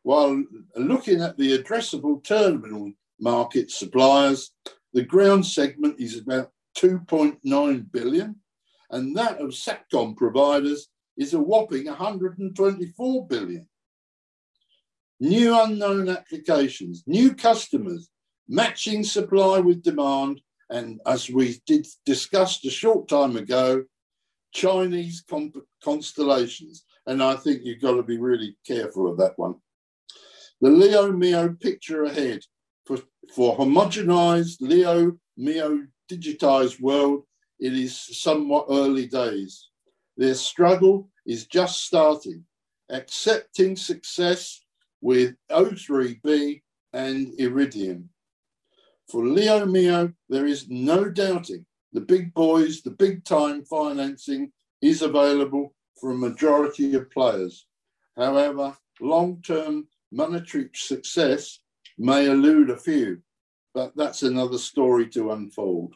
While 0.04 0.44
looking 0.76 1.22
at 1.22 1.38
the 1.38 1.58
addressable 1.58 2.24
terminal 2.24 2.92
market 3.20 3.70
suppliers, 3.70 4.52
the 4.94 5.04
ground 5.04 5.46
segment 5.46 6.00
is 6.00 6.18
about 6.18 6.52
2.9 6.78 7.92
billion, 7.92 8.36
and 8.90 9.16
that 9.16 9.40
of 9.40 9.50
SATCOM 9.50 10.18
providers 10.18 10.90
is 11.22 11.34
a 11.34 11.40
whopping 11.40 11.86
124 11.86 13.28
billion. 13.28 13.68
New 15.20 15.62
unknown 15.62 16.10
applications, 16.10 17.04
new 17.06 17.36
customers, 17.36 18.10
matching 18.48 19.04
supply 19.04 19.60
with 19.60 19.84
demand, 19.84 20.42
and 20.72 21.00
as 21.06 21.30
we 21.30 21.62
did 21.68 21.86
discussed 22.06 22.66
a 22.66 22.72
short 22.72 23.08
time 23.08 23.36
ago, 23.36 23.84
Chinese 24.52 25.24
constellations. 25.84 26.86
And 27.06 27.22
I 27.22 27.36
think 27.36 27.62
you've 27.64 27.82
got 27.82 27.96
to 27.96 28.04
be 28.04 28.18
really 28.18 28.58
careful 28.66 29.10
of 29.10 29.18
that 29.18 29.34
one. 29.38 29.56
The 30.60 30.70
Leo 30.70 31.12
MEO 31.12 31.56
picture 31.60 32.04
ahead 32.04 32.42
for, 32.86 32.98
for 33.36 33.58
homogenized 33.58 34.58
Leo 34.60 35.18
MEO 35.38 35.86
digitized 36.12 36.82
world, 36.82 37.24
it 37.60 37.74
is 37.74 37.96
somewhat 37.96 38.66
early 38.70 39.06
days. 39.06 39.70
Their 40.18 40.36
struggle 40.36 41.11
is 41.26 41.48
just 41.48 41.86
starting, 41.86 42.44
accepting 42.90 43.76
success 43.76 44.62
with 45.02 45.36
O3B 45.50 46.62
and 46.94 47.34
Iridium. 47.40 48.10
For 49.10 49.26
Leo 49.26 49.66
MEO, 49.66 50.14
there 50.30 50.46
is 50.46 50.70
no 50.70 51.10
doubting 51.10 51.66
the 51.94 52.02
big 52.02 52.34
boys, 52.34 52.82
the 52.82 52.92
big 52.92 53.24
time 53.24 53.64
financing 53.66 54.52
is 54.82 55.02
available 55.02 55.74
for 56.00 56.12
a 56.12 56.18
majority 56.18 56.96
of 56.96 57.12
players. 57.12 57.68
However, 58.16 58.76
long 59.00 59.42
term 59.42 59.88
monetary 60.12 60.70
success 60.74 61.60
may 61.98 62.28
elude 62.28 62.70
a 62.70 62.78
few, 62.78 63.22
but 63.74 63.96
that's 63.96 64.24
another 64.24 64.58
story 64.58 65.08
to 65.10 65.32
unfold. 65.32 65.94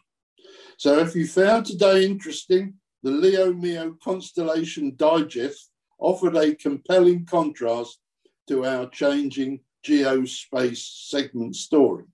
So 0.78 1.00
if 1.00 1.16
you 1.16 1.28
found 1.28 1.66
today 1.66 2.06
interesting, 2.06 2.76
the 3.06 3.12
Leo 3.12 3.54
MEO 3.54 3.96
Constellation 4.04 4.96
Digest 4.96 5.70
offered 6.00 6.36
a 6.36 6.56
compelling 6.56 7.24
contrast 7.24 8.00
to 8.48 8.66
our 8.66 8.90
changing 8.90 9.60
geospace 9.86 11.06
segment 11.08 11.56
story, 11.56 12.06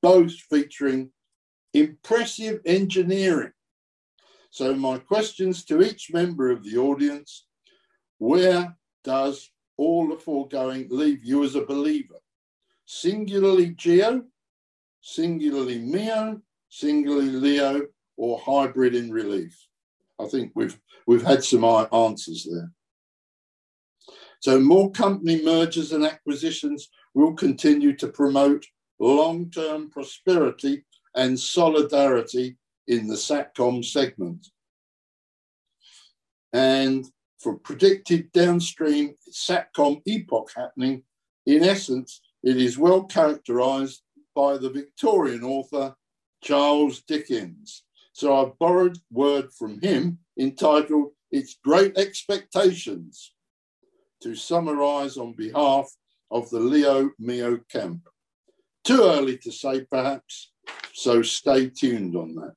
both 0.00 0.30
featuring 0.32 1.10
impressive 1.74 2.60
engineering. 2.64 3.50
So 4.50 4.76
my 4.76 4.98
questions 4.98 5.64
to 5.64 5.82
each 5.82 6.12
member 6.12 6.52
of 6.52 6.62
the 6.62 6.78
audience, 6.78 7.46
where 8.18 8.76
does 9.02 9.50
all 9.76 10.08
the 10.08 10.18
foregoing 10.18 10.86
leave 10.88 11.24
you 11.24 11.42
as 11.42 11.56
a 11.56 11.66
believer? 11.66 12.20
Singularly 12.86 13.70
geo, 13.70 14.22
singularly 15.00 15.80
MEO, 15.80 16.40
singularly 16.68 17.32
Leo, 17.32 17.88
or 18.16 18.38
hybrid 18.38 18.94
in 18.94 19.10
relief? 19.10 19.68
I 20.20 20.26
think 20.26 20.52
we've 20.54 20.78
we've 21.06 21.22
had 21.22 21.44
some 21.44 21.64
answers 21.64 22.46
there. 22.50 22.72
So 24.40 24.60
more 24.60 24.90
company 24.92 25.42
mergers 25.42 25.92
and 25.92 26.04
acquisitions 26.04 26.88
will 27.14 27.34
continue 27.34 27.96
to 27.96 28.08
promote 28.08 28.64
long-term 29.00 29.90
prosperity 29.90 30.84
and 31.14 31.38
solidarity 31.38 32.56
in 32.86 33.08
the 33.08 33.16
SATCOM 33.16 33.84
segment. 33.84 34.46
And 36.52 37.06
for 37.38 37.56
predicted 37.58 38.32
downstream 38.32 39.14
SATCOM 39.30 40.02
epoch 40.06 40.50
happening, 40.56 41.02
in 41.46 41.64
essence, 41.64 42.20
it 42.42 42.56
is 42.56 42.78
well 42.78 43.04
characterized 43.04 44.02
by 44.34 44.56
the 44.56 44.70
Victorian 44.70 45.42
author 45.42 45.94
Charles 46.42 47.02
Dickens. 47.02 47.82
So 48.18 48.34
I've 48.34 48.58
borrowed 48.58 48.98
word 49.12 49.52
from 49.52 49.80
him 49.80 50.18
entitled 50.36 51.12
It's 51.30 51.56
Great 51.62 51.96
Expectations 51.96 53.32
to 54.22 54.34
summarize 54.34 55.16
on 55.16 55.34
behalf 55.34 55.88
of 56.32 56.50
the 56.50 56.58
Leo 56.58 57.12
MEO 57.20 57.60
camp. 57.70 58.08
Too 58.82 59.04
early 59.04 59.38
to 59.38 59.52
say, 59.52 59.84
perhaps, 59.84 60.50
so 60.92 61.22
stay 61.22 61.70
tuned 61.70 62.16
on 62.16 62.34
that. 62.34 62.56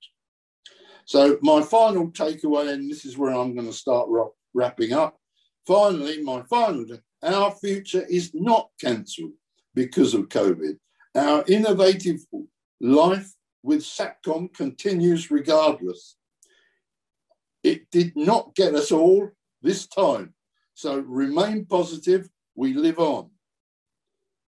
So, 1.06 1.38
my 1.44 1.62
final 1.62 2.10
takeaway, 2.10 2.74
and 2.74 2.90
this 2.90 3.06
is 3.06 3.16
where 3.16 3.36
I'm 3.36 3.54
going 3.54 3.68
to 3.68 3.72
start 3.72 4.10
wrapping 4.56 4.94
up. 4.94 5.20
Finally, 5.68 6.24
my 6.24 6.42
final, 6.50 6.88
our 7.22 7.52
future 7.52 8.08
is 8.10 8.32
not 8.34 8.72
cancelled 8.82 9.34
because 9.76 10.16
of 10.16 10.28
COVID. 10.30 10.80
Our 11.14 11.44
innovative 11.48 12.22
life 12.80 13.32
with 13.64 13.82
SATCOM 13.82 14.54
continues 14.54 15.32
regardless. 15.32 16.16
It 17.64 17.90
did 17.92 18.16
not 18.16 18.56
get 18.56 18.74
us 18.74 18.92
all 18.92 19.30
this 19.62 19.88
time. 19.88 20.34
So 20.74 21.00
remain 21.00 21.66
positive, 21.66 22.30
we 22.56 22.74
live 22.74 23.00
on. 23.00 23.30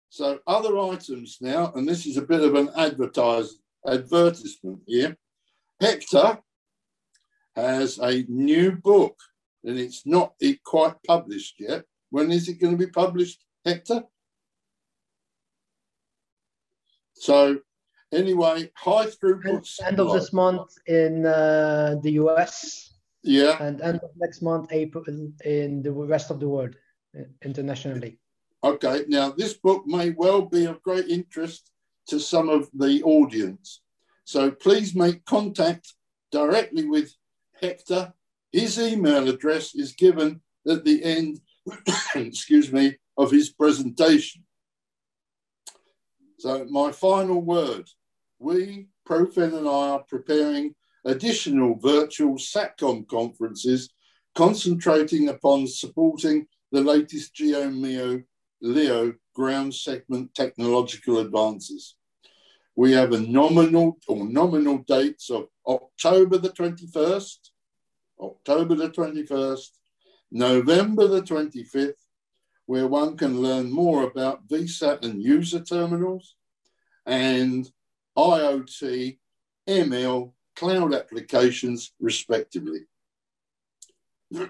So 0.10 0.40
other 0.48 0.78
items 0.78 1.38
now, 1.42 1.72
and 1.76 1.88
this 1.88 2.06
is 2.06 2.18
a 2.18 2.22
bit 2.22 2.42
of 2.42 2.56
an 2.56 2.70
advertise, 2.76 3.60
advertisement 3.86 4.82
here. 4.86 5.18
Hector 5.80 6.40
has 7.56 8.00
a 8.00 8.26
new 8.28 8.72
book, 8.72 9.18
and 9.64 9.78
it's 9.78 10.06
not 10.06 10.34
it 10.40 10.64
quite 10.64 10.96
published 11.06 11.56
yet. 11.60 11.84
When 12.10 12.32
is 12.32 12.48
it 12.48 12.60
going 12.60 12.78
to 12.78 12.86
be 12.86 12.92
published, 12.92 13.44
Hector? 13.66 14.04
So 17.14 17.60
anyway, 18.12 18.72
high 18.76 19.06
throughput. 19.06 19.68
End 19.86 20.00
of 20.00 20.14
this 20.14 20.34
month 20.34 20.72
in 20.88 21.26
uh, 21.26 21.96
the 22.02 22.12
US. 22.24 22.94
Yeah. 23.24 23.62
And 23.62 23.82
end 23.82 24.00
of 24.04 24.10
next 24.18 24.42
month, 24.42 24.70
April, 24.72 25.04
in 25.44 25.82
the 25.82 25.92
rest 25.92 26.32
of 26.32 26.40
the 26.40 26.48
world, 26.48 26.76
internationally. 27.44 28.20
Okay, 28.64 29.06
now 29.08 29.32
this 29.32 29.54
book 29.54 29.86
may 29.86 30.12
well 30.12 30.42
be 30.42 30.66
of 30.66 30.82
great 30.82 31.08
interest 31.08 31.72
to 32.08 32.20
some 32.20 32.50
of 32.50 32.70
the 32.74 33.04
audience. 33.04 33.82
So 34.24 34.52
please 34.52 34.96
make 34.96 35.26
contact 35.26 35.94
directly 36.32 36.86
with 36.86 37.14
Hector. 37.62 38.14
His 38.52 38.80
email 38.80 39.28
address 39.30 39.76
is 39.76 39.94
given 39.94 40.42
at 40.68 40.84
the 40.84 41.04
end, 41.04 41.40
excuse 42.16 42.72
me, 42.72 42.98
of 43.18 43.32
his 43.32 43.50
presentation. 43.50 44.44
So 46.40 46.66
my 46.66 46.92
final 46.92 47.42
word, 47.42 47.90
we, 48.40 48.88
Profen 49.08 49.58
and 49.58 49.68
I 49.68 49.90
are 49.90 50.04
preparing 50.04 50.76
additional 51.06 51.76
virtual 51.80 52.36
SATCOM 52.36 53.08
conferences 53.08 53.90
concentrating 54.36 55.30
upon 55.30 55.68
supporting 55.68 56.48
the 56.72 56.82
latest 56.82 57.34
GeoMEO 57.36 58.24
LEO 58.62 59.14
ground 59.34 59.74
segment 59.74 60.34
technological 60.36 61.20
advances. 61.20 61.96
We 62.76 62.92
have 62.92 63.14
a 63.14 63.20
nominal 63.20 63.98
or 64.08 64.26
nominal 64.26 64.80
dates 64.80 65.30
of 65.30 65.48
October 65.68 66.38
the 66.38 66.50
21st, 66.50 67.38
October 68.20 68.76
the 68.76 68.90
21st, 68.90 69.70
November 70.32 71.08
the 71.08 71.22
25th, 71.22 71.94
where 72.66 72.88
one 72.88 73.16
can 73.18 73.42
learn 73.42 73.72
more 73.72 74.04
about 74.04 74.48
VSAT 74.48 75.06
and 75.06 75.24
user 75.24 75.64
terminals 75.64 76.36
and 77.06 77.72
IoT, 78.18 79.18
ML, 79.70 80.32
cloud 80.56 80.94
applications, 80.94 81.94
respectively. 82.00 82.82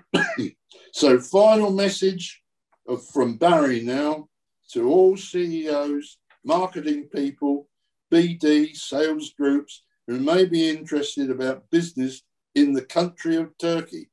so, 0.94 1.20
final 1.20 1.72
message 1.72 2.42
of, 2.88 3.06
from 3.10 3.38
Barry 3.38 3.82
now 3.82 4.28
to 4.72 4.90
all 4.90 5.18
CEOs, 5.18 6.18
marketing 6.44 7.10
people, 7.14 7.68
BD, 8.12 8.76
sales 8.76 9.34
groups 9.38 9.84
who 10.08 10.20
may 10.20 10.46
be 10.46 10.70
interested 10.70 11.30
about 11.30 11.70
business 11.70 12.22
in 12.56 12.74
the 12.74 12.86
country 12.86 13.36
of 13.36 13.58
Turkey. 13.58 14.10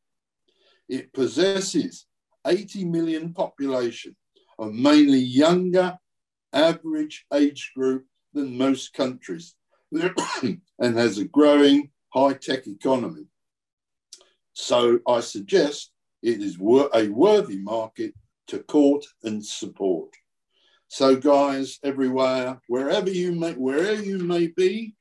It 0.89 1.13
possesses 1.13 2.07
80 2.47 2.85
million 2.85 3.33
population 3.33 4.17
of 4.59 4.75
mainly 4.75 5.19
younger 5.19 5.97
average 6.53 7.25
age 7.33 7.73
group 7.75 8.05
than 8.35 8.59
most 8.59 8.93
countries 8.93 9.55
and 10.43 10.61
has 10.79 11.19
a 11.19 11.25
growing 11.25 11.91
high-tech 12.13 12.67
economy. 12.67 13.27
So 14.53 15.01
I 15.07 15.21
suggest 15.21 15.91
it 16.23 16.41
is 16.41 16.57
a 16.57 17.09
worthy 17.09 17.59
market 17.59 18.15
to 18.49 18.59
court 18.61 19.05
and 19.23 19.45
support. 19.45 20.11
So, 20.89 21.17
guys, 21.17 21.79
everywhere, 21.83 22.61
wherever 22.69 23.11
you 23.11 23.33
may, 23.33 23.53
wherever 23.53 24.03
you 24.03 24.19
may 24.19 24.49
be, 24.49 24.95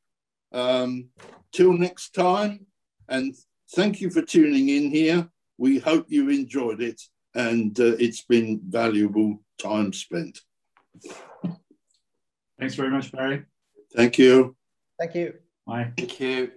um, 0.52 1.10
till 1.52 1.74
next 1.74 2.16
time, 2.16 2.66
and 3.10 3.36
thank 3.76 4.02
you 4.02 4.10
for 4.10 4.22
tuning 4.22 4.70
in 4.70 4.90
here. 4.90 5.30
We 5.58 5.80
hope 5.80 6.06
you 6.10 6.30
enjoyed 6.30 6.82
it, 6.82 7.02
and 7.36 7.80
uh, 7.80 7.96
it's 8.00 8.24
been 8.24 8.62
valuable 8.68 9.44
time 9.60 9.94
spent. 9.94 10.40
Thanks 12.60 12.76
very 12.76 12.90
much, 12.90 13.12
Barry. 13.12 13.46
Thank 13.96 14.18
you. 14.18 14.56
Thank 15.00 15.16
you. 15.16 15.34
Bye. 15.66 15.92
Thank 15.98 16.20
you. 16.20 16.52